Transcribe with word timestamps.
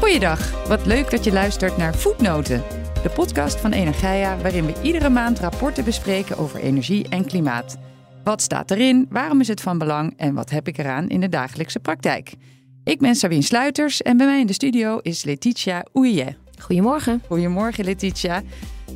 Goeiedag, 0.00 0.66
wat 0.66 0.86
leuk 0.86 1.10
dat 1.10 1.24
je 1.24 1.32
luistert 1.32 1.76
naar 1.76 1.94
Voetnoten, 1.94 2.62
de 3.02 3.10
podcast 3.14 3.60
van 3.60 3.72
Energia 3.72 4.38
waarin 4.38 4.66
we 4.66 4.74
iedere 4.82 5.08
maand 5.08 5.38
rapporten 5.38 5.84
bespreken 5.84 6.38
over 6.38 6.60
energie 6.60 7.08
en 7.08 7.26
klimaat. 7.26 7.78
Wat 8.24 8.42
staat 8.42 8.70
erin, 8.70 9.06
waarom 9.10 9.40
is 9.40 9.48
het 9.48 9.60
van 9.60 9.78
belang 9.78 10.14
en 10.16 10.34
wat 10.34 10.50
heb 10.50 10.68
ik 10.68 10.78
eraan 10.78 11.08
in 11.08 11.20
de 11.20 11.28
dagelijkse 11.28 11.80
praktijk? 11.80 12.34
Ik 12.84 12.98
ben 12.98 13.14
Sabine 13.14 13.42
Sluiters 13.42 14.02
en 14.02 14.16
bij 14.16 14.26
mij 14.26 14.40
in 14.40 14.46
de 14.46 14.52
studio 14.52 14.98
is 14.98 15.24
Letitia 15.24 15.84
Oeije. 15.94 16.36
Goedemorgen. 16.58 17.22
Goedemorgen 17.26 17.84
Letitia. 17.84 18.42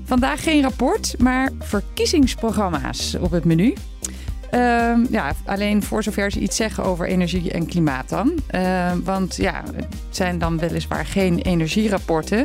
Vandaag 0.05 0.43
geen 0.43 0.63
rapport, 0.63 1.15
maar 1.19 1.51
verkiezingsprogramma's 1.59 3.15
op 3.21 3.31
het 3.31 3.45
menu. 3.45 3.75
Ehm, 4.53 5.05
ja, 5.11 5.33
alleen 5.45 5.83
voor 5.83 6.03
zover 6.03 6.31
ze 6.31 6.41
iets 6.41 6.57
zeggen 6.57 6.85
over 6.85 7.07
energie 7.07 7.51
en 7.51 7.67
klimaat 7.67 8.09
dan. 8.09 8.33
Ehm, 8.47 9.03
want 9.03 9.37
ja, 9.37 9.63
het 9.75 9.87
zijn 10.11 10.39
dan 10.39 10.59
weliswaar 10.59 11.07
geen 11.07 11.39
energierapporten. 11.39 12.45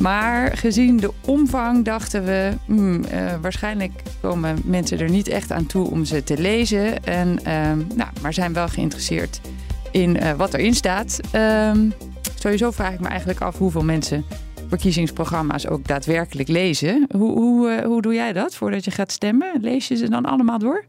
Maar 0.00 0.56
gezien 0.56 0.96
de 0.96 1.12
omvang 1.24 1.84
dachten 1.84 2.24
we, 2.24 2.52
hmm, 2.66 3.04
eh, 3.04 3.34
waarschijnlijk 3.40 3.92
komen 4.20 4.58
mensen 4.64 4.98
er 4.98 5.10
niet 5.10 5.28
echt 5.28 5.52
aan 5.52 5.66
toe 5.66 5.90
om 5.90 6.04
ze 6.04 6.24
te 6.24 6.38
lezen. 6.38 7.04
En, 7.04 7.44
ehm, 7.44 7.78
nou, 7.94 8.10
maar 8.22 8.34
zijn 8.34 8.52
wel 8.52 8.68
geïnteresseerd 8.68 9.40
in 9.90 10.16
uh, 10.16 10.32
wat 10.32 10.54
erin 10.54 10.74
staat. 10.74 11.20
sowieso 12.34 12.70
vraag 12.70 12.92
ik 12.92 13.00
me 13.00 13.08
eigenlijk 13.08 13.40
af 13.40 13.58
hoeveel 13.58 13.84
mensen 13.84 14.24
verkiezingsprogramma's 14.68 15.66
ook 15.66 15.86
daadwerkelijk 15.86 16.48
lezen. 16.48 17.06
Hoe, 17.16 17.32
hoe, 17.32 17.70
uh, 17.70 17.84
hoe 17.84 18.02
doe 18.02 18.14
jij 18.14 18.32
dat 18.32 18.54
voordat 18.54 18.84
je 18.84 18.90
gaat 18.90 19.12
stemmen? 19.12 19.52
Lees 19.60 19.88
je 19.88 19.96
ze 19.96 20.08
dan 20.08 20.24
allemaal 20.24 20.58
door? 20.58 20.84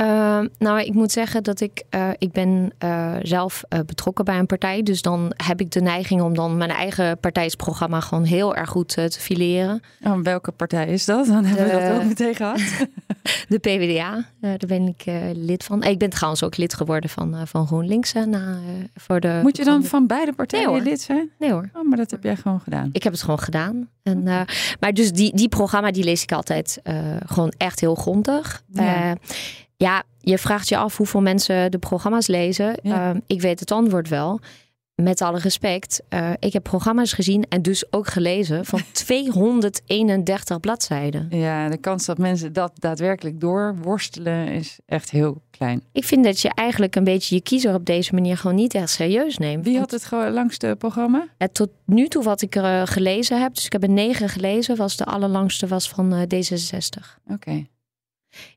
Uh, 0.00 0.40
nou, 0.58 0.80
ik 0.80 0.94
moet 0.94 1.12
zeggen 1.12 1.42
dat 1.42 1.60
ik, 1.60 1.82
uh, 1.90 2.08
ik 2.18 2.32
ben 2.32 2.72
uh, 2.84 3.14
zelf 3.22 3.64
betrokken 3.86 4.24
bij 4.24 4.38
een 4.38 4.46
partij. 4.46 4.82
Dus 4.82 5.02
dan 5.02 5.32
heb 5.36 5.60
ik 5.60 5.70
de 5.70 5.80
neiging 5.80 6.22
om 6.22 6.34
dan 6.34 6.56
mijn 6.56 6.70
eigen 6.70 7.18
partijsprogramma 7.18 8.00
gewoon 8.00 8.24
heel 8.24 8.56
erg 8.56 8.70
goed 8.70 8.88
te 8.88 9.10
fileren. 9.10 9.82
Oh, 10.02 10.18
welke 10.22 10.52
partij 10.52 10.86
is 10.86 11.04
dat? 11.04 11.26
Dan 11.26 11.44
hebben 11.44 11.66
we 11.66 11.88
dat 11.88 11.96
ook 11.96 12.04
meteen 12.04 12.34
gehad. 12.34 12.60
de 13.48 13.58
PvdA, 13.58 14.24
daar 14.40 14.58
ben 14.66 14.86
ik 14.86 15.04
lid 15.32 15.64
van. 15.64 15.82
Ik 15.82 15.98
ben 15.98 16.10
trouwens 16.10 16.42
ook 16.42 16.56
lid 16.56 16.74
geworden 16.74 17.10
van, 17.10 17.46
van 17.46 17.66
GroenLinks. 17.66 18.12
na, 18.12 18.58
voor 18.94 19.20
de 19.20 19.40
Moet 19.42 19.56
je 19.56 19.64
dan 19.64 19.84
van 19.84 20.06
beide 20.06 20.32
partijen 20.32 20.72
nee, 20.72 20.82
lid 20.82 21.00
zijn? 21.00 21.30
Nee 21.38 21.52
hoor. 21.52 21.70
Oh, 21.72 21.88
maar 21.88 21.98
dat 21.98 22.10
heb 22.10 22.22
jij 22.22 22.36
gewoon 22.36 22.60
gedaan. 22.60 22.88
Ik 22.92 23.02
heb 23.02 23.12
het 23.12 23.22
gewoon 23.22 23.40
gedaan. 23.40 23.88
En, 24.02 24.22
maar 24.80 24.92
dus 24.92 25.12
die, 25.12 25.36
die 25.36 25.48
programma 25.48 25.90
die 25.90 26.04
lees 26.04 26.22
ik 26.22 26.32
altijd 26.32 26.80
gewoon 27.26 27.52
echt 27.56 27.80
heel 27.80 27.94
grondig. 27.94 28.62
Ja. 28.72 29.16
Ja, 29.78 30.02
je 30.20 30.38
vraagt 30.38 30.68
je 30.68 30.76
af 30.76 30.96
hoeveel 30.96 31.20
mensen 31.20 31.70
de 31.70 31.78
programma's 31.78 32.26
lezen. 32.26 32.78
Ja. 32.82 33.14
Uh, 33.14 33.20
ik 33.26 33.40
weet 33.40 33.60
het 33.60 33.70
antwoord 33.70 34.08
wel. 34.08 34.40
Met 34.94 35.22
alle 35.22 35.38
respect, 35.38 36.02
uh, 36.10 36.30
ik 36.38 36.52
heb 36.52 36.62
programma's 36.62 37.12
gezien 37.12 37.44
en 37.48 37.62
dus 37.62 37.92
ook 37.92 38.06
gelezen 38.06 38.64
van 38.64 38.80
231 38.92 40.60
bladzijden. 40.60 41.26
Ja, 41.30 41.68
de 41.68 41.76
kans 41.76 42.06
dat 42.06 42.18
mensen 42.18 42.52
dat 42.52 42.72
daadwerkelijk 42.74 43.40
doorworstelen 43.40 44.48
is 44.48 44.78
echt 44.86 45.10
heel 45.10 45.42
klein. 45.50 45.82
Ik 45.92 46.04
vind 46.04 46.24
dat 46.24 46.40
je 46.40 46.50
eigenlijk 46.54 46.96
een 46.96 47.04
beetje 47.04 47.34
je 47.34 47.42
kiezer 47.42 47.74
op 47.74 47.84
deze 47.84 48.14
manier 48.14 48.36
gewoon 48.36 48.56
niet 48.56 48.74
echt 48.74 48.90
serieus 48.90 49.38
neemt. 49.38 49.64
Wie 49.64 49.78
had 49.78 49.90
het 49.90 50.10
langste 50.10 50.74
programma? 50.78 51.28
Ja, 51.38 51.48
tot 51.52 51.70
nu 51.84 52.08
toe 52.08 52.22
wat 52.22 52.42
ik 52.42 52.54
er 52.54 52.80
uh, 52.80 52.86
gelezen 52.86 53.40
heb, 53.40 53.54
dus 53.54 53.66
ik 53.66 53.72
heb 53.72 53.82
er 53.82 53.88
negen 53.90 54.28
gelezen, 54.28 54.76
was 54.76 54.96
de 54.96 55.04
allerlangste 55.04 55.66
was 55.66 55.88
van 55.88 56.14
uh, 56.14 56.20
D66. 56.22 57.20
Oké. 57.24 57.32
Okay. 57.32 57.68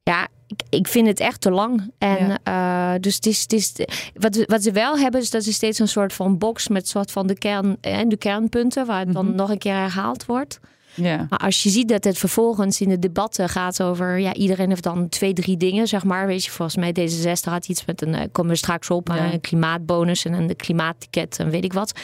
Ja, 0.03 0.27
ik, 0.51 0.61
ik 0.69 0.87
vind 0.87 1.07
het 1.07 1.19
echt 1.19 1.41
te 1.41 1.51
lang. 1.51 1.91
En 1.97 2.37
ja. 2.43 2.93
uh, 2.93 2.99
dus 2.99 3.15
het 3.15 3.25
is, 3.25 3.41
het 3.41 3.53
is, 3.53 3.73
wat, 4.13 4.43
wat 4.45 4.63
ze 4.63 4.71
wel 4.71 4.97
hebben, 4.97 5.21
is 5.21 5.29
dat 5.29 5.43
ze 5.43 5.53
steeds 5.53 5.79
een 5.79 5.87
soort 5.87 6.13
van 6.13 6.37
box 6.37 6.67
met 6.67 6.87
soort 6.87 7.11
van 7.11 7.27
de, 7.27 7.37
kern, 7.37 7.77
en 7.81 8.09
de 8.09 8.17
kernpunten, 8.17 8.85
waar 8.85 8.99
het 8.99 9.13
dan 9.13 9.25
Mhm. 9.25 9.35
nog 9.35 9.49
een 9.49 9.57
keer 9.57 9.73
herhaald 9.73 10.25
wordt. 10.25 10.59
Ja. 10.93 11.25
Maar 11.29 11.39
als 11.39 11.63
je 11.63 11.69
ziet 11.69 11.89
dat 11.89 12.03
het 12.03 12.17
vervolgens 12.17 12.81
in 12.81 12.89
de 12.89 12.99
debatten 12.99 13.49
gaat 13.49 13.81
over, 13.83 14.19
ja, 14.19 14.33
iedereen 14.33 14.69
heeft 14.69 14.83
dan 14.83 15.09
twee, 15.09 15.33
drie 15.33 15.57
dingen, 15.57 15.87
zeg 15.87 16.03
maar. 16.03 16.27
Weet 16.27 16.43
je, 16.45 16.51
volgens 16.51 16.77
mij 16.77 16.91
D66 16.99 17.43
had 17.51 17.67
iets 17.67 17.85
met 17.85 18.01
een, 18.01 18.13
uh, 18.13 18.19
komen 18.31 18.51
we 18.51 18.57
straks 18.57 18.89
op, 18.89 19.07
Ja. 19.07 19.33
een 19.33 19.41
klimaatbonus 19.41 20.25
en 20.25 20.33
een 20.33 20.55
klimaatticket 20.55 21.39
en 21.39 21.49
weet 21.49 21.63
ik 21.63 21.73
wat. 21.73 21.99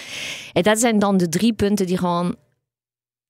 En 0.53 0.63
dat 0.63 0.79
zijn 0.79 0.99
dan 0.99 1.17
de 1.17 1.29
drie 1.29 1.53
punten 1.53 1.85
die 1.85 1.97
gewoon 1.97 2.35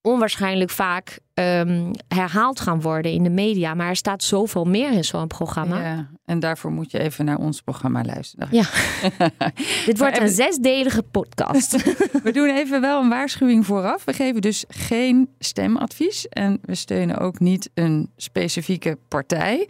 onwaarschijnlijk 0.02 0.70
vaak 0.70 1.20
um, 1.34 1.92
herhaald 2.08 2.60
gaan 2.60 2.82
worden 2.82 3.12
in 3.12 3.24
de 3.24 3.30
media. 3.30 3.74
Maar 3.74 3.90
er 3.90 3.96
staat 3.96 4.24
zoveel 4.24 4.66
meer 4.66 4.92
in 4.92 5.04
zo'n 5.04 5.28
programma. 5.28 5.82
Ja, 5.82 6.10
en 6.26 6.40
daarvoor 6.40 6.72
moet 6.72 6.92
je 6.92 7.00
even 7.00 7.26
naar 7.26 7.38
ons 7.38 7.62
programma 7.62 8.04
luisteren. 8.04 8.48
Ja. 8.52 8.66
Dit 9.86 10.00
wordt 10.00 10.20
een 10.20 10.30
zesdelige 10.30 11.04
podcast. 11.04 11.72
We 12.24 12.32
doen 12.32 12.50
even 12.50 12.82
wel 12.82 13.02
een 13.02 13.10
waarschuwing 13.10 13.66
vooraf. 13.66 14.06
We 14.06 14.14
geven 14.14 14.42
dus 14.42 14.66
geen 14.68 15.30
stemadvies 15.40 16.28
en 16.28 16.60
we 16.62 16.76
steunen 16.76 17.18
ook 17.18 17.40
niet 17.40 17.70
een 17.74 18.12
specifieke 18.16 18.98
partij. 19.08 19.68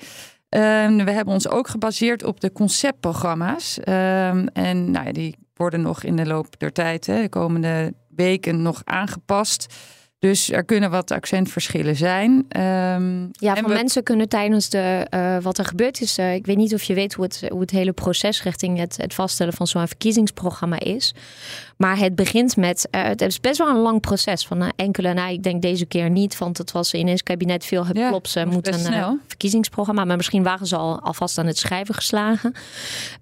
Ehm, 0.50 1.06
we 1.06 1.12
hebben 1.12 1.34
ons 1.34 1.50
ook 1.50 1.68
gebaseerd 1.68 2.24
op 2.24 2.40
de 2.40 2.52
conceptprogramma's. 2.52 3.80
Ehm, 3.80 4.48
en 4.54 4.92
nou 4.92 5.06
ja, 5.06 5.12
die 5.12 5.36
worden 5.54 5.82
nog 5.82 6.04
in 6.04 6.16
de 6.16 6.26
loop 6.26 6.60
der 6.60 6.72
tijd, 6.72 7.06
hè, 7.06 7.22
de 7.22 7.30
komende 7.30 7.94
weken, 8.10 8.62
nog 8.62 8.82
aangepast. 8.84 9.74
Dus 10.20 10.52
er 10.52 10.64
kunnen 10.66 10.90
wat 10.92 11.12
accentverschillen 11.12 11.96
zijn. 11.96 12.46
Ehm, 12.50 13.20
Ja, 13.32 13.56
van 13.56 13.64
we- 13.68 13.74
mensen 13.74 14.04
kunnen 14.04 14.30
tijdens 14.30 14.70
de, 14.70 15.08
uh, 15.14 15.38
wat 15.42 15.58
er 15.58 15.66
gebeurd 15.66 16.02
is. 16.02 16.18
Uh, 16.18 16.34
ik 16.34 16.46
weet 16.46 16.58
niet 16.58 16.74
of 16.74 16.84
je 16.84 16.94
weet 16.94 17.14
hoe 17.14 17.24
het, 17.26 17.46
hoe 17.50 17.62
het 17.62 17.72
hele 17.72 17.92
proces 17.94 18.44
richting 18.44 18.78
het, 18.78 18.98
het 18.98 19.14
vaststellen 19.14 19.54
van 19.54 19.68
zo'n 19.68 19.88
verkiezingsprogramma 19.88 20.80
is. 20.80 21.14
Maar 21.78 21.98
het 21.98 22.16
begint 22.16 22.56
met, 22.56 22.88
uh, 22.92 23.04
het 23.04 23.22
is 23.22 23.40
best 23.40 23.58
wel 23.58 23.68
een 23.68 23.78
lang 23.78 24.02
proces 24.02 24.46
van 24.46 24.72
enkele, 24.76 25.14
nou 25.14 25.32
ik 25.32 25.44
denk 25.44 25.62
deze 25.62 25.86
keer 25.86 26.10
niet, 26.10 26.38
want 26.38 26.58
het 26.58 26.72
was 26.72 26.94
ineens 26.94 27.24
kabinet 27.24 27.66
veel 27.66 27.84
geplopt. 27.84 28.30
Ze 28.30 28.46
moeten 28.46 28.74
een 28.74 28.80
snel. 28.80 29.18
verkiezingsprogramma, 29.28 30.06
maar 30.06 30.16
misschien 30.16 30.44
waren 30.44 30.68
ze 30.68 30.76
al 30.76 31.00
alvast 31.02 31.38
aan 31.38 31.46
het 31.46 31.58
schrijven 31.58 31.96
geslagen. 31.96 32.54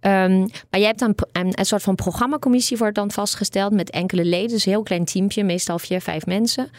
Um, 0.01 0.49
maar 0.69 0.79
je 0.79 0.85
hebt 0.85 0.99
dan 0.99 1.16
een, 1.31 1.59
een 1.59 1.66
soort 1.66 1.81
van 1.81 1.95
programmacommissie 1.95 2.77
wordt 2.77 2.95
dan 2.95 3.11
vastgesteld 3.11 3.73
met 3.73 3.89
enkele 3.89 4.25
leden, 4.25 4.49
dus 4.49 4.66
een 4.66 4.72
heel 4.72 4.83
klein 4.83 5.05
teampje, 5.05 5.43
meestal 5.43 5.79
vier, 5.79 6.01
vijf 6.01 6.25
mensen. 6.25 6.69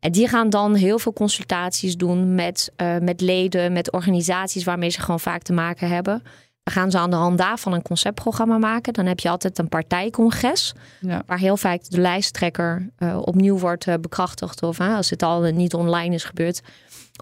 En 0.00 0.12
die 0.12 0.28
gaan 0.28 0.50
dan 0.50 0.74
heel 0.74 0.98
veel 0.98 1.12
consultaties 1.12 1.96
doen 1.96 2.34
met, 2.34 2.72
met 3.00 3.20
leden, 3.20 3.72
met 3.72 3.92
organisaties 3.92 4.64
waarmee 4.64 4.90
ze 4.90 5.00
gewoon 5.00 5.20
vaak 5.20 5.42
te 5.42 5.52
maken 5.52 5.88
hebben. 5.88 6.22
Gaan 6.70 6.90
ze 6.90 6.98
aan 6.98 7.10
de 7.10 7.16
hand 7.16 7.38
daarvan 7.38 7.72
een 7.72 7.82
conceptprogramma 7.82 8.58
maken. 8.58 8.92
Dan 8.92 9.06
heb 9.06 9.20
je 9.20 9.28
altijd 9.28 9.58
een 9.58 9.68
partijcongres. 9.68 10.72
Ja. 11.00 11.22
Waar 11.26 11.38
heel 11.38 11.56
vaak 11.56 11.88
de 11.88 12.00
lijsttrekker 12.00 12.90
uh, 12.98 13.18
opnieuw 13.20 13.58
wordt 13.58 13.86
uh, 13.86 13.94
bekrachtigd. 14.00 14.62
Of 14.62 14.80
als 14.80 15.10
het 15.10 15.22
al 15.22 15.40
niet 15.40 15.74
online 15.74 16.14
is 16.14 16.24
gebeurd. 16.24 16.62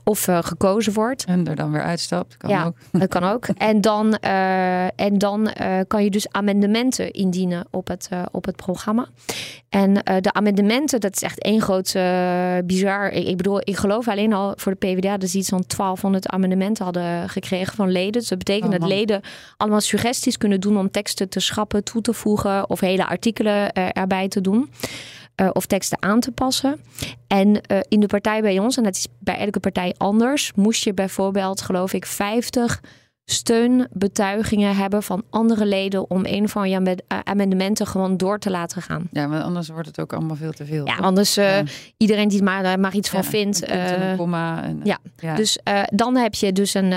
Of 0.04 0.28
uh, 0.28 0.38
gekozen 0.42 0.92
wordt. 0.92 1.24
En 1.24 1.46
er 1.46 1.56
dan 1.56 1.72
weer 1.72 1.82
uitstapt. 1.82 2.36
Kan 2.36 2.50
ja, 2.50 2.64
ook. 2.64 2.76
dat 3.00 3.08
kan 3.08 3.24
ook. 3.24 3.46
En 3.46 3.80
dan, 3.80 4.18
uh, 4.24 5.00
en 5.00 5.18
dan 5.18 5.54
uh, 5.60 5.78
kan 5.86 6.04
je 6.04 6.10
dus 6.10 6.32
amendementen 6.32 7.10
indienen 7.10 7.66
op 7.70 7.88
het, 7.88 8.08
op 8.30 8.44
het 8.44 8.56
programma. 8.56 9.08
En 9.68 9.94
de 9.94 10.32
amendementen, 10.32 11.00
dat 11.00 11.16
is 11.16 11.22
echt 11.22 11.42
één 11.42 11.60
groot 11.60 11.96
bizar. 12.66 13.08
Ik, 13.10 13.26
ik, 13.26 13.36
bedoel, 13.36 13.60
ik 13.60 13.76
geloof 13.76 14.08
alleen 14.08 14.32
al 14.32 14.52
voor 14.56 14.72
de 14.72 14.86
PvdA 14.86 15.16
dat 15.16 15.28
ze 15.28 15.38
iets 15.38 15.48
van 15.48 15.64
1200 15.66 16.28
amendementen 16.28 16.84
hadden 16.84 17.28
gekregen 17.28 17.74
van 17.74 17.90
leden. 17.90 18.12
Dus 18.12 18.28
dat 18.28 18.38
betekent 18.38 18.72
Oh, 18.72 18.80
dat 18.80 18.88
leden 18.88 19.20
allemaal 19.56 19.80
suggesties 19.80 20.38
kunnen 20.38 20.60
doen 20.60 20.78
om 20.78 20.90
teksten 20.90 21.28
te 21.28 21.40
schrappen, 21.40 21.84
toe 21.84 22.02
te 22.02 22.12
voegen 22.12 22.70
of 22.70 22.80
hele 22.80 23.06
artikelen 23.06 23.72
erbij 23.72 24.28
te 24.28 24.40
doen. 24.40 24.70
Uh, 25.36 25.50
of 25.52 25.66
teksten 25.66 26.02
aan 26.02 26.20
te 26.20 26.30
passen. 26.30 26.80
En 27.26 27.48
uh, 27.48 27.78
in 27.88 28.00
de 28.00 28.06
partij 28.06 28.40
bij 28.40 28.58
ons, 28.58 28.76
en 28.76 28.82
dat 28.82 28.96
is 28.96 29.06
bij 29.18 29.38
elke 29.38 29.60
partij 29.60 29.94
anders, 29.98 30.52
moest 30.54 30.84
je 30.84 30.94
bijvoorbeeld, 30.94 31.60
geloof 31.62 31.92
ik, 31.92 32.06
50 32.06 32.80
steunbetuigingen 33.24 34.76
hebben 34.76 35.02
van 35.02 35.22
andere 35.30 35.66
leden 35.66 36.10
om 36.10 36.22
een 36.24 36.48
van 36.48 36.70
je 36.70 36.80
uh, 36.80 37.18
amendementen 37.24 37.86
gewoon 37.86 38.16
door 38.16 38.38
te 38.38 38.50
laten 38.50 38.82
gaan. 38.82 39.08
Ja, 39.12 39.28
want 39.28 39.42
anders 39.42 39.68
wordt 39.68 39.86
het 39.86 40.00
ook 40.00 40.12
allemaal 40.12 40.36
veel 40.36 40.52
te 40.52 40.64
veel. 40.64 40.86
Ja, 40.86 40.96
anders 40.96 41.38
uh, 41.38 41.56
Ja. 41.56 41.64
iedereen 41.96 42.28
die 42.28 42.42
maar, 42.42 42.80
maar 42.80 42.94
iets 42.94 43.08
van 43.08 43.24
vindt. 43.24 43.62
en 43.64 44.18
uh, 44.18 44.64
en, 44.64 44.80
ja. 44.84 44.98
ja. 45.16 45.34
Dus 45.34 45.58
uh, 45.68 45.82
dan 45.86 46.16
heb 46.16 46.34
je 46.34 46.52
dus 46.52 46.74
een 46.74 46.90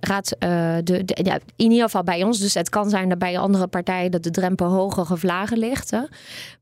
raad, 0.00 0.36
de, 0.38 0.82
de, 0.84 1.18
ja, 1.22 1.38
in 1.56 1.70
ieder 1.70 1.82
geval 1.84 2.02
bij 2.02 2.22
ons. 2.22 2.38
Dus 2.38 2.54
het 2.54 2.68
kan 2.68 2.90
zijn 2.90 3.08
dat 3.08 3.18
bij 3.18 3.38
andere 3.38 3.66
partijen 3.66 4.10
dat 4.10 4.22
de 4.22 4.30
drempel 4.30 4.68
hoger 4.68 5.12
of 5.12 5.22
lager 5.22 5.56
ligt. 5.56 5.90
Hè. 5.90 6.00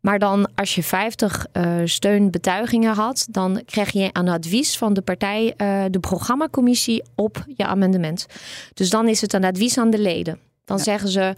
Maar 0.00 0.18
dan 0.18 0.48
als 0.54 0.74
je 0.74 0.82
50 0.82 1.46
uh, 1.52 1.64
steunbetuigingen 1.84 2.94
had, 2.94 3.26
dan 3.30 3.62
krijg 3.64 3.90
je 3.90 4.08
een 4.12 4.28
advies 4.28 4.78
van 4.78 4.94
de 4.94 5.02
partij, 5.02 5.54
de 5.90 6.00
programmacommissie 6.00 7.02
op 7.14 7.44
je 7.56 7.66
amendement. 7.66 8.26
Dus 8.74 8.90
dan 8.90 8.99
is 9.08 9.20
het 9.20 9.32
een 9.32 9.44
advies 9.44 9.78
aan 9.78 9.90
de 9.90 9.98
leden. 9.98 10.38
Dan 10.64 10.76
Ja. 10.76 10.82
zeggen 10.82 11.08
ze. 11.08 11.34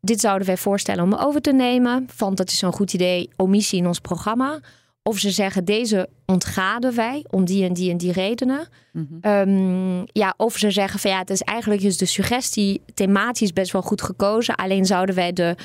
Dit 0.00 0.20
zouden 0.20 0.46
wij 0.46 0.56
voorstellen 0.56 1.04
om 1.04 1.14
over 1.14 1.40
te 1.40 1.52
nemen. 1.52 2.06
Van 2.14 2.34
dat 2.34 2.48
is 2.50 2.58
zo'n 2.58 2.72
goed 2.72 2.92
idee, 2.92 3.30
omissie 3.36 3.78
in 3.78 3.86
ons 3.86 3.98
programma. 3.98 4.60
Of 5.02 5.18
ze 5.18 5.30
zeggen 5.30 5.64
deze 5.64 6.08
ontgaden 6.26 6.94
wij 6.94 7.24
om 7.30 7.44
die 7.44 7.64
en 7.64 7.72
die 7.72 7.90
en 7.90 7.96
die 7.96 8.12
redenen. 8.12 8.68
Mhm. 8.92 9.28
Um, 9.28 10.04
ja, 10.12 10.34
of 10.36 10.56
ze 10.56 10.70
zeggen 10.70 11.00
van 11.00 11.10
ja, 11.10 11.18
het 11.18 11.30
is 11.30 11.42
eigenlijk 11.42 11.82
is 11.82 11.96
de 11.96 12.06
suggestie 12.06 12.82
thematisch 12.94 13.52
best 13.52 13.72
wel 13.72 13.82
goed 13.82 14.02
gekozen. 14.02 14.54
Alleen 14.54 14.86
zouden 14.86 15.14
wij 15.14 15.32
de 15.32 15.56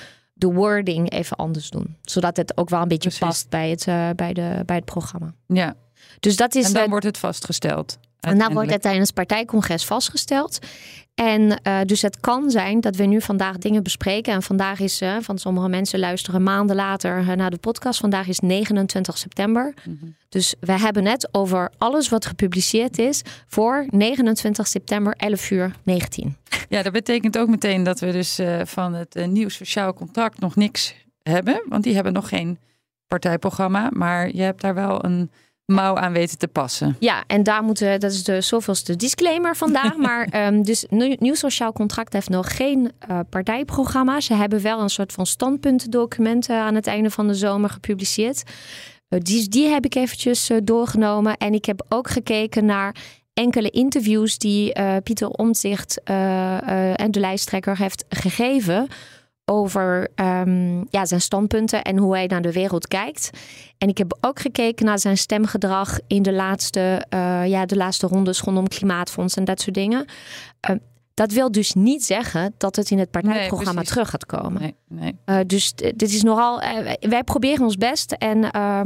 de 0.41 0.53
wording 0.53 1.11
even 1.11 1.37
anders 1.37 1.69
doen. 1.69 1.97
Zodat 2.01 2.37
het 2.37 2.57
ook 2.57 2.69
wel 2.69 2.81
een 2.81 2.87
beetje 2.87 3.11
past 3.19 3.49
bij 3.49 3.69
het, 3.69 3.87
uh, 3.87 4.09
bij, 4.15 4.33
de, 4.33 4.63
bij 4.65 4.75
het 4.75 4.85
programma. 4.85 5.33
Ja. 5.47 5.75
Dus 6.19 6.35
dat 6.35 6.55
is, 6.55 6.65
en 6.65 6.73
dan 6.73 6.89
wordt 6.89 7.05
het 7.05 7.17
vastgesteld. 7.17 7.99
En 8.19 8.37
dan 8.37 8.53
wordt 8.53 8.71
het 8.71 8.81
tijdens 8.81 9.05
het 9.05 9.15
partijcongres 9.15 9.85
vastgesteld. 9.85 10.59
En 11.21 11.59
uh, 11.67 11.79
dus 11.85 12.01
het 12.01 12.19
kan 12.19 12.49
zijn 12.49 12.79
dat 12.79 12.95
we 12.95 13.03
nu 13.03 13.21
vandaag 13.21 13.57
dingen 13.57 13.83
bespreken. 13.83 14.33
En 14.33 14.41
vandaag 14.41 14.79
is, 14.79 15.01
uh, 15.01 15.15
van 15.19 15.37
sommige 15.37 15.69
mensen 15.69 15.99
luisteren 15.99 16.43
maanden 16.43 16.75
later 16.75 17.19
uh, 17.19 17.31
naar 17.31 17.49
de 17.49 17.57
podcast. 17.57 17.99
Vandaag 17.99 18.27
is 18.27 18.39
29 18.39 19.17
september. 19.17 19.73
Mm 19.83 19.97
-hmm. 19.99 20.15
Dus 20.29 20.55
we 20.59 20.71
hebben 20.71 21.05
het 21.05 21.29
over 21.31 21.71
alles 21.77 22.09
wat 22.09 22.25
gepubliceerd 22.25 22.97
is 22.97 23.21
voor 23.47 23.85
29 23.89 24.67
september 24.67 25.13
11 25.17 25.51
uur 25.51 25.75
19. 25.83 26.35
Ja, 26.69 26.83
dat 26.83 26.93
betekent 26.93 27.37
ook 27.37 27.49
meteen 27.49 27.83
dat 27.83 27.99
we 27.99 28.11
dus 28.11 28.39
van 28.63 28.93
het 28.93 29.27
nieuw 29.27 29.49
sociaal 29.49 29.93
contract 29.93 30.39
nog 30.39 30.55
niks 30.55 30.95
hebben. 31.23 31.63
Want 31.69 31.83
die 31.83 31.93
hebben 31.93 32.13
nog 32.13 32.29
geen 32.29 32.59
partijprogramma. 33.07 33.89
Maar 33.93 34.35
je 34.35 34.41
hebt 34.41 34.61
daar 34.61 34.75
wel 34.75 35.05
een 35.05 35.31
mouw 35.71 35.95
aan 35.95 36.13
weten 36.13 36.37
te 36.37 36.47
passen. 36.47 36.95
Ja, 36.99 37.23
en 37.27 37.43
daar 37.43 37.63
moeten, 37.63 37.99
dat 37.99 38.11
is 38.11 38.23
de 38.23 38.41
zoveelste 38.41 38.95
disclaimer 38.95 39.55
vandaag. 39.55 39.95
maar 40.07 40.47
um, 40.47 40.63
dus 40.63 40.85
Nieuw 40.89 41.35
Sociaal 41.35 41.73
Contract 41.73 42.13
heeft 42.13 42.29
nog 42.29 42.55
geen 42.55 42.91
uh, 43.09 43.19
partijprogramma. 43.29 44.19
Ze 44.19 44.33
hebben 44.33 44.61
wel 44.61 44.81
een 44.81 44.89
soort 44.89 45.11
van 45.11 45.25
standpuntendocumenten 45.25 46.55
aan 46.55 46.75
het 46.75 46.87
einde 46.87 47.09
van 47.09 47.27
de 47.27 47.33
zomer 47.33 47.69
gepubliceerd. 47.69 48.43
Uh, 49.09 49.19
die, 49.19 49.49
die 49.49 49.67
heb 49.67 49.85
ik 49.85 49.95
eventjes 49.95 50.49
uh, 50.49 50.57
doorgenomen. 50.63 51.37
En 51.37 51.53
ik 51.53 51.65
heb 51.65 51.85
ook 51.89 52.09
gekeken 52.09 52.65
naar 52.65 52.95
enkele 53.33 53.69
interviews 53.69 54.37
die 54.37 54.73
Pieter 55.03 55.27
Omtzigt 55.27 56.03
en 56.03 57.11
de 57.11 57.19
lijsttrekker 57.19 57.77
heeft 57.77 58.05
gegeven 58.09 58.87
over 59.45 60.07
um, 60.15 60.85
ja, 60.89 61.05
zijn 61.05 61.21
standpunten 61.21 61.81
en 61.81 61.97
hoe 61.97 62.13
hij 62.13 62.25
naar 62.25 62.41
de 62.41 62.51
wereld 62.51 62.87
kijkt. 62.87 63.29
En 63.77 63.87
ik 63.87 63.97
heb 63.97 64.17
ook 64.21 64.39
gekeken 64.39 64.85
naar 64.85 64.99
zijn 64.99 65.17
stemgedrag 65.17 65.99
in 66.07 66.21
de 66.21 66.33
laatste, 66.33 67.05
uh, 67.13 67.47
ja, 67.47 67.65
de 67.65 67.75
laatste 67.75 68.07
rondes 68.07 68.41
rondom 68.41 68.67
klimaatfonds 68.67 69.35
en 69.35 69.43
dat 69.43 69.61
soort 69.61 69.75
dingen. 69.75 70.05
Uh, 70.69 70.75
dat 71.13 71.31
wil 71.31 71.51
dus 71.51 71.73
niet 71.73 72.03
zeggen 72.05 72.53
dat 72.57 72.75
het 72.75 72.91
in 72.91 72.99
het 72.99 73.11
partijprogramma 73.11 73.81
nee, 73.81 73.89
terug 73.89 74.09
gaat 74.09 74.25
komen. 74.25 74.61
Nee, 74.61 74.75
nee. 74.87 75.17
Uh, 75.25 75.39
dus 75.47 75.73
dit 75.75 76.01
is 76.01 76.23
nogal. 76.23 76.61
wij 76.99 77.23
proberen 77.23 77.65
ons 77.65 77.77
best. 77.77 78.11
En, 78.11 78.39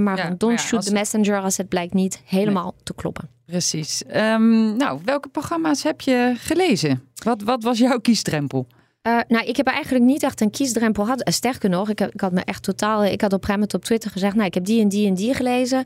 maar 0.03 0.17
ja, 0.17 0.33
don't 0.37 0.59
shoot 0.59 0.85
the 0.85 0.91
messenger 0.91 1.41
als 1.41 1.57
het 1.57 1.69
blijkt 1.69 1.93
niet 1.93 2.21
helemaal 2.25 2.75
te 2.83 2.93
kloppen. 2.93 3.29
Precies. 3.45 4.03
Um, 4.15 4.77
nou, 4.77 4.99
welke 5.03 5.29
programma's 5.29 5.83
heb 5.83 6.01
je 6.01 6.33
gelezen? 6.37 7.01
Wat, 7.23 7.41
wat 7.41 7.63
was 7.63 7.77
jouw 7.77 7.99
kiesdrempel? 7.99 8.67
Uh, 9.07 9.19
nou, 9.27 9.45
ik 9.45 9.57
heb 9.57 9.67
eigenlijk 9.67 10.05
niet 10.05 10.23
echt 10.23 10.41
een 10.41 10.49
kiesdrempel 10.49 11.03
gehad. 11.03 11.21
Sterker 11.33 11.69
nog, 11.69 11.89
ik, 11.89 11.99
heb, 11.99 12.13
ik 12.13 12.21
had 12.21 12.31
me 12.31 12.41
echt 12.41 12.63
totaal. 12.63 13.05
Ik 13.05 13.21
had 13.21 13.33
op 13.33 13.49
een 13.49 13.73
op 13.73 13.83
Twitter 13.83 14.11
gezegd: 14.11 14.35
Nou, 14.35 14.47
ik 14.47 14.53
heb 14.53 14.65
die 14.65 14.81
en 14.81 14.89
die 14.89 15.07
en 15.07 15.13
die 15.13 15.33
gelezen. 15.33 15.83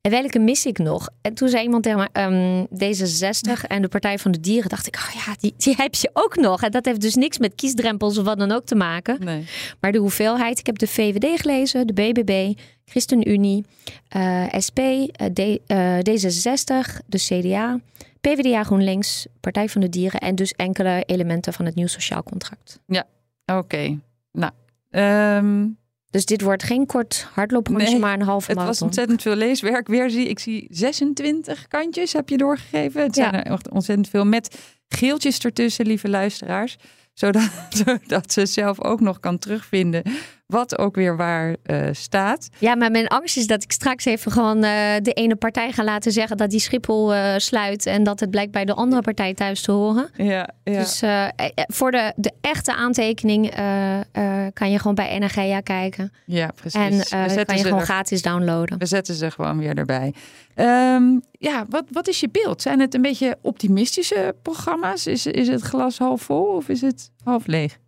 En 0.00 0.10
welke 0.10 0.38
mis 0.38 0.66
ik 0.66 0.78
nog? 0.78 1.08
En 1.22 1.34
toen 1.34 1.48
zei 1.48 1.62
iemand 1.62 1.82
tegen 1.82 1.98
me: 1.98 2.20
um, 2.22 2.66
D66 2.66 3.66
en 3.66 3.82
de 3.82 3.88
Partij 3.88 4.18
van 4.18 4.32
de 4.32 4.40
Dieren. 4.40 4.68
Dacht 4.68 4.86
ik: 4.86 4.96
Oh 4.96 5.24
ja, 5.26 5.34
die, 5.40 5.54
die 5.56 5.74
heb 5.76 5.94
je 5.94 6.10
ook 6.12 6.36
nog. 6.36 6.62
En 6.62 6.70
dat 6.70 6.84
heeft 6.84 7.00
dus 7.00 7.14
niks 7.14 7.38
met 7.38 7.54
kiesdrempels 7.54 8.18
of 8.18 8.24
wat 8.24 8.38
dan 8.38 8.52
ook 8.52 8.64
te 8.64 8.74
maken. 8.74 9.24
Nee. 9.24 9.44
Maar 9.80 9.92
de 9.92 9.98
hoeveelheid. 9.98 10.58
Ik 10.58 10.66
heb 10.66 10.78
de 10.78 10.86
VVD 10.86 11.40
gelezen, 11.40 11.86
de 11.86 11.92
BBB, 11.92 12.52
ChristenUnie, 12.84 13.64
uh, 14.16 14.44
SP, 14.66 14.78
uh, 14.78 15.06
D, 15.32 15.58
D66, 16.08 17.06
de 17.06 17.18
CDA. 17.18 17.80
PvdA 18.22 18.62
GroenLinks, 18.62 19.26
Partij 19.40 19.68
van 19.68 19.80
de 19.80 19.88
Dieren 19.88 20.20
en 20.20 20.34
dus 20.34 20.52
enkele 20.52 21.02
elementen 21.06 21.52
van 21.52 21.64
het 21.64 21.74
nieuw 21.74 21.86
sociaal 21.86 22.22
contract. 22.22 22.80
Ja, 22.86 23.06
oké. 23.46 23.58
Okay. 23.58 23.98
Nou, 24.32 24.52
um... 25.38 25.78
dus 26.10 26.24
dit 26.24 26.40
wordt 26.40 26.62
geen 26.62 26.86
kort 26.86 27.26
hardlooprondje, 27.32 27.90
nee, 27.90 27.98
maar 27.98 28.14
een 28.14 28.22
halve 28.22 28.54
marathon. 28.54 28.68
Het 28.68 28.78
was 28.78 28.82
ontzettend 28.82 29.22
veel 29.22 29.36
leeswerk. 29.36 29.86
Weer 29.88 30.10
zie 30.10 30.28
ik 30.28 30.38
zie 30.38 30.66
26 30.70 31.68
kantjes 31.68 32.12
heb 32.12 32.28
je 32.28 32.36
doorgegeven. 32.36 33.02
Het 33.02 33.14
zijn 33.14 33.44
er 33.44 33.58
ontzettend 33.70 34.08
veel 34.08 34.24
met 34.24 34.58
geeltjes 34.88 35.38
ertussen, 35.38 35.86
lieve 35.86 36.08
luisteraars 36.08 36.76
zodat, 37.12 37.50
zodat 37.84 38.32
ze 38.32 38.46
zelf 38.46 38.80
ook 38.80 39.00
nog 39.00 39.20
kan 39.20 39.38
terugvinden 39.38 40.02
wat 40.52 40.78
ook 40.78 40.94
weer 40.94 41.16
waar 41.16 41.56
uh, 41.66 41.88
staat. 41.92 42.48
Ja, 42.58 42.74
maar 42.74 42.90
mijn 42.90 43.08
angst 43.08 43.36
is 43.36 43.46
dat 43.46 43.62
ik 43.62 43.72
straks 43.72 44.04
even 44.04 44.32
gewoon 44.32 44.56
uh, 44.56 44.62
de 45.02 45.12
ene 45.12 45.36
partij 45.36 45.72
ga 45.72 45.84
laten 45.84 46.12
zeggen 46.12 46.36
dat 46.36 46.50
die 46.50 46.60
Schiphol 46.60 47.14
uh, 47.14 47.34
sluit 47.36 47.86
en 47.86 48.04
dat 48.04 48.20
het 48.20 48.30
blijkt 48.30 48.52
bij 48.52 48.64
de 48.64 48.74
andere 48.74 49.02
partij 49.02 49.34
thuis 49.34 49.60
te 49.60 49.72
horen. 49.72 50.10
Ja, 50.16 50.48
ja. 50.64 50.78
Dus 50.78 51.02
voor 51.66 51.90
de, 51.90 52.12
de 52.16 52.32
echte 52.40 52.74
aantekening 52.74 53.54
kan 54.52 54.70
je 54.70 54.78
gewoon 54.78 54.94
bij 54.94 55.18
NRGA 55.18 55.60
kijken. 55.60 56.12
Ja, 56.24 56.50
precies. 56.54 57.10
En 57.10 57.44
kan 57.44 57.56
je 57.56 57.62
gewoon 57.62 57.78
er, 57.78 57.84
gratis 57.84 58.22
downloaden. 58.22 58.78
We 58.78 58.86
zetten 58.86 59.14
ze 59.14 59.30
gewoon 59.30 59.58
weer 59.58 59.76
erbij. 59.76 60.14
Um, 60.56 61.22
ja, 61.38 61.66
wat, 61.68 61.84
wat 61.90 62.08
is 62.08 62.20
je 62.20 62.28
beeld? 62.32 62.62
Zijn 62.62 62.80
het 62.80 62.94
een 62.94 63.02
beetje 63.02 63.38
optimistische 63.40 64.34
programma's? 64.42 65.06
Is, 65.06 65.26
is 65.26 65.48
het 65.48 65.60
glas 65.60 65.98
half 65.98 66.22
vol 66.22 66.44
of 66.44 66.68
is 66.68 66.80
het 66.80 67.10
half 67.24 67.46
leeg? 67.46 67.78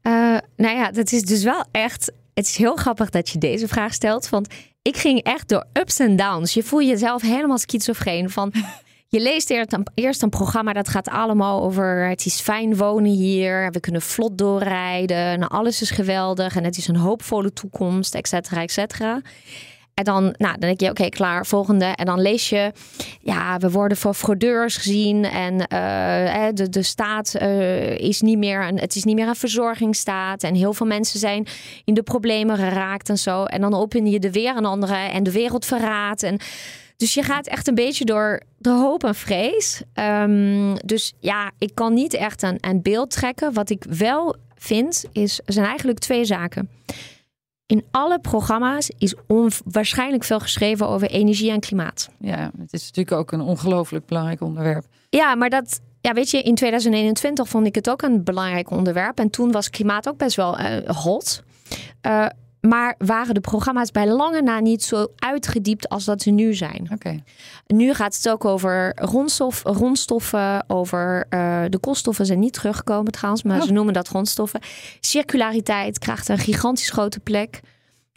nou 0.56 0.76
ja, 0.76 0.90
dat 0.90 1.12
is 1.12 1.22
dus 1.22 1.42
wel 1.42 1.64
echt 1.70 2.12
het 2.34 2.46
is 2.46 2.56
heel 2.56 2.76
grappig 2.76 3.10
dat 3.10 3.28
je 3.28 3.38
deze 3.38 3.68
vraag 3.68 3.94
stelt. 3.94 4.28
Want 4.28 4.48
ik 4.82 4.96
ging 4.96 5.22
echt 5.22 5.48
door 5.48 5.64
ups 5.72 5.98
en 5.98 6.16
downs. 6.16 6.54
Je 6.54 6.62
voelt 6.62 6.86
jezelf 6.86 7.22
helemaal 7.22 7.58
schizofreen. 7.58 8.30
Van, 8.30 8.52
je 9.14 9.20
leest 9.20 9.50
eerst 9.50 9.72
een, 9.72 9.86
eerst 9.94 10.22
een 10.22 10.28
programma 10.28 10.72
dat 10.72 10.88
gaat 10.88 11.08
allemaal 11.08 11.62
over... 11.62 12.08
het 12.08 12.26
is 12.26 12.40
fijn 12.40 12.76
wonen 12.76 13.10
hier, 13.10 13.70
we 13.70 13.80
kunnen 13.80 14.02
vlot 14.02 14.38
doorrijden... 14.38 15.48
Alles 15.48 15.82
is 15.82 15.90
geweldig 15.90 16.56
en 16.56 16.64
het 16.64 16.76
is 16.76 16.88
een 16.88 16.96
hoopvolle 16.96 17.52
toekomst, 17.52 18.14
et 18.14 18.28
cetera, 18.28 18.62
et 18.62 18.72
cetera. 18.72 19.20
En 19.94 20.04
dan, 20.04 20.22
nou, 20.22 20.58
dan 20.58 20.58
denk 20.58 20.80
je, 20.80 20.90
oké, 20.90 21.08
klaar, 21.08 21.46
volgende. 21.46 21.84
En 21.84 22.06
dan 22.06 22.20
lees 22.20 22.48
je, 22.48 22.72
ja, 23.20 23.58
we 23.58 23.70
worden 23.70 23.96
voor 23.96 24.14
fraudeurs 24.14 24.76
gezien. 24.76 25.24
En 25.24 25.54
uh, 25.54 26.48
de, 26.54 26.68
de 26.68 26.82
staat 26.82 27.34
uh, 27.42 27.98
is 27.98 28.20
niet 28.20 28.38
meer, 28.38 28.68
een, 28.68 28.78
het 28.78 28.96
is 28.96 29.04
niet 29.04 29.14
meer 29.14 29.28
een 29.28 29.36
verzorgingsstaat. 29.36 30.42
En 30.42 30.54
heel 30.54 30.72
veel 30.72 30.86
mensen 30.86 31.18
zijn 31.18 31.46
in 31.84 31.94
de 31.94 32.02
problemen 32.02 32.56
geraakt 32.56 33.08
en 33.08 33.18
zo. 33.18 33.44
En 33.44 33.60
dan 33.60 33.74
open 33.74 34.06
je 34.06 34.18
de 34.18 34.32
weer 34.32 34.56
een 34.56 34.64
andere 34.64 34.96
en 34.96 35.22
de 35.22 35.32
wereld 35.32 35.64
verraadt. 35.64 36.22
En 36.22 36.38
dus 36.96 37.14
je 37.14 37.22
gaat 37.22 37.46
echt 37.46 37.68
een 37.68 37.74
beetje 37.74 38.04
door 38.04 38.42
de 38.58 38.70
hoop 38.70 39.04
en 39.04 39.14
vrees. 39.14 39.82
Um, 39.94 40.74
dus 40.84 41.12
ja, 41.20 41.50
ik 41.58 41.74
kan 41.74 41.94
niet 41.94 42.14
echt 42.14 42.42
een, 42.42 42.58
een 42.60 42.82
beeld 42.82 43.10
trekken. 43.10 43.52
Wat 43.52 43.70
ik 43.70 43.84
wel 43.88 44.36
vind, 44.56 45.04
is, 45.12 45.40
zijn 45.46 45.66
eigenlijk 45.66 45.98
twee 45.98 46.24
zaken. 46.24 46.68
In 47.66 47.84
alle 47.90 48.20
programma's 48.20 48.90
is 48.98 49.14
onwaarschijnlijk 49.26 50.24
veel 50.24 50.40
geschreven 50.40 50.88
over 50.88 51.10
energie 51.10 51.50
en 51.50 51.60
klimaat. 51.60 52.08
Ja, 52.18 52.50
het 52.58 52.72
is 52.72 52.86
natuurlijk 52.86 53.16
ook 53.16 53.32
een 53.32 53.40
ongelooflijk 53.40 54.06
belangrijk 54.06 54.40
onderwerp. 54.40 54.84
Ja, 55.10 55.34
maar 55.34 55.50
dat, 55.50 55.80
ja, 56.00 56.12
weet 56.12 56.30
je, 56.30 56.42
in 56.42 56.54
2021 56.54 57.48
vond 57.48 57.66
ik 57.66 57.74
het 57.74 57.90
ook 57.90 58.02
een 58.02 58.24
belangrijk 58.24 58.70
onderwerp. 58.70 59.18
En 59.18 59.30
toen 59.30 59.52
was 59.52 59.70
klimaat 59.70 60.08
ook 60.08 60.16
best 60.16 60.36
wel 60.36 60.60
uh, 60.60 60.88
hot. 60.88 61.42
Uh, 62.06 62.26
maar 62.66 62.94
waren 62.98 63.34
de 63.34 63.40
programma's 63.40 63.90
bij 63.90 64.08
lange 64.08 64.42
na 64.42 64.60
niet 64.60 64.82
zo 64.82 65.06
uitgediept 65.16 65.88
als 65.88 66.04
dat 66.04 66.22
ze 66.22 66.30
nu 66.30 66.54
zijn. 66.54 66.88
Okay. 66.92 67.22
Nu 67.66 67.94
gaat 67.94 68.14
het 68.16 68.28
ook 68.28 68.44
over 68.44 68.92
grondstof, 68.94 69.62
grondstoffen, 69.64 70.64
over 70.66 71.26
uh, 71.30 71.62
de 71.68 71.78
koolstoffen 71.78 72.26
zijn 72.26 72.38
niet 72.38 72.52
teruggekomen 72.52 73.12
trouwens, 73.12 73.42
maar 73.42 73.60
oh. 73.60 73.66
ze 73.66 73.72
noemen 73.72 73.94
dat 73.94 74.08
grondstoffen. 74.08 74.60
Circulariteit 75.00 75.98
krijgt 75.98 76.28
een 76.28 76.38
gigantisch 76.38 76.90
grote 76.90 77.20
plek. 77.20 77.60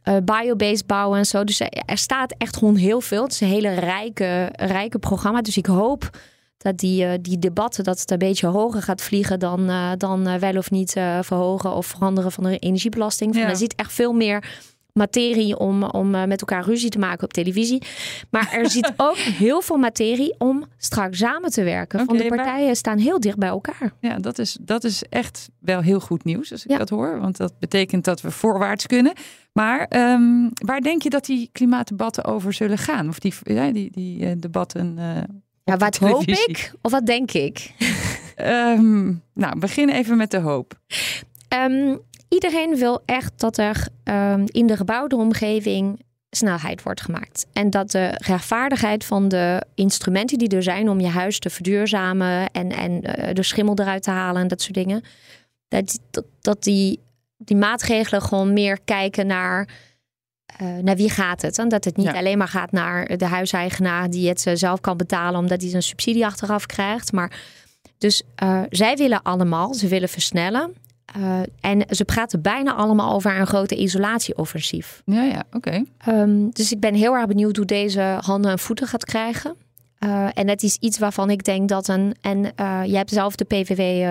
Uh, 0.03 0.15
biobased 0.23 0.85
bouwen 0.85 1.17
en 1.17 1.25
zo. 1.25 1.43
Dus 1.43 1.59
er 1.85 1.97
staat 1.97 2.35
echt 2.37 2.57
gewoon 2.57 2.75
heel 2.75 3.01
veel. 3.01 3.23
Het 3.23 3.31
is 3.31 3.41
een 3.41 3.47
hele 3.47 3.73
rijke, 3.73 4.49
rijke 4.53 4.99
programma. 4.99 5.41
Dus 5.41 5.57
ik 5.57 5.65
hoop 5.65 6.09
dat 6.57 6.77
die, 6.77 7.05
uh, 7.05 7.11
die 7.21 7.39
debatten 7.39 7.83
dat 7.83 7.99
het 7.99 8.11
een 8.11 8.17
beetje 8.17 8.47
hoger 8.47 8.81
gaat 8.81 9.01
vliegen 9.01 9.39
dan, 9.39 9.69
uh, 9.69 9.91
dan 9.97 10.27
uh, 10.27 10.35
wel 10.35 10.57
of 10.57 10.71
niet 10.71 10.91
verhogen 11.21 11.73
of 11.73 11.85
veranderen 11.85 12.31
van 12.31 12.43
de 12.43 12.57
energiebelasting. 12.57 13.35
Ja. 13.35 13.49
Je 13.49 13.55
ziet 13.55 13.75
echt 13.75 13.93
veel 13.93 14.13
meer 14.13 14.65
materie 14.93 15.57
om, 15.57 15.83
om 15.83 16.09
met 16.09 16.41
elkaar 16.41 16.63
ruzie 16.63 16.89
te 16.89 16.99
maken 16.99 17.23
op 17.23 17.33
televisie. 17.33 17.81
Maar 18.29 18.51
er 18.51 18.69
zit 18.69 18.93
ook 19.07 19.17
heel 19.17 19.61
veel 19.61 19.77
materie 19.77 20.35
om 20.37 20.65
straks 20.77 21.17
samen 21.17 21.51
te 21.51 21.63
werken. 21.63 22.01
Okay, 22.01 22.15
van 22.15 22.27
de 22.27 22.35
partijen 22.35 22.65
maar... 22.65 22.75
staan 22.75 22.97
heel 22.97 23.19
dicht 23.19 23.37
bij 23.37 23.49
elkaar. 23.49 23.93
Ja, 23.99 24.17
dat 24.17 24.39
is, 24.39 24.57
dat 24.61 24.83
is 24.83 25.03
echt 25.09 25.49
wel 25.59 25.81
heel 25.81 25.99
goed 25.99 26.23
nieuws 26.23 26.51
als 26.51 26.63
ik 26.63 26.71
ja. 26.71 26.77
dat 26.77 26.89
hoor. 26.89 27.19
Want 27.19 27.37
dat 27.37 27.59
betekent 27.59 28.03
dat 28.03 28.21
we 28.21 28.31
voorwaarts 28.31 28.85
kunnen. 28.85 29.13
Maar 29.53 30.11
um, 30.13 30.51
waar 30.53 30.81
denk 30.81 31.01
je 31.01 31.09
dat 31.09 31.25
die 31.25 31.49
klimaatdebatten 31.51 32.25
over 32.25 32.53
zullen 32.53 32.77
gaan? 32.77 33.07
Of 33.07 33.19
die, 33.19 33.33
ja, 33.43 33.71
die, 33.71 33.91
die 33.91 34.35
debatten 34.35 34.97
ja, 35.67 35.77
wat 35.77 35.97
hoop 35.97 36.27
ik 36.27 36.71
of 36.81 36.91
wat 36.91 37.05
denk 37.05 37.31
ik? 37.31 37.71
um, 38.37 39.23
nou, 39.33 39.59
begin 39.59 39.89
even 39.89 40.17
met 40.17 40.31
de 40.31 40.39
hoop. 40.39 40.79
Um, 41.53 41.99
iedereen 42.29 42.75
wil 42.75 43.01
echt 43.05 43.31
dat 43.35 43.57
er 43.57 43.87
um, 44.03 44.43
in 44.45 44.67
de 44.67 44.77
gebouwde 44.77 45.15
omgeving 45.15 46.05
snelheid 46.29 46.83
wordt 46.83 47.01
gemaakt. 47.01 47.45
En 47.53 47.69
dat 47.69 47.91
de 47.91 48.11
rechtvaardigheid 48.17 49.05
van 49.05 49.27
de 49.27 49.65
instrumenten 49.75 50.37
die 50.37 50.49
er 50.49 50.63
zijn 50.63 50.89
om 50.89 50.99
je 50.99 51.07
huis 51.07 51.39
te 51.39 51.49
verduurzamen 51.49 52.51
en, 52.51 52.71
en 52.71 52.91
uh, 52.91 53.33
de 53.33 53.43
schimmel 53.43 53.75
eruit 53.75 54.03
te 54.03 54.11
halen 54.11 54.41
en 54.41 54.47
dat 54.47 54.61
soort 54.61 54.73
dingen, 54.73 55.03
dat, 55.67 55.99
dat, 56.11 56.25
dat 56.41 56.63
die 56.63 56.99
die 57.37 57.57
maatregelen 57.57 58.21
gewoon 58.21 58.53
meer 58.53 58.79
kijken 58.85 59.27
naar, 59.27 59.69
uh, 60.61 60.77
naar 60.77 60.95
wie 60.95 61.09
gaat 61.09 61.41
het. 61.41 61.57
En 61.57 61.69
dat 61.69 61.83
het 61.83 61.97
niet 61.97 62.07
alleen 62.07 62.37
maar 62.37 62.47
gaat 62.47 62.71
naar 62.71 63.17
de 63.17 63.25
huiseigenaar 63.25 64.09
die 64.09 64.29
het 64.29 64.51
zelf 64.53 64.81
kan 64.81 64.97
betalen 64.97 65.39
omdat 65.39 65.61
hij 65.61 65.69
zijn 65.69 65.83
subsidie 65.83 66.25
achteraf 66.25 66.65
krijgt. 66.65 67.11
Maar 67.11 67.39
dus 67.97 68.23
zij 68.69 68.95
willen 68.95 69.21
allemaal, 69.21 69.73
ze 69.73 69.87
willen 69.87 70.09
versnellen. 70.09 70.73
Uh, 71.17 71.39
en 71.59 71.85
ze 71.89 72.05
praten 72.05 72.41
bijna 72.41 72.73
allemaal 72.73 73.13
over 73.13 73.39
een 73.39 73.47
grote 73.47 73.75
isolatieoffensief. 73.75 75.01
Ja, 75.05 75.23
ja, 75.23 75.43
oké. 75.51 75.83
Um, 76.07 76.49
dus 76.51 76.71
ik 76.71 76.79
ben 76.79 76.93
heel 76.93 77.13
erg 77.13 77.27
benieuwd 77.27 77.55
hoe 77.55 77.65
deze 77.65 78.17
handen 78.21 78.51
en 78.51 78.59
voeten 78.59 78.87
gaat 78.87 79.05
krijgen. 79.05 79.55
Uh, 79.99 80.27
en 80.33 80.47
het 80.47 80.63
is 80.63 80.77
iets 80.79 80.99
waarvan 80.99 81.29
ik 81.29 81.43
denk 81.43 81.69
dat 81.69 81.87
een. 81.87 82.15
En 82.21 82.37
uh, 82.37 82.81
jij 82.85 82.97
hebt 82.97 83.09
zelf 83.09 83.35
de 83.35 83.45
PVV. 83.45 84.01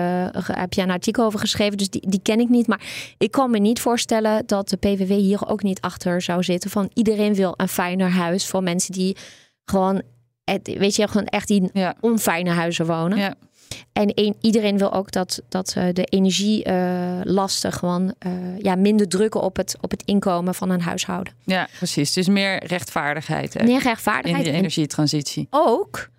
heb 0.47 0.73
je 0.73 0.81
een 0.81 0.91
artikel 0.91 1.25
over 1.25 1.39
geschreven, 1.39 1.77
dus 1.77 1.89
die, 1.89 2.09
die 2.09 2.21
ken 2.21 2.39
ik 2.39 2.49
niet. 2.49 2.67
Maar 2.67 2.81
ik 3.17 3.31
kan 3.31 3.51
me 3.51 3.59
niet 3.59 3.79
voorstellen 3.79 4.43
dat 4.45 4.69
de 4.69 4.77
PVV 4.77 5.09
hier 5.09 5.47
ook 5.47 5.63
niet 5.63 5.81
achter 5.81 6.21
zou 6.21 6.43
zitten. 6.43 6.69
Van 6.69 6.89
iedereen 6.93 7.33
wil 7.33 7.53
een 7.57 7.67
fijner 7.67 8.09
huis 8.09 8.47
voor 8.47 8.63
mensen 8.63 8.93
die 8.93 9.17
gewoon. 9.65 10.01
Weet 10.63 10.95
je, 10.95 11.07
gewoon 11.07 11.25
echt 11.25 11.49
in 11.49 11.69
ja. 11.73 11.95
onfijne 11.99 12.49
huizen 12.49 12.85
wonen. 12.85 13.17
Ja. 13.17 13.35
En 13.93 14.35
iedereen 14.41 14.77
wil 14.77 14.93
ook 14.93 15.11
dat, 15.11 15.41
dat 15.49 15.75
uh, 15.77 15.83
de 15.93 16.03
energielasten 16.03 17.71
uh, 17.71 17.77
gewoon 17.77 18.13
uh, 18.25 18.59
ja, 18.59 18.75
minder 18.75 19.07
drukken 19.07 19.41
op 19.41 19.55
het, 19.55 19.77
op 19.81 19.91
het 19.91 20.03
inkomen 20.05 20.55
van 20.55 20.69
een 20.69 20.81
huishouden. 20.81 21.33
Ja, 21.43 21.67
precies. 21.77 22.13
Dus 22.13 22.27
meer 22.27 22.65
rechtvaardigheid. 22.65 23.53
Hè? 23.53 23.63
Meer 23.63 23.81
rechtvaardigheid. 23.81 24.45
In 24.45 24.51
de 24.51 24.57
energietransitie. 24.57 25.47
En 25.51 25.59
ook. 25.59 26.09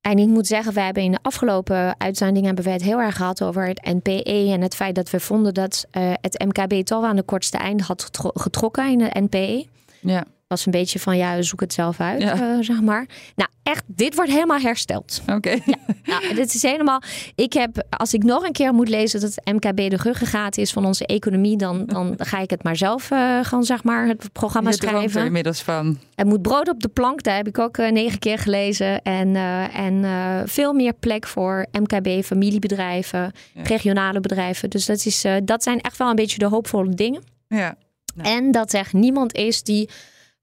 En 0.00 0.18
ik 0.18 0.26
moet 0.26 0.46
zeggen, 0.46 0.72
we 0.72 0.80
hebben 0.80 1.02
in 1.02 1.12
de 1.12 1.18
afgelopen 1.22 1.94
uitzending 2.00 2.46
hebben 2.46 2.64
we 2.64 2.70
het 2.70 2.82
heel 2.82 3.00
erg 3.00 3.16
gehad 3.16 3.42
over 3.42 3.66
het 3.66 3.84
NPE 3.84 4.50
en 4.52 4.60
het 4.60 4.74
feit 4.74 4.94
dat 4.94 5.10
we 5.10 5.20
vonden 5.20 5.54
dat 5.54 5.86
het 6.20 6.44
MKB 6.46 6.84
toch 6.84 7.04
aan 7.04 7.16
de 7.16 7.22
kortste 7.22 7.58
eind 7.58 7.80
had 7.80 8.08
getrokken 8.34 8.90
in 8.90 9.00
het 9.00 9.14
NPE. 9.14 9.66
Ja 10.00 10.24
was 10.46 10.66
een 10.66 10.72
beetje 10.72 10.98
van 10.98 11.16
ja, 11.16 11.42
zoek 11.42 11.60
het 11.60 11.72
zelf 11.72 12.00
uit, 12.00 12.22
ja. 12.22 12.62
zeg 12.62 12.80
maar. 12.80 13.06
Nou, 13.34 13.48
echt, 13.62 13.82
dit 13.86 14.14
wordt 14.14 14.30
helemaal 14.30 14.58
hersteld. 14.58 15.22
Oké. 15.26 15.50
Ja, 15.50 15.76
nou, 16.04 16.34
dit 16.40 16.54
is 16.54 16.62
helemaal. 16.62 17.02
Ik 17.34 17.52
heb, 17.52 17.84
als 17.90 18.14
ik 18.14 18.22
nog 18.22 18.46
een 18.46 18.52
keer 18.52 18.72
moet 18.72 18.88
lezen 18.88 19.20
dat 19.20 19.34
het 19.34 19.54
MKB 19.54 19.90
de 19.90 19.96
ruggengraat 19.96 20.56
is 20.56 20.72
van 20.72 20.84
onze 20.84 21.06
economie, 21.06 21.56
dan, 21.56 21.86
dan 21.86 22.14
ga 22.30 22.38
ik 22.38 22.50
het 22.50 22.62
maar 22.62 22.76
zelf 22.76 23.10
uh, 23.10 23.38
gewoon, 23.42 23.64
zeg 23.64 23.84
maar, 23.84 24.06
het 24.06 24.32
programma 24.32 24.70
Je 24.70 24.76
schrijven. 24.76 25.20
Er 25.20 25.26
inmiddels 25.26 25.62
van. 25.62 25.98
Er 26.14 26.26
moet 26.26 26.42
brood 26.42 26.68
op 26.68 26.80
de 26.80 26.88
plank, 26.88 27.22
daar 27.22 27.36
heb 27.36 27.48
ik 27.48 27.58
ook 27.58 27.76
uh, 27.78 27.90
negen 27.90 28.18
keer 28.18 28.38
gelezen. 28.38 29.02
En, 29.02 29.36
en 29.72 30.04
veel 30.48 30.72
meer 30.72 30.92
plek 30.92 31.26
voor 31.26 31.66
MKB, 31.72 32.24
familiebedrijven, 32.24 33.32
regionale 33.54 34.20
bedrijven. 34.20 34.70
Dus 34.70 34.86
dat, 34.86 35.04
is, 35.04 35.24
dat 35.44 35.62
zijn 35.62 35.80
echt 35.80 35.96
wel 35.96 36.08
een 36.08 36.16
beetje 36.16 36.38
de 36.38 36.46
hoopvolle 36.46 36.94
dingen. 36.94 37.22
Ja. 37.48 37.76
Nou. 38.14 38.36
En 38.36 38.50
dat 38.50 38.72
er 38.72 38.88
niemand 38.92 39.34
is 39.34 39.62
die 39.62 39.88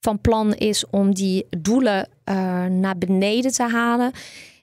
van 0.01 0.21
plan 0.21 0.53
is 0.53 0.85
om 0.89 1.13
die 1.13 1.47
doelen 1.49 2.09
uh, 2.25 2.65
naar 2.65 2.97
beneden 2.97 3.51
te 3.51 3.63
halen. 3.63 4.11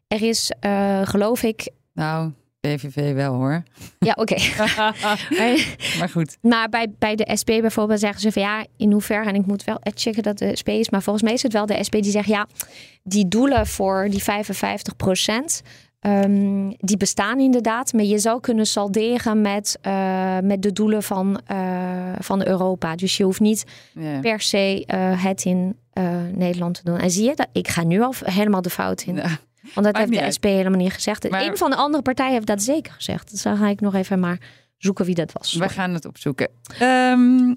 Er 0.09 0.23
is, 0.23 0.52
uh, 0.66 1.00
geloof 1.04 1.42
ik. 1.42 1.71
Nou, 1.92 2.33
PVV 2.61 3.14
wel 3.14 3.35
hoor. 3.35 3.62
Ja, 3.99 4.12
oké. 4.18 4.35
maar 5.99 6.09
goed. 6.11 6.37
Maar 6.40 6.68
bij, 6.68 6.92
bij 6.99 7.14
de 7.14 7.37
SP 7.40 7.47
bijvoorbeeld 7.47 8.00
zeggen 8.00 8.21
ze 8.21 8.33
van 8.33 8.42
ja, 8.42 8.66
in 8.76 8.92
hoeverre, 8.92 9.28
en 9.28 9.35
ik 9.35 9.47
moet 9.47 9.64
wel 9.64 9.78
checken 9.83 10.23
dat 10.23 10.38
de 10.38 10.57
SP 10.61 10.68
is, 10.68 10.90
maar 10.90 11.02
volgens 11.02 11.25
mij 11.25 11.35
is 11.35 11.42
het 11.42 11.52
wel 11.52 11.66
de 11.66 11.85
SP 11.87 11.92
die 11.92 12.11
zegt 12.11 12.28
ja, 12.28 12.47
die 13.02 13.28
doelen 13.28 13.66
voor 13.66 14.07
die 14.11 14.23
55 14.23 14.97
procent. 14.97 15.62
Um, 16.00 16.74
die 16.76 16.96
bestaan 16.96 17.38
inderdaad, 17.40 17.92
maar 17.92 18.04
je 18.04 18.18
zou 18.18 18.40
kunnen 18.40 18.66
salderen 18.66 19.40
met, 19.40 19.78
uh, 19.86 20.38
met 20.38 20.62
de 20.62 20.72
doelen 20.72 21.02
van, 21.02 21.40
uh, 21.52 22.12
van 22.18 22.46
Europa. 22.46 22.96
Dus 22.96 23.16
je 23.16 23.24
hoeft 23.24 23.40
niet 23.40 23.64
yeah. 23.92 24.20
per 24.20 24.40
se 24.40 24.84
uh, 24.86 25.24
het 25.24 25.44
in 25.44 25.76
Nederland 26.34 26.74
te 26.74 26.80
doen. 26.84 26.98
En 26.98 27.10
zie 27.10 27.24
je 27.24 27.34
dat? 27.34 27.46
Ik 27.52 27.68
ga 27.68 27.82
nu 27.82 28.02
al 28.02 28.14
helemaal 28.24 28.62
de 28.62 28.70
fout 28.70 29.02
in. 29.02 29.14
Ja. 29.14 29.38
Want 29.74 29.86
dat 29.86 29.96
heeft 29.96 30.12
de 30.12 30.20
uit. 30.20 30.34
SP 30.36 30.44
helemaal 30.44 30.80
niet 30.80 30.92
gezegd. 30.92 31.30
Maar... 31.30 31.46
Een 31.46 31.56
van 31.56 31.70
de 31.70 31.76
andere 31.76 32.02
partijen 32.02 32.32
heeft 32.32 32.46
dat 32.46 32.62
zeker 32.62 32.92
gezegd. 32.92 33.30
Dus 33.30 33.42
dan 33.42 33.56
ga 33.56 33.68
ik 33.68 33.80
nog 33.80 33.94
even 33.94 34.20
maar 34.20 34.38
zoeken 34.76 35.04
wie 35.04 35.14
dat 35.14 35.32
was. 35.32 35.54
We 35.54 35.68
gaan 35.68 35.94
het 35.94 36.04
opzoeken. 36.04 36.48
Um, 36.82 37.56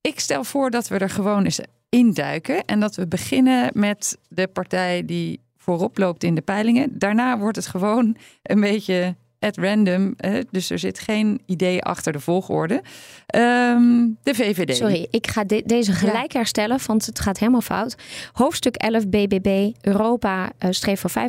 ik 0.00 0.20
stel 0.20 0.44
voor 0.44 0.70
dat 0.70 0.88
we 0.88 0.98
er 0.98 1.10
gewoon 1.10 1.44
eens 1.44 1.60
induiken. 1.88 2.64
En 2.64 2.80
dat 2.80 2.94
we 2.94 3.06
beginnen 3.06 3.70
met 3.72 4.18
de 4.28 4.46
partij 4.46 5.04
die 5.04 5.40
voorop 5.58 5.98
loopt 5.98 6.24
in 6.24 6.34
de 6.34 6.40
peilingen. 6.40 6.98
Daarna 6.98 7.38
wordt 7.38 7.56
het 7.56 7.66
gewoon 7.66 8.16
een 8.42 8.60
beetje 8.60 9.16
at 9.40 9.56
random. 9.56 10.16
dus 10.50 10.70
er 10.70 10.78
zit 10.78 10.98
geen 10.98 11.40
idee 11.46 11.82
achter 11.82 12.12
de 12.12 12.20
volgorde. 12.20 12.74
Um, 12.74 14.18
de 14.22 14.34
VVD. 14.34 14.76
Sorry, 14.76 15.06
ik 15.10 15.26
ga 15.26 15.44
deze 15.64 15.92
gelijk 15.92 16.32
herstellen, 16.32 16.78
want 16.86 17.06
het 17.06 17.20
gaat 17.20 17.38
helemaal 17.38 17.60
fout. 17.60 17.96
Hoofdstuk 18.32 18.76
11 18.76 19.08
BBB. 19.08 19.70
Europa 19.80 20.44
uh, 20.44 20.70
streeft 20.70 21.00
voor 21.00 21.10
55% 21.10 21.22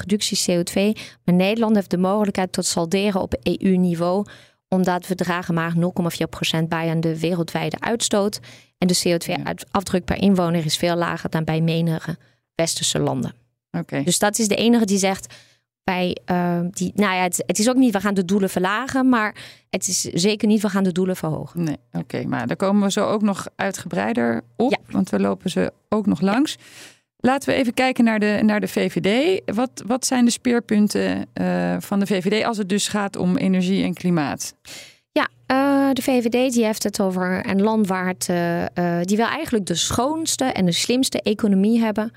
reductie 0.00 0.38
CO2. 0.50 1.00
Maar 1.24 1.34
Nederland 1.34 1.74
heeft 1.74 1.90
de 1.90 1.98
mogelijkheid 1.98 2.52
tot 2.52 2.66
salderen 2.66 3.20
op 3.20 3.34
EU-niveau 3.42 4.26
omdat 4.68 5.06
we 5.06 5.14
dragen 5.14 5.54
maar 5.54 5.74
0,4% 5.74 5.80
bij 6.68 6.90
aan 6.90 7.00
de 7.00 7.20
wereldwijde 7.20 7.80
uitstoot. 7.80 8.40
En 8.78 8.86
de 8.86 8.98
CO2-afdruk 9.08 10.04
per 10.04 10.16
inwoner 10.16 10.64
is 10.64 10.76
veel 10.76 10.96
lager 10.96 11.30
dan 11.30 11.44
bij 11.44 11.60
menige 11.60 12.16
westerse 12.56 12.98
landen. 12.98 13.34
Dus 14.04 14.18
dat 14.18 14.38
is 14.38 14.48
de 14.48 14.56
enige 14.56 14.84
die 14.84 14.98
zegt 14.98 15.34
bij 15.84 16.16
uh, 16.30 16.60
die, 16.70 16.92
nou 16.94 17.14
ja, 17.14 17.22
het, 17.22 17.42
het, 17.46 17.58
is 17.58 17.68
ook 17.68 17.76
niet 17.76 17.92
we 17.92 18.00
gaan 18.00 18.14
de 18.14 18.24
doelen 18.24 18.50
verlagen, 18.50 19.08
maar 19.08 19.34
het 19.70 19.88
is 19.88 20.00
zeker 20.00 20.48
niet 20.48 20.62
we 20.62 20.68
gaan 20.68 20.84
de 20.84 20.92
doelen 20.92 21.16
verhogen. 21.16 21.64
Nee, 21.64 21.76
oké, 21.92 22.24
maar 22.24 22.46
daar 22.46 22.56
komen 22.56 22.82
we 22.82 22.90
zo 22.90 23.06
ook 23.06 23.22
nog 23.22 23.46
uitgebreider 23.56 24.42
op, 24.56 24.70
ja. 24.70 24.78
want 24.90 25.10
we 25.10 25.20
lopen 25.20 25.50
ze 25.50 25.72
ook 25.88 26.06
nog 26.06 26.20
langs. 26.20 26.56
Laten 27.16 27.48
we 27.48 27.54
even 27.54 27.74
kijken 27.74 28.04
naar 28.04 28.18
de, 28.18 28.40
naar 28.42 28.60
de 28.60 28.68
VVD. 28.68 29.42
Wat, 29.54 29.82
wat 29.86 30.06
zijn 30.06 30.24
de 30.24 30.30
speerpunten 30.30 31.26
uh, 31.34 31.76
van 31.78 32.00
de 32.00 32.06
VVD 32.06 32.44
als 32.44 32.58
het 32.58 32.68
dus 32.68 32.88
gaat 32.88 33.16
om 33.16 33.36
energie 33.36 33.84
en 33.84 33.94
klimaat? 33.94 34.54
Ja, 35.12 35.28
uh, 35.46 35.92
de 35.92 36.02
VVD 36.02 36.52
die 36.52 36.64
heeft 36.64 36.82
het 36.82 37.00
over 37.00 37.48
een 37.48 37.62
land 37.62 37.86
waar 37.86 38.06
het, 38.06 38.28
uh, 38.30 39.00
die 39.02 39.16
wil 39.16 39.26
eigenlijk 39.26 39.66
de 39.66 39.74
schoonste 39.74 40.44
en 40.44 40.64
de 40.64 40.72
slimste 40.72 41.22
economie 41.22 41.80
hebben. 41.80 42.12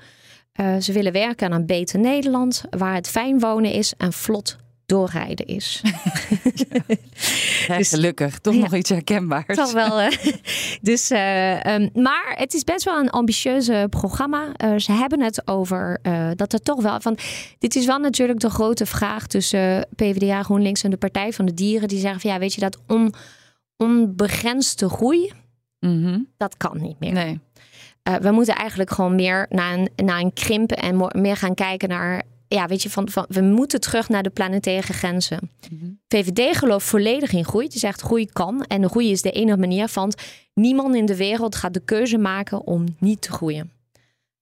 Uh, 0.60 0.76
ze 0.80 0.92
willen 0.92 1.12
werken 1.12 1.46
aan 1.46 1.60
een 1.60 1.66
beter 1.66 1.98
Nederland, 1.98 2.64
waar 2.70 2.94
het 2.94 3.08
fijn 3.08 3.38
wonen 3.38 3.72
is 3.72 3.94
en 3.96 4.12
vlot 4.12 4.56
doorrijden 4.86 5.46
is. 5.46 5.80
ja, 7.66 7.76
dus, 7.76 7.88
gelukkig, 7.88 8.38
toch 8.38 8.54
ja, 8.54 8.60
nog 8.60 8.74
iets 8.74 8.90
herkenbaars. 8.90 9.56
Toch 9.56 9.72
wel. 9.72 10.00
Uh, 10.00 10.08
dus, 10.90 11.10
uh, 11.10 11.64
um, 11.64 11.90
maar 11.94 12.34
het 12.36 12.54
is 12.54 12.64
best 12.64 12.84
wel 12.84 12.98
een 12.98 13.10
ambitieuze 13.10 13.86
programma. 13.90 14.52
ze 14.78 14.92
hebben 14.92 15.20
het 15.20 15.48
over 15.48 16.00
dat 16.36 16.52
er 16.52 16.60
toch 16.60 16.82
wel 16.82 17.00
van. 17.00 17.18
Dit 17.58 17.76
is 17.76 17.86
wel 17.86 17.98
natuurlijk 17.98 18.40
de 18.40 18.50
grote 18.50 18.86
vraag 18.86 19.26
tussen 19.26 19.88
PvdA, 19.96 20.42
GroenLinks 20.42 20.82
en 20.82 20.90
de 20.90 20.96
Partij 20.96 21.32
van 21.32 21.44
de 21.46 21.54
Dieren. 21.54 21.88
Die 21.88 22.00
zeggen 22.00 22.20
van 22.20 22.30
ja, 22.30 22.38
weet 22.38 22.54
je 22.54 22.60
dat 22.60 22.78
on, 22.86 23.14
onbegrensde 23.76 24.88
groei, 24.88 25.32
mm 25.78 26.04
-hmm. 26.04 26.28
dat 26.36 26.56
kan 26.56 26.80
niet 26.80 26.98
meer. 26.98 27.12
Nee. 27.12 27.40
Uh, 28.08 28.14
we 28.14 28.30
moeten 28.30 28.54
eigenlijk 28.54 28.90
gewoon 28.90 29.14
meer 29.14 29.46
naar 29.48 29.78
een, 29.78 29.90
naar 29.96 30.20
een 30.20 30.32
krimp 30.32 30.72
en 30.72 31.10
meer 31.10 31.36
gaan 31.36 31.54
kijken 31.54 31.88
naar. 31.88 32.22
Ja, 32.48 32.66
weet 32.66 32.82
je, 32.82 32.90
van, 32.90 33.08
van 33.08 33.24
we 33.28 33.40
moeten 33.40 33.80
terug 33.80 34.08
naar 34.08 34.22
de 34.22 34.30
planetaire 34.30 34.92
grenzen. 34.92 35.50
Mm 35.70 35.78
-hmm. 35.78 36.00
VVD 36.08 36.56
gelooft 36.56 36.86
volledig 36.86 37.32
in 37.32 37.44
groei. 37.44 37.68
Die 37.68 37.78
zegt 37.78 38.00
groei 38.00 38.26
kan. 38.26 38.64
En 38.64 38.80
de 38.80 38.88
groei 38.88 39.10
is 39.10 39.22
de 39.22 39.30
enige 39.30 39.58
manier 39.58 39.88
van. 39.88 40.12
Niemand 40.54 40.94
in 40.94 41.06
de 41.06 41.16
wereld 41.16 41.54
gaat 41.54 41.74
de 41.74 41.80
keuze 41.84 42.18
maken 42.18 42.66
om 42.66 42.84
niet 42.98 43.20
te 43.20 43.32
groeien. 43.32 43.70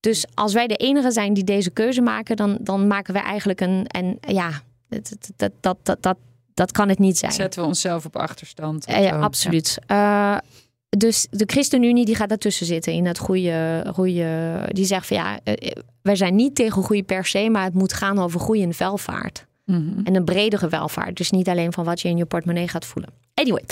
Dus 0.00 0.26
als 0.34 0.52
wij 0.52 0.66
de 0.66 0.76
enige 0.76 1.10
zijn 1.10 1.34
die 1.34 1.44
deze 1.44 1.70
keuze 1.70 2.00
maken, 2.00 2.36
dan, 2.36 2.58
dan 2.60 2.86
maken 2.86 3.14
we 3.14 3.20
eigenlijk 3.20 3.60
een. 3.60 3.86
En 3.86 4.18
ja, 4.20 4.62
dat, 4.88 5.16
dat, 5.36 5.52
dat, 5.60 5.76
dat, 5.82 6.02
dat, 6.02 6.16
dat 6.54 6.72
kan 6.72 6.88
het 6.88 6.98
niet 6.98 7.18
zijn. 7.18 7.32
Zetten 7.32 7.62
we 7.62 7.66
onszelf 7.66 8.04
op 8.04 8.16
achterstand? 8.16 8.88
Uh, 8.88 9.02
ja, 9.02 9.18
absoluut. 9.18 9.78
Ja. 9.86 10.34
Uh, 10.34 10.40
dus 10.88 11.26
de 11.30 11.44
ChristenUnie 11.46 12.04
die 12.04 12.14
gaat 12.14 12.28
daartussen 12.28 12.66
zitten 12.66 12.92
in 12.92 13.06
het 13.06 13.18
goede, 13.18 13.84
goede. 13.94 14.60
Die 14.68 14.84
zegt 14.84 15.06
van 15.06 15.16
ja, 15.16 15.40
eh, 15.44 15.72
wij 16.02 16.16
zijn 16.16 16.34
niet 16.34 16.54
tegen 16.54 16.82
groei 16.82 17.04
per 17.04 17.26
se, 17.26 17.48
maar 17.50 17.64
het 17.64 17.74
moet 17.74 17.92
gaan 17.92 18.18
over 18.18 18.40
groei 18.40 18.62
en 18.62 18.72
welvaart. 18.78 19.46
Mm-hmm. 19.64 20.00
En 20.04 20.14
een 20.14 20.24
bredere 20.24 20.68
welvaart. 20.68 21.16
Dus 21.16 21.30
niet 21.30 21.48
alleen 21.48 21.72
van 21.72 21.84
wat 21.84 22.00
je 22.00 22.08
in 22.08 22.16
je 22.16 22.24
portemonnee 22.24 22.68
gaat 22.68 22.84
voelen. 22.84 23.12
Anyway, 23.34 23.64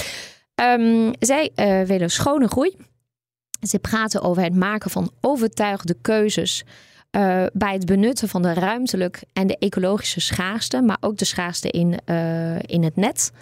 um, 0.55 1.13
zij 1.19 1.51
uh, 1.57 1.83
willen 1.83 2.11
schone 2.11 2.49
groei. 2.49 2.77
Ze 3.61 3.79
praten 3.79 4.23
over 4.23 4.43
het 4.43 4.55
maken 4.55 4.91
van 4.91 5.11
overtuigde 5.21 5.97
keuzes. 6.03 6.65
Uh, 7.11 7.47
bij 7.53 7.73
het 7.73 7.87
benutten 7.87 8.29
van 8.29 8.43
de 8.43 8.53
ruimtelijk 8.53 9.23
en 9.33 9.47
de 9.47 9.59
ecologische 9.59 10.21
schaarste, 10.21 10.81
maar 10.81 10.97
ook 11.01 11.17
de 11.17 11.25
schaarste 11.25 11.71
in, 11.71 11.99
in 12.67 12.83
het 12.83 12.97
net. 12.97 13.33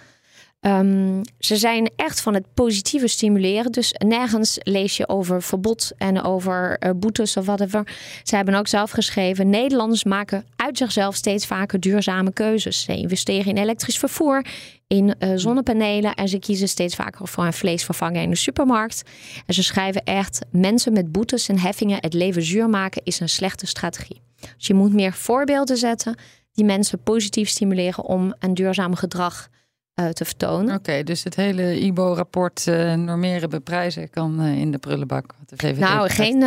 Ehm, 0.64 1.22
ze 1.38 1.56
zijn 1.56 1.90
echt 1.96 2.20
van 2.20 2.34
het 2.34 2.54
positieve 2.54 3.06
stimuleren. 3.06 3.72
Dus 3.72 3.94
nergens 4.06 4.58
lees 4.62 4.96
je 4.96 5.08
over 5.08 5.42
verbod 5.42 5.92
en 5.98 6.22
over 6.22 6.76
uh, 6.80 6.90
boetes 6.96 7.36
of 7.36 7.46
whatever. 7.46 7.88
Ze 8.22 8.36
hebben 8.36 8.54
ook 8.54 8.66
zelf 8.66 8.90
geschreven: 8.90 9.50
Nederlanders 9.50 10.04
maken 10.04 10.44
uit 10.56 10.78
zichzelf 10.78 11.14
steeds 11.14 11.46
vaker 11.46 11.80
duurzame 11.80 12.32
keuzes. 12.32 12.82
Ze 12.82 12.96
investeren 12.96 13.46
in 13.46 13.56
elektrisch 13.56 13.98
vervoer, 13.98 14.46
in 14.86 15.14
uh, 15.18 15.32
zonnepanelen 15.34 16.14
en 16.14 16.28
ze 16.28 16.38
kiezen 16.38 16.68
steeds 16.68 16.94
vaker 16.94 17.28
voor 17.28 17.44
een 17.44 17.52
vleesvervanger 17.52 18.22
in 18.22 18.30
de 18.30 18.36
supermarkt. 18.36 19.02
En 19.46 19.54
ze 19.54 19.62
schrijven 19.62 20.04
echt: 20.04 20.40
mensen 20.50 20.92
met 20.92 21.12
boetes 21.12 21.48
en 21.48 21.58
heffingen 21.58 21.98
het 22.00 22.14
leven 22.14 22.42
zuur 22.42 22.68
maken 22.68 23.02
is 23.04 23.20
een 23.20 23.28
slechte 23.28 23.66
strategie. 23.66 24.20
Dus 24.56 24.66
je 24.66 24.74
moet 24.74 24.92
meer 24.92 25.12
voorbeelden 25.12 25.76
zetten 25.76 26.16
die 26.52 26.64
mensen 26.64 27.02
positief 27.02 27.48
stimuleren 27.48 28.04
om 28.04 28.34
een 28.38 28.54
duurzaam 28.54 28.94
gedrag 28.94 29.48
uh, 29.94 30.08
te 30.08 30.24
vertonen. 30.24 30.74
Oké, 30.74 31.02
dus 31.02 31.24
het 31.24 31.36
hele 31.36 31.80
IBO-rapport 31.80 32.66
uh, 32.66 32.94
normeren 32.94 33.50
beprijzen 33.50 34.10
kan 34.10 34.42
uh, 34.42 34.58
in 34.58 34.70
de 34.70 34.78
prullenbak. 34.78 35.34
Wat 35.38 35.60
de 35.60 35.72
nou, 35.72 36.10
geen, 36.10 36.42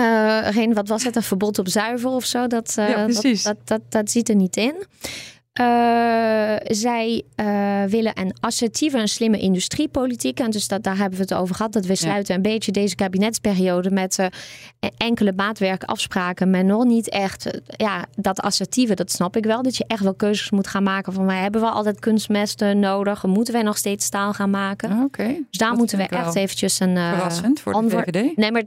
geen, 0.53 0.73
wat 0.73 0.87
was 0.87 1.03
het, 1.03 1.15
een 1.15 1.23
verbod 1.23 1.59
op 1.59 1.67
zuiver 1.67 2.09
of 2.09 2.25
zo? 2.25 2.47
Dat, 2.47 2.73
ja, 2.75 3.03
precies. 3.03 3.43
Dat, 3.43 3.55
dat, 3.55 3.67
dat, 3.67 3.91
dat, 3.91 4.11
zit 4.11 4.29
er 4.29 4.35
niet 4.35 4.57
in. 4.57 4.75
Uh, 5.61 6.55
zij 6.63 7.23
uh, 7.35 7.83
willen 7.83 8.19
een 8.19 8.35
assertieve 8.39 8.97
en 8.97 9.07
slimme 9.07 9.39
industriepolitiek. 9.39 10.39
En 10.39 10.49
dus 10.49 10.67
dat, 10.67 10.83
daar 10.83 10.97
hebben 10.97 11.17
we 11.17 11.23
het 11.23 11.33
over 11.33 11.55
gehad. 11.55 11.73
Dat 11.73 11.85
we 11.85 11.95
sluiten 11.95 12.35
een 12.35 12.41
beetje 12.41 12.71
deze 12.71 12.95
kabinetsperiode 12.95 13.91
met 13.91 14.17
uh, 14.19 14.25
enkele 14.97 15.33
maatwerkafspraken. 15.35 16.49
Maar 16.49 16.65
nog 16.65 16.85
niet 16.85 17.09
echt 17.09 17.59
ja, 17.65 18.05
dat 18.15 18.39
assertieve. 18.39 18.93
Dat 18.93 19.11
snap 19.11 19.35
ik 19.35 19.45
wel. 19.45 19.61
Dat 19.61 19.77
je 19.77 19.85
echt 19.87 20.03
wel 20.03 20.15
keuzes 20.15 20.49
moet 20.49 20.67
gaan 20.67 20.83
maken. 20.83 21.13
Van 21.13 21.25
wij 21.25 21.41
hebben 21.41 21.61
wel 21.61 21.71
altijd 21.71 21.99
kunstmesten 21.99 22.79
nodig. 22.79 23.25
Moeten 23.25 23.53
wij 23.53 23.63
nog 23.63 23.77
steeds 23.77 24.05
staal 24.05 24.33
gaan 24.33 24.49
maken? 24.49 24.91
Ah, 24.91 25.03
oké. 25.03 25.27
Dus 25.27 25.59
daar 25.59 25.75
moeten 25.75 25.97
we 25.97 26.03
echt 26.03 26.35
eventjes 26.35 26.79
een. 26.79 26.97
Verrassend 26.97 27.59
voor 27.59 27.73
de 27.73 27.89
VVD. 27.89 28.37
Nee, 28.37 28.51
maar 28.51 28.63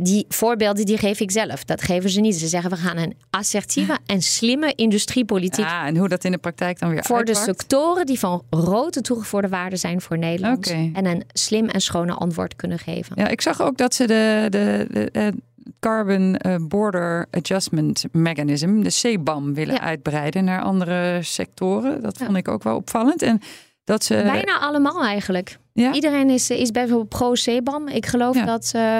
die 0.00 0.24
voorbeelden 0.28 0.86
die 0.86 0.98
geef 0.98 1.20
ik 1.20 1.30
zelf. 1.30 1.64
Dat 1.64 1.82
geven 1.82 2.10
ze 2.10 2.20
niet. 2.20 2.34
Ze 2.34 2.46
zeggen 2.46 2.70
we 2.70 2.76
gaan 2.76 2.96
een 2.96 3.16
assertieve 3.30 3.98
en 4.06 4.22
slimme 4.22 4.72
industriepolitiek. 4.74 5.64
Ja, 5.64 5.86
en 5.86 5.96
hoe 5.96 6.08
dat 6.08 6.24
in 6.24 6.32
de 6.32 6.38
praktijk 6.38 6.78
dan 6.78 6.90
weer 6.90 7.04
Voor 7.04 7.24
de 7.24 7.34
sectoren 7.34 8.06
die 8.06 8.18
van 8.18 8.42
grote 8.50 9.00
toegevoegde 9.00 9.48
waarde 9.48 9.76
zijn 9.76 10.00
voor 10.00 10.18
Nederland. 10.18 10.66
En 10.70 11.06
een 11.06 11.24
slim 11.32 11.68
en 11.68 11.80
schone 11.80 12.12
antwoord 12.12 12.56
kunnen 12.56 12.78
geven. 12.78 13.16
Ja, 13.16 13.28
ik 13.28 13.40
zag 13.40 13.60
ook 13.60 13.76
dat 13.76 13.94
ze 13.94 14.06
de, 14.06 14.46
de, 14.50 14.86
de, 14.90 15.08
de 15.12 15.32
Carbon 15.80 16.36
eh, 16.36 16.54
Border 16.60 17.26
Adjustment 17.30 18.04
Mechanism, 18.12 18.82
de 18.82 18.90
CBAM, 18.90 19.54
willen 19.54 19.80
uitbreiden 19.80 20.44
naar 20.44 20.62
andere 20.62 21.18
sectoren. 21.22 22.02
Dat 22.02 22.18
vond 22.18 22.36
ik 22.36 22.48
ook 22.48 22.62
wel 22.62 22.76
opvallend. 22.76 23.22
En 23.22 23.40
dat 23.84 24.04
ze... 24.04 24.14
Bijna 24.14 24.58
allemaal 24.58 25.04
eigenlijk. 25.04 25.58
Ja? 25.72 25.92
Iedereen 25.92 26.30
is, 26.30 26.50
is 26.50 26.70
bijvoorbeeld 26.70 27.08
pro-CBAM. 27.08 27.88
Ik 27.88 28.06
geloof 28.06 28.36
dat... 28.36 28.72
Uh, 28.76 28.98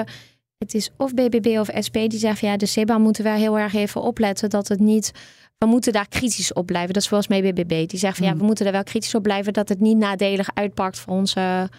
het 0.63 0.73
is 0.73 0.89
of 0.97 1.13
BBB 1.13 1.57
of 1.59 1.69
SP 1.85 1.93
die 1.93 2.19
zeggen 2.19 2.47
ja, 2.47 2.57
de 2.57 2.65
SEBA 2.65 2.97
moeten 2.97 3.23
we 3.23 3.29
heel 3.29 3.59
erg 3.59 3.73
even 3.73 4.01
opletten 4.01 4.49
dat 4.49 4.67
het 4.67 4.79
niet. 4.79 5.11
We 5.57 5.65
moeten 5.65 5.93
daar 5.93 6.07
kritisch 6.07 6.53
op 6.53 6.65
blijven. 6.65 6.93
Dat 6.93 7.01
is 7.01 7.07
volgens 7.07 7.29
mij 7.29 7.41
BBB. 7.41 7.89
Die 7.89 7.99
zegt 7.99 8.17
van 8.17 8.25
ja, 8.25 8.31
hmm. 8.31 8.39
we 8.39 8.45
moeten 8.45 8.65
er 8.65 8.71
wel 8.71 8.83
kritisch 8.83 9.15
op 9.15 9.23
blijven 9.23 9.53
dat 9.53 9.69
het 9.69 9.79
niet 9.79 9.97
nadelig 9.97 10.49
uitpakt 10.53 10.99
voor 10.99 11.13
onze, 11.13 11.69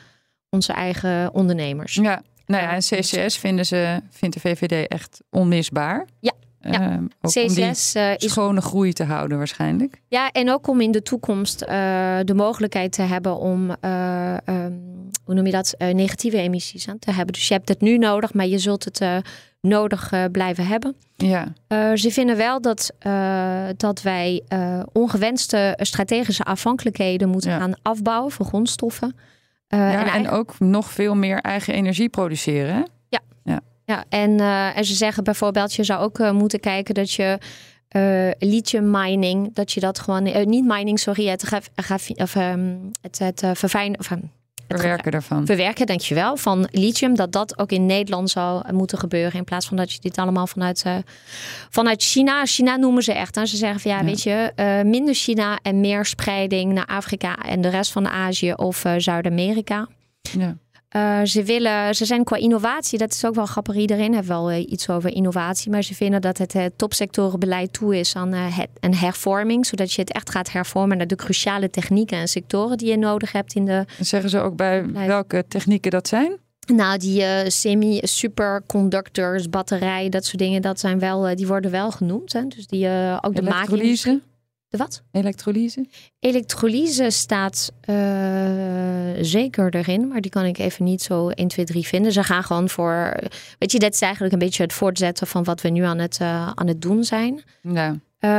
onze 0.51 0.73
eigen 0.73 1.35
ondernemers. 1.35 1.95
Ja, 1.95 2.23
nou 2.47 2.63
ja, 2.63 2.73
en 2.73 2.81
CCS 2.81 3.39
vinden 3.39 3.67
ze, 3.67 4.01
vindt 4.11 4.35
de 4.35 4.41
VVD 4.41 4.89
echt 4.89 5.21
onmisbaar. 5.31 6.07
Ja. 6.21 6.33
Ja, 6.71 7.01
CCS 7.21 7.95
uh, 7.97 8.13
is 8.17 8.31
schone 8.31 8.61
groei 8.61 8.93
te 8.93 9.05
houden 9.05 9.39
waarschijnlijk. 9.39 10.01
Ja, 10.09 10.31
en 10.31 10.51
ook 10.51 10.67
om 10.67 10.81
in 10.81 10.91
de 10.91 11.03
toekomst 11.03 11.63
uh, 11.63 11.69
de 12.25 12.35
mogelijkheid 12.35 12.93
te 12.93 13.03
hebben 13.03 13.37
om, 13.37 13.71
um, 13.71 15.11
hoe 15.25 15.35
noem 15.35 15.47
je 15.47 15.53
dat, 15.53 15.75
negatieve 15.79 16.37
emissies 16.37 16.89
aan 16.89 16.99
te 16.99 17.11
hebben. 17.11 17.35
Dus 17.35 17.49
je 17.49 17.55
hebt 17.55 17.69
het 17.69 17.81
nu 17.81 17.99
nodig, 17.99 18.35
maar 18.35 18.47
je 18.47 18.59
zult 18.59 18.85
het 18.85 19.25
nodig 19.61 20.13
blijven 20.33 20.67
hebben. 20.67 20.97
Ja. 21.17 21.53
ze 21.97 22.11
vinden 22.11 22.37
wel 22.37 22.61
dat, 22.61 22.95
dat 23.77 24.03
wij 24.03 24.43
ongewenste 24.93 25.79
strategische 25.81 26.45
afhankelijkheden 26.45 27.29
moeten 27.29 27.51
gaan 27.51 27.75
afbouwen 27.83 28.33
voor 28.33 28.47
grondstoffen. 28.47 29.17
ja, 29.69 30.07
en, 30.07 30.13
en, 30.13 30.31
ook 30.31 30.59
nog 30.59 30.91
veel 30.91 31.15
meer 31.15 31.39
eigen 31.39 31.75
energie 31.75 32.09
produceren. 32.09 32.89
Ja, 33.09 33.61
en, 34.09 34.31
uh, 34.31 34.77
en 34.77 34.85
ze 34.85 34.95
zeggen 34.95 35.25
bijvoorbeeld, 35.25 35.75
je 35.75 35.85
zou 35.85 36.03
ook 36.03 36.19
uh, 36.19 36.31
moeten 36.31 36.61
kijken 36.61 36.95
dat 36.95 37.13
je 37.13 37.39
uh, 37.97 38.31
lithium 38.51 38.91
mining, 38.91 39.55
dat 39.55 39.73
je 39.73 39.81
dat 39.81 39.99
gewoon, 39.99 40.49
niet 40.49 40.65
mining, 40.65 40.99
sorry, 40.99 41.27
het, 41.27 41.43
graf, 41.77 42.11
of, 42.11 42.35
um, 42.35 42.91
het, 43.01 43.19
het 43.19 43.43
verfijnen, 43.53 43.99
of, 43.99 44.11
um, 44.11 44.31
het 44.67 44.81
verwerken 44.81 45.13
daarvan. 45.13 45.47
Verwerken, 45.47 45.87
dankjewel, 45.87 46.37
van 46.37 46.69
lithium, 46.71 47.15
dat 47.15 47.33
dat 47.33 47.59
ook 47.59 47.73
in 47.73 47.87
Nederland 47.87 48.31
zou 48.31 48.73
moeten 48.73 48.99
gebeuren. 48.99 49.39
In 49.39 49.45
plaats 49.45 49.67
van 49.67 49.77
dat 49.77 49.93
je 49.93 50.01
dit 50.01 50.19
allemaal 50.19 50.47
vanuit, 50.47 50.85
vanuit 51.71 52.03
China, 52.03 52.47
China 52.47 52.77
noemen 52.77 53.03
ze 53.03 53.13
echt. 53.13 53.37
En 53.37 53.47
ze 53.47 53.57
zeggen 53.57 53.81
van 53.81 53.91
ja, 53.91 53.99
ja. 53.99 54.05
weet 54.05 54.23
je, 54.23 54.53
minder 54.87 55.15
China 55.15 55.59
en 55.63 55.81
meer 55.81 56.05
spreiding 56.05 56.73
naar 56.73 56.87
Afrika 56.87 57.37
en 57.37 57.61
de 57.61 57.69
rest 57.69 57.93
van 57.93 58.09
Azië 58.09 58.53
of 58.53 58.85
Zuid-Amerika. 58.97 59.89
Ja. 60.39 60.57
Uh, 60.97 61.21
ze, 61.25 61.43
willen, 61.43 61.95
ze 61.95 62.05
zijn 62.05 62.25
qua 62.25 62.37
innovatie, 62.37 62.99
dat 62.99 63.13
is 63.13 63.25
ook 63.25 63.35
wel 63.35 63.47
grappig. 63.47 63.75
Iedereen 63.75 64.15
heeft 64.15 64.29
wel 64.29 64.53
uh, 64.53 64.59
iets 64.59 64.89
over 64.89 65.15
innovatie. 65.15 65.71
Maar 65.71 65.83
ze 65.83 65.95
vinden 65.95 66.21
dat 66.21 66.39
het 66.39 66.55
uh, 66.55 66.65
topsectorenbeleid 66.77 67.73
toe 67.73 67.99
is 67.99 68.15
aan 68.15 68.33
het, 68.33 68.69
een 68.81 68.95
hervorming. 68.95 69.67
Zodat 69.67 69.93
je 69.93 70.01
het 70.01 70.13
echt 70.13 70.31
gaat 70.31 70.53
hervormen 70.53 70.97
naar 70.97 71.07
de 71.07 71.17
cruciale 71.17 71.71
technieken 71.71 72.19
en 72.19 72.29
sectoren 72.29 72.79
die 72.79 72.89
je 72.89 72.97
nodig 72.97 73.33
hebt 73.33 73.55
in 73.55 73.65
de. 73.65 73.85
En 73.99 74.07
zeggen 74.07 74.31
ze 74.31 74.39
ook 74.39 74.57
bij 74.57 74.87
welke 74.93 75.45
technieken 75.49 75.91
dat 75.91 76.09
zijn? 76.09 76.39
Nou, 76.67 76.99
die 76.99 77.25
semi-superconductors, 77.51 79.49
batterijen, 79.49 80.11
dat 80.11 80.25
soort 80.25 80.39
dingen, 80.39 80.63
dat 80.63 80.81
zijn 80.81 80.99
wel, 80.99 81.37
die 81.37 81.47
worden 81.47 81.71
wel 81.71 81.91
genoemd. 81.91 82.33
Hè? 82.33 82.47
Dus 82.47 82.67
die 82.67 82.89
ook 83.21 83.35
de 83.35 83.43
wat? 84.79 85.03
Elektrolyse? 85.11 85.87
Elektrolyse 86.21 87.11
staat 87.11 87.73
uh, 87.91 87.97
zeker 89.21 89.75
erin, 89.75 90.09
maar 90.09 90.21
die 90.21 90.31
kan 90.31 90.45
ik 90.45 90.59
even 90.59 90.85
niet 90.85 91.03
zo 91.03 91.29
1, 91.29 91.49
2, 91.49 91.65
3 91.65 91.87
vinden. 91.87 92.13
Ze 92.13 92.23
gaan 92.23 92.45
gewoon 92.45 92.69
voor. 92.69 93.17
Weet 93.59 93.73
je, 93.73 93.79
dat 93.79 93.93
is 93.93 94.01
eigenlijk 94.01 94.33
een 94.33 94.39
beetje 94.39 94.63
het 94.63 94.73
voortzetten 94.73 95.27
van 95.27 95.45
wat 95.45 95.61
we 95.61 95.69
nu 95.69 95.83
aan 95.83 95.99
het, 95.99 96.19
uh, 96.23 96.51
aan 96.55 96.67
het 96.67 96.83
doen 96.83 97.05
zijn. 97.05 97.43
Ja. 97.63 97.97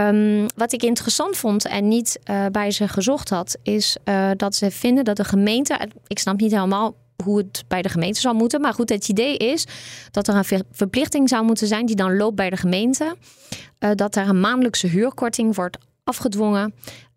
Um, 0.09 0.45
wat 0.55 0.73
ik 0.73 0.83
interessant 0.83 1.37
vond 1.37 1.65
en 1.65 1.87
niet 1.87 2.19
uh, 2.29 2.45
bij 2.51 2.71
ze 2.71 2.87
gezocht 2.87 3.29
had, 3.29 3.57
is 3.63 3.97
dat 4.35 4.55
ze 4.55 4.71
vinden 4.71 5.03
dat 5.03 5.17
de 5.17 5.23
gemeente. 5.23 5.89
Ik 6.07 6.19
snap 6.19 6.39
niet 6.39 6.51
helemaal 6.51 6.95
hoe 7.23 7.37
het 7.37 7.63
bij 7.67 7.81
de 7.81 7.89
gemeente 7.89 8.19
zou 8.19 8.35
moeten. 8.35 8.61
Maar 8.61 8.73
goed, 8.73 8.89
het 8.89 9.09
idee 9.09 9.37
is 9.37 9.65
dat 10.11 10.27
er 10.27 10.35
een 10.35 10.63
verplichting 10.71 11.29
zou 11.29 11.45
moeten 11.45 11.67
zijn 11.67 11.85
die 11.85 11.95
dan 11.95 12.17
loopt 12.17 12.35
bij 12.35 12.49
de 12.49 12.57
gemeente. 12.57 13.15
dat 13.95 14.15
er 14.15 14.29
een 14.29 14.39
maandelijkse 14.39 14.87
huurkorting 14.87 15.55
wordt 15.55 15.77
afgedwongen. 16.05 16.73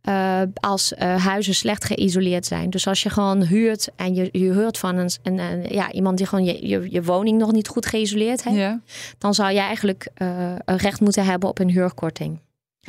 Uh, 0.09 0.43
als 0.55 0.93
uh, 0.93 1.25
huizen 1.25 1.55
slecht 1.55 1.85
geïsoleerd 1.85 2.47
zijn. 2.47 2.71
Dus 2.71 2.87
als 2.87 3.03
je 3.03 3.11
gewoon 3.11 3.43
huurt 3.43 3.89
en 3.97 4.15
je, 4.15 4.29
je 4.33 4.53
huurt 4.53 4.79
van 4.79 4.97
een, 4.97 5.11
een, 5.23 5.63
ja, 5.69 5.93
iemand 5.93 6.17
die 6.17 6.27
gewoon 6.27 6.45
je, 6.45 6.69
je, 6.69 6.87
je, 6.91 7.03
woning 7.03 7.39
nog 7.39 7.53
niet 7.53 7.69
goed 7.69 7.87
geïsoleerd 7.87 8.45
heeft, 8.45 8.57
ja. 8.57 8.81
dan 9.19 9.35
zou 9.35 9.53
je 9.53 9.59
eigenlijk 9.59 10.09
uh, 10.23 10.53
recht 10.65 11.01
moeten 11.01 11.25
hebben 11.25 11.49
op 11.49 11.59
een 11.59 11.71
huurkorting. 11.71 12.41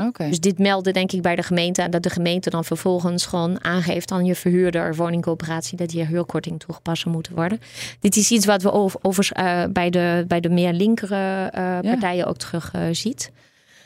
Okay. 0.02 0.30
Dus 0.30 0.40
dit 0.40 0.60
melden 0.60 0.94
denk 0.94 1.12
ik 1.12 1.22
bij 1.22 1.36
de 1.36 1.44
gemeente 1.44 1.82
en 1.82 1.92
dat 1.92 2.04
de 2.04 2.10
gemeente 2.10 2.50
dan 2.50 2.66
vervolgens 2.66 3.26
gewoon 3.26 3.64
aangeeft 3.64 4.12
aan 4.12 4.26
je 4.26 4.36
verhuurder 4.36 4.96
woningcoöperatie 4.96 5.78
dat 5.78 5.92
hier 5.92 6.08
huurkorting 6.08 6.60
toegepast 6.60 7.06
moet 7.06 7.30
worden. 7.30 7.60
Dit 8.00 8.16
is 8.16 8.32
iets 8.32 8.46
wat 8.46 8.62
we 8.62 8.72
over, 8.72 9.00
over 9.02 9.32
bij, 9.72 9.90
de, 9.90 10.26
bij 10.28 10.40
de 10.40 10.50
meer 10.50 10.74
linkere 10.74 11.50
partijen 11.82 12.26
ook 12.26 12.38
terug 12.38 12.72
ziet. 12.92 13.32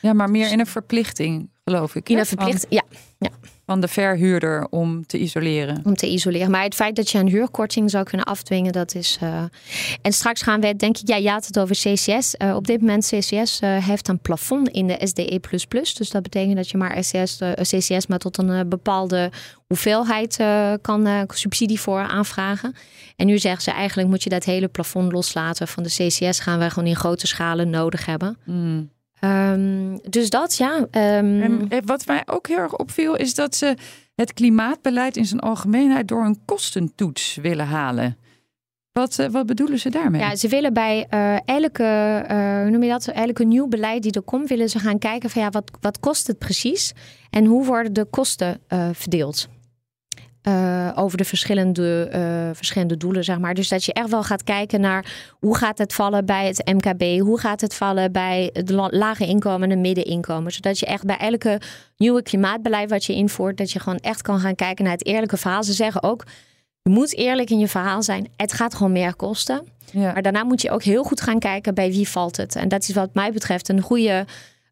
Ja, 0.02 0.14
maar 0.14 0.30
meer 0.30 0.52
in 0.52 0.60
een 0.60 0.66
verplichting 0.66 1.50
geloof 1.64 1.96
ik. 1.96 2.10
In 2.10 2.18
een 2.18 2.26
verplicht, 2.26 2.66
ja. 2.70 2.84
ja. 3.20 3.30
Van 3.66 3.80
de 3.80 3.88
verhuurder 3.88 4.68
om 4.70 5.06
te 5.06 5.20
isoleren. 5.20 5.82
Om 5.84 5.96
te 5.96 6.10
isoleren. 6.10 6.52
Maar 6.52 6.64
het 6.64 6.76
feit 6.76 6.96
dat 6.96 7.10
je 7.10 7.18
een 7.18 7.28
huurkorting 7.28 7.90
zou 7.90 8.04
kunnen 8.04 8.26
afdwingen, 8.26 8.72
dat 8.72 8.96
is. 8.96 9.18
Uh... 9.24 9.44
En 10.02 10.14
straks 10.14 10.42
gaan 10.42 10.62
we, 10.62 10.76
denk 10.76 10.98
ik, 10.98 11.08
ja, 11.08 11.16
je 11.16 11.30
had 11.30 11.46
het 11.46 11.60
over 11.60 11.76
CCS. 11.76 12.36
Uh, 12.38 12.56
op 12.56 12.68
dit 12.68 12.80
moment 12.80 13.06
CCS 13.06 13.62
uh, 13.62 13.76
eh, 13.76 13.86
heeft 13.86 14.08
een 14.08 14.20
plafond 14.20 14.70
in 14.70 14.88
de 14.88 14.98
SDE. 15.00 15.40
Dus 15.70 16.10
dat 16.10 16.22
betekent 16.22 16.56
dat 16.56 16.70
je 16.70 16.78
maar 16.78 17.00
CCS, 17.00 17.40
CCS 17.62 18.08
maar 18.08 18.20
tot 18.20 18.38
een 18.38 18.70
bepaalde 18.70 19.32
hoeveelheid 19.68 20.40
kan 20.82 21.26
subsidie 21.28 21.80
voor 21.80 22.00
aanvragen. 22.00 22.76
En 23.16 23.26
nu 23.26 23.38
zeggen 23.38 23.62
ze 23.62 23.72
eigenlijk 23.72 24.10
moet 24.10 24.24
je 24.24 24.30
dat 24.30 24.44
hele 24.44 24.68
plafond 24.68 25.12
loslaten 25.12 25.68
van 25.68 25.84
de 25.84 25.90
CCS. 25.90 26.40
Gaan 26.40 26.60
we 26.60 26.70
gewoon 26.70 26.90
in 26.90 26.96
grote 26.96 27.28
schalen 27.28 27.70
nodig 27.70 28.06
hebben. 28.06 28.38
Mm. 28.46 28.90
Um, 29.24 30.00
dus 30.10 30.30
dat, 30.30 30.58
ja. 30.58 30.78
Um... 30.78 31.42
En 31.42 31.66
eh, 31.70 31.80
wat 31.86 32.06
mij 32.06 32.24
ook 32.26 32.48
heel 32.48 32.58
erg 32.58 32.78
opviel, 32.78 33.16
is 33.16 33.36
dat 33.36 33.56
ze 33.56 33.76
het 34.16 34.34
klimaatbeleid 34.34 35.18
in 35.18 35.26
zijn 35.26 35.40
algemeenheid 35.40 36.08
door 36.08 36.26
een 36.26 36.42
kostentoets 36.46 37.36
willen 37.42 37.66
halen. 37.66 38.18
Wat, 38.92 39.20
uh, 39.20 39.28
wat 39.28 39.46
bedoelen 39.46 39.80
ze 39.80 39.90
daarmee? 39.90 40.22
Ja, 40.22 40.36
ze 40.36 40.48
willen 40.48 40.74
bij 40.74 41.08
uh, 41.10 41.38
elke, 41.46 42.24
hoe 42.62 42.70
noem 42.70 42.84
je 42.84 42.90
dat, 42.90 43.08
elke 43.08 43.44
nieuw 43.44 43.68
beleid 43.68 44.04
die 44.04 44.12
er 44.12 44.22
komt, 44.22 44.50
willen 44.50 44.70
ze 44.70 44.80
gaan 44.80 45.00
kijken 45.00 45.30
van 45.30 45.42
ja, 45.42 45.50
wat, 45.50 45.72
wat 45.82 46.00
kost 46.00 46.28
het 46.28 46.38
precies 46.38 46.94
en 47.30 47.46
hoe 47.46 47.66
worden 47.66 47.94
de 47.94 48.06
kosten 48.06 48.62
verdeeld. 48.94 49.48
Uh, 50.48 50.90
over 50.96 51.18
de 51.18 51.26
verschillende, 51.26 52.10
uh, 52.14 52.56
verschillende 52.56 52.98
doelen, 52.98 53.24
zeg 53.24 53.40
maar. 53.40 53.54
Dus 53.54 53.68
dat 53.70 53.84
je 53.84 53.94
echt 53.94 54.10
wel 54.10 54.24
gaat 54.24 54.44
kijken 54.44 54.82
naar 54.82 55.06
hoe 55.40 55.58
gaat 55.58 55.78
het 55.78 55.94
vallen 55.94 56.26
bij 56.26 56.48
het 56.48 56.72
MKB, 56.74 57.20
hoe 57.20 57.40
gaat 57.40 57.62
het 57.62 57.76
vallen 57.76 58.12
bij 58.12 58.50
het 58.54 58.70
lage 58.70 59.26
inkomen 59.26 59.70
en 59.70 59.76
de 59.76 59.82
middeninkomen. 59.82 60.52
Zodat 60.52 60.80
je 60.80 60.86
echt 60.86 61.06
bij 61.06 61.18
elke 61.18 61.62
nieuwe 61.98 62.22
klimaatbeleid 62.22 62.90
wat 62.90 63.06
je 63.06 63.14
invoert, 63.14 63.58
dat 63.58 63.72
je 63.72 63.80
gewoon 63.80 64.00
echt 64.00 64.22
kan 64.22 64.40
gaan 64.40 64.56
kijken 64.56 64.84
naar 64.84 64.94
het 64.94 65.06
eerlijke 65.06 65.38
verhaal. 65.38 65.64
Ze 65.64 65.74
zeggen 65.74 66.04
ook, 66.04 66.24
je 66.82 66.90
moet 66.90 67.16
eerlijk 67.16 67.50
in 67.50 67.60
je 67.60 67.68
verhaal 67.68 68.04
zijn. 68.04 68.28
Het 68.36 68.54
gaat 68.54 68.76
gewoon 68.76 68.92
meer 68.92 69.16
kosten. 69.16 69.68
Ja. 69.92 70.14
Maar 70.14 70.22
daarna 70.22 70.44
moet 70.44 70.62
je 70.62 70.72
ook 70.72 70.84
heel 70.84 71.04
goed 71.04 71.22
gaan 71.22 71.40
kijken 71.40 71.74
bij 71.74 71.92
wie 71.92 72.10
valt 72.10 72.38
het. 72.38 72.56
En 72.56 72.68
dat 72.68 72.82
is 72.82 72.94
wat 72.94 73.14
mij 73.14 73.32
betreft 73.32 73.70
een 73.70 73.82
goede 73.82 74.26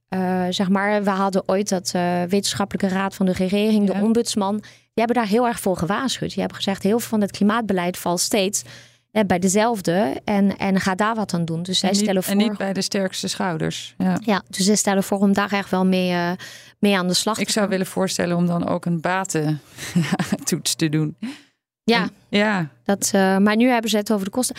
uh, 0.10 0.45
zeg 0.49 0.69
maar, 0.69 1.03
we 1.03 1.10
hadden 1.10 1.43
ooit 1.45 1.69
dat 1.69 1.91
wetenschappelijke 2.29 2.95
raad 2.95 3.15
van 3.15 3.25
de 3.25 3.31
regering, 3.31 3.88
de 3.88 3.93
ombudsman. 4.01 4.63
Hebben 4.93 5.15
daar 5.15 5.27
heel 5.27 5.47
erg 5.47 5.60
voor 5.60 5.77
gewaarschuwd. 5.77 6.30
Die 6.30 6.39
hebben 6.39 6.58
gezegd, 6.58 6.84
heel 6.84 6.99
veel 6.99 7.10
van 7.10 7.21
het 7.21 7.32
klimaatbeleid 7.32 7.97
valt 7.97 8.19
steeds 8.19 8.63
eh, 9.12 9.23
bij 9.25 9.39
dezelfde. 9.39 10.21
En, 10.23 10.58
en 10.58 10.80
ga 10.80 10.95
daar 10.95 11.15
wat 11.15 11.34
aan 11.34 11.45
doen. 11.45 11.63
Dus 11.63 11.80
zij 11.80 11.93
stellen 11.93 12.23
voor. 12.23 12.32
En 12.32 12.38
niet 12.38 12.58
bij 12.58 12.73
de 12.73 12.82
sterkste 12.82 13.27
schouders. 13.27 13.95
Ja, 13.97 14.19
ja 14.25 14.43
dus 14.49 14.65
zij 14.65 14.75
stellen 14.75 15.04
voor 15.04 15.19
om 15.19 15.34
daar 15.34 15.51
echt 15.51 15.69
wel 15.69 15.86
mee, 15.86 16.12
uh, 16.12 16.32
mee 16.80 16.97
aan 16.97 17.08
de 17.08 17.13
slag 17.13 17.36
te 17.36 17.41
Ik 17.41 17.49
zou 17.49 17.69
willen 17.69 17.86
voorstellen 17.86 18.38
om 18.38 18.47
dan 18.47 18.67
ook 18.67 18.86
een 18.86 19.01
batentoets 19.01 20.75
te 20.82 20.89
doen. 20.89 21.17
Ja, 21.84 22.10
ja. 22.30 22.69
Dat, 22.84 23.12
uh, 23.15 23.38
maar 23.38 23.56
nu 23.56 23.69
hebben 23.69 23.89
ze 23.89 23.97
het 23.97 24.12
over 24.12 24.25
de 24.25 24.32
kosten. 24.32 24.56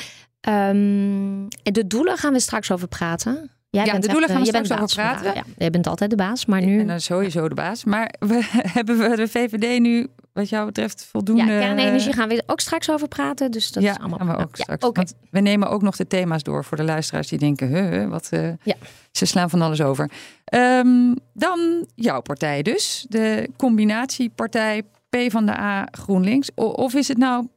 Um, 0.48 1.48
de 1.62 1.86
doelen 1.86 2.16
gaan 2.16 2.32
we 2.32 2.40
straks 2.40 2.70
over 2.70 2.88
praten. 2.88 3.50
Jij 3.70 3.84
ja, 3.84 3.98
de 3.98 4.08
doelen 4.08 4.28
gaan 4.28 4.40
we 4.40 4.46
straks 4.46 4.72
over 4.72 4.94
praten. 4.94 5.34
Ja, 5.34 5.42
jij 5.56 5.70
bent 5.70 5.86
altijd 5.86 6.10
de 6.10 6.16
baas, 6.16 6.46
maar 6.46 6.62
nu... 6.62 6.80
En 6.80 6.86
dan 6.86 7.00
sowieso 7.00 7.48
de 7.48 7.54
baas. 7.54 7.84
Maar 7.84 8.14
we, 8.18 8.48
hebben 8.76 8.98
we 8.98 9.16
de 9.16 9.28
VVD 9.28 9.80
nu, 9.80 10.08
wat 10.32 10.48
jou 10.48 10.66
betreft, 10.66 11.04
voldoende... 11.04 11.52
Ja, 11.52 11.58
kernenergie 11.58 12.12
gaan 12.12 12.28
we 12.28 12.42
ook 12.46 12.60
straks 12.60 12.90
over 12.90 13.08
praten. 13.08 13.50
Dus 13.50 13.72
dat 13.72 13.82
ja, 13.82 13.90
is 13.90 13.98
allemaal... 13.98 14.18
gaan 14.18 14.36
we 14.36 14.42
ook 14.42 14.56
straks. 14.56 15.12
We 15.30 15.40
nemen 15.40 15.68
ook 15.68 15.82
nog 15.82 15.96
de 15.96 16.06
thema's 16.06 16.42
door 16.42 16.64
voor 16.64 16.76
de 16.76 16.84
luisteraars 16.84 17.28
die 17.28 17.38
denken... 17.38 17.68
Huh, 17.68 18.08
wat, 18.08 18.28
uh, 18.32 18.48
ja. 18.62 18.74
ze 19.10 19.26
slaan 19.26 19.50
van 19.50 19.62
alles 19.62 19.80
over. 19.80 20.10
Um, 20.54 21.16
dan 21.32 21.86
jouw 21.94 22.20
partij 22.20 22.62
dus. 22.62 23.06
De 23.08 23.50
combinatiepartij 23.56 24.82
P 25.08 25.16
van 25.28 25.46
de 25.46 25.58
A 25.58 25.88
GroenLinks. 25.90 26.50
Of 26.54 26.94
is 26.94 27.08
het 27.08 27.18
nou 27.18 27.48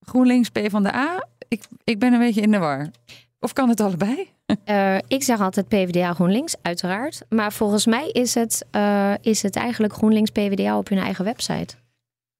GroenLinks 0.00 0.48
P 0.48 0.58
van 0.66 0.82
de 0.82 0.94
A? 0.94 1.26
Ik, 1.48 1.62
ik 1.84 1.98
ben 1.98 2.12
een 2.12 2.18
beetje 2.18 2.40
in 2.40 2.50
de 2.50 2.58
war. 2.58 2.90
Of 3.40 3.52
kan 3.52 3.68
het 3.68 3.80
allebei? 3.80 4.28
Uh, 4.64 4.96
ik 5.16 5.22
zeg 5.22 5.40
altijd 5.40 5.68
PvdA 5.68 6.12
GroenLinks, 6.12 6.54
uiteraard. 6.62 7.22
Maar 7.28 7.52
volgens 7.52 7.86
mij 7.86 8.08
is 8.08 8.34
het, 8.34 8.66
uh, 8.72 9.12
is 9.20 9.42
het 9.42 9.56
eigenlijk 9.56 9.92
GroenLinks 9.92 10.30
PvdA 10.30 10.78
op 10.78 10.88
hun 10.88 10.98
eigen 10.98 11.24
website. 11.24 11.74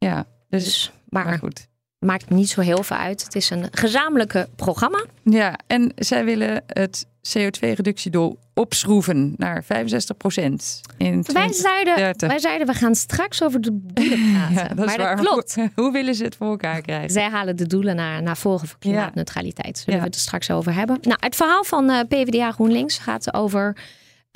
Ja, 0.04 0.26
dus, 0.48 0.64
dus 0.64 0.92
maar, 1.08 1.24
maar, 1.24 1.38
goed. 1.38 1.66
Maakt 1.98 2.30
niet 2.30 2.48
zo 2.48 2.60
heel 2.60 2.82
veel 2.82 2.96
uit. 2.96 3.24
Het 3.24 3.34
is 3.34 3.50
een 3.50 3.68
gezamenlijke 3.70 4.48
programma. 4.56 5.04
Ja, 5.22 5.58
en 5.66 5.92
zij 5.96 6.24
willen 6.24 6.62
het 6.66 7.06
CO2-reductiedoel 7.06 8.38
opschroeven 8.54 9.34
naar 9.36 9.64
65 9.64 10.16
procent. 10.16 10.80
Wij 11.32 11.52
zeiden, 11.52 12.14
wij 12.16 12.38
zeiden, 12.38 12.66
we 12.66 12.74
gaan 12.74 12.94
straks 12.94 13.42
over 13.42 13.60
de 13.60 13.80
doelen 13.82 14.18
praten. 14.32 14.54
ja, 14.54 14.68
dat 14.68 14.86
maar 14.86 14.96
waar. 14.96 15.16
dat 15.16 15.26
klopt. 15.26 15.56
Hoe, 15.74 15.92
willen 15.92 16.14
ze 16.14 16.24
het 16.24 16.36
voor 16.36 16.46
elkaar 16.46 16.80
krijgen? 16.88 17.10
Zij 17.10 17.28
halen 17.28 17.56
de 17.56 17.66
doelen 17.66 17.96
naar, 17.96 18.22
naar 18.22 18.36
voren 18.36 18.68
voor 18.68 18.78
klimaatneutraliteit. 18.78 19.78
Zullen 19.78 20.00
we 20.00 20.06
het 20.06 20.14
er 20.14 20.20
straks 20.20 20.50
over 20.50 20.74
hebben. 20.74 20.98
Nou, 21.00 21.16
het 21.20 21.36
verhaal 21.36 21.64
van 21.64 21.90
uh, 21.90 22.00
eh, 22.00 22.08
PvdA 22.08 22.52
GroenLinks 22.52 22.98
gaat 22.98 23.34
over... 23.34 23.76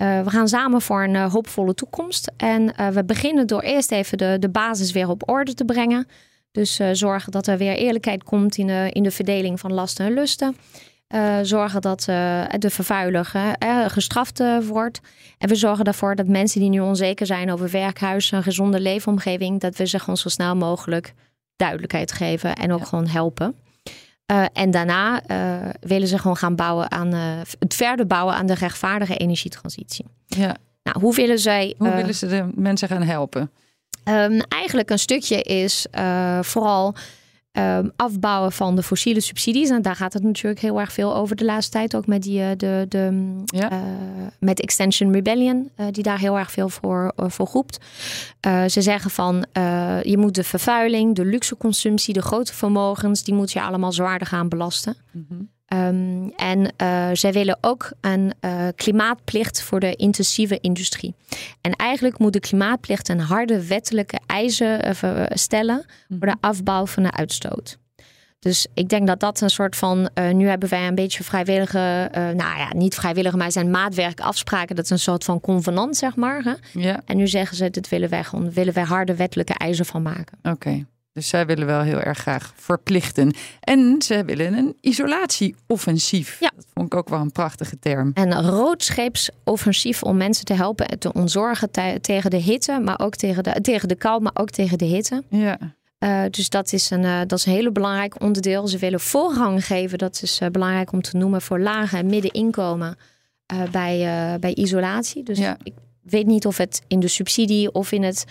Uh, 0.02 0.22
we 0.22 0.30
gaan 0.30 0.48
samen 0.48 0.82
voor 0.82 1.02
een 1.02 1.14
uh, 1.14 1.32
hoopvolle 1.32 1.74
toekomst. 1.74 2.32
En 2.36 2.92
we 2.92 3.04
beginnen 3.04 3.46
door 3.46 3.60
eerst 3.60 3.92
even 3.92 4.18
de, 4.18 4.36
de 4.38 4.48
basis 4.48 4.92
weer 4.92 5.08
op 5.08 5.28
orde 5.28 5.54
te 5.54 5.64
brengen. 5.64 6.06
Dus 6.50 6.80
zorgen 6.92 7.32
dat 7.32 7.46
er 7.46 7.58
weer 7.58 7.74
eerlijkheid 7.74 8.24
komt 8.24 8.56
in 8.56 8.66
de, 8.66 8.88
in 8.92 9.02
de 9.02 9.10
verdeling 9.10 9.60
van 9.60 9.72
lasten 9.72 10.06
en 10.06 10.12
lusten. 10.12 10.56
Zorgen 11.42 11.80
dat 11.80 12.00
de 12.58 12.70
vervuiler 12.70 13.24
gestraft 13.86 14.42
wordt. 14.66 15.00
En 15.38 15.48
we 15.48 15.54
zorgen 15.54 15.84
ervoor 15.84 16.14
dat 16.14 16.26
mensen 16.26 16.60
die 16.60 16.68
nu 16.68 16.80
onzeker 16.80 17.26
zijn 17.26 17.52
over 17.52 17.70
werkhuis, 17.70 18.30
een 18.30 18.42
gezonde 18.42 18.80
leefomgeving, 18.80 19.60
dat 19.60 19.76
we 19.76 19.86
ze 19.86 19.98
gewoon 19.98 20.16
zo 20.16 20.28
snel 20.28 20.56
mogelijk 20.56 21.14
duidelijkheid 21.56 22.12
geven 22.12 22.54
en 22.54 22.72
ook 22.72 22.86
gewoon 22.86 23.06
helpen. 23.06 23.54
En 24.52 24.70
daarna 24.70 25.22
willen 25.80 26.08
ze 26.08 26.18
gewoon 26.18 26.36
gaan 26.36 26.56
bouwen 26.56 26.90
aan 26.90 27.12
het 27.58 27.74
verder 27.74 28.06
bouwen 28.06 28.34
aan 28.34 28.46
de 28.46 28.54
rechtvaardige 28.54 29.16
energietransitie. 29.16 30.04
Ja. 30.26 30.56
Nou, 30.82 31.00
hoe 31.00 31.14
willen 31.14 31.38
zij. 31.38 31.74
Hoe 31.78 31.94
willen 31.94 32.14
ze 32.14 32.26
de 32.26 32.50
mensen 32.54 32.88
gaan 32.88 33.02
helpen? 33.02 33.50
Um, 34.04 34.40
eigenlijk 34.48 34.90
een 34.90 34.98
stukje 34.98 35.42
is 35.42 35.86
vooral 36.40 36.94
Um, 37.58 37.92
afbouwen 37.96 38.52
van 38.52 38.76
de 38.76 38.82
fossiele 38.82 39.20
subsidies. 39.20 39.70
En 39.70 39.82
daar 39.82 39.96
gaat 39.96 40.12
het 40.12 40.22
natuurlijk 40.22 40.60
heel 40.60 40.80
erg 40.80 40.92
veel 40.92 41.14
over 41.14 41.36
de 41.36 41.44
laatste 41.44 41.72
tijd. 41.72 41.96
Ook 41.96 42.06
met, 42.06 42.22
die, 42.22 42.40
eh, 42.40 42.48
de, 42.56 42.86
de, 42.88 43.34
ja. 43.44 43.72
uh, 43.72 43.78
met 44.40 44.60
Extension 44.60 45.12
Rebellion, 45.12 45.70
uh, 45.76 45.86
die 45.90 46.02
daar 46.02 46.18
heel 46.18 46.38
erg 46.38 46.50
veel 46.50 46.68
voor, 46.68 47.12
voor 47.16 47.46
roept. 47.46 47.78
ze 48.66 48.82
zeggen 48.82 49.10
van 49.10 49.46
je 50.02 50.14
moet 50.18 50.34
de 50.34 50.44
vervuiling, 50.44 51.14
de 51.14 51.24
luxe 51.24 51.56
consumptie, 51.56 52.14
de 52.14 52.22
grote 52.22 52.54
vermogens, 52.54 53.24
die 53.24 53.34
moet 53.34 53.52
je 53.52 53.62
allemaal 53.62 53.92
zwaarder 53.92 54.26
gaan 54.26 54.48
belasten. 54.48 54.96
Mm 55.12 55.26
-hmm. 55.28 55.48
Um, 55.74 56.32
en 56.36 56.72
uh, 56.82 57.08
zij 57.12 57.32
willen 57.32 57.58
ook 57.60 57.92
een 58.00 58.32
uh, 58.40 58.68
klimaatplicht 58.74 59.62
voor 59.62 59.80
de 59.80 59.94
intensieve 59.94 60.58
industrie. 60.60 61.14
En 61.60 61.72
eigenlijk 61.72 62.18
moet 62.18 62.32
de 62.32 62.40
klimaatplicht 62.40 63.08
een 63.08 63.20
harde 63.20 63.66
wettelijke 63.66 64.18
eisen 64.26 64.86
uh, 65.04 65.24
stellen 65.28 65.84
voor 66.08 66.26
de 66.26 66.26
mhm. 66.26 66.36
afbouw 66.40 66.86
van 66.86 67.02
de 67.02 67.12
uitstoot. 67.12 67.78
Dus 68.38 68.66
ik 68.74 68.88
denk 68.88 69.06
dat 69.06 69.20
dat 69.20 69.40
een 69.40 69.50
soort 69.50 69.76
van. 69.76 70.10
nu 70.32 70.48
hebben 70.48 70.68
wij 70.68 70.86
een 70.86 70.94
beetje 70.94 71.24
vrijwillige. 71.24 72.08
nou 72.12 72.58
ja, 72.58 72.68
niet 72.74 72.94
vrijwillige, 72.94 73.36
maar 73.36 73.52
zijn 73.52 73.70
maatwerkafspraken. 73.70 74.76
Dat 74.76 74.84
is 74.84 74.90
een 74.90 74.98
soort 74.98 75.24
van 75.24 75.40
convenant, 75.40 75.96
zeg 75.96 76.16
maar. 76.16 76.42
Hè? 76.42 76.80
Ja. 76.80 77.00
En 77.04 77.16
nu 77.16 77.28
zeggen 77.28 77.56
ze: 77.56 77.70
dit 77.70 77.88
willen 77.88 78.08
wij 78.08 78.24
gewoon. 78.24 78.52
willen 78.52 78.74
wij 78.74 78.82
harde 78.82 79.14
wettelijke 79.14 79.54
eisen 79.54 79.86
van 79.86 80.02
maken. 80.02 80.38
Oké. 80.42 80.86
Dus 81.18 81.28
zij 81.28 81.46
willen 81.46 81.66
wel 81.66 81.80
heel 81.80 82.00
erg 82.00 82.18
graag 82.18 82.52
verplichten. 82.56 83.34
En 83.60 84.02
ze 84.02 84.24
willen 84.24 84.54
een 84.54 84.76
isolatieoffensief. 84.80 86.40
Ja. 86.40 86.50
Dat 86.56 86.66
vond 86.74 86.86
ik 86.86 86.94
ook 86.94 87.08
wel 87.08 87.20
een 87.20 87.32
prachtige 87.32 87.78
term. 87.78 88.10
En 88.14 88.36
een 88.36 88.50
roodscheepsoffensief 88.50 90.02
om 90.02 90.16
mensen 90.16 90.44
te 90.44 90.54
helpen 90.54 90.88
en 90.88 90.98
te 90.98 91.12
ontzorgen 91.12 91.70
tegen 92.00 92.30
de 92.30 92.36
hitte, 92.36 92.80
maar 92.80 93.00
ook 93.00 93.16
tegen 93.16 93.42
de, 93.42 93.60
tegen 93.60 93.88
de 93.88 93.94
kou, 93.94 94.22
maar 94.22 94.32
ook 94.34 94.50
tegen 94.50 94.78
de 94.78 94.84
hitte. 94.84 95.22
Ja. 95.28 95.58
Uh, 95.98 96.22
dus 96.30 96.48
dat 96.48 96.72
is, 96.72 96.90
een, 96.90 97.02
uh, 97.02 97.20
dat 97.26 97.38
is 97.38 97.46
een 97.46 97.52
hele 97.52 97.72
belangrijk 97.72 98.22
onderdeel. 98.22 98.68
Ze 98.68 98.78
willen 98.78 99.00
voorrang 99.00 99.66
geven, 99.66 99.98
dat 99.98 100.20
is 100.22 100.40
uh, 100.40 100.48
belangrijk 100.48 100.92
om 100.92 101.02
te 101.02 101.16
noemen, 101.16 101.42
voor 101.42 101.60
lage 101.60 101.96
en 101.96 102.06
middeninkomen 102.06 102.96
bij, 103.70 104.36
bij 104.40 104.54
isolatie. 104.54 105.22
Dus 105.22 105.38
ja. 105.38 105.56
ik 105.62 105.72
weet 106.02 106.26
niet 106.26 106.46
of 106.46 106.56
het 106.56 106.82
in 106.86 107.00
de 107.00 107.08
subsidie 107.08 107.72
of 107.72 107.92
in 107.92 108.02
het 108.02 108.24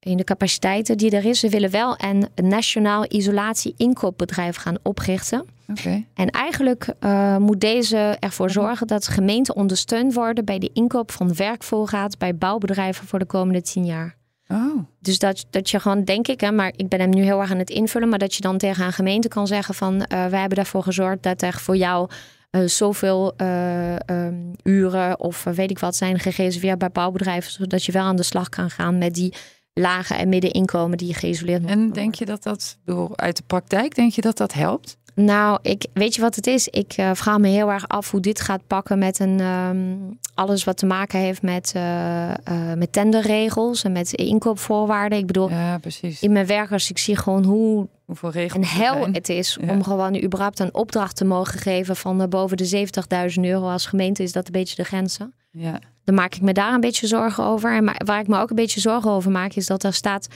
in 0.00 0.16
de 0.16 0.24
capaciteiten 0.24 0.96
die 0.96 1.10
er 1.10 1.24
is. 1.24 1.40
Ze 1.40 1.48
willen 1.48 1.70
wel 1.70 1.94
een 1.96 2.28
nationaal 2.34 3.04
isolatie-inkoopbedrijf 3.08 4.56
gaan 4.56 4.76
oprichten. 4.82 5.46
Okay. 5.68 6.06
En 6.14 6.30
eigenlijk 6.30 6.94
uh, 7.00 7.36
moet 7.36 7.60
deze 7.60 8.16
ervoor 8.20 8.50
zorgen 8.50 8.86
dat 8.86 9.08
gemeenten 9.08 9.56
ondersteund 9.56 10.14
worden 10.14 10.44
bij 10.44 10.58
de 10.58 10.70
inkoop 10.72 11.10
van 11.10 11.34
werkvoorraad 11.34 12.18
bij 12.18 12.36
bouwbedrijven 12.36 13.06
voor 13.06 13.18
de 13.18 13.24
komende 13.24 13.62
tien 13.62 13.84
jaar. 13.84 14.16
Oh. 14.48 14.78
Dus 15.00 15.18
dat, 15.18 15.46
dat 15.50 15.70
je 15.70 15.80
gewoon, 15.80 16.04
denk 16.04 16.28
ik, 16.28 16.40
hè, 16.40 16.52
maar 16.52 16.72
ik 16.76 16.88
ben 16.88 17.00
hem 17.00 17.10
nu 17.10 17.22
heel 17.22 17.40
erg 17.40 17.50
aan 17.50 17.58
het 17.58 17.70
invullen, 17.70 18.08
maar 18.08 18.18
dat 18.18 18.34
je 18.34 18.40
dan 18.40 18.58
tegen 18.58 18.84
een 18.84 18.92
gemeente 18.92 19.28
kan 19.28 19.46
zeggen 19.46 19.74
van 19.74 19.94
uh, 19.94 20.02
wij 20.08 20.40
hebben 20.40 20.56
daarvoor 20.56 20.82
gezorgd 20.82 21.22
dat 21.22 21.42
er 21.42 21.52
voor 21.52 21.76
jou 21.76 22.10
uh, 22.50 22.66
zoveel 22.66 23.34
uh, 23.36 23.94
um, 24.06 24.52
uren 24.62 25.20
of 25.20 25.44
weet 25.44 25.70
ik 25.70 25.78
wat 25.78 25.96
zijn 25.96 26.18
gereserveerd 26.18 26.78
bij 26.78 26.90
bouwbedrijven, 26.90 27.52
zodat 27.52 27.84
je 27.84 27.92
wel 27.92 28.04
aan 28.04 28.16
de 28.16 28.22
slag 28.22 28.48
kan 28.48 28.70
gaan 28.70 28.98
met 28.98 29.14
die 29.14 29.34
lage 29.80 30.14
en 30.14 30.28
middeninkomen 30.28 30.98
die 30.98 31.08
je 31.08 31.14
geïsoleerd 31.14 31.62
moet 31.62 31.70
En 31.70 31.92
denk 31.92 32.14
je 32.14 32.24
dat 32.24 32.42
dat, 32.42 32.78
door 32.84 33.16
uit 33.16 33.36
de 33.36 33.42
praktijk, 33.46 33.94
denk 33.94 34.12
je 34.12 34.20
dat 34.20 34.36
dat 34.36 34.52
helpt? 34.52 34.96
Nou, 35.16 35.58
ik, 35.62 35.86
weet 35.92 36.14
je 36.14 36.20
wat 36.20 36.34
het 36.34 36.46
is? 36.46 36.68
Ik 36.68 36.96
uh, 36.98 37.10
vraag 37.14 37.38
me 37.38 37.48
heel 37.48 37.70
erg 37.70 37.88
af 37.88 38.10
hoe 38.10 38.20
dit 38.20 38.40
gaat 38.40 38.66
pakken 38.66 38.98
met 38.98 39.18
een, 39.18 39.40
um, 39.40 40.18
alles 40.34 40.64
wat 40.64 40.76
te 40.76 40.86
maken 40.86 41.18
heeft 41.18 41.42
met, 41.42 41.72
uh, 41.76 42.28
uh, 42.28 42.34
met 42.76 42.92
tenderregels 42.92 43.84
en 43.84 43.92
met 43.92 44.12
inkoopvoorwaarden. 44.12 45.18
Ik 45.18 45.26
bedoel, 45.26 45.50
ja, 45.50 45.78
precies. 45.78 46.22
in 46.22 46.32
mijn 46.32 46.46
werk 46.46 46.72
als 46.72 46.90
ik 46.90 46.98
zie 46.98 47.16
gewoon 47.16 47.44
hoe 47.44 47.88
Hoeveel 48.04 48.30
regels 48.30 48.64
een 48.64 48.80
hel 48.82 49.08
het 49.12 49.28
is 49.28 49.58
om 49.68 49.82
gewoon 49.82 50.22
überhaupt 50.22 50.58
een 50.58 50.74
opdracht 50.74 51.16
te 51.16 51.24
mogen 51.24 51.58
geven 51.58 51.96
van 51.96 52.28
boven 52.28 52.56
de 52.56 52.88
70.000 53.36 53.40
euro 53.40 53.68
als 53.68 53.86
gemeente 53.86 54.22
is 54.22 54.32
dat 54.32 54.46
een 54.46 54.52
beetje 54.52 54.76
de 54.76 54.84
grenzen. 54.84 55.34
Ja. 55.50 55.78
Dan 56.04 56.14
maak 56.14 56.34
ik 56.34 56.40
me 56.40 56.52
daar 56.52 56.74
een 56.74 56.80
beetje 56.80 57.06
zorgen 57.06 57.44
over. 57.44 57.76
En 57.76 58.04
waar 58.04 58.20
ik 58.20 58.28
me 58.28 58.38
ook 58.38 58.50
een 58.50 58.56
beetje 58.56 58.80
zorgen 58.80 59.10
over 59.10 59.30
maak, 59.30 59.52
is 59.52 59.66
dat 59.66 59.84
er 59.84 59.92
staat 59.92 60.28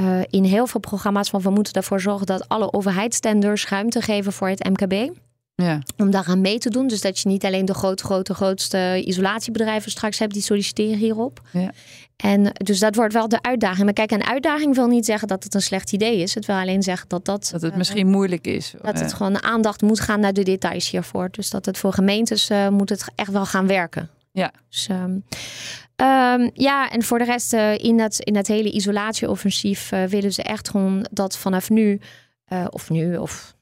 uh, 0.00 0.20
in 0.28 0.44
heel 0.44 0.66
veel 0.66 0.80
programma's 0.80 1.30
van 1.30 1.40
we 1.40 1.50
moeten 1.50 1.72
ervoor 1.72 2.00
zorgen 2.00 2.26
dat 2.26 2.48
alle 2.48 2.72
overheidstenders 2.72 3.68
ruimte 3.68 4.02
geven 4.02 4.32
voor 4.32 4.48
het 4.48 4.68
MKB. 4.68 5.10
Ja. 5.54 5.78
Om 5.96 6.10
daaraan 6.10 6.40
mee 6.40 6.58
te 6.58 6.70
doen. 6.70 6.86
Dus 6.86 7.00
dat 7.00 7.18
je 7.18 7.28
niet 7.28 7.44
alleen 7.44 7.64
de 7.64 7.74
grote, 7.74 8.04
grote, 8.04 8.34
grootste 8.34 9.02
isolatiebedrijven 9.04 9.90
straks 9.90 10.18
hebt 10.18 10.32
die 10.32 10.42
solliciteren 10.42 10.98
hierop. 10.98 11.40
Ja. 11.50 11.72
En 12.16 12.52
dus 12.52 12.78
dat 12.78 12.94
wordt 12.94 13.12
wel 13.12 13.28
de 13.28 13.42
uitdaging. 13.42 13.84
Maar 13.84 13.92
kijk, 13.92 14.10
een 14.10 14.24
uitdaging 14.24 14.74
wil 14.74 14.86
niet 14.86 15.04
zeggen 15.04 15.28
dat 15.28 15.44
het 15.44 15.54
een 15.54 15.62
slecht 15.62 15.92
idee 15.92 16.18
is. 16.18 16.34
Het 16.34 16.46
wil 16.46 16.56
alleen 16.56 16.82
zeggen 16.82 17.08
dat 17.08 17.24
dat. 17.24 17.48
Dat 17.52 17.62
het 17.62 17.72
eh, 17.72 17.78
misschien 17.78 18.06
moeilijk 18.06 18.46
is. 18.46 18.74
dat 18.82 18.98
het 18.98 19.10
Eh, 19.10 19.16
gewoon 19.16 19.42
aandacht 19.42 19.82
moet 19.82 20.00
gaan 20.00 20.20
naar 20.20 20.32
de 20.32 20.42
details 20.42 20.90
hiervoor. 20.90 21.28
Dus 21.30 21.50
dat 21.50 21.66
het 21.66 21.78
voor 21.78 21.92
gemeentes 21.92 22.50
eh, 22.50 22.68
moet 22.68 22.88
het 22.88 23.04
echt 23.14 23.30
wel 23.30 23.46
gaan 23.46 23.66
werken. 23.66 24.10
Ja. 24.32 24.52
Dus, 24.68 24.86
ehm, 24.88 25.18
ehm, 26.06 26.50
ja, 26.54 26.90
en 26.90 27.02
voor 27.02 27.18
de 27.18 27.24
rest 27.24 27.52
eh, 27.52 27.78
in, 27.78 27.96
dat, 27.96 28.18
in 28.20 28.32
dat 28.34 28.46
hele 28.46 28.70
isolatieoffensief 28.72 29.92
eh, 29.92 30.04
willen 30.04 30.32
ze 30.32 30.42
echt 30.42 30.68
gewoon 30.68 31.06
dat 31.10 31.36
vanaf 31.36 31.70
nu, 31.70 32.00
eh, 32.44 32.66
of 32.70 32.90
nu, 32.90 33.16
of 33.16 33.54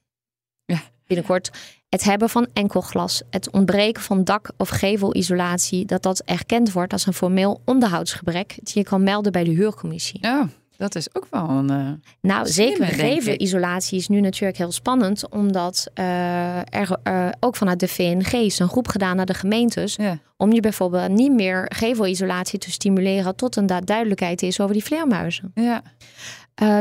Ja. 0.64 0.80
binnenkort, 1.06 1.50
het 1.88 2.04
hebben 2.04 2.28
van 2.28 2.46
enkel 2.52 2.80
glas, 2.80 3.22
het 3.30 3.50
ontbreken 3.50 4.02
van 4.02 4.24
dak- 4.24 4.52
of 4.56 4.68
gevelisolatie, 4.68 5.84
dat 5.84 6.02
dat 6.02 6.20
erkend 6.24 6.72
wordt 6.72 6.92
als 6.92 7.06
een 7.06 7.12
formeel 7.12 7.60
onderhoudsgebrek 7.64 8.54
dat 8.58 8.70
je 8.70 8.82
kan 8.84 9.02
melden 9.02 9.32
bij 9.32 9.44
de 9.44 9.50
huurcommissie. 9.50 10.18
Ja, 10.22 10.48
dat 10.80 10.94
is 10.94 11.14
ook 11.14 11.26
wel 11.30 11.48
een. 11.48 11.70
eh, 11.70 11.86
Nou, 12.20 12.46
zeker 12.46 12.78
denk 12.78 12.90
ik. 12.92 12.98
gevelisolatie 13.00 13.98
is 13.98 14.08
nu 14.08 14.20
natuurlijk 14.20 14.58
heel 14.58 14.72
spannend, 14.72 15.28
omdat 15.28 15.86
eh, 15.94 16.56
er 16.74 16.98
eh, 17.02 17.28
ook 17.40 17.56
vanuit 17.56 17.80
de 17.80 17.88
VNG 17.88 18.32
is 18.32 18.58
een 18.58 18.68
groep 18.68 18.88
gedaan 18.88 19.16
naar 19.16 19.26
de 19.26 19.34
gemeentes 19.34 19.94
ja. 19.96 20.18
om 20.36 20.52
je 20.52 20.60
bijvoorbeeld 20.60 21.10
niet 21.10 21.32
meer 21.32 21.72
gevelisolatie 21.74 22.58
te 22.58 22.70
stimuleren 22.70 23.36
tot 23.36 23.56
een 23.56 23.66
duidelijkheid 23.84 24.42
is 24.42 24.60
over 24.60 24.74
die 24.74 24.84
vleermuizen. 24.84 25.52
ja. 25.54 25.82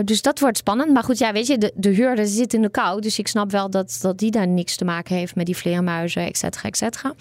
Dus 0.04 0.22
dat 0.22 0.40
wordt 0.40 0.58
spannend. 0.58 0.94
Maar 0.94 1.04
goed, 1.04 1.18
ja, 1.18 1.32
weet 1.32 1.48
je, 1.48 1.58
de, 1.58 1.72
de 1.76 1.90
huurder 1.90 2.28
zit 2.28 2.54
in 2.54 2.62
de 2.62 2.70
kou. 2.70 3.02
Dus 3.02 3.20
ik 3.20 3.28
snap 3.28 3.52
wel 3.52 3.70
dat, 3.70 3.98
dat 4.02 4.18
die 4.18 4.32
daar 4.32 4.48
niks 4.48 4.76
te 4.76 4.86
maken 4.86 5.16
heeft 5.16 5.36
met 5.36 5.46
die 5.46 5.58
vleermuizen, 5.58 6.26
et 6.26 6.38
cetera, 6.38 6.70
et 6.70 6.78
cetera. 6.78 7.14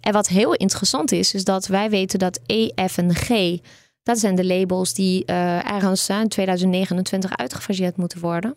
En 0.00 0.12
wat 0.12 0.28
heel 0.28 0.54
interessant 0.54 1.12
is, 1.12 1.34
is 1.34 1.44
dat 1.44 1.66
wij 1.66 1.90
weten 1.90 2.18
dat 2.18 2.40
E, 2.46 2.68
F 2.88 2.98
en 2.98 3.14
G, 3.14 3.58
dat 4.02 4.18
zijn 4.18 4.34
de 4.34 4.44
labels 4.46 4.94
die 4.94 5.24
eh, 5.24 5.70
ergens 5.70 6.08
in 6.08 6.28
2029 6.28 7.36
uitgefaseerd 7.36 7.96
moeten 7.96 8.20
worden. 8.20 8.56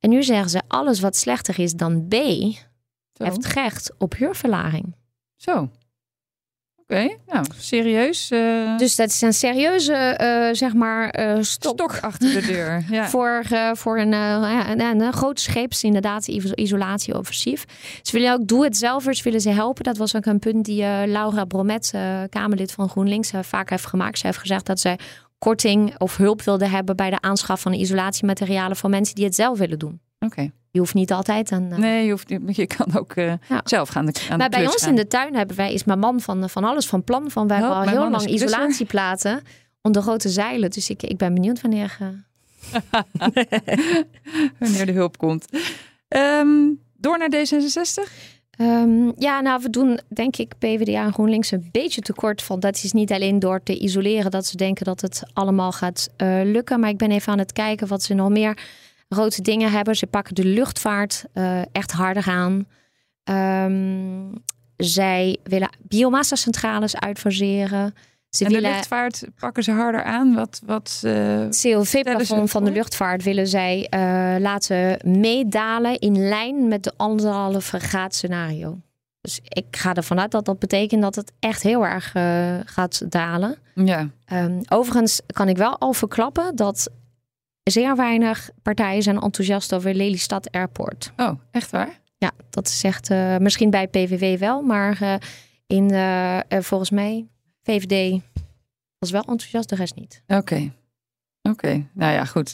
En 0.00 0.10
nu 0.10 0.22
zeggen 0.22 0.50
ze, 0.50 0.62
alles 0.68 1.00
wat 1.00 1.16
slechter 1.16 1.58
is 1.58 1.72
dan 1.72 2.06
B, 2.08 2.14
Zo. 2.14 3.24
heeft 3.24 3.46
recht 3.46 3.92
op 3.98 4.14
huurverlaging. 4.14 4.94
Zo. 5.36 5.70
Oké, 6.88 7.16
nou, 7.26 7.44
serieus. 7.58 8.30
eh, 8.30 8.76
Dus 8.78 8.96
dat 8.96 9.08
is 9.08 9.20
een 9.20 9.32
serieuze, 9.32 9.92
eh, 9.94 10.48
zeg 10.54 10.74
maar, 10.74 11.08
eh, 11.10 11.36
stok. 11.42 11.72
stok 11.78 11.98
achter 12.00 12.32
de 12.40 12.46
deur. 12.52 12.84
Ja. 12.90 13.08
Voor, 13.08 13.42
voor 13.72 13.98
een, 13.98 14.10
ja, 14.10 14.70
een, 14.70 14.80
een, 14.80 15.00
een 15.00 15.12
groot 15.12 15.40
scheeps 15.40 15.82
inderdaad 15.84 16.28
iso- 16.28 16.54
isolatieoffensief. 16.54 17.64
Ze 18.02 18.12
willen 18.12 18.32
ook 18.32 18.46
doe-het-zelvers 18.46 19.22
willen 19.22 19.40
ze 19.40 19.50
helpen. 19.50 19.84
Dat 19.84 19.96
was 19.96 20.16
ook 20.16 20.26
een 20.26 20.38
punt 20.38 20.64
die 20.64 20.80
Laura 21.06 21.44
Bromet, 21.44 21.92
Kamerlid 22.28 22.72
van 22.72 22.88
GroenLinks, 22.88 23.30
vaak 23.40 23.70
heeft 23.70 23.86
gemaakt. 23.86 24.18
Ze 24.18 24.26
heeft 24.26 24.38
gezegd 24.38 24.66
dat 24.66 24.80
zij 24.80 24.98
korting 25.38 25.98
of 25.98 26.16
hulp 26.16 26.42
wilde 26.42 26.66
hebben 26.66 26.96
bij 26.96 27.10
de 27.10 27.20
aanschaf 27.20 27.60
van 27.60 27.72
isolatiematerialen 27.72 28.76
voor 28.76 28.90
mensen 28.90 29.14
die 29.14 29.24
het 29.24 29.34
zelf 29.34 29.58
willen 29.58 29.78
doen. 29.78 30.00
Oké. 30.26 30.50
Je 30.70 30.78
hoeft 30.78 30.94
niet 30.94 31.12
altijd 31.12 31.50
een. 31.50 31.72
eh, 31.72 31.78
Nee, 31.78 32.04
je, 32.04 32.10
hoeft, 32.10 32.28
je 32.46 32.66
kan 32.66 32.96
ook 32.96 33.12
eh, 33.12 33.32
Ja. 33.48 33.60
zelf 33.64 33.88
gaan. 33.88 34.06
De, 34.06 34.12
aan 34.30 34.38
maar 34.38 34.50
de 34.50 34.56
bij 34.56 34.66
ons 34.66 34.76
gaan. 34.82 34.90
in 34.90 34.96
de 34.96 35.06
tuin 35.06 35.34
hebben 35.34 35.56
wij, 35.56 35.72
is 35.72 35.84
mijn 35.84 35.98
man 35.98 36.20
van, 36.20 36.50
van 36.50 36.64
alles 36.64 36.86
van 36.86 37.04
plan. 37.04 37.30
Van 37.30 37.48
wij 37.48 37.56
Help, 37.58 37.74
hebben 37.74 37.92
al 37.94 38.00
heel 38.02 38.10
lang 38.10 38.26
isolatieplaten 38.28 39.42
onder 39.82 40.02
grote 40.02 40.28
zeilen. 40.28 40.70
Dus 40.70 40.90
ik, 40.90 41.02
ik 41.02 41.16
ben 41.16 41.34
benieuwd 41.34 41.60
wanneer. 41.60 41.96
eh, 42.00 42.06
Wanneer 44.58 44.86
de 44.86 44.92
hulp 44.92 45.18
komt. 45.18 45.46
Ehm, 46.08 46.48
door 46.96 47.18
naar 47.18 47.30
D66? 47.32 48.12
Ehm, 48.50 49.10
ja, 49.18 49.40
nou, 49.40 49.62
we 49.62 49.70
doen 49.70 50.00
denk 50.08 50.36
ik 50.36 50.52
PvdA 50.58 51.04
en 51.04 51.12
GroenLinks 51.12 51.50
een 51.50 51.68
beetje 51.72 52.00
tekort 52.00 52.42
van. 52.42 52.60
Dat 52.60 52.74
is 52.84 52.92
niet 52.92 53.12
alleen 53.12 53.38
door 53.38 53.62
te 53.62 53.78
isoleren 53.78 54.30
dat 54.30 54.46
ze 54.46 54.56
denken 54.56 54.84
dat 54.84 55.00
het 55.00 55.22
allemaal 55.32 55.72
gaat 55.72 56.08
eh, 56.16 56.40
lukken. 56.44 56.80
Maar 56.80 56.90
ik 56.90 56.96
ben 56.98 57.10
even 57.10 57.32
aan 57.32 57.38
het 57.38 57.52
kijken 57.52 57.88
wat 57.88 58.02
ze 58.02 58.14
nog 58.14 58.28
meer 58.28 58.58
grote 59.08 59.42
dingen 59.42 59.70
hebben. 59.70 59.96
Ze 59.96 60.06
pakken 60.06 60.34
de 60.34 60.44
luchtvaart 60.44 61.24
eh, 61.32 61.60
echt 61.72 61.92
harder 61.92 62.26
aan. 62.28 62.66
Ehm, 63.24 64.34
zij 64.76 65.36
willen 65.42 65.70
biomassa-centrales 65.78 66.96
uitfaseren. 66.96 67.94
Ze 68.30 68.44
en 68.44 68.50
de 68.50 68.56
willen 68.56 68.70
luchtvaart 68.70 69.24
pakken 69.38 69.62
ze 69.62 69.72
harder 69.72 70.02
aan. 70.02 70.34
Wat, 70.34 70.60
wat, 70.64 71.00
eh, 71.04 71.12
het 71.38 71.54
Stellen 71.54 71.86
CO2-plafond 71.86 72.40
ze 72.40 72.48
van 72.48 72.64
de 72.64 72.70
luchtvaart 72.70 73.22
willen 73.22 73.46
zij 73.46 73.86
eh, 73.90 74.00
laten 74.38 74.98
meedalen 75.04 75.98
in 75.98 76.28
lijn 76.28 76.68
met 76.68 76.82
de 76.84 76.92
anderhalve 76.96 77.80
graad 77.80 78.14
scenario. 78.14 78.80
Dus 79.20 79.40
ik 79.42 79.66
ga 79.70 79.94
ervan 79.94 80.20
uit 80.20 80.30
dat 80.30 80.44
dat 80.44 80.58
betekent 80.58 81.02
dat 81.02 81.14
het 81.14 81.32
echt 81.38 81.62
heel 81.62 81.86
erg 81.86 82.14
eh, 82.14 82.54
gaat 82.64 83.10
dalen. 83.10 83.56
ja. 83.74 84.08
Ehm, 84.24 84.60
overigens 84.68 85.20
kan 85.26 85.48
ik 85.48 85.56
wel 85.56 85.78
al 85.78 85.92
verklappen 85.92 86.56
dat 86.56 86.90
zeer 87.70 87.96
weinig 87.96 88.50
partijen 88.62 89.02
zijn 89.02 89.20
enthousiast 89.20 89.74
over 89.74 89.94
Lelystad 89.94 90.50
Airport. 90.50 91.12
Oh, 91.16 91.30
echt 91.50 91.70
waar? 91.70 92.00
Ja, 92.18 92.30
dat 92.50 92.66
is 92.68 92.82
echt 92.84 93.10
eh, 93.10 93.36
misschien 93.36 93.70
bij 93.70 93.86
PVV 93.88 94.38
wel, 94.38 94.62
maar 94.62 95.02
eh, 95.02 95.14
in 95.66 95.90
eh, 95.90 96.38
volgens 96.60 96.90
mij 96.90 97.26
VVD 97.62 98.22
was 98.98 99.10
wel 99.10 99.20
enthousiast, 99.20 99.68
de 99.68 99.74
rest 99.74 99.94
niet. 99.94 100.22
Oké. 100.26 100.72
Oké, 101.42 101.86
nou 101.94 102.12
ja, 102.12 102.24
goed. 102.24 102.52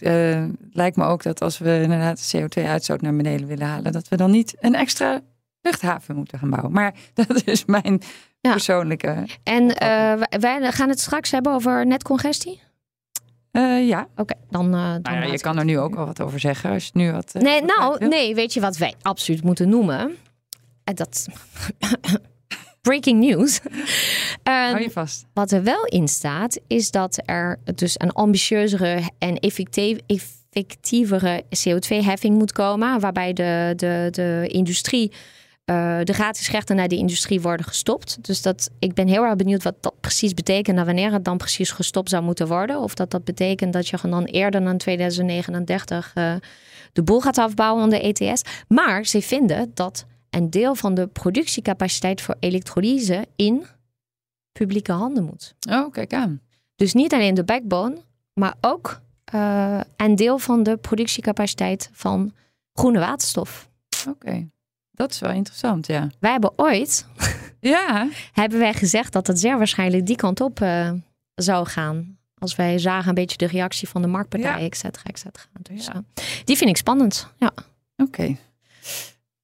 Lijkt 0.72 0.96
me 0.96 1.04
ook 1.04 1.22
dat 1.22 1.42
als 1.42 1.58
we 1.58 1.80
inderdaad 1.82 2.30
de 2.30 2.40
CO2-uitstoot 2.40 3.00
naar 3.00 3.16
beneden 3.16 3.46
willen 3.46 3.66
halen, 3.66 3.92
dat 3.92 4.08
we 4.08 4.16
dan 4.16 4.30
niet 4.30 4.54
een 4.60 4.74
extra 4.74 5.20
luchthaven 5.60 6.16
moeten 6.16 6.38
gaan 6.38 6.50
bouwen. 6.50 6.72
Maar 6.72 6.94
dat 7.14 7.42
is 7.46 7.64
mijn 7.64 8.00
Ja. 8.40 8.50
persoonlijke. 8.50 9.26
En 9.42 9.66
wij- 9.66 10.40
wij 10.40 10.72
gaan 10.72 10.88
het 10.88 11.00
straks 11.00 11.30
hebben 11.30 11.52
over 11.52 11.86
netcongestie. 11.86 12.60
Eh, 13.52 13.88
ja, 13.88 14.08
Oké, 14.16 14.34
dan. 14.50 14.64
eh, 14.74 14.92
dan 14.92 15.00
nou 15.02 15.16
ja, 15.26 15.32
je 15.32 15.38
kan 15.40 15.58
er 15.58 15.64
nu 15.64 15.78
ook 15.78 15.94
wel 15.94 16.06
wat 16.06 16.20
over 16.20 16.40
zeggen. 16.40 16.70
Als 16.70 16.84
je 16.84 16.90
nu 16.94 17.12
wat. 17.12 17.32
eh, 17.34 17.42
Nee, 17.42 17.60
wat 17.60 17.76
nou, 17.76 18.06
nee, 18.08 18.34
weet 18.34 18.52
je 18.54 18.60
wat 18.60 18.76
wij 18.76 18.94
absoluut 19.02 19.42
moeten 19.44 19.68
noemen? 19.68 20.16
En 20.84 20.94
dat. 20.94 21.26
Breaking 22.82 23.20
news. 23.20 23.60
Ehm, 24.42 24.70
Hou 24.70 24.82
je 24.82 24.90
vast. 24.90 25.24
wat 25.34 25.50
er 25.50 25.62
wel 25.62 25.84
in 25.84 26.08
staat, 26.08 26.60
is 26.66 26.90
dat 26.90 27.22
er 27.24 27.58
dus 27.74 27.94
een 27.96 28.10
ambitieuzere 28.12 29.00
en 29.18 29.38
effectievere 30.50 31.42
CO2-heffing 31.42 32.34
moet 32.38 32.52
komen. 32.52 33.00
Waarbij 33.00 33.32
de, 33.32 33.72
de, 33.76 34.08
de 34.10 34.44
industrie, 34.48 35.12
eh, 35.64 35.98
de 36.02 36.12
gratis 36.12 36.50
rechten 36.50 36.76
naar 36.76 36.88
de 36.88 36.96
industrie 36.96 37.40
worden 37.40 37.66
gestopt. 37.66 38.24
Dus 38.24 38.42
dat, 38.42 38.70
ik 38.78 38.94
ben 38.94 39.08
heel 39.08 39.22
erg 39.22 39.36
benieuwd 39.36 39.62
wat 39.62 39.74
dat 39.80 40.00
precies 40.00 40.34
betekent 40.34 40.78
en 40.78 40.84
wanneer 40.84 41.12
het 41.12 41.24
dan 41.24 41.36
precies 41.36 41.70
gestopt 41.70 42.08
zou 42.08 42.22
moeten 42.22 42.48
worden. 42.48 42.78
Of 42.78 42.94
dat 42.94 43.10
dat 43.10 43.24
betekent 43.24 43.72
dat 43.72 43.88
je 43.88 43.98
dan 44.02 44.24
eerder 44.24 44.64
dan 44.64 44.76
2039 44.76 46.10
eh, 46.14 46.34
de 46.92 47.02
boel 47.02 47.20
gaat 47.20 47.38
afbouwen 47.38 47.82
onder 47.82 48.00
ETS. 48.00 48.42
Maar 48.68 49.04
ze 49.04 49.22
vinden 49.22 49.70
dat 49.74 50.06
een 50.30 50.50
deel 50.50 50.74
van 50.74 50.94
de 50.94 51.06
productiecapaciteit 51.06 52.20
voor 52.20 52.36
elektrolyse 52.40 53.26
in 53.36 53.66
publieke 54.52 54.92
handen 54.92 55.24
moet. 55.24 55.54
Oh, 55.70 55.92
kijk 55.92 56.12
aan. 56.12 56.40
Dus 56.76 56.92
niet 56.92 57.12
alleen 57.12 57.34
de 57.34 57.44
backbone, 57.44 57.96
maar 58.32 58.54
ook 58.60 59.00
eh, 59.24 59.80
een 59.96 60.16
deel 60.16 60.38
van 60.38 60.62
de 60.62 60.76
productiecapaciteit 60.76 61.90
van 61.92 62.32
groene 62.72 62.98
waterstof. 62.98 63.68
Oké. 64.08 64.48
Dat 64.92 65.10
is 65.10 65.18
wel 65.18 65.30
interessant, 65.30 65.86
ja. 65.86 66.08
Wij 66.20 66.30
hebben 66.30 66.52
ooit 66.56 67.06
Ja, 67.60 68.08
hebben 68.32 68.58
wij 68.58 68.74
gezegd 68.74 69.12
dat 69.12 69.26
het 69.26 69.40
zeer 69.40 69.58
waarschijnlijk 69.58 70.06
die 70.06 70.16
kant 70.16 70.40
op 70.40 70.60
eh, 70.60 70.90
zou 71.34 71.66
gaan. 71.66 72.18
Als 72.38 72.56
wij 72.56 72.78
zagen 72.78 73.08
een 73.08 73.14
beetje 73.14 73.36
de 73.36 73.46
reactie 73.46 73.88
van 73.88 74.02
de 74.02 74.08
marktpartijen, 74.08 74.60
Ja. 74.60 74.66
et 74.66 74.76
cetera, 74.76 75.04
et 75.04 75.18
cetera. 75.18 75.44
Dus, 75.62 75.86
Ja. 75.86 75.92
eh, 76.14 76.24
die 76.44 76.56
vind 76.56 76.70
ik 76.70 76.76
spannend. 76.76 77.28
Ja. 77.36 77.50
oké. 77.96 78.36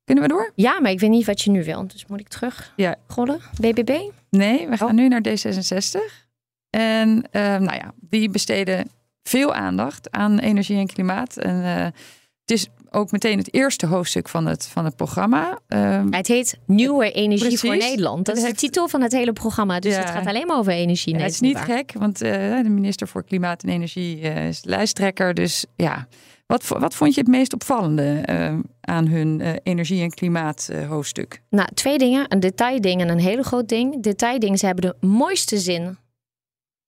Kunnen 0.04 0.24
we 0.24 0.30
door? 0.30 0.52
ja, 0.54 0.80
maar 0.80 0.90
ik 0.90 1.00
weet 1.00 1.10
niet 1.10 1.26
wat 1.26 1.40
je 1.42 1.50
nu 1.50 1.64
wil. 1.64 1.86
Dus 1.86 2.06
moet 2.06 2.20
ik 2.20 2.28
terug 2.28 2.72
Ja. 2.76 2.96
gollen? 3.06 3.40
BBB? 3.60 3.98
Nee, 4.30 4.68
we 4.68 4.76
gaan 4.76 4.88
Oh. 4.88 4.94
nu 4.94 5.08
naar 5.08 5.20
D66. 5.28 6.26
En 6.70 7.28
eh, 7.30 7.42
nou 7.42 7.74
ja, 7.76 7.94
die 8.00 8.30
besteden 8.30 8.90
veel 9.22 9.54
aandacht 9.54 10.10
aan 10.10 10.38
energie 10.38 10.78
en 10.78 10.86
klimaat. 10.86 11.36
En 11.36 11.64
eh, 11.64 11.84
het 12.40 12.50
is 12.50 12.68
ook 12.90 13.10
meteen 13.10 13.38
het 13.38 13.54
eerste 13.54 13.86
hoofdstuk 13.86 14.28
van 14.28 14.46
het, 14.46 14.66
van 14.66 14.84
het 14.84 14.96
programma. 14.96 15.58
Ehm, 15.68 16.12
Het 16.12 16.26
heet 16.26 16.58
Nieuwe 16.66 17.12
Energie 17.12 17.58
voor. 17.58 17.76
Nederland. 17.76 18.26
Dat 18.26 18.36
is 18.36 18.42
de 18.42 18.52
titel 18.54 18.88
van 18.88 19.00
het 19.02 19.12
hele 19.12 19.32
programma. 19.32 19.80
Dus 19.80 19.94
Ja. 19.94 20.00
het 20.00 20.10
gaat 20.10 20.26
alleen 20.26 20.46
maar 20.46 20.58
over 20.58 20.72
energie. 20.72 21.12
Nee, 21.14 21.22
het 21.22 21.32
is 21.32 21.40
niet 21.40 21.52
waar. 21.54 21.64
gek, 21.64 21.92
want 21.98 22.20
eh, 22.22 22.30
de 22.62 22.68
minister 22.68 23.08
voor 23.08 23.24
Klimaat 23.24 23.62
en 23.62 23.68
Energie 23.68 24.20
eh, 24.20 24.48
is 24.48 24.64
lijsttrekker. 24.64 25.34
Dus 25.34 25.64
ja, 25.76 26.06
wat, 26.46 26.66
wat 26.68 26.94
vond 26.94 27.14
je 27.14 27.20
het 27.20 27.30
meest 27.30 27.52
opvallende 27.54 28.20
eh, 28.24 28.54
aan 28.80 29.06
hun 29.06 29.40
energie- 29.62 30.02
en 30.02 30.10
klimaat 30.10 30.68
eh, 30.72 30.88
hoofdstuk? 30.88 31.42
Nou, 31.50 31.68
twee 31.74 31.98
dingen. 31.98 32.24
Een 32.28 32.40
detailding 32.40 33.00
en 33.00 33.08
een 33.08 33.18
hele 33.20 33.42
groot 33.42 33.68
ding. 33.68 34.02
Detailding, 34.02 34.58
ze 34.58 34.66
hebben 34.66 34.84
de 35.00 35.06
mooiste 35.06 35.58
zin. 35.58 35.98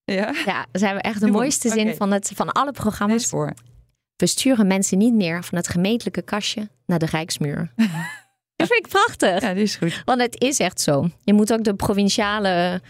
Ja, 0.04 0.32
Ja, 0.46 0.66
ze 0.72 0.84
hebben 0.84 1.02
echt 1.02 1.20
de 1.20 1.30
mooiste 1.30 1.68
zin 1.68 1.94
van, 1.94 2.10
het, 2.12 2.32
van 2.34 2.52
alle 2.52 2.64
lees 2.64 2.74
programma's. 2.80 3.26
voor. 3.26 3.52
We 4.20 4.26
sturen 4.26 4.66
mensen 4.66 4.98
niet 4.98 5.14
meer 5.14 5.44
van 5.44 5.59
het 5.59 5.68
gemeentelijke 5.68 6.22
kastje 6.22 6.68
naar 6.87 6.98
de 6.98 7.06
Rijksmuur. 7.06 7.72
Dat 8.56 8.68
vind 8.68 8.85
ik 8.85 8.88
prachtig. 8.88 9.40
Ja, 9.40 9.54
die 9.54 9.62
is 9.62 9.76
goed. 9.76 10.02
Want 10.04 10.20
het 10.20 10.40
is 10.40 10.59
echt 10.59 10.80
zo. 10.80 11.09
Je 11.24 11.33
moet 11.33 11.52
ook 11.52 11.64
de 11.64 11.74
provinciale 11.74 12.80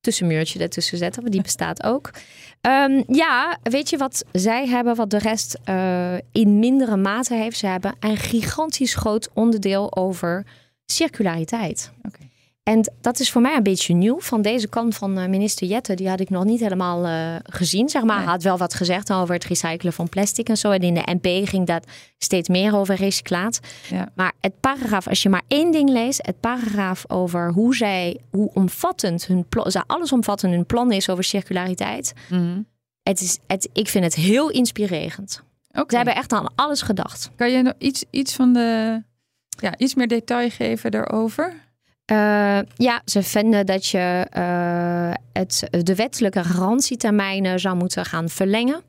tussenmuurtje 0.00 0.58
ertussen 0.58 0.98
zetten, 0.98 1.20
want 1.20 1.32
die 1.32 1.42
bestaat 1.42 1.82
ook. 1.82 2.10
Ehm, 2.60 3.02
ja, 3.06 3.58
weet 3.62 3.90
je 3.90 3.96
wat 3.96 4.24
zij 4.32 4.66
hebben, 4.66 4.94
wat 4.94 5.10
de 5.10 5.18
rest 5.18 5.58
uh, 5.68 6.14
in 6.32 6.58
mindere 6.58 6.96
mate 6.96 7.34
heeft? 7.34 7.58
Ze 7.58 7.66
hebben 7.66 7.94
een 8.00 8.16
gigantisch 8.16 8.94
groot 8.94 9.28
onderdeel 9.34 9.96
over 9.96 10.46
circulariteit. 10.86 11.92
Okay. 12.02 12.29
En 12.70 12.92
dat 13.00 13.20
is 13.20 13.30
voor 13.30 13.42
mij 13.42 13.56
een 13.56 13.62
beetje 13.62 13.94
nieuw. 13.94 14.20
Van 14.20 14.42
deze 14.42 14.68
kant 14.68 14.96
van 14.96 15.18
uh, 15.18 15.26
minister 15.26 15.66
Jette, 15.66 15.94
die 15.94 16.08
had 16.08 16.20
ik 16.20 16.30
nog 16.30 16.44
niet 16.44 16.60
helemaal 16.60 17.06
uh, 17.06 17.36
gezien. 17.42 17.88
Zeg 17.88 18.02
maar. 18.02 18.16
Hij 18.16 18.26
had 18.26 18.42
wel 18.42 18.58
wat 18.58 18.74
gezegd 18.74 19.12
over 19.12 19.34
het 19.34 19.44
recyclen 19.44 19.92
van 19.92 20.08
plastic 20.08 20.48
en 20.48 20.56
zo. 20.56 20.70
En 20.70 20.80
in 20.80 20.94
de 20.94 21.02
NP 21.20 21.48
ging 21.48 21.66
dat 21.66 21.86
steeds 22.18 22.48
meer 22.48 22.76
over 22.76 22.94
recyclaat. 22.94 23.60
Ja. 23.88 24.08
Maar 24.14 24.32
het 24.40 24.60
paragraaf, 24.60 25.08
als 25.08 25.22
je 25.22 25.28
maar 25.28 25.42
één 25.48 25.72
ding 25.72 25.88
leest, 25.90 26.26
het 26.26 26.40
paragraaf 26.40 27.04
over 27.08 27.52
hoe 27.52 27.76
zij, 27.76 28.20
hoe 28.30 28.50
omvattend 28.54 29.26
hun 29.26 29.44
plan, 29.48 29.72
allesomvattend 29.86 30.52
hun 30.52 30.66
plan 30.66 30.92
is 30.92 31.08
over 31.08 31.24
circulariteit. 31.24 32.12
Mhm. 32.28 32.60
Het 33.02 33.20
is, 33.20 33.38
het, 33.46 33.68
ik 33.72 33.88
vind 33.88 34.04
het 34.04 34.14
heel 34.14 34.50
inspirerend. 34.50 35.42
Oké. 35.70 35.84
Ze 35.88 35.96
hebben 35.96 36.14
echt 36.14 36.32
aan 36.32 36.52
alles 36.54 36.82
gedacht. 36.82 37.30
Kan 37.36 37.50
je 37.50 37.62
nog 37.62 37.74
iets, 37.78 38.04
iets 38.10 38.34
van 38.34 38.52
de. 38.52 39.02
Ja, 39.48 39.78
iets 39.78 39.94
meer 39.94 40.08
detail 40.08 40.50
geven 40.50 40.90
daarover? 40.90 41.68
Uh, 42.12 42.58
ja, 42.76 43.02
ze 43.04 43.22
vinden 43.22 43.66
dat 43.66 43.86
je 43.86 44.26
uh, 44.36 45.12
het, 45.32 45.68
de 45.84 45.94
wettelijke 45.94 46.44
garantietermijnen 46.44 47.60
zou 47.60 47.76
moeten 47.76 48.04
gaan 48.04 48.28
verlengen. 48.28 48.82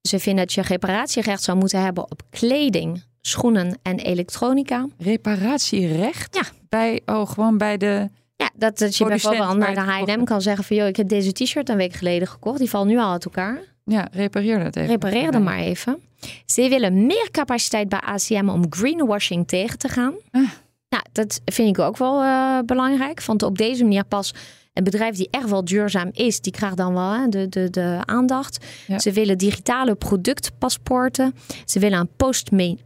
Ze 0.00 0.18
vinden 0.18 0.44
dat 0.46 0.54
je 0.54 0.62
reparatierecht 0.62 1.42
zou 1.42 1.58
moeten 1.58 1.82
hebben 1.82 2.10
op 2.10 2.22
kleding, 2.30 3.02
schoenen 3.20 3.78
en 3.82 3.98
elektronica. 3.98 4.88
Reparatierecht? 4.98 6.34
Ja. 6.34 6.42
Bij, 6.68 7.00
oh, 7.06 7.28
gewoon 7.28 7.58
bij 7.58 7.76
de. 7.76 8.10
Ja, 8.36 8.50
dat, 8.54 8.78
dat 8.78 8.96
je 8.96 9.04
bijvoorbeeld 9.04 9.56
naar 9.56 9.74
de 9.74 9.80
H&M 9.80 10.24
kan 10.24 10.42
zeggen 10.42 10.64
van... 10.64 10.76
joh, 10.76 10.86
ik 10.86 10.96
heb 10.96 11.08
deze 11.08 11.32
t-shirt 11.32 11.68
een 11.68 11.76
week 11.76 11.92
geleden 11.92 12.28
gekocht. 12.28 12.58
Die 12.58 12.70
valt 12.70 12.86
nu 12.86 12.98
al 12.98 13.12
uit 13.12 13.24
elkaar. 13.24 13.58
Ja, 13.84 14.08
repareer 14.12 14.64
dat 14.64 14.76
even. 14.76 14.88
Repareer 14.88 15.30
dat 15.32 15.42
maar 15.42 15.58
even. 15.58 15.98
Ze 16.46 16.68
willen 16.68 17.06
meer 17.06 17.28
capaciteit 17.30 17.88
bij 17.88 18.00
ACM 18.00 18.48
om 18.48 18.66
greenwashing 18.68 19.48
tegen 19.48 19.78
te 19.78 19.88
gaan. 19.88 20.14
Ah. 20.30 20.50
Nou, 20.94 21.06
dat 21.12 21.40
vind 21.44 21.68
ik 21.68 21.78
ook 21.78 21.96
wel 21.96 22.22
uh, 22.22 22.58
belangrijk. 22.66 23.24
Want 23.24 23.42
op 23.42 23.58
deze 23.58 23.82
manier 23.82 24.04
pas 24.04 24.34
een 24.72 24.84
bedrijf 24.84 25.16
die 25.16 25.28
echt 25.30 25.50
wel 25.50 25.64
duurzaam 25.64 26.08
is, 26.12 26.40
die 26.40 26.52
krijgt 26.52 26.76
dan 26.76 26.94
wel 26.94 27.12
hè, 27.12 27.28
de, 27.28 27.48
de, 27.48 27.70
de 27.70 28.00
aandacht. 28.04 28.64
Ja. 28.86 28.98
Ze 28.98 29.12
willen 29.12 29.38
digitale 29.38 29.94
productpaspoorten. 29.94 31.34
Ze 31.64 31.78
willen 31.78 31.98
een 31.98 32.36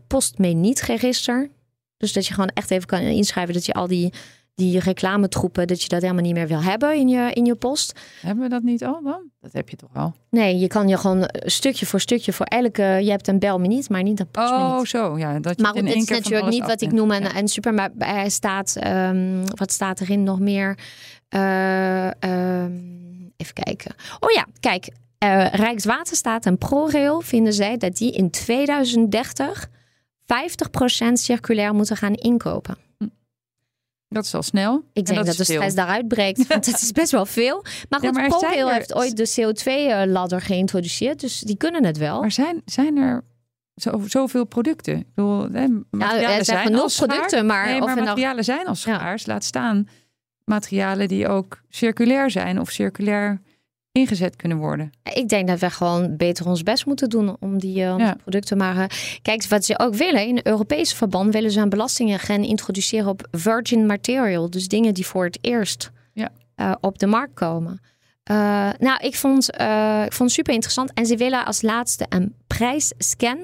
postmeniet-register. 0.06 1.50
Dus 1.96 2.12
dat 2.12 2.26
je 2.26 2.34
gewoon 2.34 2.50
echt 2.54 2.70
even 2.70 2.86
kan 2.86 3.00
inschrijven 3.00 3.54
dat 3.54 3.66
je 3.66 3.72
al 3.72 3.86
die, 3.86 4.12
die 4.58 4.80
reclametroepen, 4.80 5.66
dat 5.66 5.82
je 5.82 5.88
dat 5.88 6.02
helemaal 6.02 6.22
niet 6.22 6.34
meer 6.34 6.46
wil 6.46 6.62
hebben 6.62 6.94
in 6.96 7.08
je, 7.08 7.30
in 7.32 7.44
je 7.44 7.54
post. 7.54 8.00
Hebben 8.20 8.44
we 8.44 8.50
dat 8.50 8.62
niet 8.62 8.84
al 8.84 9.00
dan? 9.02 9.30
Dat 9.40 9.52
heb 9.52 9.68
je 9.68 9.76
toch 9.76 9.90
al? 9.94 10.14
Nee, 10.30 10.58
je 10.58 10.66
kan 10.66 10.88
je 10.88 10.96
gewoon 10.98 11.24
eh, 11.24 11.48
stukje 11.48 11.86
voor 11.86 12.00
stukje 12.00 12.32
voor 12.32 12.46
elke. 12.46 12.82
Je 12.82 13.10
hebt 13.10 13.28
een 13.28 13.38
belmeniet, 13.38 13.88
maar 13.88 14.02
niet 14.02 14.20
een 14.20 14.30
postmeniet. 14.30 14.66
Oh, 14.66 14.84
zo. 14.84 15.18
Ja, 15.18 15.38
dat 15.40 15.56
je 15.56 15.62
Maar 15.62 15.72
goed, 15.72 15.88
het 15.88 15.96
is 15.96 16.08
natuurlijk 16.08 16.48
niet 16.48 16.66
wat 16.66 16.80
ik 16.80 16.92
noem 16.92 17.10
een, 17.10 17.22
Ja. 17.22 17.36
een 17.36 17.48
super. 17.48 17.74
Maar 17.74 17.90
er 17.98 18.30
staat, 18.30 18.76
ehm, 18.76 19.44
wat 19.54 19.72
staat 19.72 20.00
erin 20.00 20.22
nog 20.22 20.38
meer? 20.40 20.78
Eh, 21.28 22.06
ehm, 22.22 22.72
even 23.36 23.54
kijken. 23.64 23.94
Oh 24.20 24.30
ja, 24.30 24.46
kijk. 24.60 24.88
eh, 25.18 25.46
Rijkswaterstaat 25.52 26.46
en 26.46 26.58
ProRail 26.58 27.20
vinden 27.20 27.52
zij 27.52 27.76
dat 27.76 27.96
die 27.96 28.12
in 28.12 28.30
2030 28.30 29.68
50% 30.26 31.18
circulair 31.20 31.74
moeten 31.74 31.96
gaan 31.96 32.14
inkopen. 32.14 32.76
Dat 34.08 34.24
is 34.24 34.34
al 34.34 34.42
snel. 34.42 34.76
Ik 34.76 34.82
En 35.08 35.14
denk 35.14 35.16
dat, 35.16 35.26
is 35.26 35.36
de 35.36 35.44
veel. 35.44 35.54
stress 35.54 35.74
daaruit 35.74 36.08
breekt. 36.08 36.46
Want 36.46 36.66
het 36.66 36.80
is 36.82 36.92
best 36.92 37.10
wel 37.10 37.26
veel. 37.26 37.62
Maar 37.62 38.02
Ja, 38.02 38.08
goed, 38.08 38.16
maar 38.16 38.24
er 38.52 38.58
er- 38.68 38.72
heeft 38.74 38.94
ooit 38.94 39.16
de 39.16 39.28
CO2-ladder 39.40 40.40
geïntroduceerd. 40.40 41.20
Dus 41.20 41.40
die 41.40 41.56
kunnen 41.56 41.84
het 41.84 41.96
wel. 41.98 42.20
Maar 42.20 42.32
zijn, 42.32 42.62
zijn 42.64 42.96
er 42.96 43.24
zo, 43.74 44.02
zoveel 44.06 44.44
producten? 44.44 44.96
Ik 44.98 45.06
bedoel, 45.14 45.48
hè, 45.52 45.66
er 46.36 46.44
zijn 46.44 46.66
genoeg 46.66 46.94
producten, 46.96 47.46
maar 47.46 47.66
nee, 47.66 47.80
of 47.80 47.86
maar 47.86 47.96
nog- 47.96 48.04
materialen 48.04 48.44
zijn 48.44 48.66
al 48.66 48.74
schaars. 48.74 49.26
Laat 49.26 49.44
staan 49.44 49.88
materialen 50.44 51.08
die 51.08 51.28
ook 51.28 51.60
circulair 51.68 52.30
zijn 52.30 52.60
of 52.60 52.70
circulair 52.70 53.40
ingezet 53.92 54.36
kunnen 54.36 54.58
worden. 54.58 54.90
Ik 55.14 55.28
denk 55.28 55.48
dat 55.48 55.58
we 55.58 55.70
gewoon 55.70 56.16
beter 56.16 56.46
ons 56.46 56.62
best 56.62 56.86
moeten 56.86 57.08
doen 57.08 57.36
om 57.40 57.58
die 57.58 57.82
eh, 57.84 57.94
Ja. 57.98 58.14
producten. 58.22 58.56
Maar 58.56 58.76
eh, 58.76 58.84
kijk, 59.22 59.44
wat 59.46 59.64
ze 59.64 59.78
ook 59.78 59.94
willen, 59.94 60.26
in 60.26 60.40
Europees 60.42 60.94
verband 60.94 61.32
willen 61.32 61.50
ze 61.50 61.60
een 61.60 61.68
belastingen 61.68 62.18
gaan 62.18 62.44
introduceren 62.44 63.08
op 63.08 63.28
virgin 63.30 63.86
material. 63.86 64.50
Dus 64.50 64.68
dingen 64.68 64.94
die 64.94 65.06
voor 65.06 65.24
het 65.24 65.38
eerst 65.40 65.90
Ja. 66.12 66.28
eh, 66.54 66.72
op 66.80 66.98
de 66.98 67.06
markt 67.06 67.34
komen. 67.34 67.80
Eh, 68.24 68.36
nou, 68.78 68.98
ik 69.00 69.14
vond, 69.14 69.48
ik 70.04 70.12
vond 70.12 70.18
het 70.18 70.30
super 70.30 70.54
interessant. 70.54 70.92
En 70.94 71.06
ze 71.06 71.16
willen 71.16 71.44
als 71.44 71.62
laatste 71.62 72.06
een 72.08 72.34
prijsscan 72.46 73.38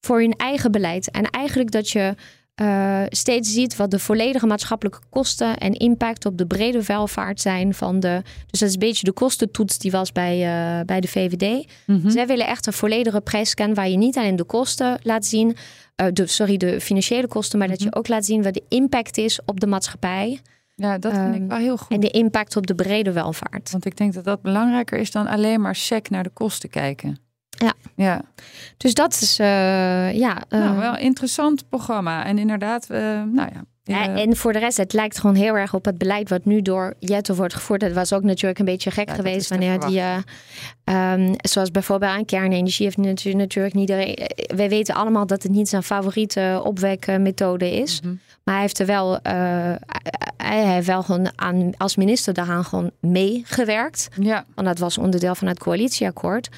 voor 0.00 0.20
hun 0.20 0.32
eigen 0.36 0.72
beleid. 0.72 1.10
En 1.10 1.24
eigenlijk 1.30 1.70
dat 1.70 1.90
je 1.90 2.14
eh, 2.54 3.02
steeds 3.08 3.52
ziet 3.52 3.76
wat 3.76 3.90
de 3.90 3.98
volledige 3.98 4.46
maatschappelijke 4.46 4.98
kosten 5.10 5.58
en 5.58 5.72
impact 5.72 6.26
op 6.26 6.38
de 6.38 6.46
brede 6.46 6.84
welvaart 6.84 7.40
zijn 7.40 7.74
van 7.74 8.00
de. 8.00 8.20
Dus 8.50 8.60
dat 8.60 8.68
is 8.68 8.74
een 8.74 8.80
beetje 8.80 9.04
de 9.04 9.12
kostentoets 9.12 9.78
die 9.78 9.90
was 9.90 10.12
bij, 10.12 10.32
eh, 10.34 10.84
bij 10.84 11.00
de 11.00 11.08
VVD. 11.08 11.66
Mhm. 11.86 12.10
Zij 12.10 12.26
willen 12.26 12.46
echt 12.46 12.66
een 12.66 12.72
volledige 12.72 13.20
prijsscan 13.20 13.74
waar 13.74 13.88
je 13.88 13.96
niet 13.96 14.16
alleen 14.16 14.36
de 14.36 14.44
kosten 14.44 14.98
laat 15.02 15.26
zien, 15.26 15.56
eh, 15.96 16.06
de, 16.12 16.26
sorry, 16.26 16.56
de 16.56 16.80
financiële 16.80 17.26
kosten, 17.26 17.58
maar 17.58 17.68
dat 17.68 17.78
Mhm. 17.78 17.88
je 17.88 17.94
ook 17.94 18.08
laat 18.08 18.24
zien 18.24 18.42
wat 18.42 18.54
de 18.54 18.62
impact 18.68 19.18
is 19.18 19.40
op 19.44 19.60
de 19.60 19.66
maatschappij 19.66 20.40
Ja, 20.76 20.98
dat 20.98 21.12
vind 21.12 21.34
Ehm, 21.34 21.42
ik 21.42 21.48
wel 21.48 21.58
heel 21.58 21.76
goed. 21.76 21.90
en 21.90 22.00
de 22.00 22.10
impact 22.10 22.56
op 22.56 22.66
de 22.66 22.74
brede 22.74 23.12
welvaart. 23.12 23.70
Want 23.70 23.84
ik 23.86 23.96
denk 23.96 24.12
dat 24.14 24.24
dat 24.24 24.42
belangrijker 24.42 24.98
is 24.98 25.10
dan 25.10 25.26
alleen 25.26 25.60
maar 25.60 25.76
sec 25.76 26.10
naar 26.10 26.22
de 26.22 26.30
kosten 26.30 26.68
kijken. 26.70 27.18
Ja. 27.62 27.72
Ja, 27.96 28.22
Dus 28.76 28.94
dat 28.94 29.12
is, 29.12 29.38
eh, 29.38 29.46
ja. 30.14 30.42
eh, 30.48 30.58
nou, 30.60 30.78
wel 30.78 30.92
een 30.92 31.00
interessant 31.00 31.68
programma. 31.68 32.24
En 32.24 32.38
inderdaad, 32.38 32.90
eh, 32.90 32.98
nou 33.32 33.48
ja. 33.52 33.64
En 34.16 34.36
voor 34.36 34.52
de 34.52 34.58
rest, 34.58 34.76
het 34.76 34.92
lijkt 34.92 35.18
gewoon 35.20 35.36
heel 35.36 35.54
erg 35.56 35.74
op 35.74 35.84
het 35.84 35.98
beleid 35.98 36.28
wat 36.28 36.44
nu 36.44 36.62
door 36.62 36.94
Jette 36.98 37.34
wordt 37.34 37.54
gevoerd. 37.54 37.80
Dat 37.80 37.92
was 37.92 38.12
ook 38.12 38.22
natuurlijk 38.22 38.58
een 38.58 38.64
beetje 38.64 38.90
gek 38.90 39.08
Ja, 39.08 39.14
geweest 39.14 39.48
wanneer 39.48 39.80
die, 39.80 39.98
eh, 40.00 40.16
ehm, 40.84 41.34
zoals 41.36 41.70
bijvoorbeeld 41.70 42.12
aan 42.12 42.24
kernenergie 42.24 42.84
heeft 42.84 42.96
natu- 42.96 43.34
natuurlijk 43.34 43.74
niet 43.74 43.88
iedereen. 43.90 44.16
Wij 44.56 44.68
weten 44.68 44.94
allemaal 44.94 45.26
dat 45.26 45.42
het 45.42 45.52
niet 45.52 45.68
zijn 45.68 45.82
favoriete 45.82 46.60
opwekmethode 46.64 47.70
is. 47.70 48.00
mhm. 48.00 48.14
Maar 48.44 48.54
hij 48.54 48.62
heeft 48.62 48.78
er 48.78 48.86
wel, 48.86 49.18
hij 50.36 50.64
heeft 50.66 50.86
wel 50.86 51.02
gewoon 51.02 51.30
aan, 51.34 51.70
als 51.76 51.96
minister 51.96 52.34
daaraan 52.34 52.64
gewoon 52.64 52.90
meegewerkt. 53.00 54.08
Ja, 54.20 54.44
Want 54.54 54.66
dat 54.66 54.78
was 54.78 54.98
onderdeel 54.98 55.34
van 55.34 55.48
het 55.48 55.58
coalitieakkoord. 55.58 56.48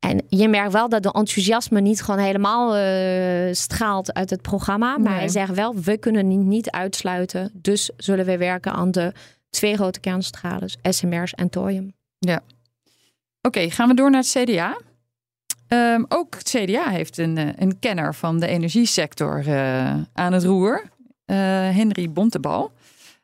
En 0.00 0.22
je 0.28 0.48
merkt 0.48 0.72
wel 0.72 0.88
dat 0.88 1.02
de 1.02 1.12
enthousiasme 1.12 1.80
niet 1.80 2.02
gewoon 2.02 2.20
helemaal 2.20 2.76
eh, 2.76 3.54
straalt 3.54 4.12
uit 4.14 4.30
het 4.30 4.42
programma. 4.42 4.98
Maar 4.98 5.10
Nee. 5.10 5.18
hij 5.18 5.28
zegt 5.28 5.54
wel, 5.54 5.74
we 5.74 5.96
kunnen 5.98 6.48
niet, 6.48 6.70
uitsluiten. 6.70 7.50
Dus 7.54 7.90
zullen 7.96 8.24
we 8.24 8.36
werken 8.38 8.72
aan 8.72 8.90
de 8.90 9.12
twee 9.50 9.74
grote 9.74 10.00
kerncentrales, 10.00 10.76
SMR's 10.82 11.32
en 11.32 11.48
thorium. 11.50 11.92
Oké, 13.42 13.70
gaan 13.70 13.88
we 13.88 13.94
door 13.94 14.10
naar 14.10 14.20
het 14.20 14.36
CDA. 14.44 14.78
Ehm, 15.68 16.04
ook 16.08 16.34
het 16.34 16.48
CDA 16.48 16.88
heeft 16.88 17.18
een, 17.18 17.38
eh, 17.38 17.48
een 17.56 17.78
kenner 17.78 18.14
van 18.14 18.40
de 18.40 18.46
energiesector 18.46 19.42
eh, 19.46 19.94
aan 20.12 20.32
het 20.32 20.44
roer. 20.44 20.82
Henry 21.72 22.12
Bontebal. 22.12 22.72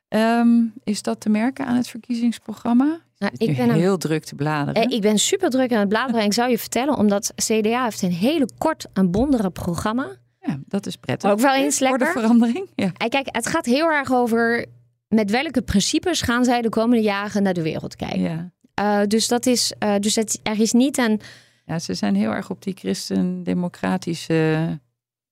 Ehm, 0.08 0.62
is 0.84 1.02
dat 1.02 1.20
te 1.20 1.28
merken 1.28 1.66
aan 1.66 1.76
het 1.76 1.88
verkiezingsprogramma? 1.88 2.98
Nou, 3.18 3.32
Ik 3.36 3.56
ben 3.56 3.68
een, 3.68 3.74
heel 3.74 3.96
druk 3.98 4.24
te 4.24 4.34
bladeren. 4.34 4.82
eh, 4.84 4.96
ik 4.96 5.02
ben 5.02 5.18
super 5.18 5.50
druk 5.50 5.72
aan 5.72 5.78
het 5.78 5.88
bladeren. 5.88 6.20
en 6.20 6.26
ik 6.26 6.32
zou 6.32 6.50
je 6.50 6.58
vertellen, 6.58 6.96
omdat 6.96 7.32
CDA 7.36 7.84
heeft 7.84 8.02
een 8.02 8.12
hele 8.12 8.48
kort 8.58 8.86
en 8.92 9.10
bondere 9.10 9.50
programma. 9.50 10.08
Ja, 10.40 10.58
dat 10.66 10.86
is 10.86 10.96
prettig. 10.96 11.30
Ook 11.30 11.40
wel 11.40 11.54
eens 11.54 11.78
Voor 11.78 11.86
de 11.86 11.92
lekker. 12.04 12.20
verandering. 12.20 12.70
Ja. 12.74 12.90
En 12.96 13.08
kijk, 13.08 13.26
het 13.30 13.46
gaat 13.46 13.66
heel 13.66 13.90
erg 13.90 14.12
over 14.12 14.66
met 15.08 15.30
welke 15.30 15.62
principes 15.62 16.22
gaan 16.22 16.44
zij 16.44 16.62
de 16.62 16.68
komende 16.68 17.02
jaren 17.02 17.42
naar 17.42 17.54
de 17.54 17.62
wereld 17.62 17.96
kijken. 17.96 18.20
Ja. 18.20 18.50
Eh, 18.74 19.00
dus 19.06 19.28
dat 19.28 19.46
is, 19.46 19.72
eh, 19.78 19.94
dus 20.00 20.14
het, 20.14 20.40
er 20.42 20.60
is 20.60 20.72
niet 20.72 20.98
een 20.98 21.20
ja, 21.64 21.78
ze 21.78 21.94
zijn 21.94 22.14
heel 22.14 22.30
erg 22.30 22.50
op 22.50 22.62
die 22.62 22.74
christendemocratische... 22.78 24.78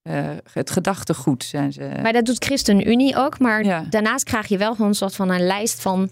eh 0.03 0.31
het 0.53 0.71
gedachtegoed 0.71 1.45
zijn 1.45 1.73
ze. 1.73 1.91
Maar 2.03 2.13
dat 2.13 2.25
doet 2.25 2.45
ChristenUnie 2.45 3.17
ook. 3.17 3.39
Maar 3.39 3.65
Ja. 3.65 3.85
daarnaast 3.91 4.25
krijg 4.25 4.47
je 4.47 4.59
wel 4.59 4.73
gewoon 4.73 4.89
een 4.89 4.95
soort 4.95 5.15
van 5.15 5.31
een 5.31 5.47
lijst 5.47 5.83
van 5.83 6.11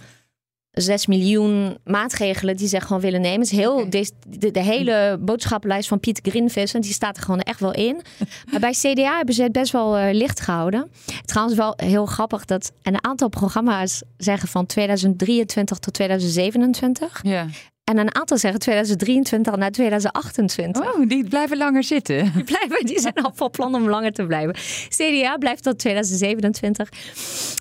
6 0.72 1.06
miljoen 1.06 1.78
maatregelen 1.84 2.56
die 2.56 2.68
ze 2.68 2.80
gewoon 2.80 3.02
willen 3.02 3.20
nemen. 3.20 3.40
Het 3.40 3.52
is 3.52 3.58
heel, 3.58 3.90
de, 4.28 4.50
de 4.50 4.62
hele 4.62 5.18
boodschappenlijst 5.20 5.88
van 5.88 6.00
Pieter 6.00 6.30
Grinvissen, 6.30 6.80
die 6.80 6.92
staat 6.92 7.16
er 7.16 7.22
gewoon 7.22 7.40
echt 7.40 7.60
wel 7.60 7.72
in. 7.72 8.02
maar 8.50 8.60
bij 8.60 8.72
CDA 8.72 9.16
hebben 9.16 9.34
ze 9.34 9.42
het 9.42 9.52
best 9.52 9.72
wel 9.72 9.96
eh, 9.96 10.14
licht 10.14 10.40
gehouden. 10.40 10.90
Trouwens 11.24 11.56
wel 11.56 11.74
heel 11.76 12.06
grappig 12.06 12.44
dat 12.44 12.72
een 12.82 13.04
aantal 13.04 13.28
programma's 13.28 14.02
zeggen 14.16 14.48
van 14.48 14.66
2023 14.66 15.78
tot 15.78 15.94
2027. 15.94 17.20
ja. 17.22 17.46
En 17.84 17.98
een 17.98 18.14
aantal 18.14 18.38
zeggen 18.38 18.60
2023 18.60 19.56
naar 19.56 19.70
2028. 19.70 20.94
Oh, 20.94 21.08
die 21.08 21.28
blijven 21.28 21.56
langer 21.56 21.84
zitten. 21.84 22.32
Die, 22.34 22.44
blijven, 22.44 22.86
die 22.86 23.00
zijn 23.00 23.14
al 23.14 23.32
van 23.34 23.50
plan 23.50 23.74
om 23.74 23.88
langer 23.88 24.12
te 24.12 24.26
blijven. 24.26 24.54
CDA 24.88 25.36
blijft 25.36 25.62
tot 25.62 25.78
2027. 25.78 26.88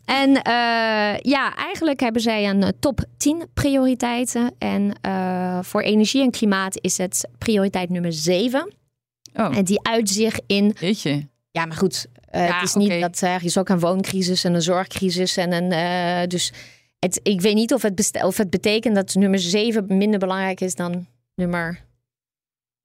En 0.05 0.29
uh, 0.29 1.17
ja, 1.17 1.55
eigenlijk 1.55 1.99
hebben 1.99 2.21
zij 2.21 2.49
een 2.49 2.73
top 2.79 3.05
10 3.17 3.43
prioriteiten. 3.53 4.51
En 4.57 4.93
uh, 5.05 5.59
voor 5.61 5.81
energie 5.81 6.21
en 6.21 6.31
klimaat 6.31 6.77
is 6.81 6.97
het 6.97 7.27
prioriteit 7.37 7.89
nummer 7.89 8.13
7. 8.13 8.73
Oh. 9.33 9.57
En 9.57 9.63
die 9.63 9.87
uit 9.87 10.09
zich 10.09 10.39
in. 10.47 10.75
Weet 10.79 11.01
je. 11.01 11.27
Ja, 11.51 11.65
maar 11.65 11.77
goed. 11.77 12.05
Uh, 12.35 12.47
ja, 12.47 12.53
het 12.53 12.63
is 12.63 12.73
niet 12.73 13.01
dat 13.01 13.21
er 13.21 13.43
is 13.43 13.57
ook 13.57 13.69
een 13.69 13.79
wooncrisis 13.79 14.43
en 14.43 14.53
een 14.53 14.61
zorgcrisis. 14.61 15.37
En 15.37 15.51
een, 15.51 16.29
dus 16.29 16.53
het, 17.05 17.19
ik 17.23 17.41
weet 17.41 17.55
niet 17.55 17.73
of 17.73 17.81
het, 17.81 18.23
of 18.23 18.37
het 18.37 18.49
betekent 18.49 18.95
dat 18.95 19.13
nummer 19.15 19.39
7 19.39 19.97
minder 19.97 20.19
belangrijk 20.19 20.61
is 20.61 20.75
dan 20.75 21.07
nummer. 21.35 21.79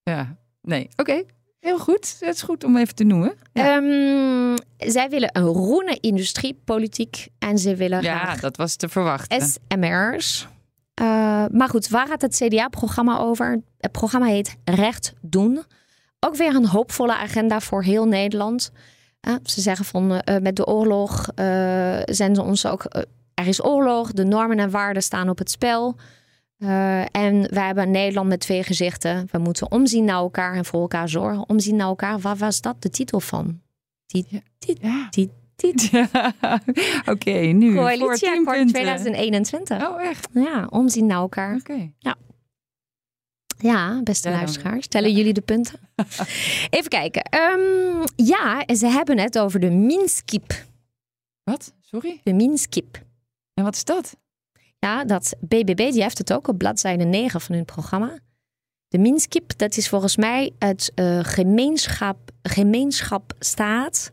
Ja, 0.03 0.37
nee. 0.63 0.89
Oké. 0.97 1.23
Heel 1.61 1.79
goed. 1.79 2.17
Het 2.21 2.35
is 2.35 2.43
goed 2.43 2.65
om 2.65 2.77
even 2.77 2.95
te 2.95 3.05
noemen. 3.05 3.35
Ja. 3.53 3.77
Um, 3.77 4.55
zij 4.77 5.09
willen 5.09 5.31
een 5.33 5.55
groene 5.55 5.99
industriepolitiek 6.01 7.29
en 7.39 7.59
ze 7.59 7.77
willen. 7.77 8.03
Ja, 8.03 8.37
dat 8.37 8.57
was 8.57 8.77
te 8.77 8.89
verwachten. 8.89 9.41
SMR's. 9.41 10.49
Uh, 11.01 11.45
maar 11.51 11.69
goed, 11.69 11.89
waar 11.89 12.07
gaat 12.07 12.23
het 12.23 12.37
CDA-programma 12.37 13.19
over? 13.19 13.61
Het 13.79 13.93
programma 13.93 14.27
heet 14.27 14.57
Recht 14.65 15.13
doen. 15.21 15.63
Ook 16.21 16.37
weer 16.37 16.55
een 16.55 16.67
hoopvolle 16.67 17.17
agenda 17.17 17.61
voor 17.61 17.83
heel 17.83 18.07
Nederland. 18.07 18.71
Uh, 19.29 19.35
ze 19.43 19.61
zeggen 19.61 19.85
van 19.85 20.13
uh, 20.13 20.39
met 20.39 20.57
de 20.57 20.67
oorlog 20.67 21.29
zijn 22.05 22.35
ze 22.35 22.43
ons 22.43 22.67
ook 22.67 23.07
er 23.37 23.47
is 23.47 23.65
oorlog, 23.65 24.13
de 24.13 24.25
normen 24.25 24.59
en 24.59 24.71
waarden 24.71 25.03
staan 25.03 25.29
op 25.29 25.39
het 25.39 25.51
spel. 25.51 25.97
Uh, 26.59 27.01
en 27.01 27.49
wij 27.55 27.67
hebben 27.67 27.91
Nederland 27.91 28.29
met 28.29 28.41
twee 28.41 28.63
gezichten. 28.63 29.29
We 29.31 29.39
moeten 29.39 29.71
omzien 29.71 30.05
naar 30.05 30.17
elkaar 30.17 30.55
en 30.55 30.65
voor 30.65 30.81
elkaar 30.81 31.09
zorgen. 31.09 31.49
Omzien 31.49 31.77
naar 31.77 31.87
elkaar, 31.87 32.19
wat 32.19 32.39
was 32.39 32.61
dat 32.61 32.83
de 32.83 32.91
titel 32.91 33.21
van? 33.21 33.61
Tiet, 34.07 34.27
tiet, 34.59 34.79
ja. 34.81 35.09
tiet, 35.11 35.31
tiet. 35.57 35.89
Ja. 35.93 36.07
Oké, 37.01 37.11
okay, 37.11 37.51
nu 37.53 37.75
Coalitieakkoord 37.75 38.69
2021. 38.69 39.89
Oh, 39.89 40.03
echt? 40.03 40.29
Ja, 40.33 40.67
omzien 40.71 41.07
naar 41.07 41.19
elkaar. 41.19 41.55
Oké. 41.55 41.73
Okay. 41.73 41.93
Ja. 41.99 42.17
Ja, 43.59 44.01
beste 44.03 44.29
ja, 44.29 44.37
luisteraars. 44.37 44.85
Stellen 44.85 45.13
jullie 45.13 45.33
de 45.33 45.41
punten? 45.41 45.79
Even 46.77 46.89
kijken. 46.89 47.23
Um, 47.35 48.05
ja, 48.17 48.65
ze 48.75 48.87
hebben 48.87 49.19
het 49.19 49.39
over 49.39 49.61
de 49.61 49.71
Minskip. 49.71 50.65
Wat? 51.43 51.73
Sorry? 51.81 52.21
De 52.23 52.33
Minskip. 52.33 53.05
En 53.59 53.65
wat 53.65 53.75
is 53.75 53.85
dat? 53.85 54.17
Ja, 54.79 55.05
dat 55.05 55.35
BBB 55.41 55.91
die 55.93 56.03
heeft 56.03 56.19
het 56.19 56.33
ook 56.33 56.49
op 56.49 56.59
bladzijde 56.59 57.05
9 57.05 57.41
van 57.41 57.55
hun 57.55 57.65
programma. 57.65 58.19
De 58.89 58.99
Minskip, 58.99 59.59
dat 59.59 59.77
is 59.77 59.89
volgens 59.89 60.17
mij 60.17 60.53
het 60.59 60.93
uh, 60.95 61.19
gemeenschap, 61.23 62.31
gemeenschap 62.43 63.33
staat 63.39 64.13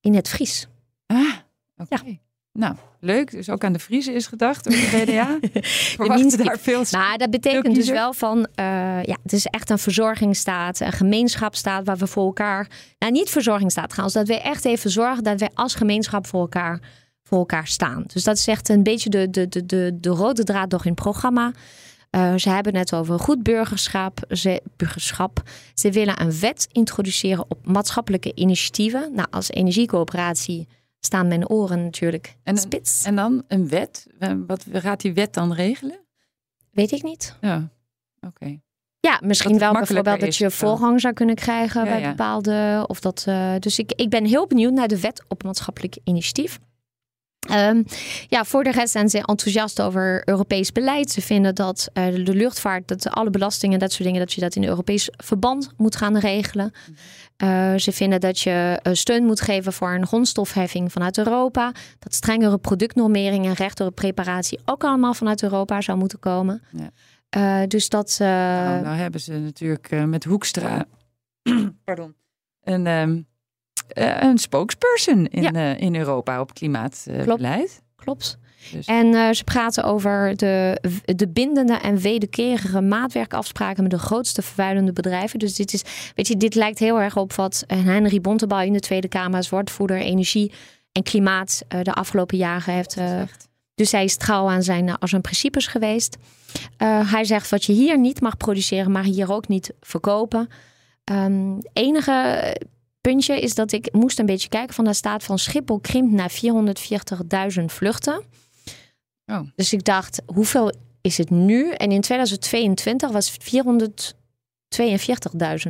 in 0.00 0.14
het 0.14 0.28
Fries. 0.28 0.66
Ah, 1.06 1.34
oké. 1.76 2.04
Ja. 2.04 2.18
Nou, 2.52 2.76
leuk. 3.00 3.30
Dus 3.30 3.50
ook 3.50 3.64
aan 3.64 3.72
de 3.72 3.78
Friese 3.78 4.12
is 4.12 4.26
gedacht 4.26 4.64
door 4.64 4.72
de 4.72 4.90
BDA. 5.04 5.38
de 6.28 6.42
daar 6.42 6.58
veel 6.58 6.84
Maar 6.90 7.18
dat 7.18 7.30
betekent 7.30 7.74
dus 7.74 7.90
wel 7.90 8.12
van, 8.12 8.38
uh, 8.38 9.02
ja, 9.02 9.16
het 9.22 9.32
is 9.32 9.46
echt 9.46 9.70
een 9.70 9.78
verzorgingsstaat, 9.78 10.80
een 10.80 10.92
gemeenschapstaat 10.92 11.84
waar 11.84 11.96
we 11.96 12.06
voor 12.06 12.24
elkaar, 12.24 12.68
nou 12.98 13.12
niet 13.12 13.30
verzorgingsstaat 13.30 13.92
gaan, 13.92 14.08
dat 14.12 14.28
we 14.28 14.40
echt 14.40 14.64
even 14.64 14.90
zorgen 14.90 15.24
dat 15.24 15.40
wij 15.40 15.50
als 15.54 15.74
gemeenschap 15.74 16.26
voor 16.26 16.40
elkaar 16.40 16.80
voor 17.28 17.38
elkaar 17.38 17.66
staan. 17.66 18.04
Dus 18.06 18.24
dat 18.24 18.36
is 18.36 18.46
echt 18.46 18.68
een 18.68 18.82
beetje 18.82 19.10
de, 19.10 19.30
de, 19.30 19.48
de, 19.48 19.66
de, 19.66 19.96
de 20.00 20.08
rode 20.08 20.44
draad 20.44 20.70
door 20.70 20.82
hun 20.82 20.94
programma. 20.94 21.52
Uh, 22.10 22.34
ze 22.34 22.50
hebben 22.50 22.76
het 22.76 22.94
over 22.94 23.18
goed 23.18 23.42
burgerschap, 23.42 24.18
ze, 24.28 24.62
burgerschap. 24.76 25.42
Ze 25.74 25.90
willen 25.90 26.20
een 26.20 26.38
wet 26.40 26.68
introduceren 26.72 27.44
op 27.48 27.66
maatschappelijke 27.66 28.32
initiatieven. 28.34 29.14
Nou, 29.14 29.28
als 29.30 29.50
energiecoöperatie 29.50 30.68
staan 31.00 31.28
mijn 31.28 31.48
oren 31.48 31.82
natuurlijk 31.82 32.36
en, 32.42 32.56
spits. 32.56 33.04
En 33.04 33.16
dan 33.16 33.44
een 33.48 33.68
wet? 33.68 34.06
Wat 34.46 34.64
gaat 34.72 35.00
die 35.00 35.14
wet 35.14 35.34
dan 35.34 35.52
regelen? 35.52 36.00
Weet 36.70 36.92
ik 36.92 37.02
niet. 37.02 37.36
Ja, 37.40 37.68
oké. 38.20 38.58
Ja, 39.00 39.20
misschien 39.22 39.58
wel 39.58 39.72
bijvoorbeeld 39.72 40.20
dat 40.20 40.36
je 40.36 40.50
voorrang 40.50 41.00
zou 41.00 41.14
kunnen 41.14 41.34
krijgen 41.34 41.84
bij 41.84 42.02
bepaalde. 42.02 42.84
Of 42.86 43.00
dat, 43.00 43.24
uh, 43.28 43.54
dus 43.58 43.78
ik, 43.78 43.92
ik 43.92 44.10
ben 44.10 44.24
heel 44.24 44.46
benieuwd 44.46 44.72
naar 44.72 44.88
de 44.88 45.00
wet 45.00 45.24
op 45.28 45.42
maatschappelijk 45.42 45.98
initiatief. 46.04 46.58
Um, 47.50 47.84
ja, 48.28 48.44
voor 48.44 48.64
de 48.64 48.70
rest 48.70 48.92
zijn 48.92 49.08
ze 49.08 49.18
enthousiast 49.18 49.82
over 49.82 50.22
Europees 50.24 50.72
beleid. 50.72 51.10
Ze 51.10 51.20
vinden 51.20 51.54
dat 51.54 51.88
uh, 51.94 52.24
de 52.24 52.34
luchtvaart, 52.34 52.88
dat 52.88 53.10
alle 53.10 53.30
belastingen, 53.30 53.78
dat 53.78 53.92
soort 53.92 54.04
dingen, 54.04 54.20
dat 54.20 54.32
je 54.32 54.40
dat 54.40 54.56
in 54.56 54.64
Europees 54.64 55.08
verband 55.16 55.72
moet 55.76 55.96
gaan 55.96 56.18
regelen. 56.18 56.72
Uh, 57.42 57.74
ze 57.74 57.92
vinden 57.92 58.20
dat 58.20 58.40
je 58.40 58.80
uh, 58.82 58.92
steun 58.92 59.24
moet 59.24 59.40
geven 59.40 59.72
voor 59.72 59.92
een 59.92 60.06
grondstofheffing 60.06 60.92
vanuit 60.92 61.18
Europa. 61.18 61.72
Dat 61.98 62.14
strengere 62.14 62.58
productnormering 62.58 63.46
en 63.46 63.52
recht 63.52 63.80
op 63.80 63.94
preparatie 63.94 64.58
ook 64.64 64.84
allemaal 64.84 65.14
vanuit 65.14 65.42
Europa 65.42 65.80
zou 65.80 65.98
moeten 65.98 66.18
komen. 66.18 66.62
Ja. 67.30 67.66
dus 67.66 67.88
dat. 67.88 68.16
Nou, 68.18 68.82
nou, 68.82 68.96
hebben 68.96 69.20
ze 69.20 69.32
natuurlijk 69.32 70.06
met 70.06 70.24
Hoekstra. 70.24 70.84
Pardon. 71.84 72.14
Een. 72.62 72.86
Um 72.86 73.32
uh, 73.92 74.16
een 74.20 74.38
spokesperson 74.38 75.26
in, 75.26 75.42
ja. 75.42 75.52
uh, 75.52 75.80
in 75.80 75.96
Europa 75.96 76.40
op 76.40 76.54
klimaatbeleid. 76.54 77.82
Klopt. 77.96 78.38
Dus. 78.72 78.86
En 78.86 79.34
ze 79.34 79.44
praten 79.44 79.84
over 79.84 80.36
de, 80.36 80.80
de 81.04 81.28
bindende 81.28 81.74
en 81.74 81.98
wederkerige 81.98 82.80
maatwerkafspraken 82.80 83.82
met 83.82 83.92
de 83.92 83.98
grootste 83.98 84.42
vervuilende 84.42 84.92
bedrijven. 84.92 85.38
Dus 85.38 85.54
dit, 85.54 85.72
is, 85.72 85.82
weet 86.14 86.28
je, 86.28 86.36
dit 86.36 86.54
lijkt 86.54 86.78
heel 86.78 87.00
erg 87.00 87.16
op 87.16 87.32
wat 87.32 87.64
Henry 87.66 88.20
Bontebal 88.20 88.60
in 88.60 88.72
de 88.72 88.80
Tweede 88.80 89.08
Kamer 89.08 89.36
als 89.36 89.48
woordvoerder 89.48 89.96
energie 89.96 90.52
en 90.92 91.02
klimaat 91.02 91.62
de 91.82 91.92
afgelopen 91.92 92.36
jaren 92.36 92.74
heeft. 92.74 92.96
dus 93.74 93.92
hij 93.92 94.04
is 94.04 94.16
trouw 94.16 94.48
aan 94.48 94.62
zijn, 94.62 94.98
als 94.98 95.10
zijn 95.10 95.22
principes 95.22 95.66
geweest. 95.66 96.16
hij 97.06 97.24
zegt 97.24 97.50
wat 97.50 97.64
je 97.64 97.72
hier 97.72 97.98
niet 97.98 98.20
mag 98.20 98.36
produceren, 98.36 98.92
mag 98.92 99.04
hier 99.04 99.32
ook 99.32 99.48
niet 99.48 99.72
verkopen. 99.80 100.48
Um, 101.12 101.58
enige 101.72 102.56
puntje 103.08 103.40
is 103.40 103.54
dat 103.54 103.72
ik 103.72 103.92
moest 103.92 104.18
een 104.18 104.26
beetje 104.26 104.48
kijken 104.48 104.74
van 104.74 104.84
de 104.84 104.94
staat 104.94 105.24
van 105.24 105.38
Schiphol 105.38 105.78
krimpt 105.78 106.12
naar 106.12 106.32
440.000 107.58 107.64
vluchten. 107.64 108.22
Oh. 109.26 109.40
Dus 109.56 109.72
ik 109.72 109.84
dacht, 109.84 110.22
hoeveel 110.26 110.72
is 111.00 111.18
het 111.18 111.30
nu? 111.30 111.70
En 111.70 111.92
in 111.92 112.00
2022 112.00 113.10
was 113.10 113.32
442.000 113.32 113.38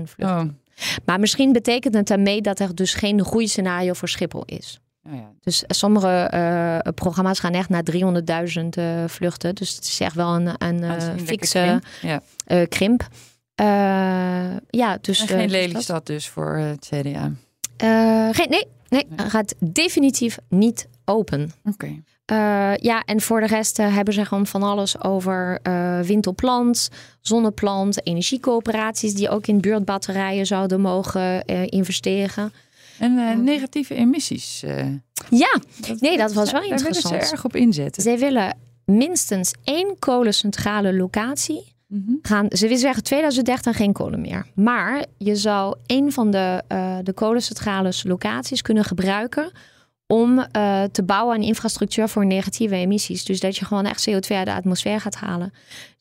vluchten. 0.03 0.27
Oh. 0.27 0.45
Maar 1.05 1.21
misschien 1.21 1.53
betekent 1.53 1.95
het 1.95 2.07
daarmee 2.07 2.41
dat 2.41 2.59
er 2.59 2.75
dus 2.75 2.95
geen 2.95 3.25
groeiscenario 3.25 3.93
voor 3.93 4.09
Schiphol 4.09 4.43
is. 4.45 4.81
Oh 5.07 5.15
ja. 5.15 5.33
Dus 5.41 5.65
sommige 5.67 6.31
uh, 6.35 6.93
programma's 6.95 7.39
gaan 7.39 7.53
echt 7.53 7.69
naar 7.69 7.83
300.000 7.93 7.99
uh, 8.79 9.05
vluchten. 9.07 9.55
Dus 9.55 9.75
het 9.75 9.85
is 9.85 10.01
echt 10.01 10.15
wel 10.15 10.35
een, 10.35 10.51
een 10.59 10.83
uh, 10.83 11.03
fikse 11.25 11.81
krimp. 12.01 12.23
Ja. 12.47 12.67
krimp. 12.67 13.09
Uh, 13.61 14.57
ja, 14.71 14.99
dus. 15.01 15.21
En 15.21 15.27
geen 15.27 15.45
uh, 15.45 15.51
Lelystad 15.51 16.07
dus 16.07 16.29
voor 16.29 16.57
het 16.57 16.89
CDA? 16.91 17.33
Uh, 17.85 18.29
geen, 18.33 18.49
nee, 18.49 18.67
nee, 18.89 19.07
nee, 19.09 19.29
gaat 19.29 19.55
definitief 19.59 20.39
niet 20.49 20.89
open. 21.05 21.53
Oké. 21.65 22.03
Okay. 22.27 22.79
ja, 22.81 23.03
en 23.03 23.21
voor 23.21 23.41
de 23.41 23.47
rest 23.47 23.77
hebben 23.77 24.15
ze 24.15 24.25
gewoon 24.25 24.47
van 24.47 24.63
alles 24.63 25.03
over 25.03 25.61
wind 26.07 26.27
op 26.27 26.43
land, 26.43 26.91
zonneplant, 27.21 28.07
energiecoöperaties 28.07 29.15
die 29.15 29.29
ook 29.29 29.47
in 29.47 29.61
buurtbatterijen 29.61 30.47
zouden 30.47 30.81
mogen 30.81 31.45
investeren. 31.69 32.53
En 32.99 33.45
negatieve 33.45 33.95
emissies. 33.95 34.61
ja, 35.31 35.59
dat, 35.89 36.01
nee, 36.01 36.17
dat 36.17 36.33
was 36.33 36.53
wel 36.53 36.63
interessant. 36.63 37.03
Daar 37.03 37.13
willen 37.13 37.27
ze 37.27 37.33
erg 37.33 37.45
op 37.45 37.57
inzetten. 37.57 38.03
Zij 38.03 38.19
willen 38.19 38.57
minstens 38.85 39.55
één 39.65 39.99
kolencentrale 39.99 40.95
locatie. 40.95 41.74
Gaan, 42.23 42.47
ze 42.49 42.63
willen 42.63 42.79
zeggen 42.79 43.03
2030 43.03 43.77
geen 43.77 43.93
kolen 43.93 44.21
meer. 44.21 44.47
Maar 44.55 45.05
je 45.19 45.37
zou 45.37 45.77
een 45.87 46.13
van 46.13 46.31
de, 46.31 46.63
uh, 46.73 46.97
de 47.03 47.13
kolencentrales 47.13 48.03
locaties 48.03 48.63
kunnen 48.63 48.85
gebruiken 48.85 49.53
om 50.07 50.39
uh, 50.39 50.83
te 50.83 51.03
bouwen 51.03 51.35
aan 51.35 51.43
infrastructuur 51.43 52.09
voor 52.09 52.27
negatieve 52.27 52.75
emissies. 52.75 53.25
Dus 53.25 53.41
dat 53.41 53.57
je 53.57 53.65
gewoon 53.65 53.85
echt 53.87 54.11
CO2 54.11 54.37
uit 54.37 54.47
de 54.47 54.55
atmosfeer 54.55 55.01
gaat 55.01 55.15
halen. 55.15 55.53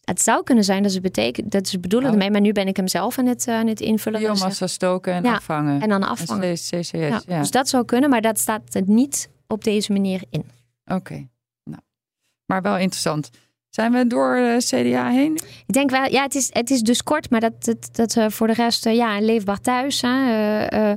Het 0.04 0.22
zou 0.22 0.44
kunnen 0.44 0.64
zijn 0.64 0.84
dat 0.84 0.92
ze 0.92 1.02
betekent, 1.02 1.52
dat 1.52 1.68
ze 1.68 1.80
bedoelen 1.80 2.10
oh. 2.10 2.16
ermee, 2.16 2.32
maar 2.32 2.42
nu 2.42 2.52
ben 2.52 2.68
ik 2.68 2.78
hem 2.78 2.88
zelf 2.88 3.20
aan 3.20 3.26
het, 3.26 3.48
uh, 3.48 3.56
aan 3.56 3.68
het 3.68 3.82
invullen. 3.82 4.20
Dus, 4.20 4.30
Biomassa 4.30 4.68
stoken 4.68 5.14
en 5.14 5.24
ja, 5.24 5.36
afvangen. 5.36 5.82
En 5.82 5.90
dan 5.90 6.04
afvangen. 6.04 6.54
CCS, 6.54 6.92
ja, 6.92 7.22
ja. 7.28 7.40
Dus 7.40 7.52
dat 7.52 7.70
zou 7.70 7.86
kunnen, 7.86 8.10
maar 8.10 8.22
dat 8.22 8.40
staat 8.40 8.82
niet 8.86 9.30
op 9.48 9.64
deze 9.64 9.92
manier 9.92 10.24
in. 10.30 10.46
Oké, 10.86 11.28
nou, 11.64 11.82
maar 12.46 12.62
wel 12.62 12.78
interessant. 12.78 13.30
Zijn 13.76 13.92
we 13.92 14.08
door 14.08 14.36
de 14.36 14.58
CDA 14.60 15.10
heen? 15.10 15.40
Ik 15.66 15.74
denk 15.74 15.90
wel, 15.90 16.06
ja, 16.12 16.24
het 16.24 16.36
is, 16.36 16.50
het 16.52 16.70
is 16.70 16.82
dus 16.82 17.04
kort, 17.04 17.30
maar 17.30 17.40
dat, 17.40 17.64
dat, 17.64 17.90
dat 17.92 18.16
uh, 18.16 18.30
voor 18.30 18.48
de 18.48 18.54
rest, 18.54 18.86
uh, 18.86 18.96
ja, 18.96 19.20
leefbaar 19.20 19.60
thuis, 19.62 20.02
hè, 20.02 20.92
uh, 20.92 20.94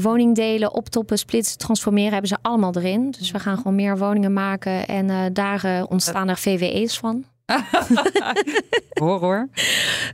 woningdelen, 0.00 0.74
optoppen, 0.74 1.18
splitsen, 1.18 1.58
transformeren, 1.58 2.12
hebben 2.12 2.28
ze 2.28 2.36
allemaal 2.42 2.74
erin. 2.76 3.10
Dus 3.10 3.30
we 3.30 3.38
gaan 3.38 3.56
gewoon 3.56 3.74
meer 3.74 3.98
woningen 3.98 4.32
maken 4.32 4.86
en 4.86 5.32
daar 5.32 5.84
ontstaan 5.88 6.28
er 6.28 6.38
VWE's 6.38 6.98
van. 6.98 7.24
Horror. 9.00 9.48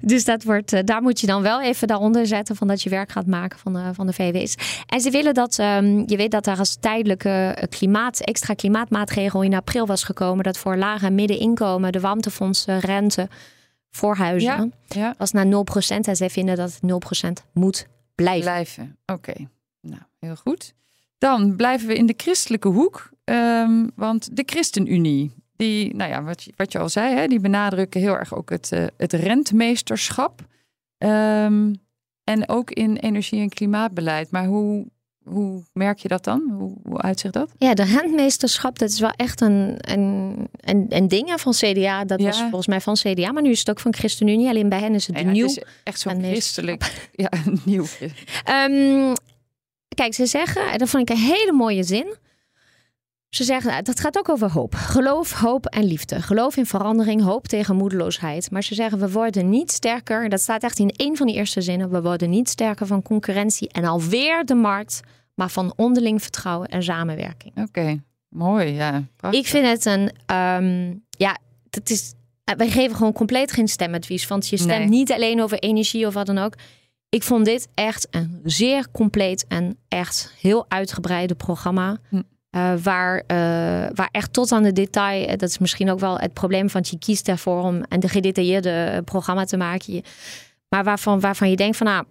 Dus 0.00 0.24
dat 0.24 0.42
wordt, 0.44 0.72
uh, 0.72 0.80
daar 0.84 1.02
moet 1.02 1.20
je 1.20 1.26
dan 1.26 1.42
wel 1.42 1.62
even 1.62 1.88
daaronder 1.88 2.26
zetten 2.26 2.56
van 2.56 2.68
dat 2.68 2.82
je 2.82 2.90
werk 2.90 3.10
gaat 3.12 3.26
maken 3.26 3.58
van 3.58 3.72
de, 3.72 3.90
van 3.94 4.06
de 4.06 4.12
VW's. 4.12 4.54
En 4.86 5.00
ze 5.00 5.10
willen 5.10 5.34
dat, 5.34 5.58
um, 5.58 6.02
je 6.06 6.16
weet 6.16 6.30
dat 6.30 6.46
er 6.46 6.58
als 6.58 6.76
tijdelijke 6.80 7.66
klimaat, 7.68 8.20
extra 8.20 8.54
klimaatmaatregel 8.54 9.42
in 9.42 9.54
april 9.54 9.86
was 9.86 10.04
gekomen. 10.04 10.44
Dat 10.44 10.58
voor 10.58 10.76
lage 10.76 11.06
en 11.06 11.14
middeninkomen 11.14 11.92
de 11.92 12.00
warmtefondsen, 12.00 12.78
rente 12.78 13.28
voor 13.90 14.16
huizen 14.16 14.72
Ja, 14.86 15.00
ja. 15.00 15.14
was 15.18 15.32
naar 15.32 15.46
0%. 15.46 15.48
En 16.06 16.16
zij 16.16 16.30
vinden 16.30 16.56
dat 16.56 16.78
het 16.80 17.40
0% 17.42 17.46
moet 17.52 17.86
blijven. 18.14 18.42
Blijven. 18.50 18.96
Oké, 19.06 19.32
nou 19.80 20.02
heel 20.18 20.36
goed. 20.36 20.74
Dan 21.18 21.56
blijven 21.56 21.88
we 21.88 21.94
in 21.94 22.06
de 22.06 22.14
christelijke 22.16 22.68
hoek. 22.68 23.10
ehm, 23.24 23.86
want 23.94 24.36
de 24.36 24.42
ChristenUnie, 24.46 25.32
die, 25.56 25.94
nou 25.96 26.10
ja, 26.10 26.22
wat, 26.22 26.42
je- 26.42 26.52
wat 26.56 26.72
je 26.72 26.78
al 26.78 26.88
zei, 26.88 27.14
hè, 27.14 27.26
die 27.26 27.40
benadrukken 27.40 28.00
heel 28.00 28.14
erg 28.18 28.34
ook 28.34 28.50
het, 28.50 28.72
eh, 28.72 28.84
het 28.96 29.12
rentmeesterschap. 29.12 30.40
Ehm, 30.98 31.72
en 32.24 32.48
ook 32.48 32.70
in 32.70 32.96
energie- 32.96 33.40
en 33.40 33.48
klimaatbeleid. 33.48 34.30
Maar 34.30 34.44
hoe, 34.46 34.86
hoe 35.24 35.62
merk 35.72 35.98
je 35.98 36.08
dat 36.08 36.24
dan? 36.24 36.50
Hoe, 36.58 36.76
hoe 36.84 37.00
uitzicht 37.00 37.34
dat? 37.34 37.50
Ja, 37.58 37.74
de 37.74 37.84
rentmeesterschap, 37.84 38.78
dat 38.78 38.88
is 38.90 39.00
wel 39.00 39.10
echt 39.16 39.40
een, 39.40 39.74
een, 39.78 40.36
een, 40.60 40.86
een 40.88 41.08
ding 41.08 41.32
van 41.40 41.52
CDA. 41.52 42.04
Dat 42.04 42.20
Ja. 42.20 42.26
was 42.26 42.38
volgens 42.40 42.66
mij 42.66 42.80
van 42.80 42.94
CDA, 42.94 43.32
maar 43.32 43.42
nu 43.42 43.50
is 43.50 43.58
het 43.58 43.70
ook 43.70 43.80
van 43.80 43.94
ChristenUnie. 43.94 44.48
Alleen 44.48 44.68
bij 44.68 44.78
hen 44.80 44.94
is 44.94 45.06
het 45.06 45.18
Ja, 45.18 45.24
nieuw. 45.30 45.46
Het 45.46 45.56
is 45.56 45.62
echt 45.84 46.00
zo'n 46.00 46.22
christelijk, 46.22 47.08
ja, 47.12 47.28
nieuw. 47.64 47.84
Ehm, 48.44 49.14
kijk, 49.94 50.14
ze 50.14 50.26
zeggen, 50.26 50.70
en 50.72 50.78
dat 50.78 50.88
vond 50.88 51.10
ik 51.10 51.16
een 51.16 51.22
hele 51.22 51.52
mooie 51.52 51.82
zin. 51.82 52.14
Ze 53.34 53.44
zeggen, 53.44 53.84
dat 53.84 54.00
gaat 54.00 54.18
ook 54.18 54.28
over 54.28 54.50
hoop. 54.50 54.74
Geloof, 54.74 55.32
hoop 55.32 55.66
en 55.66 55.84
liefde. 55.84 56.22
Geloof 56.22 56.56
in 56.56 56.66
verandering, 56.66 57.22
hoop 57.22 57.46
tegen 57.48 57.76
moedeloosheid. 57.76 58.50
Maar 58.50 58.62
ze 58.62 58.74
zeggen, 58.74 58.98
we 58.98 59.10
worden 59.10 59.50
niet 59.50 59.70
sterker. 59.72 60.28
Dat 60.28 60.40
staat 60.40 60.62
echt 60.62 60.78
in 60.78 60.90
één 60.90 61.16
van 61.16 61.26
die 61.26 61.36
eerste 61.36 61.60
zinnen. 61.60 61.90
We 61.90 62.02
worden 62.02 62.30
niet 62.30 62.48
sterker 62.48 62.86
van 62.86 63.02
concurrentie 63.02 63.68
en 63.68 63.84
alweer 63.84 64.44
de 64.44 64.54
markt. 64.54 65.00
Maar 65.34 65.50
van 65.50 65.72
onderling 65.76 66.22
vertrouwen 66.22 66.68
en 66.68 66.82
samenwerking. 66.82 67.52
Oké, 67.68 68.02
mooi, 68.28 68.66
ja. 68.72 69.02
Prachtig. 69.16 69.40
Ik 69.40 69.46
vind 69.46 69.66
het 69.66 69.84
een, 69.84 70.10
ehm, 70.26 70.94
ja, 71.10 71.38
het 71.70 71.90
is, 71.90 72.12
eh, 72.44 72.54
wij 72.56 72.68
geven 72.70 72.96
gewoon 72.96 73.12
compleet 73.12 73.52
geen 73.52 73.68
stemadvies. 73.68 74.26
Want 74.26 74.48
je 74.48 74.56
stemt 74.56 74.78
Nee. 74.78 74.88
niet 74.88 75.12
alleen 75.12 75.42
over 75.42 75.58
energie 75.58 76.06
of 76.06 76.14
wat 76.14 76.26
dan 76.26 76.38
ook. 76.38 76.54
Ik 77.08 77.22
vond 77.22 77.44
dit 77.44 77.68
echt 77.74 78.06
een 78.10 78.40
zeer 78.44 78.90
compleet 78.90 79.44
en 79.48 79.76
echt 79.88 80.34
heel 80.40 80.64
uitgebreide 80.68 81.34
programma. 81.34 81.98
Hm. 82.08 82.22
Eh, 82.52 82.72
waar, 82.82 83.22
eh, 83.26 83.36
waar 83.94 84.08
echt 84.10 84.32
tot 84.32 84.52
aan 84.52 84.62
de 84.62 84.72
detail, 84.72 85.26
eh, 85.26 85.36
dat 85.36 85.48
is 85.48 85.58
misschien 85.58 85.90
ook 85.90 86.00
wel 86.00 86.18
het 86.18 86.32
probleem, 86.32 86.68
want 86.68 86.88
je 86.88 86.98
kiest 86.98 87.28
ervoor 87.28 87.62
om 87.62 87.82
een 87.88 88.08
gedetailleerde 88.08 89.02
programma 89.04 89.44
te 89.44 89.56
maken. 89.56 90.02
Maar 90.68 90.84
waarvan, 90.84 91.20
waarvan 91.20 91.50
je 91.50 91.56
denkt 91.56 91.76
van 91.76 91.86
nou, 91.86 92.04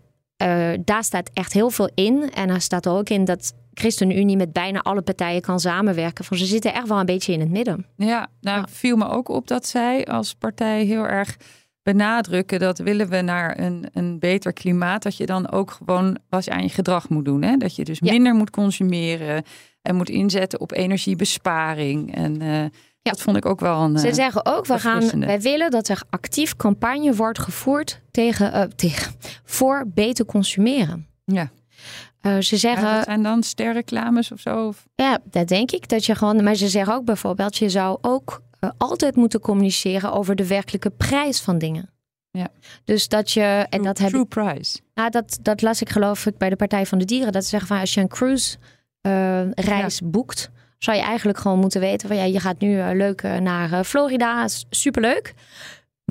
daar 0.84 1.04
staat 1.04 1.30
echt 1.34 1.54
heel 1.54 1.70
veel 1.70 1.90
in. 1.96 2.32
En 2.34 2.50
er 2.50 2.62
staat 2.62 2.86
er 2.86 2.92
ook 2.92 3.10
in 3.10 3.26
dat 3.26 3.54
ChristenUnie 3.74 4.38
met 4.38 4.54
bijna 4.54 4.80
alle 4.80 5.02
partijen 5.02 5.42
kan 5.42 5.60
samenwerken. 5.60 6.26
Van 6.26 6.38
ze 6.38 6.46
zitten 6.46 6.74
echt 6.74 6.88
wel 6.88 7.00
een 7.00 7.06
beetje 7.06 7.34
in 7.34 7.40
het 7.40 7.50
midden. 7.50 7.86
Ja, 7.98 8.28
nou 8.42 8.58
Ja. 8.60 8.68
viel 8.70 8.98
me 8.98 9.10
ook 9.10 9.30
op 9.30 9.48
dat 9.48 9.68
zij 9.68 10.06
als 10.06 10.34
partij 10.34 10.84
heel 10.84 11.08
erg 11.08 11.38
benadrukken 11.84 12.60
dat 12.60 12.78
willen 12.78 13.10
we 13.10 13.22
naar 13.22 13.60
een, 13.60 13.88
een 13.94 14.20
beter 14.20 14.54
klimaat, 14.54 15.04
dat 15.04 15.18
je 15.18 15.26
dan 15.26 15.52
ook 15.52 15.72
gewoon 15.72 16.18
wat 16.30 16.50
aan 16.50 16.62
je 16.64 16.70
gedrag 16.70 17.10
moet 17.10 17.26
doen. 17.26 17.42
Hè? 17.42 17.58
Dat 17.58 17.76
je 17.76 17.84
dus 17.84 18.00
Ja. 18.04 18.12
minder 18.12 18.34
moet 18.34 18.50
consumeren 18.50 19.44
en 19.82 19.96
moet 19.96 20.10
inzetten 20.10 20.60
op 20.60 20.72
energiebesparing. 20.72 22.16
En 22.16 22.42
eh, 22.42 22.64
dat 23.02 23.22
vond 23.22 23.38
ik 23.38 23.46
ook 23.46 23.60
wel 23.60 23.82
een. 23.82 24.00
Ze 24.00 24.08
eh, 24.08 24.14
zeggen 24.14 24.46
ook, 24.46 24.66
we 24.66 24.80
gaan, 24.80 25.20
wij 25.20 25.42
willen 25.42 25.72
dat 25.72 25.88
er 25.88 26.02
actief 26.10 26.56
campagne 26.56 27.14
wordt 27.16 27.40
gevoerd 27.40 28.02
tegen, 28.12 28.54
eh, 28.54 28.62
tegen, 28.62 29.14
voor 29.44 29.84
beter 29.88 30.26
consumeren. 30.26 31.08
ja. 31.26 31.50
Ze 32.24 32.30
Ja, 32.30 32.42
zeggen, 32.42 32.94
dat 32.96 33.04
zijn 33.04 33.24
dan 33.24 33.44
sterreclames 33.44 34.32
of 34.32 34.40
zo. 34.40 34.68
Of, 34.68 34.86
Ja, 34.96 35.20
dat 35.24 35.48
denk 35.48 35.72
ik. 35.72 35.90
Dat 35.90 36.06
je 36.06 36.16
gewoon, 36.16 36.44
maar 36.44 36.56
ze 36.56 36.68
zeggen 36.68 36.94
ook 36.94 37.06
bijvoorbeeld, 37.06 37.58
je 37.58 37.70
zou 37.70 37.98
ook 38.02 38.42
altijd 38.78 39.16
moeten 39.16 39.40
communiceren 39.40 40.14
over 40.14 40.36
de 40.36 40.48
werkelijke 40.48 40.90
prijs 40.90 41.40
van 41.40 41.58
dingen. 41.58 41.90
Ja. 42.32 42.48
Dus 42.84 43.08
dat 43.08 43.32
je, 43.32 43.66
en 43.70 43.84
dat 43.84 43.98
heb 43.98 44.10
true 44.10 44.26
price. 44.26 44.80
nou, 44.94 45.10
dat, 45.10 45.38
dat 45.42 45.62
las 45.62 45.82
ik 45.82 45.90
geloof 45.90 46.26
ik 46.26 46.38
bij 46.38 46.50
de 46.50 46.56
Partij 46.56 46.86
van 46.86 46.98
de 46.98 47.06
Dieren. 47.06 47.32
Dat 47.32 47.44
ze 47.44 47.50
zeggen 47.50 47.68
van 47.68 47.80
als 47.80 47.94
je 47.94 48.02
een 48.02 48.08
cruise 48.08 48.58
eh, 49.02 49.52
reis 49.52 50.02
boekt, 50.04 50.52
zou 50.78 50.98
je 50.98 51.04
eigenlijk 51.04 51.38
gewoon 51.38 51.60
moeten 51.60 51.80
weten 51.80 52.08
van 52.08 52.18
ja, 52.18 52.24
je 52.24 52.40
gaat 52.40 52.60
nu 52.60 52.80
eh, 52.80 52.90
leuk 52.94 53.22
eh, 53.22 53.38
naar 53.38 53.84
Florida, 53.84 54.48
superleuk. 54.70 55.34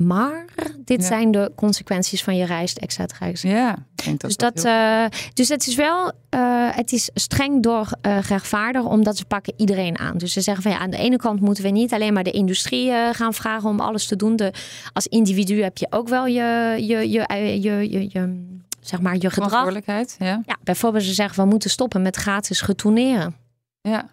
Maar 0.05 0.45
dit 0.85 1.01
Ja. 1.01 1.07
zijn 1.07 1.31
de 1.31 1.51
consequenties 1.55 2.23
van 2.23 2.35
je 2.37 2.45
reis, 2.45 2.73
et 2.73 2.93
cetera. 2.93 3.27
et 3.27 3.39
cetera. 3.39 3.59
Ja, 3.59 3.71
ik 3.95 4.03
denk 4.05 4.19
dat 4.19 4.29
Dus, 4.29 4.37
dat, 4.37 4.55
dat, 4.55 4.63
heel- 4.63 4.73
eh, 4.73 5.05
dus 5.33 5.49
het 5.49 5.67
is 5.67 5.75
wel, 5.75 6.11
eh, 6.29 6.67
het 6.71 6.91
is 6.91 7.09
streng 7.13 7.63
door 7.63 7.87
gerechtvaardig, 8.01 8.83
omdat 8.83 9.17
ze 9.17 9.25
pakken 9.25 9.53
iedereen 9.57 9.99
aan. 9.99 10.17
Dus 10.17 10.33
ze 10.33 10.41
zeggen 10.41 10.63
van 10.63 10.71
ja, 10.71 10.77
aan 10.79 10.89
de 10.89 10.97
ene 10.97 11.17
kant 11.17 11.39
moeten 11.41 11.63
we 11.63 11.69
niet 11.69 11.93
alleen 11.93 12.13
maar 12.13 12.23
de 12.23 12.31
industrie 12.31 12.91
gaan 13.11 13.33
vragen 13.33 13.69
om 13.69 13.79
alles 13.79 14.07
te 14.07 14.15
doen. 14.15 14.35
De, 14.35 14.53
als 14.93 15.07
individu 15.07 15.61
heb 15.63 15.77
je 15.77 15.87
ook 15.89 16.07
wel 16.07 16.25
je, 16.25 16.75
je, 16.79 17.09
je, 17.09 17.25
je, 17.61 17.61
je, 17.91 18.09
je, 18.11 18.45
zeg 18.79 19.01
maar, 19.01 19.13
je 19.13 19.19
gedrag. 19.19 19.33
verantwoordelijkheid. 19.35 20.15
Ja. 20.19 20.41
Ja, 20.45 20.57
bijvoorbeeld 20.63 21.03
ze 21.03 21.13
zeggen 21.13 21.43
we 21.43 21.49
moeten 21.49 21.69
stoppen 21.69 22.01
met 22.01 22.15
gratis 22.15 22.65
retourneren. 22.65 23.35
ja. 23.81 24.09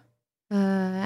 Eh, 0.49 0.57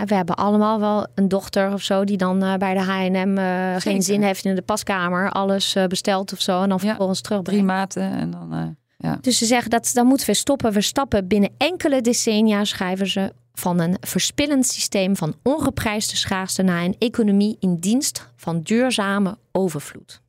we 0.06 0.16
hebben 0.16 0.36
allemaal 0.36 0.80
wel 0.80 1.08
een 1.16 1.28
dochter 1.28 1.74
of 1.74 1.82
zo 1.82 2.04
die 2.04 2.18
dan 2.18 2.44
eh, 2.44 2.56
bij 2.56 2.74
de 2.74 2.80
H&M 2.80 3.38
geen 3.80 4.02
zin 4.02 4.22
heeft 4.22 4.46
in 4.46 4.56
de 4.56 4.62
paskamer, 4.62 5.32
alles 5.32 5.76
bestelt 5.88 6.34
of 6.34 6.42
zo 6.42 6.62
en 6.62 6.70
dan 6.70 6.80
Ja. 6.82 6.88
vervolgens 6.88 7.22
terugbrengt. 7.22 7.60
Drie 7.62 7.74
maten 7.76 8.12
en 8.12 8.32
dan. 8.32 8.78
ja. 8.98 9.18
Dus 9.22 9.38
ze 9.38 9.46
zeggen 9.46 9.70
dat 9.70 9.92
dan 9.94 10.06
moeten 10.08 10.28
we 10.28 10.34
stoppen. 10.34 10.72
We 10.72 10.82
stappen 10.82 11.28
binnen 11.28 11.50
enkele 11.58 12.02
decennia, 12.02 12.64
schrijven 12.64 13.08
ze, 13.08 13.34
van 13.54 13.80
een 13.80 13.98
verspillend 14.00 14.66
systeem 14.68 15.16
van 15.16 15.36
ongeprijsde 15.44 16.16
schaarste 16.16 16.62
naar 16.62 16.84
een 16.84 16.96
economie 17.00 17.58
in 17.60 17.76
dienst 17.76 18.28
van 18.36 18.62
duurzame 18.62 19.38
overvloed. 19.52 20.22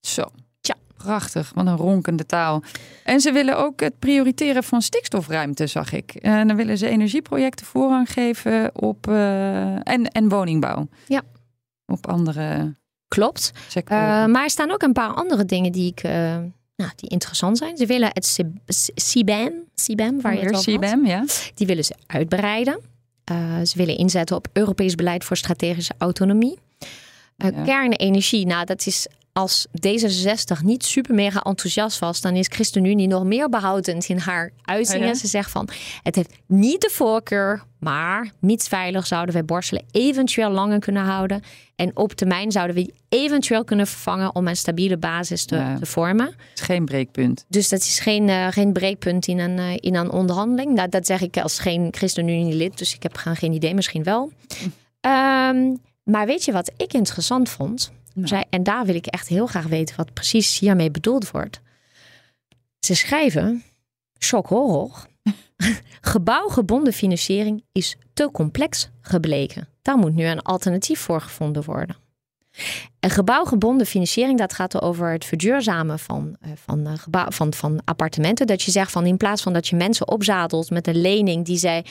Zo. 0.00 0.24
Prachtig, 1.06 1.52
wat 1.54 1.66
een 1.66 1.76
ronkende 1.76 2.26
taal. 2.26 2.62
En 3.04 3.20
ze 3.20 3.32
willen 3.32 3.58
ook 3.58 3.80
het 3.80 3.98
prioriteren 3.98 4.64
van 4.64 4.82
stikstofruimte, 4.82 5.66
zag 5.66 5.92
ik. 5.92 6.14
En 6.14 6.48
dan 6.48 6.56
willen 6.56 6.78
ze 6.78 6.88
energieprojecten 6.88 7.66
voorrang 7.66 8.12
geven 8.12 8.70
op 8.74 9.08
eh, 9.08 9.88
en, 9.88 10.08
en 10.08 10.28
woningbouw. 10.28 10.88
Ja. 11.06 11.22
Op 11.86 12.06
andere 12.08 12.74
Klopt. 13.08 13.52
Eh, 13.74 14.26
maar 14.26 14.42
er 14.42 14.50
staan 14.50 14.70
ook 14.70 14.82
een 14.82 14.92
paar 14.92 15.14
andere 15.14 15.44
dingen 15.44 15.72
die, 15.72 15.90
ik, 15.90 16.00
eh, 16.00 16.12
nou, 16.76 16.90
die 16.96 17.08
interessant 17.08 17.58
zijn. 17.58 17.76
Ze 17.76 17.86
willen 17.86 18.08
het 18.12 18.38
CBAM, 18.94 19.52
CBAM 19.74 20.20
waar 20.20 20.34
je 20.34 20.40
het 20.40 20.56
over 20.56 20.72
had, 20.72 20.80
CBAM, 20.80 21.06
ja. 21.06 21.24
die 21.54 21.66
willen 21.66 21.84
ze 21.84 21.94
uitbreiden. 22.06 22.80
Eh, 23.24 23.60
ze 23.62 23.78
willen 23.78 23.96
inzetten 23.96 24.36
op 24.36 24.48
Europees 24.52 24.94
beleid 24.94 25.24
voor 25.24 25.36
strategische 25.36 25.94
autonomie. 25.98 26.58
Eh. 27.36 27.64
Kernenergie, 27.64 28.46
nou 28.46 28.64
dat 28.64 28.86
is 28.86 29.06
als 29.32 29.66
D66 29.86 30.62
niet 30.64 30.84
super 30.84 31.14
mega 31.14 31.40
enthousiast 31.42 31.98
was, 31.98 32.20
dan 32.20 32.36
is 32.36 32.46
ChristenUnie 32.50 33.06
nog 33.06 33.24
meer 33.24 33.48
behoudend 33.48 34.08
in 34.08 34.18
haar 34.18 34.52
uitingen. 34.62 35.00
Oh 35.02 35.06
ja? 35.06 35.14
Ze 35.14 35.26
zegt 35.26 35.50
van, 35.50 35.68
het 36.02 36.14
heeft 36.14 36.32
niet 36.46 36.80
de 36.80 36.90
voorkeur, 36.92 37.62
maar 37.78 38.32
mitsveilig 38.40 39.06
zouden 39.06 39.34
wij 39.34 39.44
borstelen 39.44 39.84
eventueel 39.90 40.50
langer 40.50 40.78
kunnen 40.78 41.02
houden. 41.02 41.42
En 41.74 41.96
op 41.96 42.12
termijn 42.12 42.52
zouden 42.52 42.76
we 42.76 42.82
die 42.82 42.94
eventueel 43.08 43.64
kunnen 43.64 43.86
vervangen 43.86 44.34
om 44.34 44.48
een 44.48 44.56
stabiele 44.56 44.96
basis 44.96 45.44
te, 45.44 45.56
Ja. 45.56 45.78
te 45.78 45.86
vormen. 45.86 46.26
Het 46.26 46.36
is 46.54 46.60
geen 46.60 46.84
breekpunt. 46.84 47.44
Dus 47.48 47.68
dat 47.68 47.80
is 47.80 47.98
geen, 47.98 48.28
eh, 48.28 48.46
geen 48.50 48.72
breekpunt 48.72 49.26
in 49.26 49.38
een, 49.38 49.58
eh, 49.58 49.72
in 49.76 49.94
een 49.94 50.10
onderhandeling. 50.10 50.74
Nou, 50.74 50.88
dat 50.88 51.06
zeg 51.06 51.20
ik 51.20 51.36
als 51.36 51.58
geen 51.58 51.88
ChristenUnie-lid, 51.90 52.78
dus 52.78 52.94
ik 52.94 53.02
heb 53.02 53.16
gewoon 53.16 53.36
geen 53.36 53.52
idee, 53.52 53.74
misschien 53.74 54.02
wel. 54.02 54.32
Ehm, 55.00 55.74
maar 56.10 56.26
weet 56.26 56.44
je 56.44 56.52
wat 56.52 56.72
ik 56.76 56.92
interessant 56.92 57.48
vond? 57.48 57.92
Nou. 58.14 58.28
Zij, 58.28 58.44
en 58.50 58.62
daar 58.62 58.84
wil 58.84 58.94
ik 58.94 59.06
echt 59.06 59.28
heel 59.28 59.46
graag 59.46 59.66
weten 59.66 59.96
wat 59.96 60.12
precies 60.12 60.58
hiermee 60.58 60.90
bedoeld 60.90 61.30
wordt. 61.30 61.60
Ze 62.80 62.94
schrijven, 62.94 63.62
shock 64.18 64.46
horror, 64.46 65.06
gebouwgebonden 66.00 66.92
financiering 66.92 67.64
is 67.72 67.96
te 68.14 68.30
complex 68.32 68.90
gebleken. 69.00 69.68
Daar 69.82 69.96
moet 69.96 70.14
nu 70.14 70.24
een 70.24 70.42
alternatief 70.42 71.00
voor 71.00 71.20
gevonden 71.20 71.64
worden. 71.64 71.96
Een 73.00 73.10
gebouwgebonden 73.10 73.86
financiering, 73.86 74.38
dat 74.38 74.52
gaat 74.52 74.82
over 74.82 75.12
het 75.12 75.24
verduurzamen 75.24 75.98
van, 75.98 76.36
eh, 76.40 76.50
van, 76.54 76.86
eh, 76.86 77.26
van, 77.28 77.54
van 77.54 77.80
appartementen. 77.84 78.46
Dat 78.46 78.62
je 78.62 78.70
zegt 78.70 78.92
van 78.92 79.06
in 79.06 79.16
plaats 79.16 79.42
van 79.42 79.52
dat 79.52 79.68
je 79.68 79.76
mensen 79.76 80.08
opzadelt 80.08 80.70
met 80.70 80.86
een 80.86 81.00
lening 81.00 81.44
die 81.44 81.58
zij, 81.58 81.84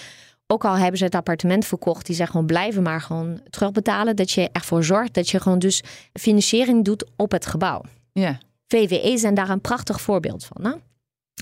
ook 0.48 0.66
al 0.66 0.78
hebben 0.78 0.98
ze 0.98 1.04
het 1.04 1.16
appartement 1.16 1.66
verkocht, 1.66 2.06
die 2.06 2.16
zeggen 2.16 2.34
gewoon 2.36 2.50
blijven 2.50 2.84
maar 2.84 3.02
gewoon 3.02 3.42
terugbetalen. 3.50 4.16
Dat 4.16 4.32
je 4.32 4.50
ervoor 4.52 4.84
zorgt 4.84 5.14
dat 5.14 5.30
je 5.30 5.40
gewoon 5.40 5.60
dus 5.60 5.84
financiering 6.14 6.86
doet 6.86 7.06
op 7.16 7.32
het 7.32 7.46
gebouw. 7.46 7.82
Ja, 8.12 8.38
VWE 8.68 9.18
zijn 9.18 9.34
daar 9.34 9.50
een 9.50 9.62
prachtig 9.62 10.02
voorbeeld 10.02 10.46
van. 10.46 10.66
Hè? 10.66 10.72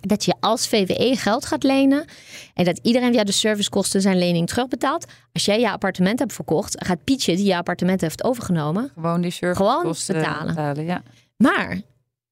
dat 0.07 0.25
je 0.25 0.33
als 0.39 0.67
VWE 0.67 1.15
geld 1.17 1.45
gaat 1.45 1.63
lenen 1.63 2.05
en 2.53 2.65
dat 2.65 2.79
iedereen 2.81 3.13
via 3.13 3.23
de 3.23 3.31
servicekosten 3.31 4.01
zijn 4.01 4.17
lening 4.17 4.47
terugbetaalt. 4.47 5.05
Als 5.33 5.45
jij 5.45 5.59
je 5.59 5.71
appartement 5.71 6.19
hebt 6.19 6.33
verkocht, 6.33 6.85
gaat 6.85 7.03
Pietje 7.03 7.35
die 7.35 7.45
je 7.45 7.57
appartement 7.57 8.01
heeft 8.01 8.23
overgenomen, 8.23 8.91
Gewoon 8.93 9.21
die 9.21 9.31
servicekosten 9.31 10.15
betalen. 10.15 10.47
betalen. 10.47 10.85
Ja. 10.85 11.03
maar 11.37 11.81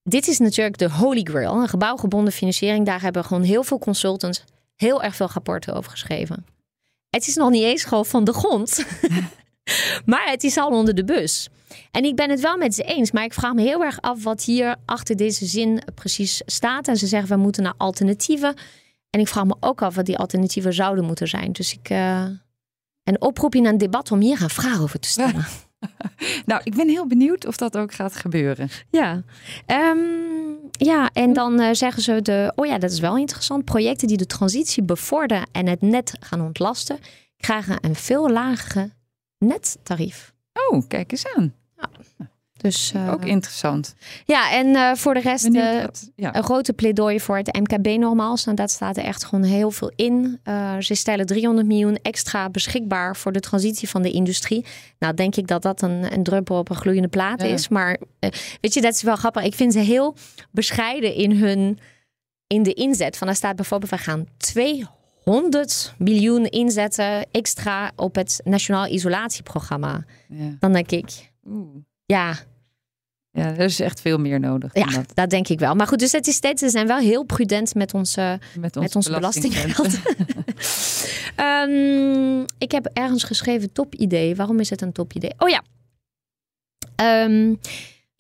dit 0.04 0.28
is 0.28 0.40
natuurlijk 0.40 0.78
de 0.78 0.90
holy 0.90 1.24
grail. 1.24 1.54
Een 1.62 1.68
gebouwgebonden 1.68 2.34
financiering. 2.34 2.86
Daar 2.86 3.02
hebben 3.02 3.24
gewoon 3.24 3.44
heel 3.44 3.64
veel 3.64 3.80
consultants 3.80 4.44
heel 4.76 5.04
erg 5.04 5.16
veel 5.16 5.30
rapporten 5.34 5.74
over 5.74 5.92
geschreven. 5.92 6.46
Het 7.12 7.28
is 7.28 7.36
nog 7.36 7.50
niet 7.50 7.64
eens 7.64 7.84
gewoon 7.84 8.06
van 8.06 8.24
de 8.24 8.34
grond. 8.34 8.86
maar 10.06 10.30
het 10.30 10.44
is 10.44 10.58
al 10.58 10.70
onder 10.70 10.96
de 10.96 11.04
bus. 11.06 11.50
En 11.92 12.04
ik 12.04 12.16
ben 12.16 12.30
het 12.30 12.40
wel 12.40 12.58
met 12.58 12.76
ze 12.76 12.84
eens. 12.84 13.12
Maar 13.12 13.24
ik 13.24 13.34
vraag 13.34 13.54
me 13.54 13.62
heel 13.62 13.84
erg 13.84 14.02
af 14.02 14.24
wat 14.24 14.44
hier 14.44 14.76
achter 14.86 15.16
deze 15.16 15.46
zin 15.46 15.82
precies 15.96 16.42
staat. 16.46 16.88
En 16.88 16.98
ze 16.98 17.08
zeggen 17.08 17.30
we 17.30 17.42
moeten 17.42 17.64
naar 17.64 17.74
alternatieven. 17.78 18.56
En 19.10 19.20
ik 19.20 19.28
vraag 19.28 19.46
me 19.46 19.56
ook 19.60 19.82
af 19.82 19.96
wat 19.96 20.06
die 20.06 20.18
alternatieven 20.18 20.74
zouden 20.74 21.06
moeten 21.06 21.28
zijn. 21.28 21.52
Dus 21.52 21.74
ik... 21.74 21.90
eh, 21.90 22.26
een 23.04 23.22
oproepje 23.22 23.62
naar 23.62 23.72
een 23.72 23.78
debat 23.78 24.12
om 24.12 24.20
hier 24.20 24.42
een 24.42 24.50
vraag 24.50 24.82
over 24.82 25.00
te 25.00 25.08
stellen. 25.08 25.46
Nou, 26.46 26.62
ik 26.64 26.76
ben 26.76 26.90
heel 26.90 27.08
benieuwd 27.08 27.46
of 27.46 27.58
dat 27.58 27.78
ook 27.78 27.94
gaat 27.94 28.16
gebeuren. 28.16 28.70
Ja, 28.90 29.24
Ehm, 29.66 29.98
ja 30.72 31.10
en 31.14 31.34
dan 31.34 31.60
eh, 31.60 31.74
zeggen 31.74 32.04
ze 32.04 32.22
de, 32.22 32.52
oh 32.56 32.66
ja, 32.66 32.78
dat 32.78 32.92
is 32.92 33.00
wel 33.00 33.18
interessant. 33.18 33.66
Projecten 33.66 34.08
die 34.08 34.18
de 34.18 34.26
transitie 34.26 34.84
bevorderen 34.84 35.48
en 35.52 35.68
het 35.68 35.82
net 35.82 36.14
gaan 36.20 36.42
ontlasten, 36.42 37.00
krijgen 37.38 37.78
een 37.82 37.96
veel 37.96 38.30
lagere 38.30 38.92
nettarief. 39.38 40.34
Oh, 40.54 40.88
kijk 40.88 41.12
eens 41.12 41.28
aan. 41.36 41.54
Dus 42.62 42.92
eh, 42.96 43.12
Ook 43.12 43.26
interessant. 43.26 43.96
ja, 44.26 44.52
en 44.52 44.76
eh, 44.76 44.96
voor 44.96 45.14
de 45.14 45.20
rest 45.20 45.46
eh, 45.46 45.84
ja. 46.16 46.36
een 46.36 46.44
grote 46.44 46.74
pleidooi 46.74 47.20
voor 47.20 47.38
het 47.38 47.60
MKB 47.60 47.88
nogmaals. 48.00 48.44
Nou, 48.46 48.58
dat 48.58 48.72
staat 48.72 48.98
er 48.98 49.04
echt 49.04 49.26
gewoon 49.26 49.44
heel 49.44 49.72
veel 49.72 49.92
in. 49.96 50.40
Ze 50.80 50.96
stellen 50.96 51.26
300 51.26 51.68
miljoen 51.68 51.98
extra 52.02 52.50
beschikbaar 52.50 53.16
voor 53.16 53.32
de 53.32 53.40
transitie 53.40 53.90
van 53.90 54.02
de 54.02 54.12
industrie. 54.12 54.66
Nou, 55.00 55.14
denk 55.14 55.36
ik 55.36 55.48
dat 55.48 55.62
dat 55.62 55.82
een, 55.82 56.14
een 56.14 56.24
druppel 56.24 56.58
op 56.58 56.70
een 56.70 56.76
gloeiende 56.76 57.08
plaat 57.08 57.42
Ja. 57.42 57.48
is. 57.48 57.68
Maar 57.68 58.00
weet 58.62 58.74
je, 58.74 58.82
dat 58.82 58.94
is 58.94 59.02
wel 59.02 59.16
grappig. 59.16 59.44
Ik 59.44 59.54
vind 59.54 59.74
ze 59.74 59.80
heel 59.80 60.16
bescheiden 60.52 61.14
in 61.16 61.32
hun 61.32 61.80
in 62.48 62.64
de 62.64 62.74
inzet. 62.74 63.18
Van 63.18 63.28
daar 63.28 63.36
staat 63.36 63.56
bijvoorbeeld, 63.56 63.92
we 63.92 63.98
gaan 63.98 64.26
200 64.38 65.94
miljoen 65.98 66.46
inzetten 66.46 67.26
extra 67.32 67.92
op 67.96 68.16
het 68.16 68.42
Nationaal 68.44 68.88
Isolatieprogramma. 68.88 70.04
Ja. 70.28 70.56
Dan 70.60 70.74
denk 70.74 70.92
ik, 70.92 71.32
Oeh. 71.48 71.76
ja, 72.06 72.36
ja, 73.32 73.46
er 73.46 73.60
is 73.60 73.80
echt 73.80 74.02
veel 74.02 74.18
meer 74.18 74.40
nodig. 74.40 74.74
ja, 74.74 74.86
dat. 74.86 75.12
dat 75.14 75.30
denk 75.30 75.48
ik 75.48 75.60
wel. 75.60 75.76
Maar 75.76 75.88
goed, 75.88 76.00
dus 76.00 76.12
het 76.12 76.28
is 76.28 76.36
steeds, 76.36 76.62
ze 76.62 76.70
zijn 76.70 76.88
wel 76.88 76.98
heel 76.98 77.24
prudent 77.24 77.76
met 77.76 77.94
onze 77.94 78.40
Met, 78.60 78.76
met 78.76 78.96
ons 78.96 79.10
belastinggeld. 79.10 80.00
Ehm, 81.36 82.42
ik 82.58 82.72
heb 82.72 82.90
ergens 82.94 83.24
geschreven 83.24 83.72
topidee. 83.72 84.36
Waarom 84.36 84.60
is 84.60 84.70
het 84.70 84.82
een 84.82 84.92
topidee? 84.92 85.34
Oh 85.38 85.50
ja. 85.50 85.64
Ehm, 86.96 87.54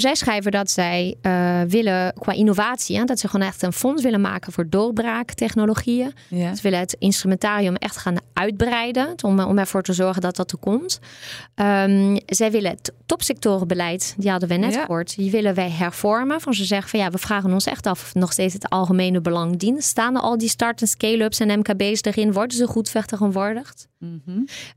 zij 0.01 0.15
schrijven 0.15 0.51
dat 0.51 0.71
zij 0.71 1.15
eh, 1.21 1.61
willen 1.67 2.13
qua 2.19 2.31
innovatie, 2.33 2.97
hè, 2.97 3.03
dat 3.03 3.19
ze 3.19 3.27
gewoon 3.27 3.47
echt 3.47 3.61
een 3.61 3.73
fonds 3.73 4.03
willen 4.03 4.21
maken 4.21 4.51
voor 4.53 4.69
doorbraaktechnologieën. 4.69 6.13
ja. 6.27 6.55
Ze 6.55 6.61
willen 6.61 6.79
het 6.79 6.95
instrumentarium 6.99 7.75
echt 7.75 7.97
gaan 7.97 8.15
uitbreiden 8.33 9.13
om, 9.23 9.39
om 9.39 9.57
ervoor 9.57 9.81
te 9.81 9.93
zorgen 9.93 10.21
dat 10.21 10.35
dat 10.35 10.51
er 10.51 10.57
komt. 10.57 10.99
Ehm, 11.55 12.17
zij 12.25 12.51
willen 12.51 12.71
het 12.71 12.93
topsectorenbeleid, 13.05 14.13
die 14.17 14.29
hadden 14.31 14.49
we 14.49 14.55
net 14.55 14.73
Ja. 14.73 14.81
gehoord, 14.81 15.15
die 15.15 15.31
willen 15.31 15.53
wij 15.55 15.69
hervormen. 15.69 16.41
Van 16.41 16.53
ze 16.53 16.65
zeggen 16.65 16.89
van 16.89 16.99
ja, 16.99 17.09
we 17.09 17.17
vragen 17.17 17.53
ons 17.53 17.65
echt 17.65 17.85
af 17.87 18.01
of 18.03 18.13
nog 18.13 18.31
steeds 18.31 18.53
het 18.53 18.69
algemene 18.69 19.21
belang 19.21 19.57
dient. 19.57 19.83
Staan 19.83 20.15
er 20.15 20.21
al 20.21 20.37
die 20.37 20.49
start- 20.49 20.81
en 20.81 20.87
scale-ups 20.87 21.39
en 21.39 21.59
MKB's 21.59 22.01
erin? 22.01 22.33
Worden 22.33 22.57
ze 22.57 22.67
goed 22.67 22.89
vertegenwoordigd? 22.89 23.87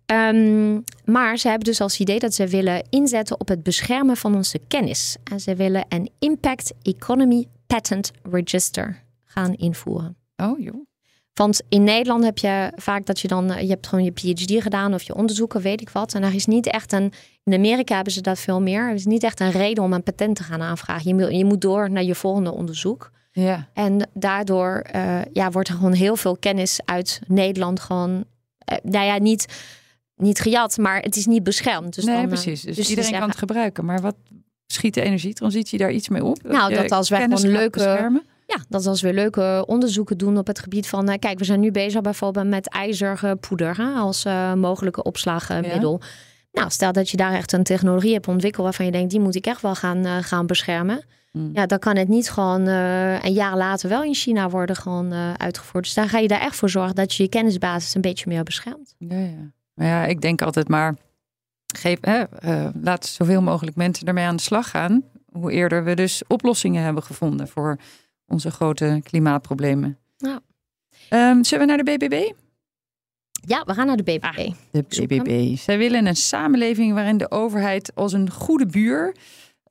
Ehm, 0.07 0.81
maar 1.05 1.37
ze 1.37 1.49
hebben 1.49 1.67
dus 1.67 1.81
als 1.81 1.99
idee 1.99 2.19
dat 2.19 2.35
ze 2.35 2.47
willen 2.47 2.85
inzetten 2.91 3.41
op 3.41 3.49
het 3.49 3.63
beschermen 3.63 4.17
van 4.17 4.35
onze 4.35 4.61
kennis. 4.69 5.17
En 5.31 5.41
ze 5.41 5.55
willen 5.55 5.85
een 5.89 6.11
Impact 6.19 6.73
Economy 6.83 7.47
Patent 7.67 8.11
Register 8.31 9.03
gaan 9.25 9.55
invoeren. 9.55 10.17
Oh 10.37 10.59
joh. 10.61 10.87
Want 11.35 11.63
in 11.69 11.85
Nederland 11.85 12.25
heb 12.25 12.39
je 12.39 12.73
vaak 12.77 13.07
dat 13.07 13.21
je 13.21 13.29
dan, 13.29 13.51
eh, 13.51 13.63
je 13.63 13.69
hebt 13.69 13.87
gewoon 13.87 14.05
je 14.05 14.11
PhD 14.11 14.63
gedaan 14.63 14.95
of 14.95 15.03
je 15.03 15.15
onderzoeken, 15.15 15.61
weet 15.61 15.81
ik 15.81 15.89
wat. 15.91 16.15
En 16.15 16.23
er 16.23 16.35
is 16.35 16.47
niet 16.47 16.67
echt 16.67 16.93
een, 16.93 17.13
in 17.45 17.55
Amerika 17.55 17.95
hebben 17.95 18.13
ze 18.13 18.21
dat 18.21 18.39
veel 18.39 18.61
meer. 18.61 18.89
Er 18.89 18.95
is 18.95 19.05
niet 19.05 19.23
echt 19.23 19.41
een 19.41 19.51
reden 19.51 19.85
om 19.85 19.93
een 19.93 20.03
patent 20.03 20.37
te 20.37 20.43
gaan 20.43 20.63
aanvragen. 20.63 21.09
Je 21.09 21.15
moet, 21.15 21.37
je 21.37 21.45
moet 21.45 21.61
door 21.61 21.91
naar 21.91 22.03
je 22.03 22.15
volgende 22.15 22.53
onderzoek. 22.53 23.11
Ja. 23.33 23.69
En 23.73 24.09
daardoor 24.13 24.79
eh, 24.79 25.21
ja, 25.33 25.51
wordt 25.51 25.69
er 25.69 25.75
gewoon 25.75 25.93
heel 25.93 26.17
veel 26.17 26.37
kennis 26.37 26.81
uit 26.85 27.21
Nederland 27.27 27.81
gewoon, 27.81 28.25
nou 28.83 29.05
ja, 29.05 29.19
niet, 29.19 29.47
niet 30.17 30.41
gejat, 30.41 30.77
maar 30.77 31.01
het 31.01 31.17
is 31.17 31.27
niet 31.27 31.43
beschermd. 31.43 31.95
Dus 31.95 32.05
nee, 32.05 32.15
dan, 32.15 32.25
eh, 32.25 32.31
precies. 32.31 32.63
Dus, 32.63 32.77
dus 32.77 32.89
iedereen 32.89 33.19
kan 33.19 33.29
het 33.29 33.39
gebruiken. 33.39 33.85
Maar 33.85 34.01
wat 34.01 34.17
schiet 34.67 34.95
de 34.95 35.01
energietransitie 35.01 35.79
daar 35.79 35.93
iets 35.93 36.09
mee 36.09 36.25
op? 36.25 36.43
Nou, 36.43 36.71
je 36.71 36.77
dat 36.77 36.93
als 36.93 37.09
wij 37.09 37.19
kennis 37.19 37.41
gewoon 37.41 37.57
leuke- 37.57 37.79
beschermen? 37.79 38.23
Ja, 38.47 38.57
dat 38.69 38.87
als 38.87 39.03
we 39.03 39.13
leuke 39.13 39.65
onderzoeken 39.67 40.19
doen 40.19 40.39
op 40.39 40.47
het 40.47 40.59
gebied 40.59 40.87
van... 40.87 41.09
eh, 41.09 41.19
kijk, 41.19 41.39
we 41.39 41.45
zijn 41.45 41.61
nu 41.61 41.71
bezig 41.71 42.01
bijvoorbeeld 42.01 42.47
met 42.47 42.69
ijzerpoeder 42.69 43.77
hè, 43.77 43.93
als 43.93 44.25
eh, 44.25 44.55
mogelijke 44.55 45.03
opslagmiddel. 45.03 46.01
Nou, 46.53 46.71
stel 46.71 46.93
dat 46.93 47.11
je 47.11 47.17
daar 47.17 47.33
echt 47.33 47.53
een 47.53 47.63
technologie 47.63 48.13
hebt 48.13 48.29
ontwikkeld... 48.29 48.65
waarvan 48.65 48.87
je 48.87 48.93
denkt, 48.93 49.11
die 49.11 49.21
moet 49.21 49.35
ik 49.35 49.47
echt 49.47 49.61
wel 49.61 49.75
gaan, 49.75 50.05
eh, 50.05 50.17
gaan 50.21 50.47
beschermen. 50.47 51.05
Hmm. 51.35 51.51
Ja, 51.53 51.67
dan 51.67 51.79
kan 51.79 51.97
het 51.97 52.09
niet 52.09 52.31
gewoon 52.31 52.67
eh, 52.67 53.23
een 53.25 53.33
jaar 53.33 53.57
later 53.57 53.89
wel 53.89 54.03
in 54.03 54.15
China 54.15 54.49
worden 54.49 54.77
gewoon, 54.77 55.13
eh, 55.13 55.33
uitgevoerd. 55.33 55.85
Dus 55.85 55.95
daar 55.95 56.09
ga 56.09 56.19
je 56.19 56.29
daar 56.29 56.41
echt 56.41 56.57
voor 56.57 56.71
zorgen 56.71 56.95
dat 56.95 57.15
je 57.15 57.23
je 57.23 57.29
kennisbasis 57.29 57.95
een 57.95 58.01
beetje 58.01 58.25
meer 58.29 58.43
beschermt. 58.43 58.95
Ja, 58.99 59.19
ja. 59.19 59.53
Maar 59.75 59.87
ja, 59.87 60.05
ik 60.05 60.21
denk 60.21 60.43
altijd 60.43 60.69
maar, 60.69 60.97
geef, 61.77 61.99
hè, 62.01 62.23
eh, 62.23 62.69
laat 62.83 63.07
zoveel 63.07 63.43
mogelijk 63.43 63.77
mensen 63.77 64.07
ermee 64.07 64.25
aan 64.25 64.37
de 64.37 64.43
slag 64.43 64.71
gaan. 64.71 65.03
Hoe 65.33 65.53
eerder 65.53 65.85
we 65.85 65.95
dus 65.95 66.23
oplossingen 66.27 66.83
hebben 66.83 67.03
gevonden 67.03 67.49
voor 67.49 67.77
onze 68.27 68.51
grote 68.51 69.01
klimaatproblemen. 69.03 69.99
Ja. 70.17 70.41
Ehm, 71.09 71.43
zullen 71.43 71.67
we 71.67 71.73
naar 71.73 71.85
de 71.85 71.97
BBB? 71.97 72.33
Ja, 73.47 73.63
we 73.67 73.75
gaan 73.75 73.87
naar 73.87 73.97
de 73.97 74.03
BBB. 74.03 74.25
Ah, 74.25 74.37
De. 74.71 75.07
BBB. 75.07 75.57
Zij 75.57 75.79
willen 75.79 76.07
een 76.07 76.17
samenleving 76.17 76.95
waarin 76.95 77.17
de 77.17 77.31
overheid 77.31 77.95
als 77.95 78.13
een 78.13 78.31
goede 78.31 78.67
buur 78.67 79.15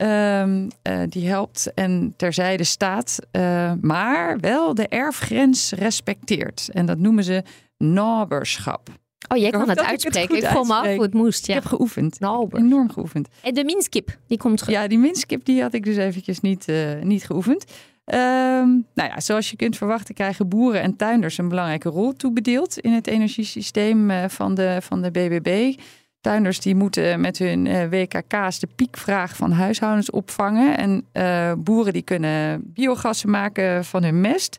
ehm, 0.03 0.69
eh, 0.81 1.01
die 1.09 1.27
helpt 1.27 1.73
en 1.73 2.13
terzijde 2.17 2.63
staat, 2.63 3.19
eh, 3.31 3.71
maar 3.81 4.39
wel 4.39 4.73
de 4.73 4.87
erfgrens 4.87 5.71
respecteert. 5.71 6.69
En 6.71 6.85
dat 6.85 6.97
noemen 6.97 7.23
ze 7.23 7.43
naberschap. 7.77 8.89
Oh, 9.27 9.37
jij 9.37 9.47
Ik 9.47 9.53
kan 9.53 9.69
het 9.69 9.79
ik 9.79 9.85
uitspreken. 9.85 10.35
Ik, 10.35 10.45
goed 10.45 10.51
voel 10.51 10.63
me 10.63 10.73
af 10.73 10.93
hoe 10.93 11.01
het 11.01 11.13
moest. 11.13 11.47
Ja. 11.47 11.55
Ik 11.55 11.61
heb 11.61 11.69
geoefend. 11.69 12.15
Ik 12.15 12.53
enorm 12.53 12.91
geoefend. 12.91 13.27
En 13.41 13.53
de 13.53 13.63
minskip, 13.63 14.17
die 14.27 14.37
komt 14.37 14.57
terug. 14.57 14.73
Ja, 14.73 14.87
die 14.87 14.97
minskip 14.97 15.45
die 15.45 15.61
had 15.61 15.73
ik 15.73 15.83
dus 15.83 15.97
eventjes 15.97 16.39
niet, 16.39 16.67
eh, 16.67 17.01
niet 17.01 17.25
geoefend. 17.25 17.65
Ehm, 18.05 18.69
nou 18.93 19.09
ja, 19.09 19.19
zoals 19.19 19.49
je 19.49 19.55
kunt 19.55 19.77
verwachten 19.77 20.15
krijgen 20.15 20.49
boeren 20.49 20.81
en 20.81 20.95
tuinders 20.95 21.37
een 21.37 21.49
belangrijke 21.49 21.89
rol 21.89 22.13
toebedeeld 22.13 22.79
in 22.79 22.91
het 22.91 23.07
energiesysteem 23.07 24.29
van, 24.29 24.55
de, 24.55 24.77
van 24.81 25.01
de 25.01 25.11
BBB. 25.11 25.75
Tuinders 26.23 26.59
die 26.59 26.75
moeten 26.75 27.21
met 27.21 27.37
hun 27.37 27.67
eh, 27.67 27.89
WKK's 27.89 28.59
de 28.59 28.67
piekvraag 28.75 29.35
van 29.35 29.51
huishoudens 29.51 30.09
opvangen. 30.09 30.77
En 30.77 31.05
eh, 31.11 31.53
boeren 31.57 31.93
die 31.93 32.01
kunnen 32.01 32.61
biogassen 32.73 33.29
maken 33.29 33.85
van 33.85 34.03
hun 34.03 34.21
mest. 34.21 34.57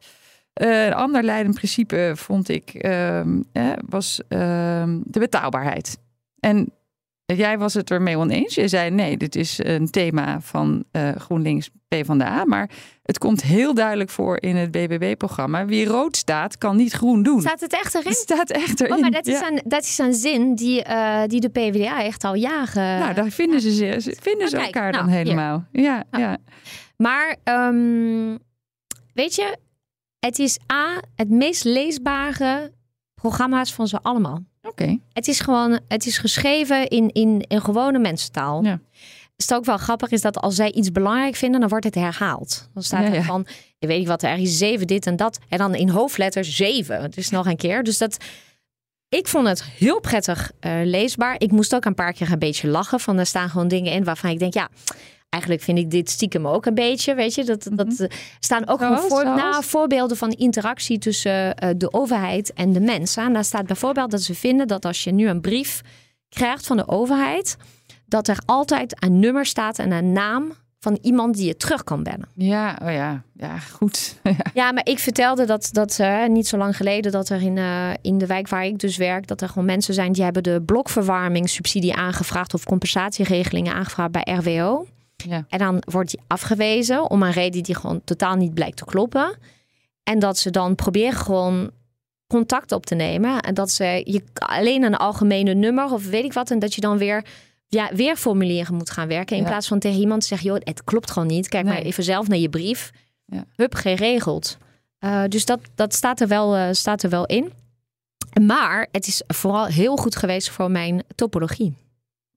Eh, 0.52 0.84
een 0.84 0.94
ander 0.94 1.22
leidend 1.22 1.54
principe 1.54 2.12
vond 2.14 2.48
ik 2.48 2.74
ehm, 2.74 3.42
eh, 3.52 3.70
was 3.88 4.20
ehm, 4.28 4.98
de 5.04 5.18
betaalbaarheid. 5.18 5.98
En 6.40 6.72
jij 7.26 7.58
was 7.58 7.74
het 7.74 7.90
ermee 7.90 8.16
oneens. 8.18 8.54
Je 8.54 8.68
zei 8.68 8.90
nee, 8.90 9.16
dit 9.16 9.36
is 9.36 9.58
een 9.64 9.90
thema 9.90 10.40
van 10.40 10.84
eh, 10.90 11.10
GroenLinks 11.16 11.70
PvdA. 11.88 12.44
Maar 12.44 12.70
het 13.02 13.18
komt 13.18 13.42
heel 13.42 13.74
duidelijk 13.74 14.10
voor 14.10 14.42
in 14.42 14.56
het 14.56 14.70
BBB-programma. 14.70 15.64
Wie 15.66 15.86
rood 15.86 16.16
staat, 16.16 16.58
kan 16.58 16.76
niet 16.76 16.92
groen 16.92 17.22
doen. 17.22 17.40
Staat 17.40 17.60
het 17.60 17.72
echt 17.72 17.94
erin? 17.94 18.08
Het 18.08 18.16
staat 18.16 18.50
echt 18.50 18.80
erin. 18.80 18.94
Oh, 18.94 19.00
maar 19.00 19.10
dat 19.10 19.26
is, 19.26 19.38
Ja. 19.40 19.48
een, 19.50 19.62
dat 19.64 19.82
is 19.82 19.98
een 19.98 20.14
zin 20.14 20.54
die, 20.54 20.82
eh, 20.82 21.22
die 21.26 21.40
de 21.40 21.48
PvdA 21.48 22.02
echt 22.02 22.24
al 22.24 22.34
jagen. 22.34 22.82
Nou, 22.98 23.14
daar 23.14 23.28
vinden 23.30 23.60
ze, 23.60 23.70
ze- 24.00 24.16
vinden 24.20 24.48
ze 24.48 24.56
kijk, 24.56 24.66
elkaar 24.74 24.90
nou, 24.92 25.04
dan 25.04 25.12
hier. 25.14 25.22
helemaal. 25.22 25.64
Ja, 25.72 26.04
Ja. 26.10 26.18
ja. 26.18 26.36
Maar 26.96 27.36
ehm, 27.44 28.36
weet 29.14 29.34
je, 29.34 29.56
het 30.18 30.38
is 30.38 30.58
A, 30.72 31.00
het 31.16 31.28
meest 31.30 31.64
leesbare 31.64 32.72
programma's 33.14 33.74
van 33.74 33.88
ze 33.88 33.98
allemaal. 34.02 34.42
Oké. 34.68 34.98
Het 35.12 35.28
is 35.28 35.40
gewoon, 35.40 35.80
het 35.88 36.06
is 36.06 36.18
geschreven 36.18 36.88
in, 36.88 37.10
in, 37.12 37.44
in 37.48 37.60
gewone 37.60 37.98
mensentaal. 37.98 38.64
Ja. 38.64 38.80
Is 39.36 39.48
het 39.48 39.54
ook 39.54 39.64
wel 39.64 39.76
grappig 39.76 40.10
is 40.10 40.20
dat 40.20 40.38
als 40.38 40.54
zij 40.54 40.72
iets 40.72 40.92
belangrijk 40.92 41.34
vinden, 41.34 41.60
dan 41.60 41.68
wordt 41.68 41.84
het 41.84 41.94
herhaald. 41.94 42.68
Dan 42.74 42.82
staat 42.82 43.02
Ja, 43.02 43.08
er 43.08 43.14
ja. 43.14 43.22
van, 43.22 43.46
ik 43.78 43.88
weet 43.88 43.98
niet 43.98 44.08
wat, 44.08 44.22
er 44.22 44.38
is 44.38 44.58
zeven, 44.58 44.86
dit 44.86 45.06
en 45.06 45.16
dat. 45.16 45.38
En 45.48 45.58
dan 45.58 45.74
in 45.74 45.88
hoofdletters 45.88 46.56
zeven. 46.56 47.10
Dus 47.10 47.30
nog 47.30 47.46
een 47.46 47.56
keer. 47.56 47.82
Dus 47.82 47.98
dat, 47.98 48.16
ik 49.08 49.28
vond 49.28 49.46
het 49.48 49.62
heel 49.64 50.00
prettig 50.00 50.50
eh, 50.60 50.72
leesbaar. 50.84 51.34
Ik 51.38 51.50
moest 51.50 51.74
ook 51.74 51.84
een 51.84 51.94
paar 51.94 52.12
keer 52.12 52.32
een 52.32 52.38
beetje 52.38 52.68
lachen. 52.68 53.00
Van 53.00 53.18
er 53.18 53.26
staan 53.26 53.48
gewoon 53.48 53.68
dingen 53.68 53.92
in 53.92 54.04
waarvan 54.04 54.30
ik 54.30 54.38
denk, 54.38 54.54
ja, 54.54 54.68
eigenlijk 55.35 55.62
vind 55.62 55.78
ik 55.78 55.91
dit 55.91 56.11
stiekem 56.11 56.47
ook 56.47 56.66
een 56.66 56.74
beetje, 56.74 57.14
weet 57.14 57.35
je. 57.35 57.45
Dat, 57.45 57.68
dat 57.72 57.87
Mhm. 57.87 58.07
staan 58.41 58.68
ook 58.68 58.78
Zoals? 58.80 59.07
voor, 59.07 59.24
nou, 59.24 59.64
voorbeelden 59.64 60.16
van 60.16 60.30
interactie 60.30 60.99
tussen 60.99 61.55
eh, 61.55 61.70
de 61.76 61.93
overheid 61.93 62.53
en 62.53 62.72
de 62.72 62.80
mensen. 62.80 63.24
En 63.24 63.32
daar 63.32 63.45
staat 63.45 63.66
bijvoorbeeld 63.66 64.11
dat 64.11 64.22
ze 64.22 64.35
vinden 64.35 64.66
dat 64.68 64.85
als 64.85 65.05
je 65.05 65.12
nu 65.12 65.28
een 65.28 65.41
brief 65.41 65.80
krijgt 66.28 66.66
van 66.66 66.76
de 66.76 66.89
overheid, 66.89 67.57
dat 68.07 68.28
er 68.28 68.39
altijd 68.47 69.03
een 69.05 69.18
nummer 69.18 69.47
staat 69.47 69.78
en 69.78 69.93
een 69.93 70.12
naam 70.12 70.53
van 70.80 70.99
iemand 71.03 71.35
die 71.37 71.47
je 71.47 71.57
terug 71.57 71.85
kan 71.85 72.03
bellen. 72.03 72.28
Ja, 72.35 72.78
oh 72.82 72.93
ja. 72.93 73.22
Ja, 73.37 73.59
goed. 73.59 74.16
Ja. 74.55 74.72
Maar 74.72 74.87
ik 74.87 74.99
vertelde 74.99 75.45
dat, 75.45 75.68
dat 75.72 75.99
eh, 75.99 76.26
niet 76.26 76.47
zo 76.47 76.57
lang 76.57 76.76
geleden 76.76 77.12
dat 77.12 77.28
er 77.28 77.43
in, 77.43 77.59
eh, 77.59 77.91
in 78.03 78.18
de 78.18 78.26
wijk 78.26 78.49
waar 78.49 78.64
ik 78.64 78.78
dus 78.78 78.97
werk, 78.97 79.26
dat 79.26 79.41
er 79.41 79.49
gewoon 79.49 79.64
mensen 79.64 79.95
zijn 79.95 80.12
die 80.12 80.24
hebben 80.24 80.43
de 80.43 80.62
blokverwarmingssubsidie 80.66 81.95
aangevraagd 81.95 82.55
of 82.55 82.64
compensatieregelingen 82.64 83.74
aangevraagd 83.74 84.11
bij 84.12 84.26
RWO. 84.41 84.87
Ja. 85.16 85.44
En 85.48 85.58
dan 85.58 85.82
wordt 85.90 86.10
die 86.10 86.20
afgewezen 86.26 87.10
om 87.10 87.22
een 87.22 87.30
reden 87.32 87.62
die 87.62 87.74
gewoon 87.74 88.00
totaal 88.04 88.34
niet 88.36 88.54
blijkt 88.54 88.76
te 88.76 88.84
kloppen. 88.84 89.36
En 90.02 90.18
dat 90.18 90.38
ze 90.38 90.50
dan 90.50 90.74
proberen 90.74 91.18
gewoon 91.18 91.70
contact 92.26 92.72
op 92.72 92.86
te 92.86 92.94
nemen. 92.94 93.40
En 93.40 93.54
dat 93.54 93.70
ze 93.70 93.84
je 94.04 94.22
alleen 94.34 94.82
een 94.82 94.96
algemene 94.96 95.54
nummer 95.54 95.92
of 95.92 96.06
weet 96.06 96.24
ik 96.24 96.32
wat. 96.32 96.50
En 96.50 96.58
dat 96.58 96.74
je 96.74 96.80
dan 96.80 96.98
weer, 96.98 97.24
ja, 97.68 97.90
weer 97.94 98.16
formulieren 98.16 98.74
moet 98.74 98.90
gaan 98.90 99.08
werken. 99.08 99.36
In 99.36 99.42
Ja. 99.42 99.48
plaats 99.48 99.68
van 99.68 99.78
tegen 99.78 100.00
iemand 100.00 100.20
te 100.20 100.26
zeggen, 100.26 100.48
joh, 100.48 100.58
het 100.60 100.84
klopt 100.84 101.10
gewoon 101.10 101.28
niet. 101.28 101.48
Kijk 101.48 101.64
maar 101.64 101.76
even 101.78 102.04
zelf 102.04 102.28
naar 102.28 102.38
je 102.38 102.48
brief. 102.48 102.90
Ja. 103.26 103.44
Hup, 103.56 103.74
geregeld. 103.74 104.56
Eh, 104.98 105.22
dus 105.28 105.44
dat, 105.44 105.60
dat 105.74 105.94
staat, 105.94 106.20
er 106.20 106.28
wel, 106.28 106.56
eh, 106.56 106.68
staat 106.72 107.02
er 107.02 107.10
wel 107.10 107.26
in. 107.26 107.52
Maar 108.42 108.88
het 108.92 109.06
is 109.06 109.22
vooral 109.26 109.64
heel 109.66 109.96
goed 109.96 110.16
geweest 110.16 110.50
voor 110.50 110.70
mijn 110.70 111.02
topologie. 111.14 111.74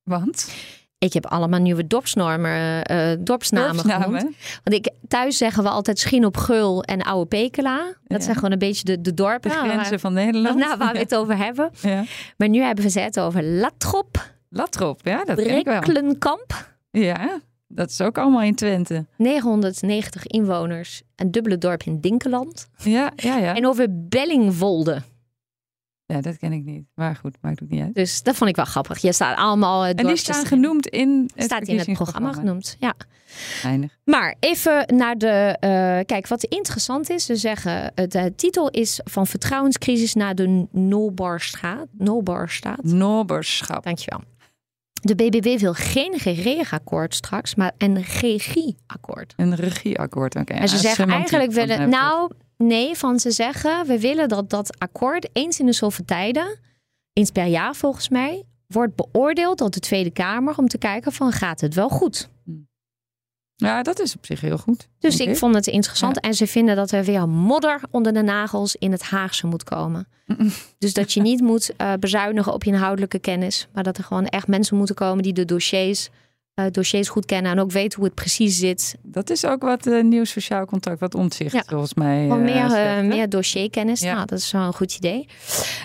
Want? 0.03 0.51
Ik 0.99 1.13
heb 1.13 1.25
allemaal 1.25 1.59
nieuwe 1.59 1.87
dorpsnormen, 1.87 2.51
eh 2.83 3.11
eh, 3.11 3.19
dorpsnamen 3.21 3.79
genoemd. 3.79 4.01
Dorpsnamen. 4.01 4.35
Want 4.63 4.75
ik, 4.75 4.91
thuis 5.07 5.37
zeggen 5.37 5.63
we 5.63 5.69
altijd 5.69 5.99
Schien 5.99 6.25
op 6.25 6.37
Geul 6.37 6.83
en 6.83 7.01
Oude 7.01 7.27
Pekela. 7.27 7.77
Dat 8.03 8.17
Ja. 8.17 8.23
zijn 8.23 8.35
gewoon 8.35 8.51
een 8.51 8.59
beetje 8.59 8.83
de, 8.83 9.01
de 9.01 9.13
dorpen. 9.13 9.49
De 9.51 9.55
waar- 9.55 9.69
grenzen 9.69 9.99
van 9.99 10.13
Nederland. 10.13 10.55
nou, 10.65 10.77
waar 10.77 10.93
we 10.93 10.99
het 10.99 11.15
over 11.15 11.37
hebben. 11.37 11.71
Ja. 11.81 12.03
Maar 12.37 12.49
nu 12.49 12.61
hebben 12.61 12.91
we 12.91 12.99
het 12.99 13.19
over 13.19 13.43
Latrop, 13.43 14.31
Latrop, 14.49 14.99
ja, 15.03 15.23
dat 15.23 15.35
ken 15.43 15.57
ik 15.57 15.65
wel. 15.65 15.81
Ja, 16.91 17.39
dat 17.67 17.89
is 17.89 18.01
ook 18.01 18.17
allemaal 18.17 18.41
in 18.41 18.55
Twente. 18.55 19.05
990 19.17 20.25
inwoners. 20.27 21.01
Een 21.15 21.31
dubbele 21.31 21.57
dorp 21.57 21.83
in 21.83 21.99
Dinkeland. 22.01 22.67
Ja, 22.77 23.11
ja, 23.15 23.37
ja. 23.37 23.55
En 23.55 23.67
over 23.67 23.87
Bellingwolde. 23.89 25.01
Ja, 26.13 26.21
dat 26.21 26.37
ken 26.37 26.51
ik 26.53 26.63
niet. 26.63 26.83
Maar 26.95 27.15
goed, 27.15 27.37
maakt 27.41 27.63
ook 27.63 27.69
niet 27.69 27.81
uit. 27.81 27.93
Dus 27.95 28.23
dat 28.23 28.35
vond 28.35 28.49
ik 28.49 28.55
wel 28.55 28.65
grappig. 28.65 28.97
Je 28.97 29.13
staat 29.13 29.37
allemaal 29.37 29.83
eh, 29.85 29.89
En 29.95 30.07
die 30.07 30.15
staan 30.15 30.45
genoemd 30.45 30.87
in 30.87 31.29
het 31.35 31.43
Staat 31.45 31.67
in 31.67 31.77
het 31.77 31.91
programma 31.93 32.33
genoemd, 32.33 32.75
ja. 32.79 32.93
Weinig. 33.63 33.97
Maar 34.03 34.35
even 34.39 34.95
naar 34.95 35.17
de. 35.17 35.57
eh, 35.59 35.69
kijk, 36.05 36.27
wat 36.27 36.43
interessant 36.43 37.09
is. 37.09 37.25
Ze 37.25 37.35
zeggen. 37.35 37.91
het, 37.95 38.11
De 38.11 38.33
titel 38.35 38.69
is 38.69 38.99
van 39.03 39.27
vertrouwenscrisis 39.27 40.13
naar 40.13 40.35
de 40.35 40.67
Noorbarstraat. 40.71 41.87
Noorbarstraat. 41.97 42.83
Noberschap. 42.83 43.83
Dankjewel. 43.83 44.21
De 45.01 45.15
BBB 45.15 45.59
wil 45.59 45.73
geen 45.73 46.17
regeerakkoord 46.17 47.15
straks, 47.15 47.55
maar 47.55 47.71
een 47.77 48.01
regieakkoord. 48.01 49.33
Een 49.35 49.55
regieakkoord. 49.55 50.35
Oké. 50.35 50.53
En 50.53 50.67
ze 50.67 50.75
Ja, 50.75 50.81
zeggen 50.81 51.09
eigenlijk 51.09 51.51
willen. 51.51 51.89
Nou, 51.89 52.31
nee, 52.57 52.95
van 52.95 53.19
ze 53.19 53.31
zeggen 53.31 53.85
we 53.85 53.99
willen 53.99 54.29
dat 54.29 54.49
dat 54.49 54.79
akkoord 54.79 55.29
eens 55.33 55.59
in 55.59 55.65
de 55.65 55.71
zoveel 55.71 56.05
tijden, 56.05 56.59
eens 57.13 57.31
per 57.31 57.45
jaar 57.45 57.75
volgens 57.75 58.09
mij, 58.09 58.43
wordt 58.67 58.95
beoordeeld 58.95 59.57
door 59.57 59.69
de 59.69 59.79
Tweede 59.79 60.11
Kamer 60.11 60.57
om 60.57 60.67
te 60.67 60.77
kijken 60.77 61.11
van 61.11 61.31
gaat 61.31 61.61
het 61.61 61.73
wel 61.73 61.89
goed. 61.89 62.29
Ja, 63.55 63.83
dat 63.83 63.99
is 63.99 64.15
op 64.15 64.25
zich 64.25 64.41
heel 64.41 64.57
goed. 64.57 64.87
Dus 64.99 65.19
ik 65.19 65.37
vond 65.37 65.55
het 65.55 65.67
interessant. 65.67 66.19
En 66.19 66.33
ze 66.33 66.47
vinden 66.47 66.75
dat 66.75 66.91
er 66.91 67.03
weer 67.03 67.29
modder 67.29 67.81
onder 67.91 68.13
de 68.13 68.21
nagels 68.21 68.75
in 68.75 68.91
het 68.91 69.01
Haagse 69.01 69.47
moet 69.47 69.63
komen. 69.63 70.07
Dus 70.77 70.93
dat 70.93 71.13
je 71.13 71.21
niet 71.21 71.41
moet 71.41 71.75
eh, 71.75 71.93
bezuinigen 71.99 72.53
op 72.53 72.63
je 72.63 72.71
inhoudelijke 72.71 73.19
kennis. 73.19 73.67
Maar 73.73 73.83
dat 73.83 73.97
er 73.97 74.03
gewoon 74.03 74.25
echt 74.25 74.47
mensen 74.47 74.77
moeten 74.77 74.95
komen 74.95 75.23
die 75.23 75.33
de 75.33 75.45
dossiers, 75.45 76.09
eh, 76.57 76.65
dossiers 76.71 77.09
goed 77.09 77.25
kennen. 77.25 77.51
En 77.51 77.59
ook 77.59 77.71
weten 77.71 77.97
hoe 77.97 78.05
het 78.05 78.15
precies 78.15 78.57
zit. 78.57 78.95
Dat 79.01 79.29
is 79.29 79.45
ook 79.45 79.61
wat 79.61 79.87
eh, 79.87 80.03
nieuw 80.03 80.23
sociaal 80.23 80.65
contact, 80.65 80.99
wat 80.99 81.15
omzicht 81.15 81.53
Ja. 81.53 81.63
volgens 81.67 81.93
mij. 81.93 82.29
Eh, 82.29 82.35
meer, 82.35 82.69
zegt, 82.69 83.03
meer 83.03 83.29
dossierkennis. 83.29 83.99
Ja. 83.99 84.13
Nou, 84.13 84.25
dat 84.25 84.39
is 84.39 84.51
wel 84.51 84.61
een 84.61 84.73
goed 84.73 84.95
idee. 84.95 85.27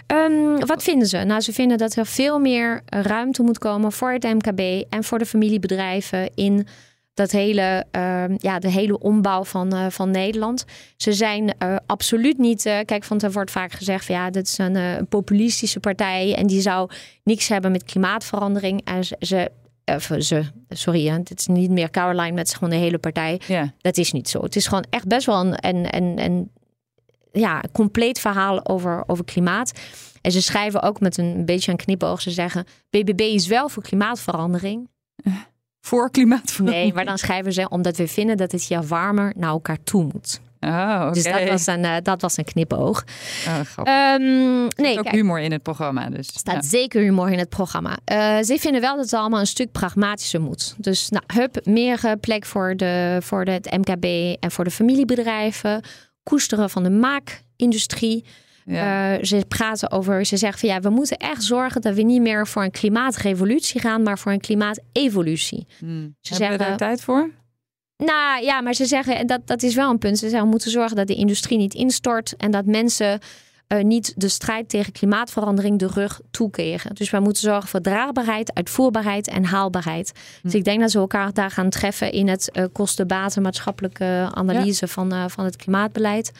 Ehm, 0.06 0.66
wat 0.66 0.82
vinden 0.82 1.08
ze? 1.08 1.16
Nou, 1.18 1.40
ze 1.40 1.52
vinden 1.52 1.78
dat 1.78 1.96
er 1.96 2.06
veel 2.06 2.38
meer 2.38 2.82
ruimte 2.86 3.42
moet 3.42 3.58
komen 3.58 3.92
voor 3.92 4.12
het 4.12 4.22
MKB 4.22 4.84
en 4.88 5.04
voor 5.04 5.18
de 5.18 5.26
familiebedrijven 5.26 6.30
in 6.34 6.66
dat 7.14 7.30
hele, 7.30 7.84
ehm, 7.90 8.34
ja, 8.38 8.58
de 8.58 8.70
hele 8.70 8.98
ombouw 8.98 9.44
van, 9.44 9.92
van 9.92 10.10
Nederland. 10.10 10.64
Ze 10.96 11.12
zijn 11.12 11.56
absoluut 11.86 12.38
niet. 12.38 12.62
kijk, 12.62 13.04
want 13.06 13.22
er 13.22 13.32
wordt 13.32 13.50
vaak 13.50 13.72
gezegd 13.72 14.04
van 14.04 14.14
ja, 14.14 14.30
dit 14.30 14.48
is 14.48 14.58
een, 14.58 14.74
een 14.74 15.06
populistische 15.06 15.80
partij 15.80 16.34
en 16.34 16.46
die 16.46 16.60
zou 16.60 16.90
niks 17.24 17.48
hebben 17.48 17.72
met 17.72 17.84
klimaatverandering. 17.84 18.80
En 18.84 19.04
ze, 19.04 19.16
ze, 19.18 19.50
of 19.84 20.10
ze 20.18 20.44
sorry, 20.68 21.06
hè, 21.06 21.22
dit 21.22 21.38
is 21.38 21.46
niet 21.46 21.70
meer 21.70 21.90
Caroline, 21.90 22.38
het 22.38 22.46
is 22.46 22.54
gewoon 22.54 22.70
de 22.70 22.76
hele 22.76 22.98
partij. 22.98 23.40
Ja. 23.46 23.72
Dat 23.78 23.96
is 23.96 24.12
niet 24.12 24.28
zo. 24.28 24.42
Het 24.42 24.56
is 24.56 24.66
gewoon 24.66 24.84
echt 24.90 25.06
best 25.06 25.26
wel 25.26 25.40
een, 25.40 25.66
een, 25.66 25.96
een, 25.96 26.18
een 26.24 26.50
ja, 27.32 27.62
compleet 27.72 28.20
verhaal 28.20 28.66
over, 28.66 29.04
over 29.06 29.24
klimaat. 29.24 29.72
En 30.20 30.32
ze 30.32 30.42
schrijven 30.42 30.82
ook 30.82 31.00
met 31.00 31.16
een 31.16 31.44
beetje 31.44 31.70
een 31.70 31.76
knipoog. 31.76 32.20
Ze 32.20 32.30
zeggen, 32.30 32.66
BBB 32.90 33.20
is 33.20 33.46
wel 33.46 33.68
voor 33.68 33.82
klimaatverandering. 33.82 34.88
Voor 35.80 36.10
klimaatverandering. 36.10 36.84
Nee, 36.84 36.94
maar 36.94 37.04
dan 37.04 37.18
schrijven 37.18 37.52
ze 37.52 37.68
omdat 37.68 37.96
we 37.96 38.08
vinden 38.08 38.36
dat 38.36 38.52
het 38.52 38.64
hier 38.64 38.82
warmer 38.82 39.32
naar 39.36 39.50
elkaar 39.50 39.82
toe 39.82 40.02
moet. 40.12 40.40
Oh. 40.66 41.12
Dus 41.12 41.24
dat 41.24 41.48
was 41.48 41.66
een, 41.66 41.84
eh, 41.84 41.96
dat 42.02 42.20
was 42.20 42.36
een 42.36 42.44
knipoog. 42.44 43.04
Oh. 43.46 43.86
Ehm, 43.86 44.22
nee, 44.76 44.98
ook 44.98 45.02
kijk, 45.02 45.14
humor 45.14 45.40
in 45.40 45.52
het 45.52 45.62
programma. 45.62 46.10
Dus. 46.10 46.28
er 46.28 46.38
staat 46.38 46.54
ja. 46.54 46.62
zeker 46.62 47.02
humor 47.02 47.30
in 47.30 47.38
het 47.38 47.48
programma. 47.48 47.98
Eh, 48.04 48.38
ze 48.42 48.58
vinden 48.58 48.80
wel 48.80 48.96
dat 48.96 49.04
het 49.04 49.14
allemaal 49.14 49.40
een 49.40 49.46
stuk 49.46 49.72
pragmatischer 49.72 50.40
moet. 50.40 50.74
Dus 50.78 51.08
nou, 51.08 51.24
hup, 51.26 51.66
meer 51.66 52.04
eh, 52.04 52.12
plek 52.20 52.44
voor, 52.44 52.76
de, 52.76 53.18
voor 53.22 53.44
de, 53.44 53.50
het 53.50 53.70
MKB 53.70 54.04
en 54.40 54.50
voor 54.50 54.64
de 54.64 54.70
familiebedrijven. 54.70 55.84
Koesteren 56.22 56.70
van 56.70 56.82
de 56.82 56.90
maakindustrie. 56.90 58.24
Ja. 58.64 59.24
Ze 59.24 59.44
praten 59.48 59.90
over, 59.90 60.26
ze 60.26 60.36
zeggen 60.36 60.60
van 60.60 60.68
ja, 60.68 60.80
we 60.80 60.90
moeten 60.90 61.16
echt 61.16 61.42
zorgen 61.42 61.80
dat 61.80 61.94
we 61.94 62.02
niet 62.02 62.22
meer 62.22 62.46
voor 62.46 62.62
een 62.62 62.70
klimaatrevolutie 62.70 63.80
gaan, 63.80 64.02
maar 64.02 64.18
voor 64.18 64.32
een 64.32 64.40
klimaatevolutie. 64.40 65.66
Hmm. 65.78 66.16
ze 66.20 66.32
Hebben 66.34 66.58
we 66.58 66.64
daar 66.64 66.76
tijd 66.76 67.00
voor? 67.00 67.30
Nou 68.04 68.44
ja, 68.44 68.60
maar 68.60 68.74
ze 68.74 68.86
zeggen, 68.86 69.18
en 69.18 69.26
dat, 69.26 69.40
dat 69.44 69.62
is 69.62 69.74
wel 69.74 69.90
een 69.90 69.98
punt. 69.98 70.18
Ze 70.18 70.24
zeggen, 70.24 70.44
we 70.44 70.50
moeten 70.50 70.70
zorgen 70.70 70.96
dat 70.96 71.06
de 71.06 71.14
industrie 71.14 71.58
niet 71.58 71.74
instort 71.74 72.36
en 72.36 72.50
dat 72.50 72.64
mensen 72.64 73.20
eh, 73.72 73.82
niet 73.82 74.12
de 74.16 74.28
strijd 74.28 74.68
tegen 74.68 74.92
klimaatverandering 74.92 75.78
de 75.78 75.86
rug 75.86 76.20
toekeren. 76.30 76.94
Dus 76.94 77.10
wij 77.10 77.20
moeten 77.20 77.42
zorgen 77.42 77.68
voor 77.68 77.80
draagbaarheid, 77.80 78.54
uitvoerbaarheid 78.54 79.28
en 79.28 79.44
haalbaarheid. 79.44 80.12
Dus 80.42 80.54
ik 80.54 80.64
denk 80.64 80.80
dat 80.80 80.90
ze 80.90 80.98
elkaar 80.98 81.32
daar 81.32 81.50
gaan 81.50 81.70
treffen 81.70 82.12
in 82.12 82.28
het 82.28 82.50
eh, 82.50 82.64
kosten-baten 82.72 83.42
maatschappelijke 83.42 84.28
analyse 84.34 84.88
van, 84.88 85.12
eh, 85.12 85.24
van 85.28 85.44
het 85.44 85.56
klimaatbeleid. 85.56 86.32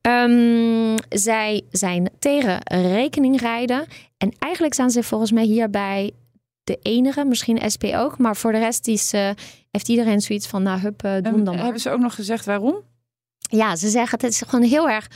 Ehm, 0.00 0.96
zij 1.08 1.62
zijn 1.70 2.10
tegen 2.18 2.58
rekeningrijden. 2.64 3.86
En 4.18 4.32
eigenlijk 4.38 4.74
zijn 4.74 4.90
ze 4.90 5.02
volgens 5.02 5.32
mij 5.32 5.44
hierbij 5.44 6.12
de 6.68 6.78
enige, 6.82 7.24
misschien 7.24 7.70
SP 7.74 7.84
ook. 7.84 8.18
Maar 8.18 8.36
voor 8.36 8.52
de 8.52 8.58
rest 8.58 8.88
is, 8.88 9.12
eh, 9.12 9.30
heeft 9.70 9.88
iedereen 9.88 10.20
zoiets 10.20 10.46
van, 10.46 10.62
nou 10.62 10.80
hup, 10.80 11.02
eh, 11.02 11.12
doe 11.12 11.22
hem 11.22 11.34
En 11.34 11.44
dan 11.44 11.54
maar. 11.54 11.62
hebben 11.62 11.80
ze 11.80 11.90
ook 11.90 12.00
nog 12.00 12.14
gezegd 12.14 12.44
waarom? 12.44 12.82
Ja, 13.38 13.76
ze 13.76 13.88
zeggen 13.88 14.18
het 14.20 14.30
is 14.30 14.42
gewoon 14.46 14.64
heel 14.64 14.88
erg 14.88 15.08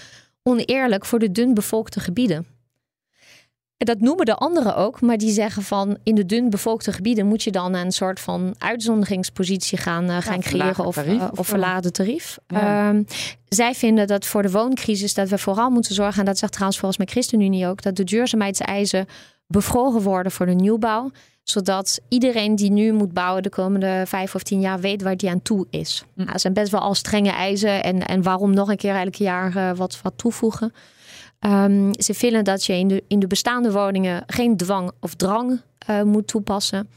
oneerlijk 0.43 1.05
voor 1.05 1.19
de 1.19 1.33
dun 1.33 1.55
bevolkte 1.55 2.01
gebieden. 2.01 2.47
En 3.83 3.89
dat 3.89 4.01
noemen 4.01 4.27
de 4.27 4.35
anderen 4.35 4.77
ook, 4.77 5.01
maar 5.01 5.19
die 5.19 5.31
zeggen 5.31 5.63
van 5.63 5.99
in 6.03 6.15
de 6.15 6.27
dun 6.27 6.51
bevolkte 6.51 6.93
gebieden 6.93 7.27
moet 7.27 7.43
je 7.43 7.51
dan 7.51 7.75
een 7.75 7.93
soort 7.93 8.21
van 8.21 8.55
uitzonderingspositie 8.59 9.79
gaan, 9.79 10.11
eh, 10.11 10.17
gaan 10.21 10.41
creëren 10.41 10.85
of, 10.85 10.95
tarief 10.95 11.21
eh, 11.21 11.29
of 11.35 11.47
verlaagde 11.47 11.91
tarief. 11.91 12.39
Ja. 12.47 12.89
Ehm, 12.89 13.03
zij 13.49 13.75
vinden 13.75 14.07
dat 14.07 14.27
voor 14.27 14.43
de 14.43 14.51
wooncrisis 14.51 15.15
dat 15.15 15.29
we 15.29 15.39
vooral 15.39 15.71
moeten 15.71 15.95
zorgen, 15.95 16.19
en 16.19 16.25
dat 16.25 16.39
zegt 16.39 16.53
trouwens 16.53 16.81
volgens 16.81 17.01
mij 17.01 17.13
ChristenUnie 17.13 17.67
ook, 17.67 17.83
dat 17.83 17.97
de 17.97 18.05
duurzaamheidseisen 18.05 19.07
bevroren 19.47 20.03
worden 20.03 20.33
voor 20.33 20.47
de 20.47 20.55
nieuwbouw 20.55 21.11
zodat 21.43 22.01
iedereen 22.09 22.57
die 22.57 22.71
nu 22.71 22.93
moet 22.93 23.13
bouwen 23.13 23.43
de 23.43 23.49
komende 23.49 24.03
vijf 24.07 24.35
of 24.35 24.43
tien 24.43 24.61
jaar 24.61 24.81
weet 24.81 25.03
waar 25.03 25.17
die 25.17 25.31
aan 25.31 25.43
toe 25.43 25.67
is. 25.71 26.05
Hm. 26.15 26.25
Nou, 26.25 26.39
zijn 26.39 26.53
best 26.53 26.71
wel 26.71 26.81
al 26.81 26.95
strenge 26.95 27.31
eisen 27.31 27.83
en, 27.83 28.07
en 28.07 28.23
waarom 28.23 28.55
nog 28.55 28.69
een 28.69 28.77
keer 28.77 28.95
elk 28.95 29.15
jaar 29.15 29.57
eh, 29.57 29.77
wat, 29.77 30.01
wat 30.03 30.13
toevoegen. 30.17 30.73
Ehm, 31.39 31.93
ze 31.93 32.15
vinden 32.15 32.45
dat 32.45 32.65
je 32.65 32.73
in 32.73 32.89
de, 32.89 33.05
in 33.09 33.19
de 33.19 33.27
bestaande 33.27 33.73
woningen 33.73 34.23
geen 34.27 34.57
dwang 34.57 34.91
of 35.01 35.15
drang 35.15 35.61
eh, 35.79 36.03
moet 36.03 36.27
toepassen. 36.27 36.89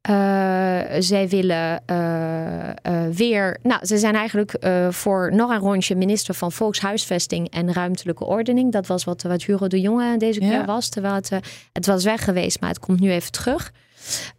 Eh, 0.00 0.80
zij 0.98 1.28
willen 1.28 1.82
eh, 1.86 2.68
eh, 2.68 2.74
weer. 3.14 3.58
Nou, 3.62 3.86
ze 3.86 3.98
zijn 3.98 4.14
eigenlijk 4.14 4.52
voor 4.90 5.34
nog 5.34 5.50
een 5.50 5.58
rondje 5.58 5.96
minister 5.96 6.34
van 6.34 6.52
Volkshuisvesting 6.52 7.50
en 7.50 7.72
Ruimtelijke 7.72 8.24
Ordening. 8.24 8.72
Dat 8.72 8.86
was 8.86 9.04
wat, 9.04 9.22
wat 9.22 9.42
Hugo 9.42 9.66
de 9.66 9.80
Jonge 9.80 10.16
deze 10.16 10.38
keer 10.40 10.50
Ja. 10.50 10.64
was. 10.64 10.88
Terwijl 10.88 11.14
het, 11.14 11.30
het 11.72 11.86
was 11.86 12.04
weg 12.04 12.24
geweest, 12.24 12.60
maar 12.60 12.68
het 12.68 12.78
komt 12.78 13.00
nu 13.00 13.10
even 13.10 13.32
terug. 13.32 13.72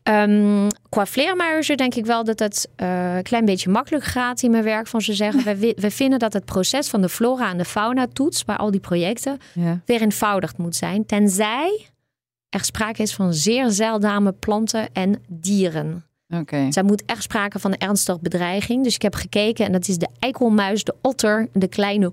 Ehm, 0.04 0.68
qua 0.90 1.06
vleermuizen 1.06 1.78
denk 1.78 1.96
ik 1.96 2.06
wel 2.06 2.24
dat 2.24 2.40
het 2.40 2.70
een 2.76 3.24
klein 3.24 3.46
beetje 3.46 3.70
makkelijk 3.70 4.04
gaat 4.06 4.42
in 4.42 4.52
mijn 4.52 4.64
werk. 4.64 4.88
Van 4.88 5.02
ze 5.02 5.14
zeggen, 5.14 5.44
we, 5.60 5.74
we 5.80 5.92
vinden 5.92 6.20
dat 6.20 6.34
het 6.34 6.46
proces 6.46 6.90
van 6.90 7.02
de 7.02 7.10
flora 7.10 7.50
en 7.50 7.58
de 7.58 7.66
fauna 7.66 8.08
toets 8.14 8.46
bij 8.46 8.56
al 8.56 8.72
die 8.72 8.80
projecten 8.80 9.38
Ja. 9.54 9.80
weer 9.86 10.02
eenvoudigd 10.02 10.58
moet 10.58 10.76
zijn. 10.76 11.06
Tenzij 11.06 11.88
er 12.50 12.64
sprake 12.64 13.02
is 13.02 13.14
van 13.14 13.34
zeer 13.34 13.72
zeldzame 13.72 14.32
planten 14.32 14.94
en 14.94 15.24
dieren. 15.28 16.04
Oké. 16.30 16.72
Zij 16.72 16.84
moet 16.84 17.06
echt 17.06 17.24
sprake 17.24 17.60
van 17.60 17.72
een 17.72 17.78
ernstige 17.78 18.20
bedreiging. 18.22 18.84
Dus 18.84 18.96
ik 18.96 19.02
heb 19.02 19.16
gekeken 19.16 19.66
en 19.66 19.72
dat 19.72 19.88
is 19.88 19.98
de 19.98 20.10
eikelmuis, 20.20 20.84
de 20.84 20.96
otter, 21.02 21.48
de 21.54 21.68
kleine 21.68 22.12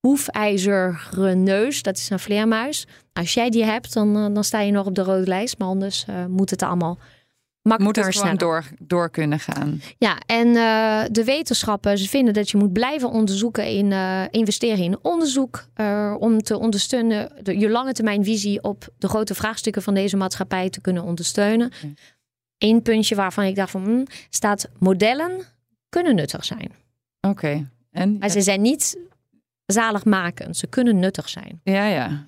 hoefijzerige 0.00 1.34
neus. 1.34 1.82
Dat 1.82 1.96
is 1.96 2.10
een 2.10 2.18
vleermuis. 2.18 2.86
Als 3.12 3.34
jij 3.34 3.50
die 3.50 3.64
hebt, 3.64 3.92
dan, 3.92 4.16
eh, 4.16 4.34
dan 4.34 4.44
sta 4.44 4.60
je 4.60 4.72
nog 4.72 4.86
op 4.86 4.94
de 4.94 5.02
rode 5.02 5.26
lijst. 5.26 5.58
Maar 5.58 5.68
anders 5.68 6.04
eh, 6.06 6.26
moet 6.26 6.50
het 6.50 6.62
allemaal 6.62 6.98
Moet 7.66 7.78
makkelijker 7.78 8.12
het 8.12 8.22
gewoon 8.22 8.36
door, 8.36 8.64
door 8.78 9.10
kunnen 9.10 9.40
gaan. 9.40 9.80
Ja, 9.98 10.18
en 10.26 10.46
eh, 10.46 11.02
de 11.10 11.24
wetenschappen, 11.24 11.98
ze 11.98 12.08
vinden 12.08 12.34
dat 12.34 12.50
je 12.50 12.56
moet 12.56 12.72
blijven 12.72 13.10
onderzoeken 13.10 13.66
in 13.66 13.92
eh, 13.92 14.22
investeren 14.30 14.84
in 14.84 14.98
onderzoek. 15.02 15.64
eh, 15.74 16.14
om 16.18 16.42
te 16.42 16.58
ondersteunen, 16.58 17.32
de, 17.42 17.58
je 17.58 17.68
lange 17.68 17.92
termijn 17.92 18.24
visie 18.24 18.62
op 18.62 18.88
de 18.98 19.08
grote 19.08 19.34
vraagstukken 19.34 19.82
van 19.82 19.94
deze 19.94 20.16
maatschappij 20.16 20.70
te 20.70 20.80
kunnen 20.80 21.02
ondersteunen. 21.02 21.66
Oké. 21.66 21.94
Eén 22.58 22.82
puntje 22.82 23.14
waarvan 23.14 23.44
ik 23.44 23.56
dacht 23.56 23.70
van, 23.70 23.84
hm, 23.84 24.04
staat 24.30 24.68
modellen 24.78 25.30
kunnen 25.88 26.14
nuttig 26.14 26.44
zijn. 26.44 26.72
Oké. 27.20 27.70
En? 27.90 28.18
Maar 28.18 28.28
ze 28.28 28.40
zijn 28.40 28.62
niet 28.62 28.98
zaligmakend. 29.66 30.56
Ze 30.56 30.66
kunnen 30.66 30.98
nuttig 30.98 31.28
zijn. 31.28 31.60
Ja, 31.62 31.84
ja. 31.86 32.24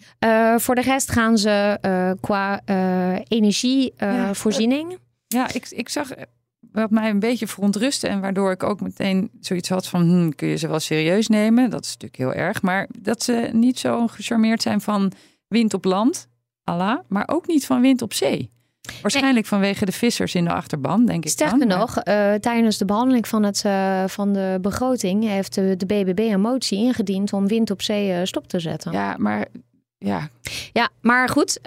Voor 0.58 0.74
de 0.74 0.82
rest 0.82 1.10
gaan 1.10 1.38
ze 1.38 1.78
qua 2.20 2.60
energievoorziening. 3.28 4.90
Ja, 4.90 4.96
ik, 5.28 5.68
ik 5.70 5.88
zag 5.88 6.10
eh, 6.10 6.22
wat 6.72 6.90
mij 6.90 7.10
een 7.10 7.18
beetje 7.18 7.46
verontrustte 7.46 8.08
en 8.08 8.20
waardoor 8.20 8.50
ik 8.50 8.62
ook 8.62 8.80
meteen 8.80 9.30
zoiets 9.40 9.68
had 9.68 9.88
van, 9.88 10.02
hm, 10.02 10.30
kun 10.30 10.48
je 10.48 10.56
ze 10.56 10.68
wel 10.68 10.80
serieus 10.80 11.28
nemen? 11.28 11.70
Dat 11.70 11.84
is 11.84 11.96
natuurlijk 11.96 12.16
heel 12.16 12.44
erg. 12.44 12.62
Maar 12.62 12.88
dat 12.98 13.22
ze 13.22 13.48
niet 13.52 13.78
zo 13.78 14.06
gecharmeerd 14.06 14.62
zijn 14.62 14.80
van 14.80 15.12
wind 15.48 15.74
op 15.74 15.84
land, 15.84 16.28
Allah, 16.64 16.98
maar 17.08 17.28
ook 17.28 17.46
niet 17.46 17.66
van 17.66 17.80
wind 17.80 18.02
op 18.02 18.12
zee. 18.12 18.50
Waarschijnlijk 19.02 19.46
vanwege 19.46 19.84
de 19.84 19.92
vissers 19.92 20.34
in 20.34 20.44
de 20.44 20.52
achterban, 20.52 21.06
denk 21.06 21.24
ik 21.24 21.30
Sterker 21.30 21.58
dan. 21.58 21.68
Maar- 21.68 21.78
nog, 21.78 21.98
eh, 21.98 22.34
tijdens 22.34 22.78
de 22.78 22.84
behandeling 22.84 23.28
van, 23.28 23.42
het, 23.42 23.64
eh, 23.64 24.04
van 24.06 24.32
de 24.32 24.58
begroting 24.60 25.24
heeft 25.24 25.54
de, 25.54 25.76
de 25.76 25.86
BBB 25.86 26.18
een 26.18 26.40
motie 26.40 26.78
ingediend 26.78 27.32
om 27.32 27.46
wind 27.46 27.70
op 27.70 27.82
zee 27.82 28.26
stop 28.26 28.48
te 28.48 28.58
zetten. 28.60 28.92
Ja, 28.92 29.08
Ja, 29.08 29.16
maar 29.18 29.46
ja, 30.72 30.88
maar 31.00 31.28
goed, 31.28 31.58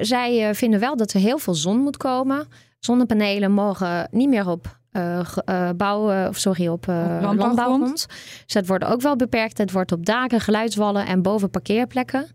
zij 0.00 0.54
vinden 0.54 0.80
wel 0.80 0.96
dat 0.96 1.12
er 1.12 1.20
heel 1.20 1.38
veel 1.38 1.54
zon 1.54 1.78
moet 1.78 1.96
komen. 1.96 2.46
Zonnepanelen 2.78 3.52
mogen 3.52 4.08
niet 4.10 4.28
meer 4.28 4.48
op 4.48 4.78
eh, 4.96 5.20
eh, 5.44 5.70
bouwen, 5.76 6.28
of 6.28 6.36
sorry, 6.36 6.66
op, 6.66 6.88
eh, 6.88 7.18
landbouwgrond. 7.20 8.06
Dus 8.44 8.52
dat 8.52 8.66
wordt 8.66 8.84
ook 8.84 9.00
wel 9.00 9.16
beperkt. 9.16 9.58
Het 9.58 9.72
wordt 9.72 9.92
op 9.92 10.06
daken, 10.06 10.40
geluidswallen 10.40 11.06
en 11.06 11.22
boven 11.22 11.50
parkeerplekken. 11.50 12.26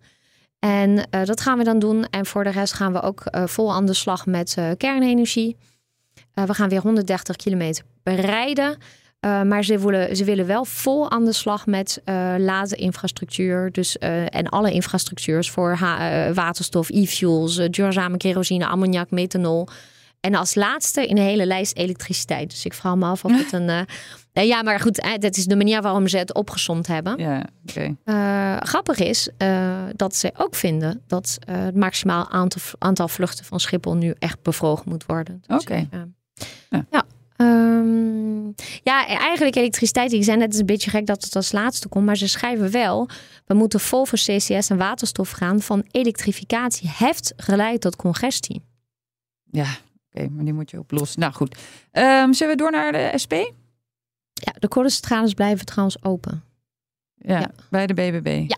En 0.60 1.08
dat 1.10 1.42
gaan 1.42 1.58
we 1.58 1.64
dan 1.64 1.80
doen. 1.80 2.06
En 2.06 2.26
voor 2.26 2.44
de 2.44 2.50
rest 2.50 2.74
gaan 2.74 2.94
we 2.94 3.02
ook 3.02 3.24
vol 3.32 3.74
aan 3.74 3.86
de 3.86 3.94
slag 3.94 4.26
met 4.26 4.58
kernenergie. 4.78 5.58
We 6.34 6.54
gaan 6.54 6.70
weer 6.70 6.82
130 6.82 7.36
kilometer 7.36 7.84
bereiden. 8.04 8.78
Maar 9.20 9.64
ze 9.64 9.80
willen, 9.80 10.16
ze 10.16 10.24
willen 10.24 10.46
wel 10.46 10.66
vol 10.66 11.12
aan 11.12 11.26
de 11.26 11.34
slag 11.34 11.66
met 11.66 12.02
ladinfrastructuur. 12.38 13.72
Dus, 13.72 13.98
en 13.98 14.50
alle 14.50 14.72
infrastructuurs 14.72 15.50
voor 15.50 15.78
waterstof, 16.34 16.90
e-fuels, 16.90 17.56
duurzame 17.56 18.18
kerosine, 18.18 18.68
ammoniak, 18.68 19.12
methanol. 19.12 19.68
En 20.22 20.36
als 20.36 20.56
laatste 20.56 21.08
in 21.08 21.16
de 21.16 21.22
hele 21.22 21.46
lijst 21.46 21.78
elektriciteit. 21.78 22.50
Dus 22.50 22.66
ik 22.66 22.74
vraag 22.74 22.96
me 22.96 23.06
af 23.06 23.26
of 23.26 23.32
het 23.38 23.52
een. 23.52 23.70
eh, 24.34 24.48
ja, 24.48 24.64
maar 24.64 24.80
goed, 24.80 25.00
eh, 25.00 25.12
dat 25.18 25.38
is 25.38 25.46
de 25.46 25.56
manier 25.56 25.82
waarom 25.82 26.08
ze 26.08 26.18
het 26.18 26.34
opgesomd 26.34 26.88
hebben. 26.88 27.18
ja, 27.18 27.46
oké. 27.70 27.96
Eh, 28.04 28.58
grappig 28.60 29.00
is 29.00 29.30
dat 29.96 30.16
ze 30.16 30.32
ook 30.38 30.56
vinden 30.56 31.02
dat 31.08 31.38
het 31.46 31.76
maximaal 31.76 32.30
aantal, 32.30 32.62
aantal 32.78 33.08
vluchten 33.08 33.46
van 33.46 33.60
Schiphol 33.60 33.96
nu 33.96 34.16
echt 34.20 34.42
bevrogen 34.42 34.90
moet 34.90 35.06
worden. 35.06 35.44
Dus, 35.48 35.62
Oké. 35.62 35.88
Ja. 36.70 36.86
ja. 36.90 37.04
Ehm, 37.36 38.46
ja, 38.84 39.08
eigenlijk 39.08 39.56
elektriciteit. 39.56 40.12
Ik 40.12 40.24
zei 40.24 40.38
net, 40.38 40.46
het 40.46 40.54
is 40.54 40.60
een 40.60 40.66
beetje 40.66 40.90
gek 40.90 41.06
dat 41.06 41.24
het 41.24 41.36
als 41.36 41.52
laatste 41.52 41.88
komt. 41.88 42.06
Maar 42.06 42.18
ze 42.18 42.28
schrijven 42.28 42.72
wel, 42.72 43.10
we 43.46 43.54
moeten 43.54 43.80
vol 43.80 44.06
voor 44.06 44.18
CCS 44.18 44.70
en 44.70 44.78
waterstof 44.78 45.32
gaan. 45.32 45.62
Van 45.62 45.84
elektrificatie 45.92 46.92
heeft 46.94 47.34
geleid 47.36 47.82
tot 47.82 47.96
congestie. 47.96 48.62
Ja, 49.52 49.68
oké, 50.14 50.30
maar 50.30 50.44
die 50.44 50.54
moet 50.54 50.70
je 50.72 50.80
oplossen. 50.80 51.20
Nou 51.20 51.34
goed, 51.34 51.58
Ehm, 51.92 52.32
zullen 52.32 52.54
we 52.56 52.62
door 52.62 52.72
naar 52.72 52.92
de 52.92 53.12
SP? 53.24 53.34
Ja, 54.34 54.54
de 54.60 54.68
kolencentrales 54.68 55.34
blijven 55.34 55.66
trouwens 55.66 56.04
open. 56.04 56.44
Ja, 57.16 57.40
Ja. 57.40 57.52
bij 57.70 57.88
de 57.88 57.94
BBB. 57.94 58.44
Ja. 58.48 58.58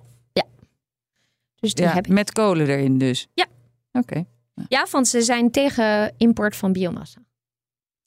Dus 1.60 1.74
die 1.74 1.86
Ja, 1.86 1.94
heb 1.94 2.06
ik. 2.06 2.12
met 2.12 2.32
kolen 2.32 2.68
erin 2.68 2.98
dus. 2.98 3.28
Ja. 3.34 3.46
Oké. 3.92 4.26
Ja, 4.68 4.86
want 4.92 5.08
ze 5.08 5.22
zijn 5.22 5.52
tegen 5.52 6.14
import 6.18 6.56
van 6.56 6.72
biomassa. 6.74 7.22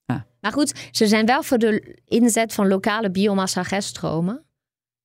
Ah. 0.06 0.20
Maar 0.40 0.52
goed, 0.52 0.88
ze 0.90 1.06
zijn 1.06 1.26
wel 1.26 1.42
voor 1.42 1.58
de 1.58 1.98
inzet 2.04 2.52
van 2.54 2.68
lokale 2.68 3.10
biomassa 3.10 3.62
reststromen. 3.62 4.44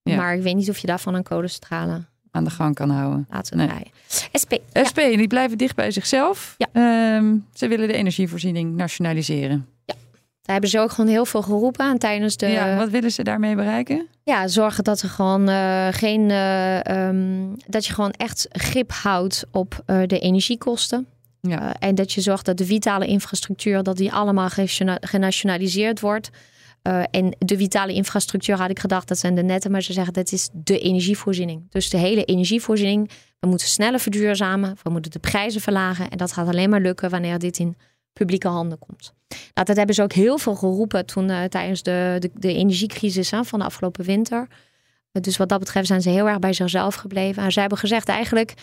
Ja. 0.04 0.16
Maar 0.16 0.36
ik 0.36 0.42
weet 0.42 0.56
niet 0.56 0.70
of 0.70 0.78
je 0.78 0.88
daarvan 0.88 1.14
een 1.14 1.24
kolencentrale 1.24 2.06
Aan 2.32 2.44
de 2.44 2.50
gang 2.50 2.76
kan 2.76 2.90
houden. 2.90 3.28
laten 3.30 3.58
Nee. 3.58 3.68
draaien. 3.68 3.88
SP. 4.42 4.52
ja. 4.74 4.84
SP, 4.90 4.98
die 4.98 5.28
blijven 5.28 5.58
dicht 5.58 5.76
bij 5.76 5.92
zichzelf. 5.92 6.56
Ja. 6.58 6.68
Ehm, 6.74 7.36
ze 7.54 7.68
willen 7.68 7.88
de 7.88 7.94
energievoorziening 7.94 8.76
nationaliseren. 8.76 9.66
Daar 10.42 10.60
hebben 10.60 10.70
ze 10.70 10.80
ook 10.80 10.92
gewoon 10.92 11.10
heel 11.10 11.26
veel 11.26 11.42
geroepen 11.42 11.86
aan 11.86 11.98
tijdens 11.98 12.38
de... 12.38 12.48
ja, 12.48 12.76
wat 12.76 12.90
willen 12.90 13.12
ze 13.12 13.24
daarmee 13.24 13.56
bereiken? 13.56 14.08
Ja, 14.24 14.48
zorgen 14.48 14.84
dat 14.84 15.02
er 15.02 15.10
gewoon 15.10 15.50
eh, 15.50 15.88
geen. 15.92 16.30
eh, 16.32 16.86
ehm, 16.86 17.48
dat 17.68 17.86
je 17.86 17.94
gewoon 17.94 18.12
echt 18.12 18.48
grip 18.52 18.92
houdt 18.92 19.46
op 19.52 19.84
eh, 19.86 20.02
de 20.06 20.20
energiekosten. 20.20 21.08
Ja. 21.42 21.74
En 21.80 21.96
dat 21.96 22.14
je 22.14 22.22
zorgt 22.22 22.46
dat 22.46 22.58
de 22.58 22.66
vitale 22.66 23.06
infrastructuur, 23.06 23.84
dat 23.84 23.98
die 23.98 24.12
allemaal 24.14 24.50
genationaliseerd 25.02 26.00
wordt. 26.00 26.30
Eh, 26.82 27.04
en 27.12 27.36
de 27.38 27.58
vitale 27.58 27.94
infrastructuur 27.94 28.58
had 28.58 28.70
ik 28.70 28.80
gedacht, 28.80 29.08
dat 29.08 29.18
zijn 29.18 29.36
de 29.36 29.44
netten, 29.44 29.72
maar 29.72 29.82
ze 29.82 29.94
zeggen 29.94 30.14
dat 30.14 30.32
is 30.32 30.50
de 30.54 30.80
energievoorziening. 30.80 31.66
Dus 31.70 31.90
de 31.90 31.98
hele 31.98 32.24
energievoorziening. 32.24 33.10
We 33.40 33.48
moeten 33.48 33.68
sneller 33.68 34.00
verduurzamen, 34.00 34.78
we 34.84 34.90
moeten 34.90 35.12
de 35.12 35.20
prijzen 35.20 35.62
verlagen. 35.62 36.10
En 36.10 36.18
dat 36.18 36.32
gaat 36.32 36.48
alleen 36.48 36.70
maar 36.70 36.82
lukken 36.82 37.10
wanneer 37.10 37.40
dit 37.40 37.60
in 37.60 37.78
publieke 38.14 38.48
handen 38.48 38.80
komt. 38.80 39.14
Nou, 39.28 39.68
dat 39.68 39.76
hebben 39.76 39.96
ze 39.96 40.04
ook 40.04 40.14
heel 40.14 40.38
veel 40.38 40.56
geroepen 40.56 41.06
toen 41.06 41.30
eh, 41.30 41.44
tijdens 41.44 41.84
de, 41.84 42.16
de, 42.20 42.32
de 42.34 42.54
energiecrisis 42.54 43.32
hè, 43.32 43.44
van 43.44 43.60
de 43.60 43.66
afgelopen 43.66 44.06
winter. 44.06 44.48
Dus 45.12 45.38
wat 45.38 45.50
dat 45.50 45.60
betreft 45.60 45.88
zijn 45.88 46.02
ze 46.02 46.10
heel 46.10 46.28
erg 46.28 46.40
bij 46.40 46.54
zichzelf 46.54 46.96
gebleven. 46.96 47.44
En 47.44 47.52
ze 47.52 47.60
hebben 47.60 47.78
gezegd 47.78 48.08
eigenlijk, 48.08 48.54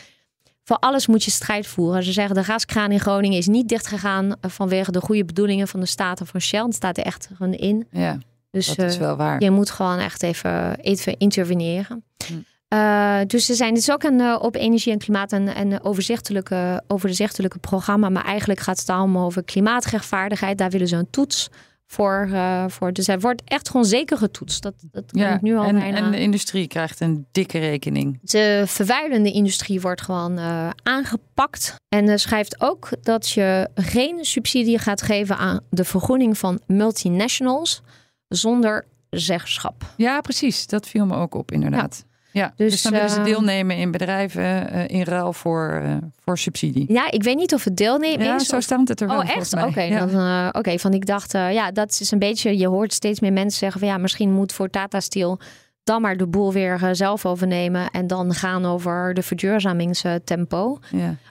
voor 0.69 0.77
alles 0.77 1.07
moet 1.07 1.25
je 1.25 1.31
strijd 1.31 1.67
voeren. 1.67 2.03
Ze 2.03 2.13
zeggen 2.13 2.35
de 2.35 2.45
gaskraan 2.45 2.93
in 2.93 3.01
Groningen 3.01 3.39
is 3.39 3.47
niet 3.47 3.69
dichtgegaan 3.69 4.31
eh, 4.41 4.51
vanwege 4.51 4.93
de 4.93 5.01
goede 5.01 5.25
bedoelingen 5.25 5.69
van 5.69 5.81
de 5.81 5.87
Staten 5.87 6.27
van 6.27 6.41
Shell. 6.41 6.63
Het 6.63 6.75
staat 6.75 6.99
er 6.99 7.05
echt 7.05 7.29
gewoon 7.37 7.53
in. 7.53 7.87
Ja, 7.91 8.19
Dus 8.51 8.67
dat 8.67 8.87
is 8.87 8.95
eh, 8.95 9.01
wel 9.01 9.17
waar. 9.17 9.43
je 9.43 9.51
moet 9.51 9.71
gewoon 9.71 9.99
echt 9.99 10.23
even, 10.23 10.79
even 10.81 11.19
interveneren. 11.19 12.05
Hm. 12.27 12.35
Eh, 12.69 13.19
dus 13.27 13.47
ze 13.47 13.55
zijn, 13.55 13.75
is 13.75 13.91
ook 13.91 14.03
een 14.03 14.41
op 14.41 14.55
energie 14.55 14.93
en 14.93 14.99
klimaat 14.99 15.33
een, 15.33 15.61
een 15.61 15.85
overzichtelijke, 15.85 16.83
overzichtelijke 16.87 17.59
programma. 17.59 18.09
Maar 18.09 18.25
eigenlijk 18.25 18.61
gaat 18.61 18.79
het 18.79 18.89
allemaal 18.89 19.25
over 19.25 19.45
klimaatrechtvaardigheid. 19.45 20.59
Daar 20.59 20.71
willen 20.71 20.89
ze 20.89 20.97
een 20.97 21.11
toets 21.11 21.49
voor. 21.89 22.29
eh, 22.33 22.65
voor. 22.69 22.93
Dus 22.93 23.07
hij 23.07 23.19
wordt 23.19 23.43
echt 23.45 23.69
gewoon 23.71 23.87
zeker 23.87 24.17
getoetst. 24.17 24.63
Dat, 24.63 24.75
dat 24.91 25.05
kan 25.13 25.23
Ja, 25.23 25.35
ik 25.35 25.43
nu 25.43 25.57
al 25.57 25.65
en, 25.65 25.79
bijna... 25.79 25.97
en 25.97 26.11
de 26.11 26.21
industrie 26.21 26.67
krijgt 26.67 27.01
een 27.01 27.27
dikke 27.33 27.59
rekening. 27.59 28.19
De 28.23 28.63
vervuilende 28.67 29.33
industrie 29.33 29.81
wordt 29.81 30.01
gewoon 30.01 30.39
eh, 30.39 30.71
aangepakt. 30.83 31.75
En 31.89 32.09
uh, 32.09 32.17
schrijft 32.17 32.61
ook 32.61 32.89
dat 33.03 33.31
je 33.31 33.69
geen 33.75 34.25
subsidie 34.25 34.79
gaat 34.79 35.03
geven 35.03 35.37
aan 35.37 35.61
de 35.71 35.85
vergroening 35.85 36.39
van 36.39 36.61
multinationals 36.67 37.83
zonder 38.29 38.87
zeggenschap. 39.11 39.85
Ja, 39.97 40.21
precies. 40.21 40.67
Dat 40.67 40.89
viel 40.89 41.07
me 41.07 41.17
ook 41.17 41.35
op, 41.35 41.53
inderdaad. 41.53 42.05
Ja, 42.05 42.08
dus, 42.33 42.51
Dus, 42.57 42.83
dan 42.83 42.93
willen 42.93 43.11
ze 43.11 43.19
eh, 43.19 43.25
deelnemen 43.25 43.77
in 43.77 43.91
bedrijven 43.91 44.71
eh, 44.71 44.89
in 44.89 45.03
ruil 45.03 45.33
voor, 45.33 45.81
eh, 45.85 45.97
voor 46.25 46.39
subsidie. 46.39 46.93
Ja, 46.93 47.11
ik 47.11 47.23
weet 47.23 47.37
niet 47.37 47.55
of 47.55 47.65
het 47.65 47.77
deelnemen 47.77 48.27
Ja, 48.27 48.35
is. 48.35 48.47
zo 48.47 48.57
of- 48.57 48.63
staat 48.63 48.89
het 48.89 49.01
er 49.01 49.07
wel 49.09 49.19
Oh, 49.19 49.31
echt? 49.37 49.53
Oké. 49.65 49.83
Ja. 49.83 50.07
eh, 50.09 50.49
oké, 50.59 50.79
van 50.79 50.93
ik 50.93 51.07
dacht, 51.07 51.33
ja, 51.33 51.71
dat 51.71 51.97
is 52.01 52.11
een 52.11 52.19
beetje, 52.19 52.59
je 52.59 52.67
hoort 52.69 52.93
steeds 52.93 53.21
meer 53.21 53.33
mensen 53.33 53.59
zeggen 53.59 53.81
van 53.81 53.89
ja, 53.89 53.99
misschien 53.99 54.33
moet 54.33 54.53
voor 54.53 54.71
Tata 54.71 55.01
Steel 55.01 55.39
dan 55.85 56.01
maar 56.03 56.17
de 56.17 56.27
boel 56.27 56.53
weer 56.53 56.89
zelf 56.93 57.27
overnemen 57.27 57.91
en 57.91 58.07
dan 58.07 58.35
gaan 58.35 58.65
over 58.67 59.15
de 59.15 59.23
verduurzamingstempo. 59.23 60.79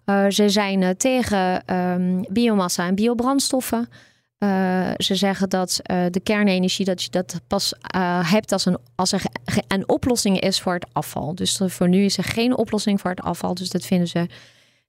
Ja. 0.05 0.29
Ze 0.31 0.49
zijn 0.49 0.97
tegen 0.97 1.65
ehm, 1.65 2.21
biomassa 2.29 2.85
en 2.87 2.95
biobrandstoffen. 2.95 3.89
Eh, 4.37 4.91
ze 4.97 5.15
zeggen 5.15 5.49
dat 5.49 5.79
eh, 5.83 6.05
de 6.09 6.19
kernenergie 6.19 6.85
dat 6.85 7.03
je 7.03 7.09
dat 7.09 7.41
pas 7.47 7.73
eh, 7.73 8.31
hebt 8.31 8.51
als, 8.51 8.65
een, 8.65 8.77
als 8.95 9.11
er 9.11 9.21
een 9.67 9.89
oplossing 9.89 10.39
is 10.39 10.59
voor 10.59 10.73
het 10.73 10.87
afval. 10.91 11.35
Dus 11.35 11.61
voor 11.65 11.89
nu 11.89 12.03
is 12.03 12.17
er 12.17 12.23
geen 12.23 12.57
oplossing 12.57 13.01
voor 13.01 13.09
het 13.09 13.21
afval. 13.21 13.53
Dus 13.53 13.69
dat 13.69 13.85
vinden 13.85 14.07
ze 14.07 14.27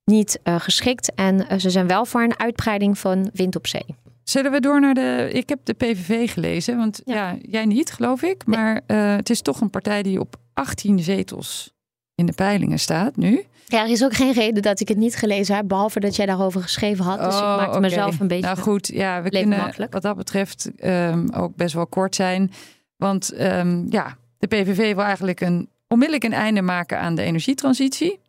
niet 0.03 0.39
geschikt. 0.43 1.13
En 1.15 1.61
ze 1.61 1.69
zijn 1.69 1.87
wel 1.87 2.05
voor 2.05 2.21
een 2.21 2.39
uitbreiding 2.39 2.97
van 2.97 3.29
wind 3.33 3.55
op 3.55 3.67
zee. 3.67 3.85
Zullen 4.23 4.51
we 4.51 4.59
door 4.59 4.79
naar 4.79 4.93
de. 4.93 5.29
Ik 5.31 5.49
heb 5.49 5.59
de 5.63 5.73
PVV 5.73 6.31
gelezen, 6.33 6.77
want 6.77 7.01
ja, 7.05 7.37
jij 7.41 7.65
niet, 7.65 7.91
geloof 7.91 8.21
ik. 8.21 8.45
Maar 8.45 8.81
het 8.87 9.29
is 9.29 9.41
toch 9.41 9.61
een 9.61 9.69
partij 9.69 10.03
die 10.03 10.19
op 10.19 10.35
18 10.53 10.99
zetels 10.99 11.73
in 12.15 12.25
de 12.25 12.33
peilingen 12.33 12.79
staat 12.79 13.15
nu. 13.15 13.45
Ja, 13.69 13.83
er 13.83 13.89
is 13.89 14.03
ook 14.03 14.13
geen 14.13 14.33
reden 14.33 14.61
dat 14.61 14.79
ik 14.79 14.87
het 14.87 14.97
niet 14.97 15.15
gelezen 15.15 15.55
heb, 15.55 15.67
behalve 15.67 15.99
dat 15.99 16.15
jij 16.15 16.25
daarover 16.25 16.61
geschreven 16.61 17.05
had. 17.05 17.19
Dus 17.19 17.33
oh, 17.33 17.39
ik 17.39 17.61
maakte 17.61 17.79
mezelf 17.79 18.19
een 18.19 18.27
beetje. 18.27 18.45
Nou 18.45 18.57
goed, 18.57 18.87
ja, 18.87 19.21
we 19.21 19.29
kunnen 19.29 19.59
makkelijk. 19.59 19.93
wat 19.93 20.01
dat 20.01 20.15
betreft 20.15 20.71
um, 20.83 21.29
ook 21.33 21.55
best 21.55 21.73
wel 21.73 21.87
kort 21.87 22.15
zijn. 22.15 22.51
Want 22.95 23.41
um, 23.41 23.85
ja, 23.89 24.17
de 24.37 24.47
PVV 24.47 24.95
wil 24.95 25.03
eigenlijk 25.03 25.41
een, 25.41 25.69
onmiddellijk 25.87 26.25
een 26.25 26.33
einde 26.33 26.61
maken 26.61 26.99
aan 26.99 27.15
de 27.15 27.21
energietransitie 27.21 28.19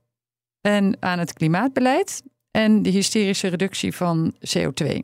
en 0.60 0.96
aan 1.00 1.18
het 1.18 1.32
klimaatbeleid 1.32 2.22
en 2.50 2.82
de 2.82 2.90
hysterische 2.90 3.48
reductie 3.48 3.94
van 3.94 4.34
CO2. 4.56 4.98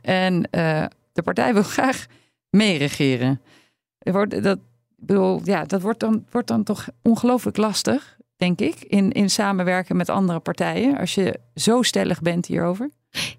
En 0.00 0.34
uh, 0.34 0.84
de 1.12 1.22
partij 1.22 1.52
wil 1.58 1.62
graag 1.62 2.06
meeregeren. 2.50 3.40
Dat, 4.42 4.58
bedoel, 4.96 5.40
ja, 5.44 5.64
dat 5.64 5.82
wordt 5.82 6.00
dan, 6.00 6.26
wordt 6.30 6.48
dan 6.48 6.62
toch 6.62 6.88
ongelooflijk 7.02 7.56
lastig 7.56 8.17
denk 8.38 8.60
ik, 8.60 8.74
in, 8.80 9.12
in 9.12 9.30
samenwerken 9.30 9.96
met 9.96 10.08
andere 10.08 10.38
partijen, 10.38 10.98
als 10.98 11.14
je 11.14 11.40
zo 11.54 11.82
stellig 11.82 12.20
bent 12.20 12.46
hierover? 12.46 12.90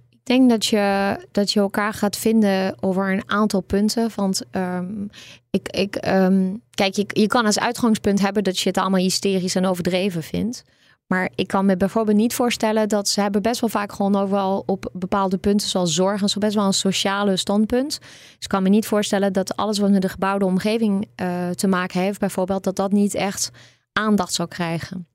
Ik 0.09 0.35
denk 0.35 0.49
dat 0.49 0.65
je, 0.65 1.15
dat 1.31 1.51
je 1.51 1.59
elkaar 1.59 1.93
gaat 1.93 2.17
vinden 2.17 2.75
over 2.79 3.11
een 3.11 3.23
aantal 3.25 3.61
punten. 3.61 4.09
Want 4.15 4.41
um, 4.51 5.09
ik, 5.49 5.67
ik, 5.69 5.95
ehm, 5.95 6.55
kijk, 6.73 6.95
je, 6.95 7.05
je 7.07 7.27
kan 7.27 7.45
als 7.45 7.59
uitgangspunt 7.59 8.21
hebben 8.21 8.43
dat 8.43 8.59
je 8.59 8.69
het 8.69 8.77
allemaal 8.77 8.99
hysterisch 8.99 9.55
en 9.55 9.65
overdreven 9.65 10.23
vindt. 10.23 10.63
Maar 11.07 11.29
ik 11.35 11.47
kan 11.47 11.65
me 11.65 11.77
bijvoorbeeld 11.77 12.17
niet 12.17 12.33
voorstellen 12.33 12.89
dat 12.89 13.07
ze 13.07 13.21
hebben 13.21 13.41
best 13.41 13.61
wel 13.61 13.69
vaak 13.69 13.91
gewoon 13.91 14.15
overal 14.15 14.63
op 14.65 14.89
bepaalde 14.93 15.37
punten 15.37 15.67
zoals 15.67 15.93
zorg 15.93 16.21
en 16.21 16.29
zo 16.29 16.39
best 16.39 16.55
wel 16.55 16.65
een 16.65 16.73
sociale 16.73 17.37
standpunt. 17.37 17.99
Dus 17.99 18.09
ik 18.39 18.47
kan 18.47 18.63
me 18.63 18.69
niet 18.69 18.87
voorstellen 18.87 19.33
dat 19.33 19.55
alles 19.55 19.79
wat 19.79 19.89
met 19.89 20.01
de 20.01 20.09
gebouwde 20.09 20.45
omgeving 20.45 21.07
uh, 21.21 21.49
te 21.49 21.67
maken 21.67 21.99
heeft, 21.99 22.19
bijvoorbeeld, 22.19 22.63
dat 22.63 22.75
dat 22.75 22.91
niet 22.91 23.13
echt 23.13 23.51
aandacht 23.99 24.33
zou 24.33 24.47
krijgen. 24.47 25.07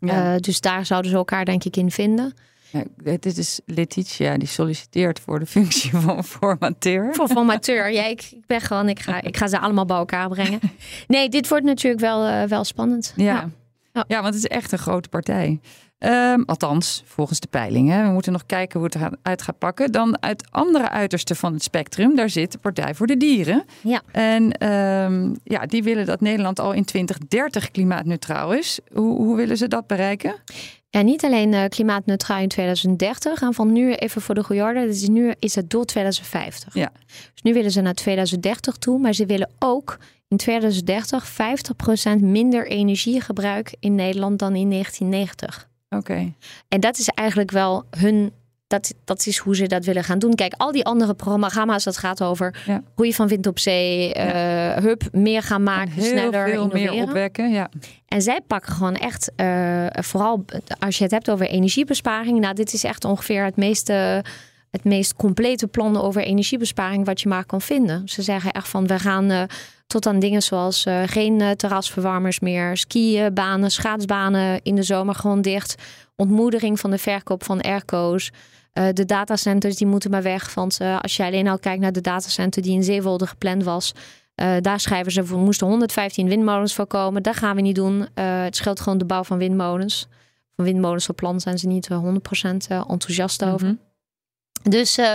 Ja. 0.00 0.34
Uh, 0.34 0.38
dus 0.40 0.60
daar 0.60 0.86
zouden 0.86 1.10
ze 1.10 1.16
elkaar 1.16 1.44
denk 1.44 1.64
ik 1.64 1.76
in 1.76 1.90
vinden. 1.90 2.34
Ja, 2.70 2.82
dit 2.96 3.38
is 3.38 3.60
Letitia, 3.66 4.36
die 4.36 4.48
solliciteert 4.48 5.20
voor 5.20 5.38
de 5.38 5.46
functie 5.46 5.90
van 6.06 6.24
formateur. 6.24 7.14
Voor 7.14 7.28
formateur, 7.28 7.90
ja, 7.92 8.04
ik, 8.04 8.22
ik, 8.30 8.46
ben 8.46 8.60
gewoon, 8.60 8.88
ik 8.88 9.00
ga, 9.00 9.22
ik 9.22 9.36
ga 9.36 9.46
ze 9.46 9.58
allemaal 9.58 9.84
bij 9.84 9.96
elkaar 9.96 10.28
brengen. 10.28 10.60
Nee, 11.06 11.28
dit 11.28 11.48
wordt 11.48 11.64
natuurlijk 11.64 12.02
wel, 12.02 12.28
uh, 12.28 12.42
wel 12.42 12.64
spannend. 12.64 13.12
Ja. 13.16 13.24
ja. 13.24 13.50
Ja. 14.08 14.22
want 14.22 14.34
het 14.34 14.44
is 14.44 14.46
echt 14.46 14.72
een 14.72 14.78
grote 14.78 15.08
partij. 15.08 15.60
Um, 15.98 16.44
althans, 16.44 17.02
volgens 17.06 17.40
de 17.40 17.46
peilingen. 17.50 18.06
We 18.06 18.12
moeten 18.12 18.32
nog 18.32 18.46
kijken 18.46 18.80
hoe 18.80 18.88
het 18.92 19.18
uit 19.22 19.42
gaat 19.42 19.58
pakken. 19.58 19.92
Dan 19.92 20.22
uit 20.22 20.48
andere 20.50 20.88
uitersten 20.88 21.36
van 21.36 21.52
het 21.52 21.62
spectrum, 21.62 22.16
daar 22.16 22.30
zit 22.30 22.52
de 22.52 22.58
Partij 22.58 22.94
voor 22.94 23.06
de 23.06 23.16
Dieren. 23.16 23.64
Ja. 23.82 24.02
En 24.12 24.68
um, 24.68 25.36
ja, 25.44 25.66
die 25.66 25.82
willen 25.82 26.06
dat 26.06 26.20
Nederland 26.20 26.60
al 26.60 26.72
in 26.72 26.84
2030 26.84 27.70
klimaatneutraal 27.70 28.54
is. 28.54 28.78
Hoe, 28.92 29.16
hoe 29.16 29.36
willen 29.36 29.56
ze 29.56 29.68
dat 29.68 29.86
bereiken? 29.86 30.34
Ja, 30.90 31.02
niet 31.02 31.24
alleen 31.24 31.52
uh, 31.52 31.64
klimaatneutraal 31.64 32.40
in 32.40 32.48
2030. 32.48 33.42
En 33.42 33.54
van 33.54 33.72
nu 33.72 33.94
even 33.94 34.22
voor 34.22 34.34
de 34.34 34.44
goede 34.44 34.62
orde. 34.62 34.86
Dus 34.86 35.08
nu 35.08 35.34
is 35.38 35.54
het 35.54 35.70
doel 35.70 35.84
2050. 35.84 36.74
Ja. 36.74 36.90
Dus 37.32 37.42
nu 37.42 37.52
willen 37.52 37.70
ze 37.70 37.80
naar 37.80 37.94
2030 37.94 38.76
toe. 38.76 38.98
Maar 38.98 39.12
ze 39.12 39.26
willen 39.26 39.50
ook 39.58 39.98
in 40.28 40.36
2030 40.36 41.32
50% 42.18 42.20
minder 42.20 42.66
energiegebruik 42.66 43.74
in 43.80 43.94
Nederland 43.94 44.38
dan 44.38 44.54
in 44.54 44.70
1990. 44.70 45.68
Oké. 45.88 46.32
En 46.68 46.80
dat 46.80 46.98
is 46.98 47.08
eigenlijk 47.08 47.50
wel 47.50 47.84
hun. 47.90 48.32
Dat, 48.66 48.94
dat 49.04 49.26
is 49.26 49.38
hoe 49.38 49.56
ze 49.56 49.66
dat 49.66 49.84
willen 49.84 50.04
gaan 50.04 50.18
doen. 50.18 50.34
Kijk, 50.34 50.54
al 50.56 50.72
die 50.72 50.84
andere 50.84 51.14
programma's, 51.14 51.84
dat 51.84 51.96
gaat 51.96 52.22
over 52.22 52.62
ja. 52.66 52.82
hoe 52.94 53.06
je 53.06 53.14
van 53.14 53.28
wind 53.28 53.46
op 53.46 53.58
zee, 53.58 54.08
ja. 54.08 54.76
uh, 54.76 54.82
hup, 54.82 55.02
meer 55.12 55.42
gaan 55.42 55.62
maken, 55.62 55.92
heel 55.92 56.04
sneller 56.04 56.44
veel 56.48 56.60
innoveren. 56.62 56.94
meer 56.94 57.02
opwekken. 57.02 57.50
Ja. 57.50 57.68
En 58.06 58.22
zij 58.22 58.40
pakken 58.46 58.72
gewoon 58.72 58.94
echt, 58.94 59.32
uh, 59.36 59.86
vooral 59.90 60.44
als 60.78 60.98
je 60.98 61.02
het 61.02 61.12
hebt 61.12 61.30
over 61.30 61.46
energiebesparing. 61.46 62.40
Nou, 62.40 62.54
dit 62.54 62.72
is 62.72 62.84
echt 62.84 63.04
ongeveer 63.04 63.44
het 63.44 63.56
meeste 63.56 64.24
het 64.70 64.84
meest 64.84 65.14
complete 65.14 65.66
plan 65.66 66.00
over 66.00 66.22
energiebesparing 66.22 67.06
wat 67.06 67.20
je 67.20 67.28
maar 67.28 67.44
kan 67.44 67.60
vinden. 67.60 68.08
Ze 68.08 68.22
zeggen 68.22 68.52
echt 68.52 68.68
van 68.68 68.86
we 68.86 68.98
gaan 68.98 69.30
uh, 69.30 69.42
tot 69.88 70.06
aan 70.06 70.18
dingen 70.18 70.42
zoals 70.42 70.86
uh, 70.86 71.02
geen 71.06 71.40
uh, 71.40 71.50
terrasverwarmers 71.50 72.40
meer, 72.40 72.76
skiën, 72.76 73.34
banen, 73.34 73.70
schaatsbanen 73.70 74.60
in 74.62 74.74
de 74.74 74.82
zomer 74.82 75.14
gewoon 75.14 75.42
dicht. 75.42 75.74
Ontmoedering 76.16 76.80
van 76.80 76.90
de 76.90 76.98
verkoop 76.98 77.44
van 77.44 77.60
airco's. 77.60 78.30
de 78.72 79.04
datacenters 79.04 79.76
die 79.76 79.86
moeten 79.86 80.10
maar 80.10 80.22
weg. 80.22 80.54
Want 80.54 80.78
als 81.00 81.16
je 81.16 81.24
alleen 81.24 81.48
al 81.48 81.58
kijkt 81.58 81.80
naar 81.80 81.92
de 81.92 82.00
datacenter 82.00 82.62
die 82.62 82.72
in 82.72 82.82
Zeewolde 82.82 83.26
gepland 83.26 83.64
was. 83.64 83.92
daar 84.60 84.80
schrijven 84.80 85.12
ze, 85.12 85.22
we 85.22 85.36
moesten 85.36 85.66
115 85.66 86.28
windmolens 86.28 86.74
voorkomen. 86.74 87.22
Dat 87.22 87.36
gaan 87.36 87.56
we 87.56 87.62
niet 87.62 87.74
doen. 87.74 88.08
het 88.14 88.56
scheelt 88.56 88.80
gewoon 88.80 88.98
de 88.98 89.04
bouw 89.04 89.24
van 89.24 89.38
windmolens. 89.38 90.08
Van 90.56 90.64
windmolens 90.64 91.08
op 91.08 91.16
plan 91.16 91.40
zijn 91.40 91.58
ze 91.58 91.66
niet 91.66 91.88
100% 91.88 91.92
enthousiast 92.68 93.44
over. 93.44 93.66
Mhm. 93.66 93.87
Dus 94.62 94.98
uh, 94.98 95.12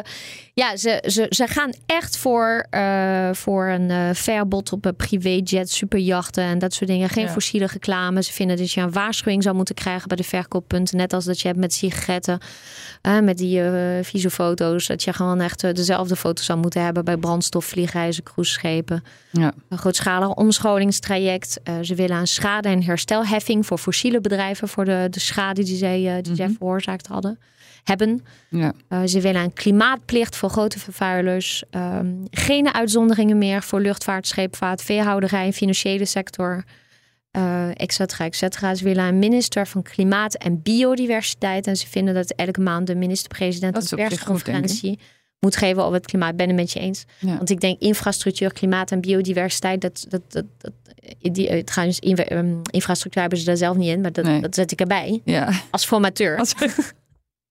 ja, 0.54 0.78
ze, 0.78 1.04
ze, 1.08 1.26
ze 1.30 1.48
gaan 1.48 1.74
echt 1.86 2.18
voor, 2.18 2.66
uh, 2.72 3.30
voor 3.34 3.68
een 3.68 3.90
uh, 3.90 4.10
verbod 4.14 4.72
op 4.72 4.92
privéjet, 4.98 5.70
superjachten 5.70 6.44
en 6.44 6.60
dat 6.60 6.74
soort 6.74 6.90
dingen. 6.90 7.10
Geen 7.10 7.30
fossiele 7.30 7.66
reclame. 7.66 8.24
Ze 8.24 8.34
vinden 8.34 8.58
dat 8.58 8.72
je 8.72 8.82
een 8.82 8.92
waarschuwing 8.92 9.44
zou 9.44 9.56
moeten 9.56 9.76
krijgen 9.76 10.08
bij 10.08 10.18
de 10.18 10.24
verkooppunten. 10.24 10.98
Net 10.98 11.14
als 11.14 11.26
dat 11.26 11.40
je 11.40 11.48
hebt 11.48 11.60
met 11.60 11.74
sigaretten, 11.74 12.40
met 13.24 13.38
die 13.38 13.62
vieze 14.02 14.30
foto's. 14.30 14.88
Dat 14.88 15.04
je 15.04 15.14
gewoon 15.14 15.42
echt 15.42 15.76
dezelfde 15.76 16.16
foto's 16.16 16.46
zou 16.46 16.60
moeten 16.60 16.84
hebben 16.84 17.06
bij 17.06 17.18
brandstof, 17.18 17.66
vliegreizen, 17.66 18.24
cruiseschepen. 18.24 19.04
Ja. 19.32 19.54
Een 19.70 19.78
grootschalig 19.78 20.30
omscholingstraject. 20.30 21.60
ze 21.82 21.96
willen 21.96 22.18
een 22.18 22.28
schade- 22.28 22.70
en 22.70 22.84
herstelheffing 22.84 23.66
voor 23.66 23.78
fossiele 23.78 24.22
bedrijven 24.22 24.68
voor 24.68 24.86
de, 24.86 25.08
de 25.10 25.20
schade 25.20 25.64
die 25.64 25.78
zij, 25.78 25.98
die 25.98 26.08
mm 26.08 26.22
-hmm. 26.24 26.36
zij 26.36 26.48
mhm. 26.48 26.56
veroorzaakt 26.56 27.08
hadden 27.08 27.40
hebben. 27.84 28.26
Ja. 28.50 28.74
Uh, 28.90 29.04
ze 29.06 29.22
willen 29.22 29.42
een 29.42 29.54
klimaatplicht 29.54 30.36
voor 30.36 30.50
grote 30.50 30.80
vervuilers. 30.80 31.64
Um, 31.72 32.28
geen 32.32 32.74
uitzonderingen 32.74 33.38
meer 33.38 33.64
voor 33.64 33.82
luchtvaart, 33.82 34.28
scheepvaart, 34.28 34.82
veehouderij, 34.82 35.54
financiële 35.54 36.06
sector. 36.06 36.64
Uh, 37.38 37.68
et 37.74 37.94
cetera, 37.94 38.26
et 38.26 38.36
cetera. 38.36 38.76
Ze 38.76 38.84
willen 38.84 39.06
een 39.06 39.20
minister 39.20 39.68
van 39.68 39.82
Klimaat 39.82 40.36
en 40.36 40.62
Biodiversiteit. 40.62 41.68
En 41.68 41.78
ze 41.78 41.88
vinden 41.88 42.14
dat 42.14 42.32
elke 42.32 42.62
maand 42.62 42.88
de 42.88 42.96
minister-president 42.96 43.92
een 43.92 43.98
persconferentie 43.98 45.00
moet 45.40 45.56
geven 45.56 45.84
over 45.84 45.96
het 45.96 46.06
klimaat. 46.06 46.36
Ben 46.36 46.48
het 46.48 46.56
met 46.56 46.72
je 46.72 46.80
eens. 46.80 47.06
Ja. 47.20 47.38
Want 47.38 47.50
ik 47.50 47.60
denk 47.60 47.80
infrastructuur, 47.80 48.54
klimaat 48.54 48.92
en 48.92 49.02
biodiversiteit, 49.02 49.82
dat, 49.82 50.06
dat, 50.10 50.22
dat, 50.28 50.46
dat 50.58 50.74
die, 51.20 51.50
het 51.50 51.66
trouwens, 51.66 52.00
um, 52.30 52.62
infrastructuur 52.72 53.22
hebben 53.22 53.40
ze 53.40 53.46
daar 53.46 53.58
zelf 53.58 53.78
niet 53.78 53.90
in, 53.90 54.02
maar 54.02 54.12
dat, 54.12 54.26
nee. 54.26 54.42
dat 54.42 54.56
zet 54.56 54.72
ik 54.72 54.80
erbij. 54.80 55.22
Ja. 55.24 55.50
Als 55.72 55.86
formateur. 55.86 56.38
Als... 56.38 56.54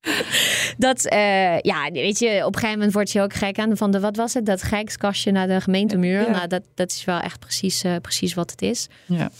dat, 0.86 1.12
uh, 1.12 1.59
ja, 1.61 1.90
weet 1.90 2.18
je, 2.18 2.28
op 2.28 2.55
een 2.55 2.61
gegeven 2.61 2.70
moment 2.70 2.92
word 2.92 3.11
je 3.11 3.20
ook 3.20 3.32
gek 3.34 3.59
aan 3.59 3.76
van 3.76 3.90
de, 3.90 4.00
wat 4.00 4.16
was 4.16 4.34
het, 4.34 4.46
dat 4.46 4.62
gekskastje 4.62 5.30
naar 5.30 5.48
de 5.48 5.61
gemeentemuur. 5.61 6.20
Ja. 6.20 6.30
Nou, 6.30 6.46
dat, 6.46 6.62
dat 6.74 6.90
is 6.90 7.05
wel 7.05 7.20
echt 7.20 7.38
precies, 7.38 7.84
uh, 7.84 7.96
precies 7.96 8.34
wat 8.34 8.50
het 8.50 8.62
is. 8.62 8.88
Ja. 9.07 9.30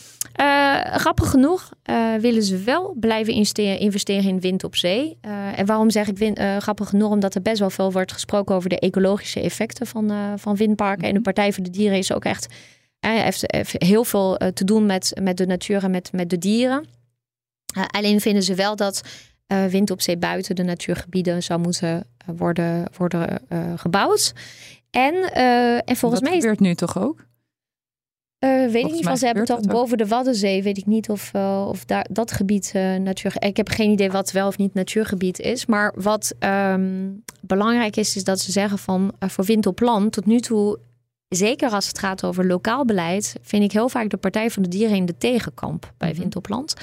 Uh, 0.41 0.95
grappig 0.95 1.29
genoeg 1.29 1.71
willen 2.19 2.43
ze 2.43 2.57
wel 2.57 2.95
blijven 2.99 3.33
investeren, 3.33 3.79
investeren 3.79 4.23
in 4.23 4.39
wind 4.39 4.63
op 4.63 4.75
zee. 4.75 5.17
en 5.55 5.65
waarom 5.65 5.89
zeg 5.89 6.07
ik 6.07 6.17
wind, 6.17 6.39
grappig 6.57 6.89
genoeg? 6.89 7.09
Omdat 7.09 7.35
er 7.35 7.41
best 7.41 7.59
wel 7.59 7.69
veel 7.69 7.91
wordt 7.91 8.11
gesproken 8.11 8.55
over 8.55 8.69
de 8.69 8.79
ecologische 8.79 9.41
effecten 9.41 9.87
van, 9.87 10.11
van 10.39 10.55
windparken. 10.55 11.03
En 11.03 11.09
de 11.09 11.13
mhm. 11.13 11.23
Partij 11.23 11.53
voor 11.53 11.63
de 11.63 11.69
Dieren 11.69 11.97
is 11.97 12.13
ook 12.13 12.25
echt, 12.25 12.47
heeft, 12.99 13.43
heeft 13.45 13.75
heel 13.77 14.03
veel 14.03 14.37
te 14.53 14.63
doen 14.63 14.85
met, 14.85 15.19
met 15.21 15.37
de 15.37 15.45
natuur 15.45 15.83
en 15.83 15.91
met, 15.91 16.11
met 16.11 16.29
de 16.29 16.37
dieren. 16.37 16.85
alleen 17.87 18.21
vinden 18.21 18.43
ze 18.43 18.55
wel 18.55 18.75
dat 18.75 19.01
uh, 19.47 19.65
wind 19.65 19.91
op 19.91 20.01
zee 20.01 20.17
buiten 20.17 20.55
de 20.55 20.63
natuurgebieden 20.63 21.43
zou 21.43 21.59
moeten 21.59 22.07
uh, 22.29 22.35
worden, 22.37 22.85
worden 22.97 23.41
uh, 23.49 23.73
gebouwd. 23.75 24.33
En, 24.89 25.33
en 25.83 25.95
volgens 25.95 26.21
dat 26.21 26.29
mij. 26.29 26.39
gebeurt 26.39 26.59
nu 26.59 26.75
toch 26.75 26.99
ook? 26.99 27.25
weet 28.39 28.85
ik 28.85 28.91
niet 28.91 29.03
van 29.03 29.17
ze 29.17 29.25
hebben 29.25 29.45
toch 29.45 29.59
boven 29.59 29.97
de 29.97 30.07
Waddenzee, 30.07 30.63
weet 30.63 30.77
ik 30.77 30.85
niet 30.85 31.09
of, 31.09 31.33
of 31.67 31.85
daar, 31.85 32.05
dat 32.11 32.31
gebied 32.31 32.73
natuur. 32.99 33.33
Ik 33.39 33.57
heb 33.57 33.69
geen 33.69 33.91
idee 33.91 34.11
wat 34.11 34.31
wel 34.31 34.47
of 34.47 34.57
niet 34.57 34.73
natuurgebied 34.73 35.39
is. 35.39 35.65
Maar 35.65 35.93
wat 35.95 36.35
um, 36.39 37.23
belangrijk 37.41 37.95
is, 37.95 38.15
is 38.15 38.23
dat 38.23 38.39
ze 38.39 38.51
zeggen 38.51 38.77
van 38.77 39.13
voor 39.19 39.45
wind 39.45 39.65
op 39.65 39.79
land 39.79 40.11
tot 40.11 40.25
nu 40.25 40.39
toe 40.39 40.79
zeker 41.35 41.69
als 41.69 41.87
het 41.87 41.99
gaat 41.99 42.23
over 42.23 42.45
lokaal 42.45 42.85
beleid, 42.85 43.35
vind 43.41 43.63
ik 43.63 43.71
heel 43.71 43.89
vaak 43.89 44.09
de 44.09 44.17
Partij 44.17 44.51
van 44.51 44.63
de 44.63 44.69
Dieren 44.69 44.95
in 44.95 45.05
de 45.05 45.17
tegenkamp 45.17 45.93
bij 45.97 46.09
-hmm. 46.09 46.19
Windopland. 46.19 46.73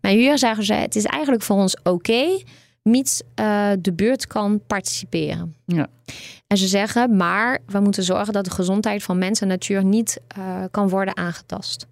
Maar 0.00 0.12
hier 0.12 0.38
zeggen 0.38 0.64
ze: 0.64 0.74
het 0.74 0.96
is 0.96 1.04
eigenlijk 1.04 1.42
voor 1.42 1.56
ons 1.56 1.76
oké, 1.76 1.90
okay, 1.90 2.44
mits 2.82 3.22
uh, 3.40 3.70
de 3.78 3.92
buurt 3.92 4.26
kan 4.26 4.60
participeren. 4.66 5.54
Ja. 5.66 5.86
En 6.46 6.56
ze 6.56 6.66
zeggen: 6.66 7.16
maar 7.16 7.58
we 7.66 7.80
moeten 7.80 8.02
zorgen 8.02 8.32
dat 8.32 8.44
de 8.44 8.50
gezondheid 8.50 9.02
van 9.02 9.18
mens 9.18 9.40
en 9.40 9.48
natuur 9.48 9.84
niet 9.84 10.20
uh, 10.38 10.64
kan 10.70 10.88
worden 10.88 11.16
aangetast. 11.16 11.86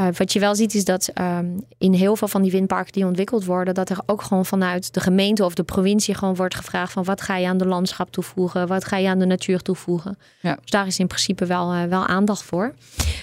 Uh, 0.00 0.06
wat 0.16 0.32
je 0.32 0.40
wel 0.40 0.54
ziet 0.54 0.74
is 0.74 0.84
dat 0.84 1.10
um, 1.20 1.64
in 1.78 1.92
heel 1.92 2.16
veel 2.16 2.28
van 2.28 2.42
die 2.42 2.50
windparken 2.50 2.92
die 2.92 3.06
ontwikkeld 3.06 3.44
worden, 3.44 3.74
dat 3.74 3.90
er 3.90 3.98
ook 4.06 4.22
gewoon 4.22 4.46
vanuit 4.46 4.94
de 4.94 5.00
gemeente 5.00 5.44
of 5.44 5.54
de 5.54 5.62
provincie 5.62 6.14
gewoon 6.14 6.34
wordt 6.34 6.54
gevraagd 6.54 6.92
van 6.92 7.04
wat 7.04 7.20
ga 7.20 7.36
je 7.36 7.46
aan 7.46 7.58
de 7.58 7.66
landschap 7.66 8.10
toevoegen, 8.10 8.66
wat 8.66 8.84
ga 8.84 8.96
je 8.96 9.08
aan 9.08 9.18
de 9.18 9.26
natuur 9.26 9.62
toevoegen. 9.62 10.18
Ja. 10.40 10.58
Dus 10.60 10.70
daar 10.70 10.86
is 10.86 10.98
in 10.98 11.06
principe 11.06 11.46
wel, 11.46 11.74
uh, 11.74 11.84
wel 11.84 12.06
aandacht 12.06 12.42
voor. 12.42 12.74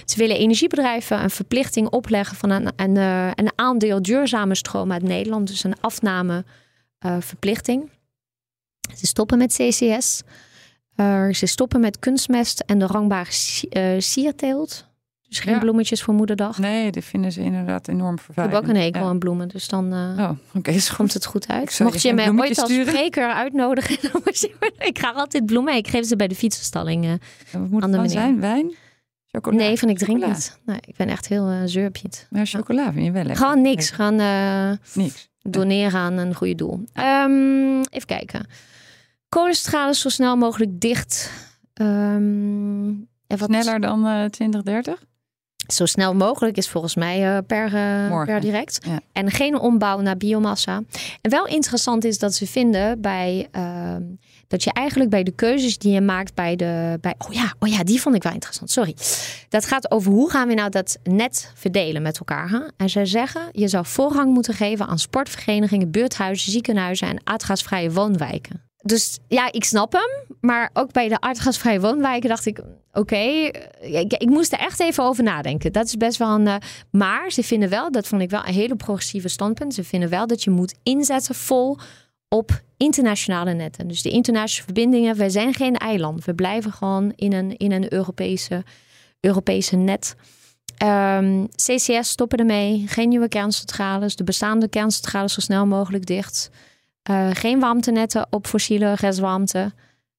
Ze 0.04 0.16
willen 0.16 0.36
energiebedrijven 0.36 1.22
een 1.22 1.30
verplichting 1.30 1.88
opleggen 1.88 2.36
van 2.36 2.50
een, 2.50 2.72
een, 2.76 2.94
uh, 2.94 3.30
een 3.34 3.52
aandeel 3.54 4.02
duurzame 4.02 4.54
stroom 4.54 4.92
uit 4.92 5.02
Nederland, 5.02 5.48
dus 5.48 5.64
een 5.64 5.80
afnameverplichting. 5.80 7.90
Ze 8.96 9.06
stoppen 9.06 9.38
met 9.38 9.52
CCS. 9.52 10.22
ze 11.32 11.46
stoppen 11.46 11.80
met 11.80 11.98
kunstmest 11.98 12.62
en 12.66 12.78
de 12.78 12.86
rangbare 12.86 13.32
sierteelt. 13.98 14.87
Dus 15.28 15.40
geen 15.40 15.58
bloemetjes 15.58 16.02
voor 16.02 16.14
moederdag. 16.14 16.58
Nee, 16.58 16.90
die 16.90 17.02
vinden 17.02 17.32
ze 17.32 17.40
inderdaad 17.40 17.88
enorm 17.88 18.18
vervelend. 18.18 18.52
Ik 18.52 18.54
heb 18.54 18.64
ook 18.64 18.70
een 18.74 18.80
hekel 18.82 19.06
aan 19.06 19.18
bloemen, 19.18 19.48
dus 19.48 19.68
dan 19.68 19.94
uh, 19.94 20.18
oh, 20.18 20.96
komt 20.96 21.12
het 21.12 21.24
goed 21.24 21.48
uit. 21.48 21.80
Mocht 21.80 22.02
je, 22.02 22.08
je 22.08 22.14
mij 22.14 22.30
ooit 22.30 22.60
als 22.60 22.72
spreker 22.72 23.32
uitnodigen, 23.32 23.96
dan 24.12 24.20
moet 24.24 24.40
je, 24.40 24.72
ik 24.78 24.98
ga 24.98 25.10
altijd 25.10 25.46
bloemen. 25.46 25.74
Ik 25.74 25.88
geef 25.88 26.06
ze 26.06 26.16
bij 26.16 26.28
de 26.28 26.34
fietsenstalling 26.34 27.04
uh, 27.04 27.12
wat 27.52 27.70
moet 27.70 27.82
aan 27.82 27.92
de 27.92 28.08
zijn? 28.08 28.40
Wijn? 28.40 28.74
Chocola? 29.26 29.56
Nee, 29.56 29.78
van 29.78 29.88
ik 29.88 29.98
drink 29.98 30.26
niet. 30.26 30.58
Nee, 30.64 30.78
ik 30.84 30.96
ben 30.96 31.08
echt 31.08 31.28
heel 31.28 31.52
uh, 31.52 31.58
zeurpiet. 31.64 32.26
Maar 32.30 32.46
chocola 32.46 32.92
vind 32.92 33.04
je 33.04 33.12
wel 33.12 33.24
lekker? 33.24 33.44
Gewoon 33.44 33.62
niks. 33.62 33.90
Gaan 33.90 34.16
niks. 34.94 35.28
doneren 35.42 36.00
aan 36.00 36.12
een 36.12 36.34
goede 36.34 36.54
doel. 36.54 36.84
Um, 36.94 37.80
even 37.80 38.06
kijken. 38.06 38.46
Kolenstralen 39.28 39.94
zo 39.94 40.08
snel 40.08 40.36
mogelijk 40.36 40.80
dicht. 40.80 41.30
Um, 41.74 43.08
wat... 43.26 43.42
Sneller 43.42 43.80
dan 43.80 44.30
2030? 44.30 45.06
Zo 45.72 45.86
snel 45.86 46.14
mogelijk 46.14 46.56
is 46.56 46.68
volgens 46.68 46.94
mij 46.94 47.42
per, 47.42 47.74
uh, 47.74 48.24
per 48.24 48.40
direct. 48.40 48.78
En 49.12 49.30
geen 49.30 49.58
ombouw 49.58 50.00
naar 50.00 50.16
biomassa. 50.16 50.82
En 51.20 51.30
wel 51.30 51.46
interessant 51.46 52.04
is 52.04 52.18
dat 52.18 52.34
ze 52.34 52.46
vinden 52.46 53.00
bij 53.00 53.48
uh, 53.56 53.96
dat 54.48 54.64
je 54.64 54.72
eigenlijk 54.72 55.10
bij 55.10 55.22
de 55.22 55.30
keuzes 55.30 55.78
die 55.78 55.92
je 55.92 56.00
maakt 56.00 56.34
bij 56.34 56.56
de. 56.56 56.98
Bij, 57.00 57.14
oh, 57.18 57.32
ja, 57.32 57.54
oh 57.58 57.68
ja, 57.68 57.84
die 57.84 58.00
vond 58.00 58.14
ik 58.14 58.22
wel 58.22 58.32
interessant. 58.32 58.70
Sorry. 58.70 58.94
Dat 59.48 59.64
gaat 59.64 59.90
over 59.90 60.12
hoe 60.12 60.30
gaan 60.30 60.48
we 60.48 60.54
nou 60.54 60.70
dat 60.70 60.98
net 61.02 61.52
verdelen 61.54 62.02
met 62.02 62.18
elkaar. 62.18 62.50
Hè? 62.50 62.60
En 62.76 62.88
zij 62.88 63.06
zeggen, 63.06 63.42
je 63.52 63.68
zou 63.68 63.86
voorrang 63.86 64.32
moeten 64.32 64.54
geven 64.54 64.86
aan 64.86 64.98
sportverenigingen, 64.98 65.90
buurthuizen, 65.90 66.52
ziekenhuizen 66.52 67.08
en 67.08 67.20
aardgasvrije 67.24 67.90
woonwijken 67.90 68.67
dus 68.82 69.18
ja, 69.28 69.52
ik 69.52 69.64
snap 69.64 69.92
hem. 69.92 70.36
Maar 70.40 70.70
ook 70.72 70.92
bij 70.92 71.08
de 71.08 71.20
aardgasvrije 71.20 71.80
woonwijken 71.80 72.28
dacht 72.28 72.46
ik... 72.46 72.60
oké, 72.92 73.16
ik, 73.80 74.12
ik, 74.12 74.28
moest 74.28 74.52
er 74.52 74.58
echt 74.58 74.80
even 74.80 75.04
over 75.04 75.24
nadenken. 75.24 75.72
Dat 75.72 75.86
is 75.86 75.96
best 75.96 76.18
wel 76.18 76.34
een... 76.34 76.46
Uh, 76.46 76.54
maar 76.90 77.30
ze 77.30 77.42
vinden 77.42 77.68
wel, 77.68 77.90
dat 77.90 78.06
vond 78.06 78.22
ik 78.22 78.30
wel 78.30 78.46
een 78.46 78.54
hele 78.54 78.76
progressieve 78.76 79.28
standpunt... 79.28 79.74
ze 79.74 79.84
vinden 79.84 80.08
wel 80.08 80.26
dat 80.26 80.42
je 80.42 80.50
moet 80.50 80.74
inzetten 80.82 81.34
vol 81.34 81.78
op 82.28 82.62
internationale 82.76 83.52
netten. 83.52 83.88
Dus 83.88 84.02
de 84.02 84.10
internationale 84.10 84.64
verbindingen, 84.64 85.16
wij 85.16 85.28
zijn 85.28 85.54
geen 85.54 85.76
eiland. 85.76 86.24
We 86.24 86.34
blijven 86.34 86.72
gewoon 86.72 87.12
in 87.16 87.32
een, 87.32 87.56
in 87.56 87.72
een 87.72 87.92
Europese, 87.92 88.64
Europese 89.20 89.76
net... 89.76 90.14
Um, 90.82 91.48
CCS 91.48 92.08
stoppen 92.08 92.38
ermee. 92.38 92.84
Geen 92.86 93.08
nieuwe 93.08 93.28
kerncentrales. 93.28 94.16
De 94.16 94.24
bestaande 94.24 94.68
kerncentrales 94.68 95.32
zo 95.32 95.40
snel 95.40 95.66
mogelijk 95.66 96.06
dicht. 96.06 96.50
Uh, 97.10 97.28
geen 97.32 97.60
warmtenetten 97.60 98.26
op 98.30 98.46
fossiele 98.46 98.94
restwarmte. 98.94 99.72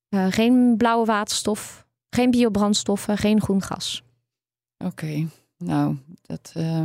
Uh, 0.10 0.26
geen 0.30 0.74
blauwe 0.78 1.06
waterstof. 1.06 1.86
Geen 2.10 2.32
biobrandstoffen. 2.32 3.18
Geen 3.18 3.42
groen 3.42 3.62
gas. 3.62 4.04
Oké, 4.86 5.28
nou, 5.58 5.98
dat 6.22 6.54
uh, 6.58 6.84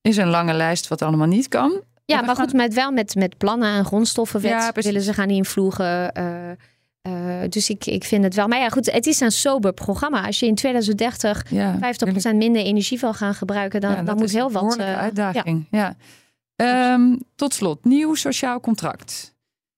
is 0.00 0.16
een 0.16 0.28
lange 0.28 0.52
lijst 0.52 0.88
wat 0.88 1.02
allemaal 1.02 1.26
niet 1.26 1.48
kan. 1.48 1.82
Ja, 2.04 2.22
maar 2.22 2.36
goed, 2.36 2.52
met, 2.52 2.74
wel 2.74 2.90
met, 2.90 3.14
met 3.14 3.36
plannen 3.36 3.68
en 3.68 3.84
grondstoffen 3.84 4.42
ja, 4.42 4.72
willen 4.74 5.02
ze 5.02 5.12
gaan 5.12 5.30
invloegen. 5.30 6.12
Uh, 7.08 7.42
dus 7.48 7.70
ik, 7.70 7.86
ik 7.86 8.04
vind 8.04 8.24
het 8.24 8.34
wel. 8.34 8.48
Maar 8.48 8.58
ja, 8.58 8.68
goed, 8.68 8.92
het 8.92 9.06
is 9.06 9.20
een 9.20 9.32
sober 9.32 9.72
programma. 9.72 10.26
Als 10.26 10.38
je 10.38 10.46
in 10.46 10.54
2030 10.54 11.50
ja, 11.50 11.78
50% 11.78 11.78
minder 12.34 12.62
energie 12.62 12.98
wil 12.98 13.14
gaan 13.14 13.34
gebruiken, 13.34 13.80
dan, 13.80 13.90
ja, 13.90 14.02
dan 14.02 14.16
moet 14.16 14.30
heel 14.30 14.50
wat. 14.50 14.78
Uh, 14.78 14.98
uitdaging. 14.98 15.66
Ja. 15.70 15.96
ja. 16.56 16.92
Um, 16.92 17.20
tot 17.34 17.54
slot, 17.54 17.84
nieuw 17.84 18.14
sociaal 18.14 18.60
contract. 18.60 19.34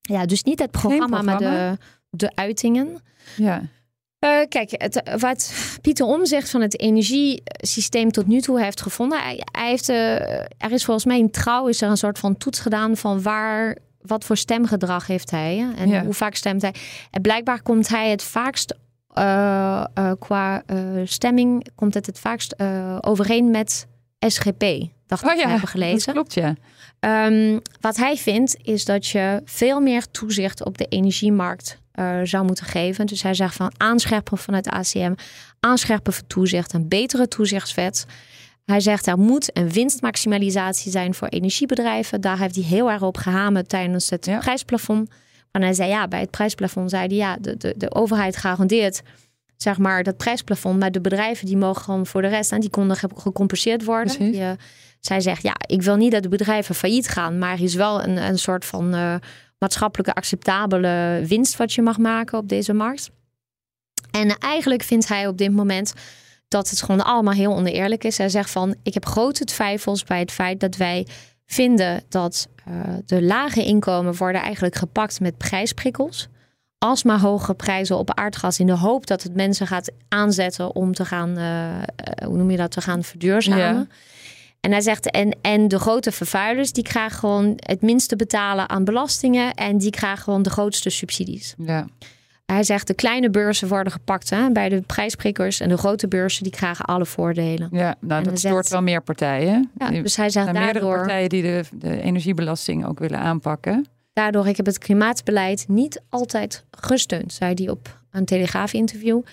Ja, 0.09 0.27
dus 0.27 0.43
niet 0.43 0.59
het 0.59 0.71
programma, 0.71 1.23
maar 1.23 1.39
de, 1.39 1.79
de 2.11 2.31
uitingen. 2.35 2.99
Ja. 3.37 3.63
Uh, 4.25 4.41
kijk, 4.49 4.71
het, 4.71 5.03
wat 5.19 5.53
Pieter 5.81 6.07
Omzicht 6.07 6.51
van 6.51 6.61
het 6.61 6.81
energiesysteem 6.81 8.11
tot 8.11 8.27
nu 8.27 8.41
toe 8.41 8.63
heeft 8.63 8.81
gevonden. 8.81 9.23
Hij, 9.23 9.43
hij 9.53 9.69
heeft, 9.69 9.89
uh, 9.89 10.41
er 10.41 10.73
is 10.73 10.85
volgens 10.85 11.07
mij 11.07 11.19
in 11.19 11.31
trouw 11.31 11.67
is 11.67 11.83
er 11.83 11.91
een 11.91 11.97
soort 11.97 12.19
van 12.19 12.37
toets 12.37 12.61
gedaan 12.61 12.97
van 12.97 13.23
waar, 13.23 13.77
wat 14.01 14.25
voor 14.25 14.37
stemgedrag 14.37 15.07
heeft 15.07 15.31
hij 15.31 15.67
en 15.77 16.05
hoe 16.05 16.15
vaak 16.15 16.35
stemt 16.35 16.63
hij. 16.63 16.75
En 17.11 17.23
blijkbaar 17.23 17.63
komt 17.63 17.89
hij 17.89 18.11
het 18.11 18.23
vaakst 18.23 18.75
uh, 19.19 19.85
qua 20.19 20.63
stemming 21.05 21.67
komt 21.75 21.95
het 21.95 22.07
het 22.07 22.19
vaakst 22.19 22.55
overeen 23.01 23.51
met 23.51 23.87
SGP. 24.19 24.65
Dacht 25.07 25.25
oh, 25.25 25.33
ik 25.33 25.39
ja, 25.39 25.49
hebben 25.49 25.69
gelezen. 25.69 26.15
Dat 26.15 26.15
klopt 26.15 26.35
ja. 26.35 26.55
Um, 27.05 27.61
wat 27.81 27.97
hij 27.97 28.17
vindt 28.17 28.57
is 28.63 28.85
dat 28.85 29.07
je 29.07 29.43
veel 29.45 29.81
meer 29.81 30.11
toezicht 30.11 30.65
op 30.65 30.79
de 30.79 30.87
energiemarkt 30.87 31.79
uh, 31.95 32.21
zou 32.23 32.45
moeten 32.45 32.67
geven. 32.67 33.07
Dus 33.07 33.23
hij 33.23 33.35
zegt 33.35 33.55
van 33.55 33.73
aanscherpen 33.77 34.39
vanuit 34.39 34.69
ACM, 34.69 35.15
aanscherpen 35.61 36.13
voor 36.13 36.27
toezicht, 36.27 36.73
een 36.73 36.89
betere 36.89 37.29
toezichtswet. 37.29 38.07
Hij 38.65 38.81
zegt 38.81 39.07
er 39.07 39.19
moet 39.19 39.51
een 39.59 39.71
winstmaximalisatie 39.71 40.91
zijn 40.91 41.15
voor 41.15 41.29
energiebedrijven. 41.29 42.21
Daar 42.21 42.39
heeft 42.39 42.55
hij 42.55 42.65
heel 42.65 42.91
erg 42.91 43.03
op 43.03 43.17
gehamerd 43.17 43.69
tijdens 43.69 44.11
het 44.11 44.31
prijsplafond. 44.41 45.11
En 45.51 45.63
hij 45.63 45.75
zei 45.75 45.89
ja, 45.89 46.09
bij 46.09 46.21
het 46.21 46.31
prijsplafond 46.31 46.91
zei 46.91 47.07
hij 47.07 47.17
ja, 47.17 47.37
de, 47.41 47.57
de, 47.57 47.75
de 47.77 47.95
overheid 47.95 48.37
garandeert 48.37 49.03
zeg 49.57 49.79
maar 49.79 50.03
dat 50.03 50.17
prijsplafond. 50.17 50.79
Maar 50.79 50.93
de 50.93 51.01
bedrijven 51.01 51.47
die 51.47 51.57
mogen 51.57 51.83
gewoon 51.83 52.07
voor 52.07 52.23
de 52.23 52.29
rest 52.29 52.53
aan, 52.53 52.61
die 52.61 52.71
konden 52.71 52.97
gecompenseerd 52.97 53.85
worden. 53.85 54.19
Die, 54.19 54.41
uh, 54.41 54.51
zij 55.07 55.21
zegt, 55.21 55.43
ja, 55.43 55.55
ik 55.67 55.83
wil 55.83 55.97
niet 55.97 56.13
dat 56.13 56.23
de 56.23 56.29
bedrijven 56.29 56.75
failliet 56.75 57.09
gaan, 57.09 57.39
maar 57.39 57.61
is 57.61 57.75
wel 57.75 58.03
een, 58.03 58.17
een 58.17 58.39
soort 58.39 58.65
van 58.65 58.95
uh, 58.95 59.15
maatschappelijke 59.59 60.15
acceptabele 60.15 61.25
winst 61.27 61.57
wat 61.57 61.73
je 61.73 61.83
mag 61.83 61.99
maken 61.99 62.39
op 62.39 62.49
deze 62.49 62.73
markt. 62.73 63.11
En 64.11 64.39
eigenlijk 64.39 64.83
vindt 64.83 65.09
hij 65.09 65.27
op 65.27 65.39
dit 65.39 65.53
moment 65.53 65.93
dat 66.49 66.71
het 66.71 66.83
gewoon 66.83 67.05
allemaal 67.05 67.33
heel 67.33 67.55
oneerlijk 67.55 68.05
is. 68.05 68.19
Hij 68.19 68.29
zegt 68.29 68.51
van, 68.51 68.75
ik 68.83 68.95
heb 68.95 69.07
grote 69.07 69.45
twijfels 69.45 70.05
bij 70.05 70.19
het 70.19 70.33
feit 70.33 70.61
dat 70.61 70.77
wij 70.77 71.07
vinden 71.47 72.03
dat 72.09 72.49
uh, 72.69 72.75
de 73.07 73.23
lage 73.23 73.65
inkomen 73.65 74.17
worden 74.17 74.41
eigenlijk 74.41 74.75
gepakt 74.75 75.21
met 75.21 75.37
prijsprikkels. 75.37 76.29
Alsmaar 76.79 77.21
hoge 77.21 77.55
prijzen 77.55 77.99
op 77.99 78.15
aardgas 78.15 78.59
in 78.59 78.67
de 78.67 78.77
hoop 78.77 79.07
dat 79.07 79.23
het 79.23 79.35
mensen 79.35 79.67
gaat 79.67 79.93
aanzetten 80.09 80.75
om 80.75 80.93
te 80.93 81.05
gaan, 81.05 81.39
uh, 81.39 82.27
hoe 82.27 82.37
noem 82.37 82.51
je 82.51 82.57
dat, 82.57 82.71
te 82.71 82.81
gaan 82.81 83.03
verduurzamen. 83.03 83.91
En 84.65 84.71
hij 84.71 84.81
zegt, 84.81 85.11
en, 85.11 85.37
en 85.41 85.69
de 85.69 85.79
grote 85.79 86.13
vervuilers, 86.13 86.73
die 86.73 86.85
krijgen 86.85 87.19
gewoon 87.19 87.53
het 87.57 87.83
minste 87.83 88.17
betalen 88.17 88.69
aan 88.69 88.85
belastingen 88.85 89.55
en 89.55 89.79
die 89.79 89.91
krijgen 89.91 90.23
gewoon 90.23 90.43
de 90.43 90.51
grootste 90.51 90.91
subsidies. 90.91 91.55
Ja. 91.59 91.87
Hij 92.47 92.63
zegt, 92.63 92.87
de 92.87 92.95
kleine 92.95 93.31
beurzen 93.31 93.69
worden 93.69 93.93
gepakt 93.93 94.31
hè, 94.31 94.51
bij 94.51 94.69
de 94.69 94.81
prijsprikkers 94.81 95.61
en 95.61 95.69
de 95.69 95.77
grote 95.77 96.09
beurzen, 96.09 96.43
die 96.43 96.53
krijgen 96.53 96.85
alle 96.85 97.07
voordelen. 97.07 97.69
Ja, 97.73 97.95
nou, 98.01 98.25
dat 98.25 98.39
stoort 98.39 98.69
wel 98.69 98.83
meer 98.83 99.03
partijen. 99.03 99.71
Ja, 99.79 99.91
dus 99.91 100.17
hij 100.17 100.31
zegt 100.31 100.47
er 100.47 100.53
daardoor... 100.53 100.73
meerdere 100.73 100.97
partijen 100.97 101.29
die 101.29 101.43
de, 101.43 101.65
de 101.73 102.01
energiebelasting 102.01 102.87
ook 102.87 102.99
willen 102.99 103.19
aanpakken. 103.19 103.87
Daardoor, 104.13 104.47
ik 104.47 104.57
heb 104.57 104.67
het 104.67 104.79
klimaatbeleid 104.79 105.65
niet 105.69 106.03
altijd 106.09 106.65
gesteund, 106.71 107.33
zei 107.33 107.53
hij 107.55 107.69
op 107.69 107.99
een 108.11 108.25
Telegraaf-interview. 108.25 109.17
Um, 109.17 109.25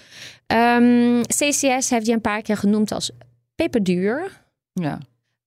ehm, 0.48 1.22
CCS 1.22 1.90
heeft 1.90 2.06
hij 2.06 2.14
een 2.14 2.22
paar 2.22 2.42
keer 2.42 2.58
genoemd 2.58 2.92
als 2.92 3.12
peperduur. 3.56 4.42
Ja. 4.74 5.00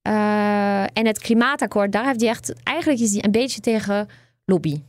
Uh, 0.08 0.82
en 0.82 1.06
het 1.06 1.18
klimaatakkoord, 1.18 1.92
daar 1.92 2.04
heeft 2.04 2.20
hij 2.20 2.28
echt, 2.28 2.52
eigenlijk 2.62 3.00
is 3.00 3.12
hij 3.12 3.24
een 3.24 3.30
beetje 3.30 3.60
tegen 3.60 4.08
lobby. 4.44 4.82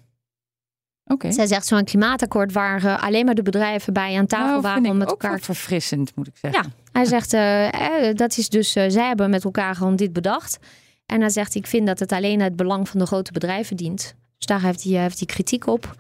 Oké. 1.05 1.31
Zij 1.31 1.47
zegt 1.47 1.65
zo'n 1.65 1.83
klimaatakkoord 1.83 2.51
waar 2.51 2.83
uh, 2.83 3.03
alleen 3.03 3.25
maar 3.25 3.35
de 3.35 3.41
bedrijven 3.41 3.93
bij 3.93 4.17
aan 4.17 4.25
tafel 4.25 4.47
nou, 4.47 4.61
waren 4.61 4.85
om 4.85 4.97
met 4.97 5.09
elkaar. 5.09 5.39
verfrissend, 5.39 6.15
moet 6.15 6.27
ik 6.27 6.37
zeggen. 6.37 6.63
Ja, 6.63 6.69
hij 6.91 7.05
zegt 7.05 7.33
uh, 7.33 8.13
dat 8.13 8.37
is 8.37 8.49
dus, 8.49 8.71
zij 8.71 8.91
hebben 8.91 9.29
met 9.29 9.43
elkaar 9.43 9.75
gewoon 9.75 9.95
dit 9.95 10.13
bedacht. 10.13 10.57
En 11.05 11.19
hij 11.19 11.29
zegt, 11.29 11.55
ik 11.55 11.67
vind 11.67 11.87
dat 11.87 11.99
het 11.99 12.11
alleen 12.11 12.41
het 12.41 12.55
belang 12.55 12.89
van 12.89 12.99
de 12.99 13.05
grote 13.05 13.31
bedrijven 13.31 13.75
dient. 13.75 14.15
Dus 14.37 14.45
daar 14.45 14.61
heeft 14.61 14.83
hij, 14.83 14.93
heeft 14.93 15.17
hij 15.17 15.27
kritiek 15.27 15.67
op. 15.67 15.95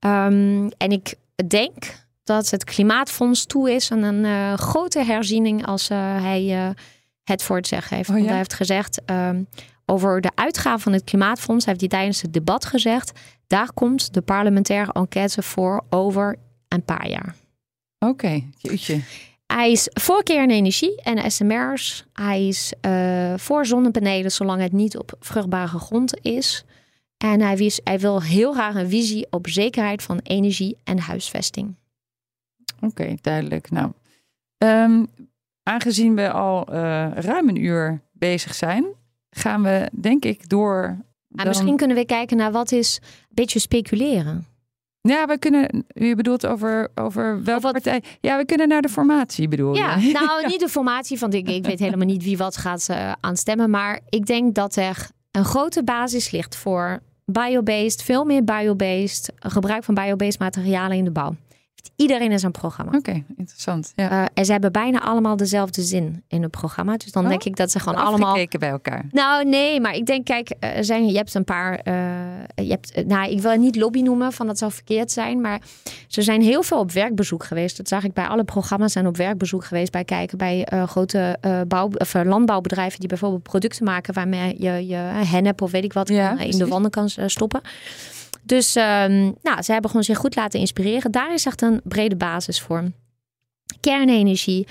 Um, 0.00 0.68
en 0.68 0.90
ik 0.90 1.14
denk 1.48 1.74
dat 2.24 2.50
het 2.50 2.64
klimaatfonds 2.64 3.46
toe 3.46 3.72
is 3.72 3.90
aan 3.90 4.02
een 4.02 4.58
grote 4.58 5.04
herziening 5.04 5.66
als 5.66 5.88
hij 5.88 6.74
het 7.24 7.42
voor 7.42 7.56
het 7.56 7.66
zeggen 7.66 7.96
heeft. 7.96 8.08
Oh, 8.08 8.14
Want 8.14 8.28
hij 8.28 8.36
heeft 8.36 8.54
gezegd 8.54 9.00
um, 9.10 9.46
over 9.86 10.20
de 10.20 10.30
uitgaven 10.34 10.80
van 10.80 10.92
het 10.92 11.04
Klimaatfonds, 11.04 11.66
heeft 11.66 11.80
hij 11.80 11.88
tijdens 11.88 12.22
het 12.22 12.32
debat 12.32 12.64
gezegd, 12.64 13.20
daar 13.46 13.72
komt 13.72 14.14
de 14.14 14.20
parlementaire 14.20 14.92
enquête 14.92 15.42
voor 15.42 15.84
over 15.90 16.36
een 16.68 16.84
paar 16.84 17.08
jaar. 17.08 17.34
Oké, 17.98 18.10
okay, 18.10 18.50
Hij 19.46 19.72
is 19.72 19.88
voor 19.92 20.22
kernenergie 20.22 21.02
en 21.02 21.30
SMR's. 21.30 22.04
Hij 22.12 22.48
is 22.48 22.72
uh, 22.86 23.34
voor 23.36 23.66
zonnepanelen 23.66 24.32
zolang 24.32 24.60
het 24.60 24.72
niet 24.72 24.98
op 24.98 25.16
vruchtbare 25.20 25.78
grond 25.78 26.18
is. 26.22 26.64
En 27.16 27.40
hij, 27.40 27.72
hij 27.84 27.98
wil 27.98 28.22
heel 28.22 28.52
graag 28.52 28.74
een 28.74 28.88
visie 28.88 29.26
op 29.30 29.48
zekerheid 29.48 30.02
van 30.02 30.18
energie 30.22 30.76
en 30.84 30.98
huisvesting. 30.98 31.74
Oké, 32.80 33.14
duidelijk. 33.20 33.70
Nou, 33.70 33.92
um, 34.58 35.08
aangezien 35.64 36.14
we 36.14 36.30
al 36.30 36.66
uh, 36.72 37.10
ruim 37.14 37.48
een 37.48 37.64
uur 37.64 38.00
bezig 38.12 38.54
zijn, 38.54 38.84
gaan 39.30 39.62
we 39.62 39.90
denk 40.00 40.24
ik 40.24 40.48
door. 40.48 40.98
Dan... 41.28 41.46
Misschien 41.46 41.76
kunnen 41.76 41.96
we 41.96 42.04
kijken 42.04 42.36
naar 42.36 42.52
wat 42.52 42.72
is 42.72 42.98
een 43.02 43.28
beetje 43.28 43.58
speculeren. 43.58 44.46
Ja, 45.00 45.26
we 45.26 45.38
kunnen. 45.38 45.84
U 45.94 46.14
bedoelt 46.14 46.46
over, 46.46 46.90
over 46.94 47.44
welke 47.44 47.62
wat... 47.62 47.72
partij? 47.72 48.02
Ja, 48.20 48.36
we 48.36 48.44
kunnen 48.44 48.68
naar 48.68 48.82
de 48.82 48.88
formatie, 48.88 49.48
bedoel 49.48 49.74
ja, 49.74 49.96
Nou, 49.98 50.46
niet 50.46 50.60
de 50.60 50.68
formatie, 50.68 51.18
want 51.18 51.34
ik, 51.34 51.48
ik 51.48 51.64
weet 51.64 51.78
helemaal 51.78 52.06
niet 52.06 52.22
wie 52.22 52.36
wat 52.36 52.56
gaat 52.56 52.86
uh, 52.90 53.12
aan 53.20 53.36
stemmen. 53.36 53.70
Maar 53.70 54.00
ik 54.08 54.26
denk 54.26 54.54
dat 54.54 54.76
er 54.76 55.08
een 55.30 55.44
grote 55.44 55.84
basis 55.84 56.30
ligt 56.30 56.56
voor 56.56 57.00
biobased, 57.24 58.02
veel 58.02 58.24
meer 58.24 58.44
biobased, 58.44 59.32
gebruik 59.38 59.84
van 59.84 59.94
biobased 59.94 60.38
materialen 60.38 60.96
in 60.96 61.04
de 61.04 61.10
bouw 61.10 61.34
iedereen 61.96 62.32
in 62.32 62.38
zijn 62.38 62.52
programma. 62.52 62.92
Oké, 62.96 63.24
interessant. 63.36 63.92
Ja. 63.94 64.10
Uh, 64.10 64.26
en 64.34 64.44
ze 64.44 64.52
hebben 64.52 64.72
bijna 64.72 65.00
allemaal 65.00 65.36
dezelfde 65.36 65.82
zin 65.82 66.22
in 66.28 66.42
het 66.42 66.50
programma. 66.50 66.96
Dus 66.96 67.12
dan 67.12 67.28
denk 67.28 67.40
oh, 67.40 67.46
ik 67.46 67.56
dat 67.56 67.70
ze 67.70 67.80
gewoon 67.80 67.98
allemaal. 67.98 68.32
Gekeken 68.32 68.60
bij 68.60 68.70
elkaar. 68.70 69.04
Nou, 69.10 69.44
nee, 69.44 69.80
maar 69.80 69.94
ik 69.94 70.06
denk, 70.06 70.24
kijk, 70.24 70.54
uh, 70.60 70.70
zijn, 70.80 71.06
je 71.06 71.16
hebt 71.16 71.34
een 71.34 71.44
paar. 71.44 71.80
Uh, 71.84 71.94
je 72.54 72.70
hebt, 72.70 73.06
nou, 73.06 73.30
ik 73.30 73.40
wil 73.40 73.50
het 73.50 73.60
niet 73.60 73.76
lobby 73.76 74.00
noemen, 74.00 74.32
van 74.32 74.46
dat 74.46 74.58
zou 74.58 74.72
verkeerd 74.72 75.10
zijn. 75.10 75.40
Maar 75.40 75.60
ze 76.08 76.22
zijn 76.22 76.42
heel 76.42 76.62
veel 76.62 76.78
op 76.78 76.92
werkbezoek 76.92 77.44
geweest. 77.44 77.76
Dat 77.76 77.88
zag 77.88 78.04
ik 78.04 78.12
bij 78.12 78.26
alle 78.26 78.44
programma's. 78.44 78.92
Zijn 78.92 79.06
op 79.06 79.16
werkbezoek 79.16 79.64
geweest 79.64 79.92
bij 79.92 80.04
kijken 80.04 80.38
bij 80.38 80.66
grote 80.86 81.38
bouw, 81.68 81.90
of, 81.96 82.14
landbouwbedrijven 82.14 83.00
die 83.00 83.08
bijvoorbeeld 83.08 83.42
producten 83.42 83.84
maken 83.84 84.14
waarmee 84.14 84.54
je, 84.58 84.86
je 84.86 84.96
hennep 84.96 85.62
of 85.62 85.70
weet 85.70 85.84
ik 85.84 85.92
wat 85.92 86.08
ja, 86.08 86.38
in 86.38 86.58
de 86.58 86.66
wanden 86.66 86.90
kan 86.90 87.08
stoppen. 87.08 87.60
Dus 88.44 88.76
um, 88.76 89.34
nou, 89.42 89.62
ze 89.62 89.72
hebben 89.72 89.90
gewoon 89.90 90.04
zich 90.04 90.18
goed 90.18 90.36
laten 90.36 90.60
inspireren. 90.60 91.10
Daar 91.10 91.34
is 91.34 91.46
echt 91.46 91.62
een 91.62 91.80
brede 91.84 92.16
basis 92.16 92.60
voor. 92.60 92.90
Kernenergie, 93.80 94.66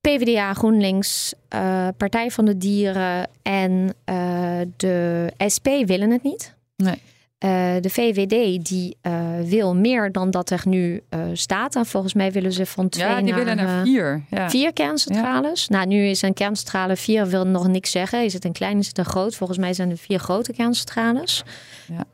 PvdA, 0.00 0.54
GroenLinks, 0.54 1.34
uh, 1.54 1.88
Partij 1.96 2.30
van 2.30 2.44
de 2.44 2.56
Dieren 2.56 3.30
en 3.42 3.94
uh, 4.10 4.60
de 4.76 5.32
SP 5.54 5.66
willen 5.86 6.10
het 6.10 6.22
niet. 6.22 6.54
Nee. 6.76 7.02
Uh, 7.44 7.50
de 7.80 7.90
VVD 7.90 8.64
die 8.66 8.96
uh, 9.02 9.12
wil 9.44 9.74
meer 9.74 10.12
dan 10.12 10.30
dat 10.30 10.50
er 10.50 10.62
nu 10.64 11.02
uh, 11.10 11.20
staat. 11.32 11.76
En 11.76 11.86
volgens 11.86 12.14
mij 12.14 12.32
willen 12.32 12.52
ze 12.52 12.66
van 12.66 12.88
twee 12.88 13.08
ja, 13.08 13.16
die 13.16 13.24
naar, 13.24 13.38
willen 13.38 13.56
naar 13.56 13.84
vier. 13.84 14.24
Ja. 14.30 14.50
Vier 14.50 14.72
kerncentrales. 14.72 15.66
Ja. 15.68 15.76
Nou, 15.76 15.88
nu 15.88 16.06
is 16.06 16.22
een 16.22 16.34
kerncentrale 16.34 16.96
vier 16.96 17.26
wil 17.26 17.46
nog 17.46 17.68
niks 17.68 17.90
zeggen. 17.90 18.24
Is 18.24 18.32
het 18.32 18.44
een 18.44 18.52
klein, 18.52 18.78
is 18.78 18.86
het 18.86 18.98
een 18.98 19.04
groot? 19.04 19.34
Volgens 19.34 19.58
mij 19.58 19.74
zijn 19.74 19.90
er 19.90 19.96
vier 19.96 20.18
grote 20.18 20.52
kerncentrales. 20.52 21.42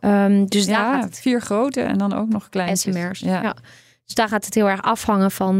Ja. 0.00 0.24
Um, 0.24 0.46
dus 0.46 0.66
daar 0.66 0.94
gaat 0.94 1.04
het... 1.04 1.20
vier 1.20 1.40
grote 1.40 1.80
en 1.80 1.98
dan 1.98 2.12
ook 2.12 2.28
nog 2.28 2.48
kleine. 2.48 2.76
SMR's. 2.76 3.20
Ja. 3.20 3.56
Dus 4.04 4.14
daar 4.14 4.28
gaat 4.28 4.44
het 4.44 4.54
heel 4.54 4.68
erg 4.68 4.82
afhangen 4.82 5.30
van. 5.30 5.58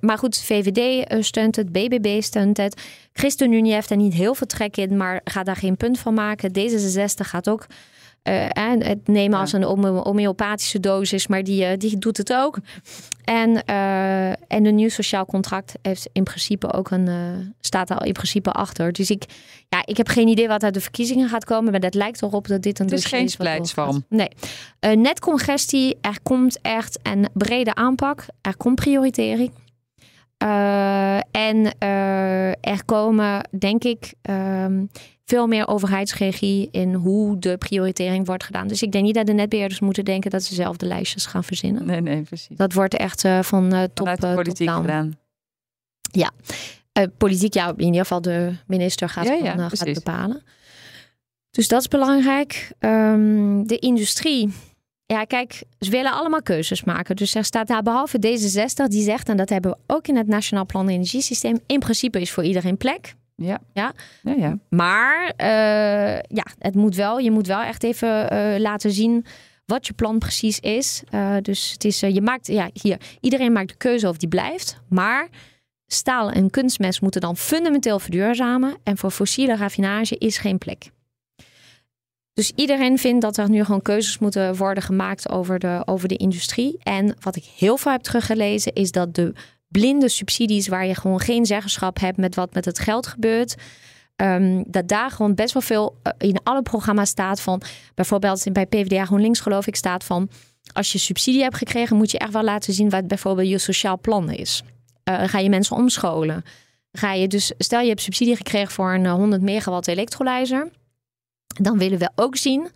maar 0.00 0.18
goed, 0.18 0.38
VVD 0.38 1.06
steunt 1.24 1.56
het, 1.56 1.72
BBB 1.72 2.22
steunt 2.22 2.56
het. 2.56 2.82
ChristenUnie 3.12 3.72
heeft 3.72 3.90
er 3.90 3.96
niet 3.96 4.14
heel 4.14 4.34
veel 4.34 4.46
trek 4.46 4.76
in, 4.76 4.96
maar 4.96 5.20
gaat 5.24 5.46
daar 5.46 5.56
geen 5.56 5.76
punt 5.76 5.98
van 5.98 6.14
maken. 6.14 6.50
D66 6.50 7.14
gaat 7.14 7.48
ook 7.48 7.66
uh, 8.22 8.46
het 8.78 9.08
nemen 9.08 9.38
als 9.38 9.52
een 9.52 9.62
homeopathische 9.62 10.80
dosis, 10.80 11.26
maar 11.26 11.42
die, 11.42 11.62
uh, 11.62 11.76
die 11.76 11.98
doet 11.98 12.16
het 12.16 12.32
ook. 12.32 12.58
En, 13.24 13.50
uh, 13.50 14.28
en 14.28 14.64
een 14.64 14.74
nieuw 14.74 14.88
sociaal 14.88 15.26
contract 15.26 15.74
heeft 15.82 16.08
in 16.12 16.22
principe 16.22 16.72
ook 16.72 16.90
een, 16.90 17.08
staat 17.60 17.90
al 17.90 18.04
in 18.04 18.12
principe 18.12 18.52
achter. 18.52 18.92
Dus 18.92 19.10
ik, 19.10 19.24
ja, 19.68 19.82
ik 19.84 19.96
heb 19.96 20.08
geen 20.08 20.28
idee 20.28 20.48
wat 20.48 20.62
uit 20.62 20.74
de 20.74 20.80
verkiezingen 20.80 21.28
gaat 21.28 21.44
komen, 21.44 21.70
maar 21.70 21.80
dat 21.80 21.94
lijkt 21.94 22.22
erop 22.22 22.46
dat 22.48 22.62
dit 22.62 22.78
een 22.78 22.86
dus 22.86 23.04
geen 23.04 23.28
geen 23.28 24.04
Nee. 24.08 24.30
net 24.96 25.20
congestie, 25.20 25.98
er 26.00 26.18
komt 26.22 26.58
echt 26.60 26.98
een 27.02 27.28
brede 27.32 27.74
aanpak, 27.74 28.26
er 28.40 28.56
komt 28.56 28.74
prioritering. 28.74 29.52
en 31.30 31.78
er 32.60 32.84
komen, 32.84 33.48
denk 33.58 33.84
ik, 33.84 34.14
ehm, 34.22 34.84
veel 35.28 35.46
meer 35.46 35.68
overheidsregie 35.68 36.68
in 36.70 36.94
hoe 36.94 37.38
de 37.38 37.56
prioritering 37.56 38.26
wordt 38.26 38.44
gedaan. 38.44 38.68
Dus 38.68 38.82
ik 38.82 38.92
denk 38.92 39.04
niet 39.04 39.14
dat 39.14 39.26
de 39.26 39.32
netbeheerders 39.32 39.80
moeten 39.80 40.04
denken 40.04 40.30
dat 40.30 40.42
ze 40.42 40.54
zelf 40.54 40.76
de 40.76 40.86
lijstjes 40.86 41.26
gaan 41.26 41.44
verzinnen. 41.44 41.86
Nee, 41.86 42.00
nee, 42.00 42.22
precies. 42.22 42.56
Dat 42.56 42.72
wordt 42.72 42.96
echt 42.96 43.24
uh, 43.24 43.42
van 43.42 43.74
uh, 43.74 43.82
top, 43.82 43.90
Vanuit 43.96 44.20
de 44.20 44.34
politiek 44.34 44.70
gedaan. 44.70 45.18
Ja, 46.00 46.30
uh, 46.98 47.04
politiek, 47.16 47.54
ja, 47.54 47.72
in 47.76 47.84
ieder 47.84 48.00
geval 48.00 48.20
de 48.20 48.52
minister 48.66 49.08
gaat, 49.08 49.24
ja, 49.24 49.32
ja, 49.32 49.56
van, 49.56 49.70
gaat 49.70 49.92
bepalen. 49.92 50.42
Dus 51.50 51.68
dat 51.68 51.80
is 51.80 51.88
belangrijk. 51.88 52.72
Um, 52.80 53.66
de 53.66 53.78
industrie. 53.78 54.52
Ja, 55.06 55.24
kijk, 55.24 55.62
ze 55.78 55.90
willen 55.90 56.12
allemaal 56.12 56.42
keuzes 56.42 56.84
maken. 56.84 57.16
Dus 57.16 57.34
er 57.34 57.44
staat 57.44 57.68
daar 57.68 57.82
behalve 57.82 58.18
D66, 58.18 58.86
die 58.88 59.02
zegt, 59.02 59.28
en 59.28 59.36
dat 59.36 59.48
hebben 59.48 59.70
we 59.70 59.94
ook 59.94 60.08
in 60.08 60.16
het 60.16 60.26
Nationaal 60.26 60.66
Plan 60.66 60.88
Energiesysteem, 60.88 61.58
in 61.66 61.78
principe 61.78 62.20
is 62.20 62.30
voor 62.30 62.44
iedereen 62.44 62.76
plek. 62.76 63.14
Ja. 63.42 63.60
Ja? 63.72 63.92
ja, 64.22 64.34
ja. 64.34 64.58
Maar 64.68 65.22
uh, 65.24 66.20
ja, 66.28 66.46
het 66.58 66.74
moet 66.74 66.94
wel, 66.94 67.18
je 67.18 67.30
moet 67.30 67.46
wel 67.46 67.60
echt 67.60 67.82
even 67.82 68.32
uh, 68.32 68.58
laten 68.58 68.90
zien 68.90 69.24
wat 69.66 69.86
je 69.86 69.92
plan 69.92 70.18
precies 70.18 70.60
is. 70.60 71.02
Uh, 71.14 71.36
dus 71.42 71.72
het 71.72 71.84
is, 71.84 72.00
je 72.00 72.22
maakt, 72.22 72.46
ja, 72.46 72.70
hier, 72.72 72.98
iedereen 73.20 73.52
maakt 73.52 73.68
de 73.68 73.76
keuze 73.76 74.08
of 74.08 74.16
die 74.16 74.28
blijft. 74.28 74.80
Maar 74.88 75.28
staal 75.86 76.30
en 76.30 76.50
kunstmest 76.50 77.00
moeten 77.00 77.20
dan 77.20 77.36
fundamenteel 77.36 77.98
verduurzamen. 77.98 78.76
En 78.82 78.96
voor 78.98 79.10
fossiele 79.10 79.56
raffinage 79.56 80.18
is 80.18 80.38
geen 80.38 80.58
plek. 80.58 80.90
Dus 82.32 82.52
iedereen 82.54 82.98
vindt 82.98 83.22
dat 83.22 83.36
er 83.36 83.50
nu 83.50 83.64
gewoon 83.64 83.82
keuzes 83.82 84.18
moeten 84.18 84.56
worden 84.56 84.82
gemaakt 84.82 85.28
over 85.28 85.58
de, 85.58 85.82
over 85.84 86.08
de 86.08 86.16
industrie. 86.16 86.78
En 86.82 87.16
wat 87.20 87.36
ik 87.36 87.44
heel 87.44 87.76
veel 87.76 87.92
heb 87.92 88.02
teruggelezen, 88.02 88.72
is 88.72 88.90
dat 88.90 89.14
de 89.14 89.32
blinde 89.68 90.08
subsidies 90.08 90.68
waar 90.68 90.86
je 90.86 90.94
gewoon 90.94 91.20
geen 91.20 91.46
zeggenschap 91.46 92.00
hebt 92.00 92.16
met 92.16 92.34
wat 92.34 92.54
met 92.54 92.64
het 92.64 92.78
geld 92.78 93.06
gebeurt. 93.06 93.54
Um, 94.16 94.64
dat 94.66 94.88
daar 94.88 95.10
gewoon 95.10 95.34
best 95.34 95.52
wel 95.52 95.62
veel 95.62 95.96
uh, 96.02 96.12
in 96.28 96.40
alle 96.42 96.62
programma's 96.62 97.08
staat 97.08 97.40
van, 97.40 97.62
bijvoorbeeld 97.94 98.52
bij 98.52 98.66
PvdA 98.66 99.04
GroenLinks 99.04 99.40
geloof 99.40 99.66
ik 99.66 99.76
staat 99.76 100.04
van, 100.04 100.30
als 100.72 100.92
je 100.92 100.98
subsidie 100.98 101.42
hebt 101.42 101.56
gekregen 101.56 101.96
moet 101.96 102.10
je 102.10 102.18
echt 102.18 102.32
wel 102.32 102.42
laten 102.42 102.72
zien 102.72 102.90
wat 102.90 103.08
bijvoorbeeld 103.08 103.48
je 103.48 103.58
sociaal 103.58 103.98
plan 103.98 104.30
is. 104.30 104.62
Uh, 105.04 105.22
ga 105.24 105.38
je 105.38 105.48
mensen 105.48 105.76
omscholen? 105.76 106.44
Ga 106.92 107.12
je 107.12 107.28
dus, 107.28 107.52
stel 107.58 107.80
je 107.80 107.88
hebt 107.88 108.00
subsidie 108.00 108.36
gekregen 108.36 108.70
voor 108.70 108.94
een 108.94 109.06
100 109.06 109.42
megawatt 109.42 109.88
elektrolyzer, 109.88 110.70
dan 111.46 111.78
willen 111.78 111.98
we 111.98 112.10
ook 112.14 112.36
zien 112.36 112.68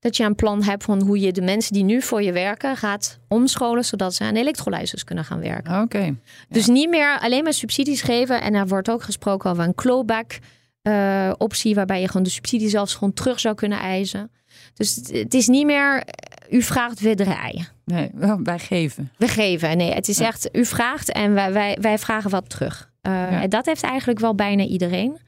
dat 0.00 0.16
je 0.16 0.24
een 0.24 0.34
plan 0.34 0.62
hebt 0.62 0.84
van 0.84 1.02
hoe 1.02 1.20
je 1.20 1.32
de 1.32 1.42
mensen 1.42 1.72
die 1.72 1.84
nu 1.84 2.02
voor 2.02 2.22
je 2.22 2.32
werken 2.32 2.76
gaat 2.76 3.18
omscholen, 3.28 3.84
zodat 3.84 4.14
ze 4.14 4.24
aan 4.24 4.36
elektrolyzers 4.36 5.04
kunnen 5.04 5.24
gaan 5.24 5.40
werken. 5.40 5.80
Oké. 5.80 6.16
Dus 6.48 6.66
niet 6.66 6.88
meer 6.88 7.18
alleen 7.18 7.42
maar 7.44 7.52
subsidies 7.52 8.02
geven. 8.02 8.40
En 8.40 8.54
er 8.54 8.66
wordt 8.66 8.90
ook 8.90 9.02
gesproken 9.02 9.50
over 9.50 9.64
een 9.64 9.74
clawback 9.74 10.38
uh, 10.82 11.32
optie, 11.38 11.74
waarbij 11.74 12.00
je 12.00 12.06
gewoon 12.06 12.22
de 12.22 12.30
subsidie 12.30 12.68
zelfs 12.68 12.94
gewoon 12.94 13.12
terug 13.12 13.40
zou 13.40 13.54
kunnen 13.54 13.78
eisen. 13.78 14.30
Dus 14.74 15.00
het 15.10 15.34
is 15.34 15.46
niet 15.46 15.66
meer, 15.66 16.04
u 16.50 16.62
vraagt, 16.62 17.00
we 17.00 17.14
draaien. 17.14 17.68
Nee, 17.84 18.10
wij 18.42 18.58
geven. 18.58 19.12
We 19.16 19.28
geven. 19.28 19.76
Nee, 19.76 19.92
het 19.92 20.08
is 20.08 20.18
echt, 20.18 20.48
u 20.52 20.64
vraagt 20.64 21.12
en 21.12 21.34
wij, 21.34 21.52
wij, 21.52 21.78
wij 21.80 21.98
vragen 21.98 22.30
wat 22.30 22.50
terug. 22.50 22.90
Uh, 23.02 23.42
En 23.42 23.50
dat 23.50 23.66
heeft 23.66 23.82
eigenlijk 23.82 24.18
wel 24.18 24.34
bijna 24.34 24.64
iedereen. 24.64 25.18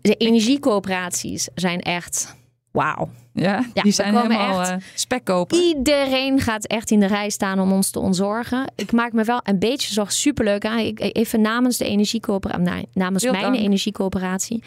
De 0.00 0.14
energiecoöperaties 0.14 1.48
zijn 1.54 1.80
echt 1.80 2.36
wauw. 2.70 3.08
Ja, 3.32 3.64
die 3.72 3.92
zijn 3.92 4.16
helemaal 4.16 4.60
echt, 4.60 4.70
uh, 4.70 4.76
spekkoper. 4.94 5.58
Iedereen 5.58 6.40
gaat 6.40 6.66
echt 6.66 6.90
in 6.90 7.00
de 7.00 7.06
rij 7.06 7.30
staan 7.30 7.60
om 7.60 7.72
ons 7.72 7.90
te 7.90 7.98
ontzorgen. 7.98 8.72
Ik 8.76 8.92
maak 8.92 9.12
me 9.12 9.24
wel 9.24 9.40
een 9.44 9.58
beetje 9.58 9.92
zorg 9.92 10.12
superleuk 10.12 10.64
aan. 10.64 10.78
Ik, 10.78 11.00
even 11.16 11.40
namens 11.40 11.76
de 11.76 11.84
energiecoöperatie, 11.84 12.88
namens 12.92 13.24
mijn 13.24 13.54
energiecoöperatie 13.54 14.62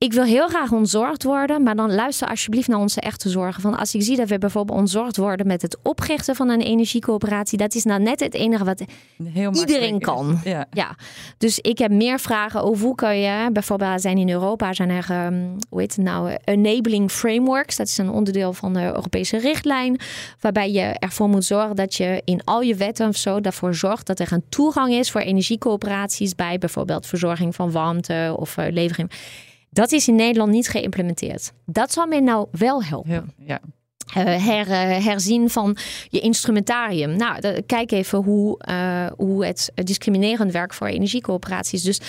ik 0.00 0.12
wil 0.12 0.24
heel 0.24 0.48
graag 0.48 0.72
ontzorgd 0.72 1.22
worden, 1.22 1.62
maar 1.62 1.76
dan 1.76 1.94
luister 1.94 2.28
alsjeblieft 2.28 2.68
naar 2.68 2.78
onze 2.78 3.00
echte 3.00 3.28
zorgen. 3.28 3.62
Van 3.62 3.78
als 3.78 3.94
ik 3.94 4.02
zie 4.02 4.16
dat 4.16 4.28
we 4.28 4.38
bijvoorbeeld 4.38 4.78
ontzorgd 4.78 5.16
worden 5.16 5.46
met 5.46 5.62
het 5.62 5.78
oprichten 5.82 6.34
van 6.34 6.48
een 6.48 6.60
energiecoöperatie, 6.60 7.58
dat 7.58 7.74
is 7.74 7.84
nou 7.84 8.02
net 8.02 8.20
het 8.20 8.34
enige 8.34 8.64
wat 8.64 8.84
heel 9.24 9.54
iedereen 9.54 10.00
kan. 10.00 10.40
Ja. 10.44 10.66
ja. 10.72 10.96
Dus 11.38 11.58
ik 11.58 11.78
heb 11.78 11.90
meer 11.90 12.20
vragen 12.20 12.62
over 12.62 12.84
hoe 12.84 12.94
kan 12.94 13.18
je, 13.18 13.50
bijvoorbeeld 13.52 14.00
zijn 14.00 14.18
in 14.18 14.30
Europa 14.30 14.72
zijn 14.72 14.90
er, 14.90 15.26
um, 15.26 15.56
hoe 15.68 15.80
heet 15.80 15.96
het 15.96 16.04
nou, 16.04 16.36
enabling 16.44 17.10
frameworks. 17.10 17.76
Dat 17.76 17.86
is 17.86 17.98
een 17.98 18.10
onderdeel 18.10 18.52
van 18.52 18.72
de 18.72 18.82
Europese 18.82 19.38
richtlijn, 19.38 20.00
waarbij 20.40 20.72
je 20.72 20.82
ervoor 20.82 21.28
moet 21.28 21.44
zorgen 21.44 21.76
dat 21.76 21.94
je 21.94 22.22
in 22.24 22.44
al 22.44 22.60
je 22.60 22.74
wetten 22.74 23.08
of 23.08 23.16
zo 23.16 23.40
daarvoor 23.40 23.74
zorgt 23.74 24.06
dat 24.06 24.20
er 24.20 24.32
een 24.32 24.44
toegang 24.48 24.92
is 24.92 25.10
voor 25.10 25.20
energiecoöperaties 25.20 26.34
bij 26.34 26.58
bijvoorbeeld 26.58 27.06
verzorging 27.06 27.54
van 27.54 27.70
warmte 27.70 28.34
of 28.38 28.56
uh, 28.56 28.64
levering. 28.70 29.10
Dat 29.70 29.92
is 29.92 30.08
in 30.08 30.14
Nederland 30.14 30.52
niet 30.52 30.68
geïmplementeerd. 30.68 31.52
Dat 31.66 31.92
zal 31.92 32.06
mij 32.06 32.20
nou 32.20 32.46
wel 32.50 32.84
helpen. 32.84 33.34
Ja, 33.36 33.60
her, 34.12 34.68
herzien 35.02 35.50
van 35.50 35.76
je 36.08 36.20
instrumentarium. 36.20 37.16
Nou, 37.16 37.60
kijk 37.60 37.90
even 37.90 38.18
hoe, 38.18 38.58
hoe 39.16 39.46
het 39.46 39.70
discriminerend 39.74 40.52
werkt 40.52 40.74
voor 40.74 40.86
energiecoöperaties. 40.86 41.82
Dus 41.82 42.00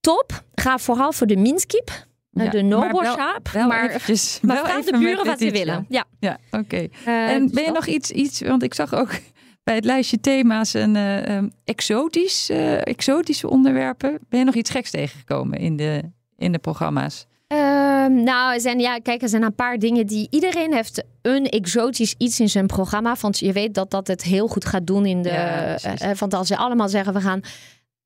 top. 0.00 0.42
Ga 0.54 0.78
vooral 0.78 1.12
voor 1.12 1.26
de 1.26 1.36
Minskip. 1.36 2.06
Ja, 2.30 2.50
de 2.50 2.62
Nobelshop. 2.62 3.50
Maar, 3.54 3.66
maar, 3.66 3.88
eventjes, 3.88 4.38
maar 4.42 4.56
vraag 4.56 4.84
de 4.84 4.98
buren 4.98 5.24
wat 5.24 5.38
ze 5.38 5.50
willen. 5.50 5.86
Ja, 5.88 6.04
ja 6.20 6.38
oké. 6.50 6.88
en 7.04 7.50
ben 7.50 7.64
je 7.64 7.70
nog 7.70 7.86
iets, 7.86 8.10
iets, 8.10 8.40
want 8.40 8.62
ik 8.62 8.74
zag 8.74 8.94
ook 8.94 9.10
bij 9.64 9.74
het 9.74 9.84
lijstje 9.84 10.20
thema's 10.20 10.74
een 10.74 10.94
uh, 10.94 11.38
exotisch, 11.64 12.50
exotische 12.82 13.48
onderwerpen. 13.48 14.18
Ben 14.28 14.38
je 14.38 14.44
nog 14.44 14.54
iets 14.54 14.70
geks 14.70 14.90
tegengekomen 14.90 15.58
in 15.58 15.76
de, 15.76 16.02
in 16.38 16.52
de 16.52 16.58
programma's? 16.58 17.26
Ehm, 17.46 18.22
nou, 18.22 18.54
er 18.54 18.60
zijn, 18.60 18.80
ja, 18.80 18.98
kijk, 18.98 19.22
er 19.22 19.28
zijn 19.28 19.42
een 19.42 19.54
paar 19.54 19.78
dingen 19.78 20.06
die 20.06 20.26
iedereen 20.30 20.72
heeft 20.74 21.04
een 21.22 21.48
exotisch 21.48 22.14
iets 22.18 22.40
in 22.40 22.48
zijn 22.48 22.66
programma. 22.66 23.16
Want 23.20 23.38
je 23.38 23.52
weet 23.52 23.74
dat 23.74 23.90
dat 23.90 24.06
het 24.06 24.22
heel 24.22 24.48
goed 24.48 24.64
gaat 24.64 24.86
doen 24.86 25.06
in 25.06 25.22
de. 25.22 25.28
Ja, 25.28 26.14
want 26.18 26.34
als 26.34 26.46
ze 26.46 26.56
allemaal 26.56 26.88
zeggen 26.88 27.12
we 27.12 27.20
gaan 27.20 27.40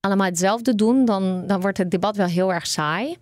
allemaal 0.01 0.27
hetzelfde 0.27 0.75
doen, 0.75 1.05
dan, 1.05 1.47
dan 1.47 1.61
wordt 1.61 1.79
het 1.79 1.91
debat 1.91 2.17
wel 2.17 2.27
heel 2.27 2.53
erg 2.53 2.67
saai. 2.67 3.17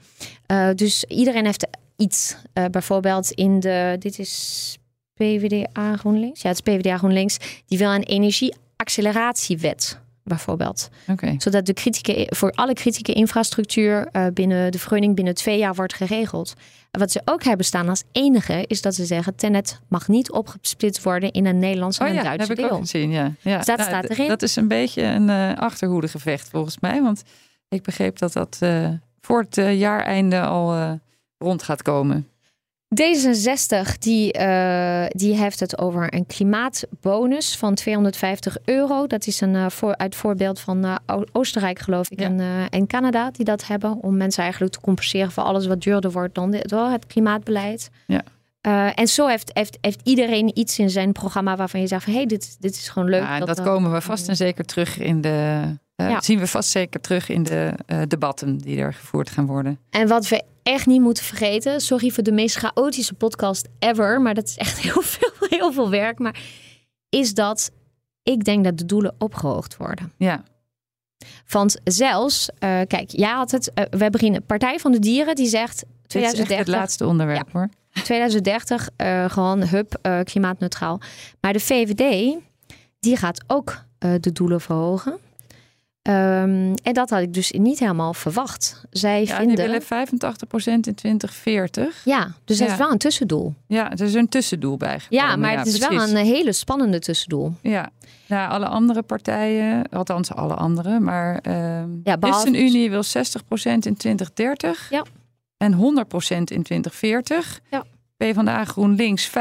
dus 0.75 1.05
iedereen 1.05 1.45
heeft 1.45 1.67
iets. 1.97 2.37
bijvoorbeeld 2.71 3.31
in 3.31 3.61
de. 3.61 3.97
Dit 3.99 4.19
is 4.19 4.77
PvdA 5.15 5.97
GroenLinks. 5.97 6.43
Ja, 6.43 6.49
het 6.49 6.63
is 6.65 6.73
PvdA 6.75 6.97
GroenLinks. 6.97 7.63
Die 7.67 7.79
wil 7.79 7.95
een 7.95 8.03
energieacceleratiewet 8.03 10.01
bijvoorbeeld. 10.31 10.89
Okay. 11.09 11.35
Zodat 11.39 11.67
de 11.67 11.73
kritieke, 11.73 12.27
voor 12.37 12.51
alle 12.51 12.73
kritieke 12.73 13.13
infrastructuur 13.13 14.09
uh, 14.13 14.27
binnen 14.35 14.73
de 14.73 14.79
vergunning 14.79 15.15
binnen 15.15 15.35
twee 15.35 15.59
jaar 15.59 15.75
wordt 15.75 15.95
geregeld. 15.95 16.55
En 16.91 17.01
wat 17.01 17.11
ze 17.11 17.23
ook 17.25 17.43
hebben 17.43 17.67
staan 17.67 17.89
als 17.89 18.03
enige 18.13 18.65
is 18.67 18.83
dat 18.83 18.95
ze 18.95 19.05
zeggen: 19.05 19.35
Tenet 19.35 19.81
mag 19.89 20.09
niet 20.09 20.31
opgesplitst 20.31 21.03
worden 21.03 21.31
in 21.31 21.47
een 21.47 21.59
Nederlands 21.59 21.99
en 21.99 22.05
oh, 22.05 22.11
een 22.11 22.17
ja, 22.17 22.23
Duitse 22.23 22.47
heb 22.47 22.57
deel. 22.57 22.67
ik 22.67 22.73
ook 22.73 22.81
gezien, 22.81 23.11
ja. 23.11 23.33
ja. 23.41 23.57
Dus 23.57 23.67
dat 23.67 23.79
nou, 23.79 23.89
staat 23.89 24.05
erin. 24.05 24.29
Dat 24.29 24.43
is 24.43 24.57
een 24.57 24.69
beetje 24.69 25.03
een 25.03 25.29
uh, 25.29 25.57
achterhoedegevecht 25.57 26.49
volgens 26.49 26.79
mij. 26.79 27.03
Want 27.03 27.23
ik 27.69 27.83
begreep 27.83 28.19
dat 28.19 28.33
dat 28.33 28.59
uh, 28.63 28.89
voor 29.21 29.47
het 29.51 29.55
jaareinde 29.79 30.41
al 30.41 30.99
rond 31.39 31.63
gaat 31.63 31.83
komen. 31.83 32.29
D66 32.95 33.99
die, 33.99 34.39
uh, 34.39 35.05
die 35.09 35.37
heeft 35.37 35.61
het 35.61 35.79
over 35.79 36.15
een 36.15 36.27
klimaatbonus 36.27 37.57
van 37.57 37.75
250 37.75 38.57
euro. 38.65 39.07
Dat 39.07 39.27
is 39.27 39.41
een 39.41 39.55
uh, 39.55 39.69
voor, 39.69 39.97
uit 39.97 40.15
voorbeeld 40.15 40.61
van 40.61 40.85
uh, 40.87 40.97
Oostenrijk, 41.33 41.79
geloof 41.79 42.11
ik, 42.11 42.21
ja. 42.21 42.27
en, 42.27 42.69
en, 42.71 42.87
Canada, 42.87 43.31
die 43.31 43.45
dat 43.45 43.67
hebben. 43.67 44.03
Om 44.03 44.17
mensen 44.17 44.43
eigenlijk 44.43 44.73
te 44.73 44.81
compenseren 44.81 45.33
voor 45.33 45.43
alles 45.43 45.67
wat 45.67 45.83
duurder 45.83 46.11
wordt 46.11 46.35
dan 46.35 46.51
dit, 46.51 46.71
wel 46.71 46.91
het 46.91 47.07
klimaatbeleid. 47.07 47.91
Ja. 48.07 48.23
en 48.95 49.09
zo 49.09 49.27
heeft, 49.27 49.51
heeft, 49.53 49.79
heeft 49.81 50.01
iedereen 50.05 50.59
iets 50.59 50.79
in 50.79 50.91
zijn 50.91 51.13
programma 51.13 51.57
waarvan 51.57 51.81
je 51.81 51.87
zegt 51.87 52.05
van 52.05 52.13
hé, 52.13 52.19
hey, 52.19 52.29
dit, 52.29 52.57
dit 52.61 52.75
is 52.75 52.89
gewoon 52.89 53.09
leuk. 53.09 53.23
Ja, 53.23 53.39
dat, 53.39 53.49
dat 53.49 53.63
komen 53.63 53.93
we 53.93 54.01
vast 54.01 54.29
en 54.29 54.37
zeker 54.37 54.65
terug 54.65 54.99
in 54.99 55.21
de. 55.21 55.63
Ja. 55.97 56.21
zien 56.21 56.39
we 56.39 56.47
vast 56.47 56.71
zeker 56.71 57.01
terug 57.01 57.29
in 57.29 57.43
de 57.43 57.75
debatten 58.09 58.59
die 58.59 58.79
er 58.79 58.95
gevoerd 58.95 59.31
gaan 59.31 59.47
worden. 59.47 59.79
En 59.91 60.09
wat 60.09 60.29
we 60.29 60.43
echt 60.71 60.87
niet 60.87 61.01
moeten 61.01 61.25
vergeten. 61.25 61.81
Sorry 61.81 62.11
voor 62.11 62.23
de 62.23 62.33
meest 62.33 62.57
chaotische 62.57 63.15
podcast 63.15 63.69
ever. 63.79 64.21
Maar 64.21 64.35
dat 64.35 64.45
is 64.45 64.57
echt 64.57 64.79
heel 64.89 65.03
veel, 65.03 65.49
heel 65.49 65.73
veel 65.73 65.91
werk. 65.91 66.19
Maar 66.19 66.41
is 67.09 67.35
dat 67.35 67.71
ik 68.23 68.45
denk 68.45 68.65
dat 68.65 68.79
de 68.79 68.87
doelen 68.87 69.15
opgehoogd 69.19 69.77
worden. 69.77 70.13
Ja. 70.17 70.43
Want 71.49 71.81
zelfs, 71.85 72.49
uh, 72.51 72.81
kijk, 72.87 73.11
jij 73.11 73.31
had 73.31 73.51
het. 73.51 73.71
Uh, 73.75 73.85
we 73.91 74.11
beginnen 74.11 74.45
Partij 74.45 74.79
van 74.79 74.93
de 74.93 74.99
Dieren 74.99 75.35
die 75.35 75.49
zegt 75.49 75.85
2030. 76.07 76.59
het 76.59 76.77
laatste 76.77 77.07
onderwerp 77.07 77.49
ja, 77.53 77.59
hoor. 77.59 77.69
2030 77.93 78.89
uh, 78.97 79.31
gewoon 79.31 79.67
hup 79.67 79.99
klimaatneutraal. 80.25 81.01
Maar 81.41 81.53
de 81.53 81.61
VVD 81.61 82.37
die 83.01 83.17
gaat 83.17 83.45
ook 83.47 83.85
de 83.99 84.33
doelen 84.33 84.61
verhogen. 84.61 85.19
Um, 86.03 86.75
en 86.75 86.93
dat 86.93 87.11
had 87.11 87.21
ik 87.21 87.35
dus 87.35 87.51
niet 87.51 87.79
helemaal 87.79 88.15
verwacht. 88.15 88.83
Zij 88.91 89.25
ja, 89.25 89.37
vinden... 89.37 89.57
die 89.57 89.65
willen 89.65 89.83
85% 89.83 89.85
in 90.65 90.95
2040. 90.95 92.05
Ja, 92.05 92.33
dus 92.45 92.59
dat 92.59 92.67
ja. 92.67 92.73
is 92.73 92.79
wel 92.79 92.91
een 92.91 92.99
tussendoel. 92.99 93.55
Ja, 93.67 93.91
er 93.91 94.01
is 94.01 94.15
een 94.15 94.29
tussendoel 94.29 94.77
bij 94.77 95.01
Ja, 95.09 95.37
maar 95.37 95.53
ja, 95.53 95.59
het 95.59 95.67
is 95.67 95.79
precies. 95.79 95.97
wel 95.97 96.09
een 96.09 96.27
hele 96.27 96.53
spannende 96.53 96.99
tussendoel. 96.99 97.55
Ja, 97.63 97.91
nou, 98.27 98.51
alle 98.51 98.67
andere 98.67 99.03
partijen, 99.03 99.89
althans 99.89 100.33
alle 100.33 100.55
andere, 100.55 101.01
maar 101.01 101.41
uh, 101.49 101.55
ja, 102.05 102.19
behalve... 102.19 102.51
ChristenUnie 102.51 102.91
wil 102.91 103.05
60% 103.05 103.09
in 103.63 103.97
2030 103.97 104.91
ja. 104.91 105.05
en 105.57 105.73
100% 105.73 105.77
in 106.29 106.45
2040. 106.45 107.61
Ja. 107.71 107.85
PvdA 108.17 108.65
GroenLinks 108.65 109.29
65% 109.29 109.33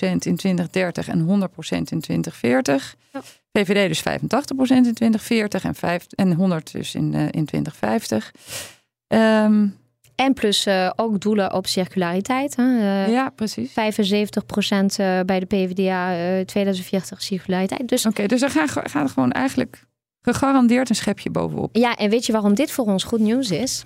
in 0.00 0.36
2030 0.36 1.08
en 1.08 1.26
100% 1.26 1.28
in 1.68 2.00
2040. 2.00 2.96
Ja. 3.12 3.20
VVD 3.52 3.88
dus 3.88 4.00
85% 4.00 4.02
in 4.74 4.94
2040 4.94 5.64
en, 5.64 5.74
5, 5.74 6.06
en 6.14 6.32
100 6.32 6.72
dus 6.72 6.94
in, 6.94 7.12
uh, 7.12 7.22
in 7.30 7.44
2050. 7.44 8.32
Um, 9.08 9.78
en 10.14 10.34
plus 10.34 10.66
uh, 10.66 10.90
ook 10.96 11.20
doelen 11.20 11.52
op 11.52 11.66
circulariteit. 11.66 12.56
Hè? 12.56 12.62
Uh, 12.62 13.12
ja, 13.12 13.30
precies. 13.30 13.70
75% 13.70 13.74
bij 15.26 15.40
de 15.40 15.46
PvdA 15.46 16.14
2040 16.44 17.22
circulariteit. 17.22 17.88
Dus... 17.88 18.00
Oké, 18.00 18.08
okay, 18.08 18.26
dus 18.26 18.42
er 18.42 18.50
gaat, 18.50 18.70
gaat 18.70 18.94
er 18.94 19.08
gewoon 19.08 19.32
eigenlijk 19.32 19.84
gegarandeerd 20.22 20.88
een 20.88 20.94
schepje 20.94 21.30
bovenop. 21.30 21.76
Ja, 21.76 21.96
en 21.96 22.10
weet 22.10 22.26
je 22.26 22.32
waarom 22.32 22.54
dit 22.54 22.70
voor 22.70 22.84
ons 22.84 23.04
goed 23.04 23.20
nieuws 23.20 23.50
is? 23.50 23.84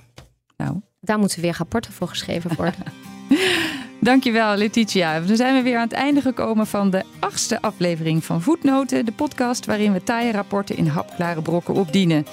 Nou. 0.57 0.81
Daar 1.01 1.19
moeten 1.19 1.41
weer 1.41 1.55
rapporten 1.59 1.93
voor 1.93 2.09
geschreven 2.09 2.55
worden. 2.57 2.85
Dankjewel, 4.05 4.57
Letitia. 4.57 5.21
Dan 5.21 5.37
zijn 5.37 5.55
we 5.55 5.63
weer 5.63 5.77
aan 5.77 5.83
het 5.83 5.93
einde 5.93 6.21
gekomen 6.21 6.67
van 6.67 6.91
de 6.91 7.03
achtste 7.19 7.61
aflevering 7.63 8.25
van 8.25 8.43
Voetnoten. 8.43 9.05
De 9.05 9.13
podcast 9.13 9.67
waarin 9.67 9.93
we 9.93 10.03
taaie 10.03 10.33
rapporten 10.33 10.77
in 10.77 10.87
hapklare 10.87 11.43
brokken 11.43 11.75
opdienen. 11.75 12.27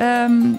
Um, 0.00 0.58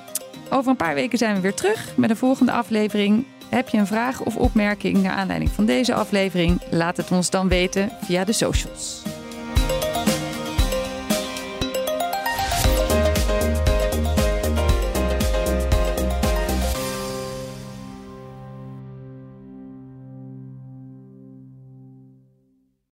over 0.50 0.72
een 0.72 0.78
paar 0.78 0.94
weken 0.94 1.18
zijn 1.18 1.36
we 1.36 1.42
weer 1.42 1.54
terug 1.54 1.94
met 1.98 2.10
een 2.10 2.18
volgende 2.18 2.52
aflevering. 2.52 3.26
Heb 3.50 3.70
je 3.70 3.78
een 3.78 3.88
vraag 3.88 4.22
of 4.22 4.36
opmerking 4.36 5.04
naar 5.04 5.16
aanleiding 5.16 5.52
van 5.52 5.66
deze 5.66 5.94
aflevering? 5.94 6.62
Laat 6.72 6.98
het 6.98 7.12
ons 7.12 7.30
dan 7.30 7.48
weten 7.48 7.90
via 8.02 8.24
de 8.24 8.34
socials. 8.34 9.02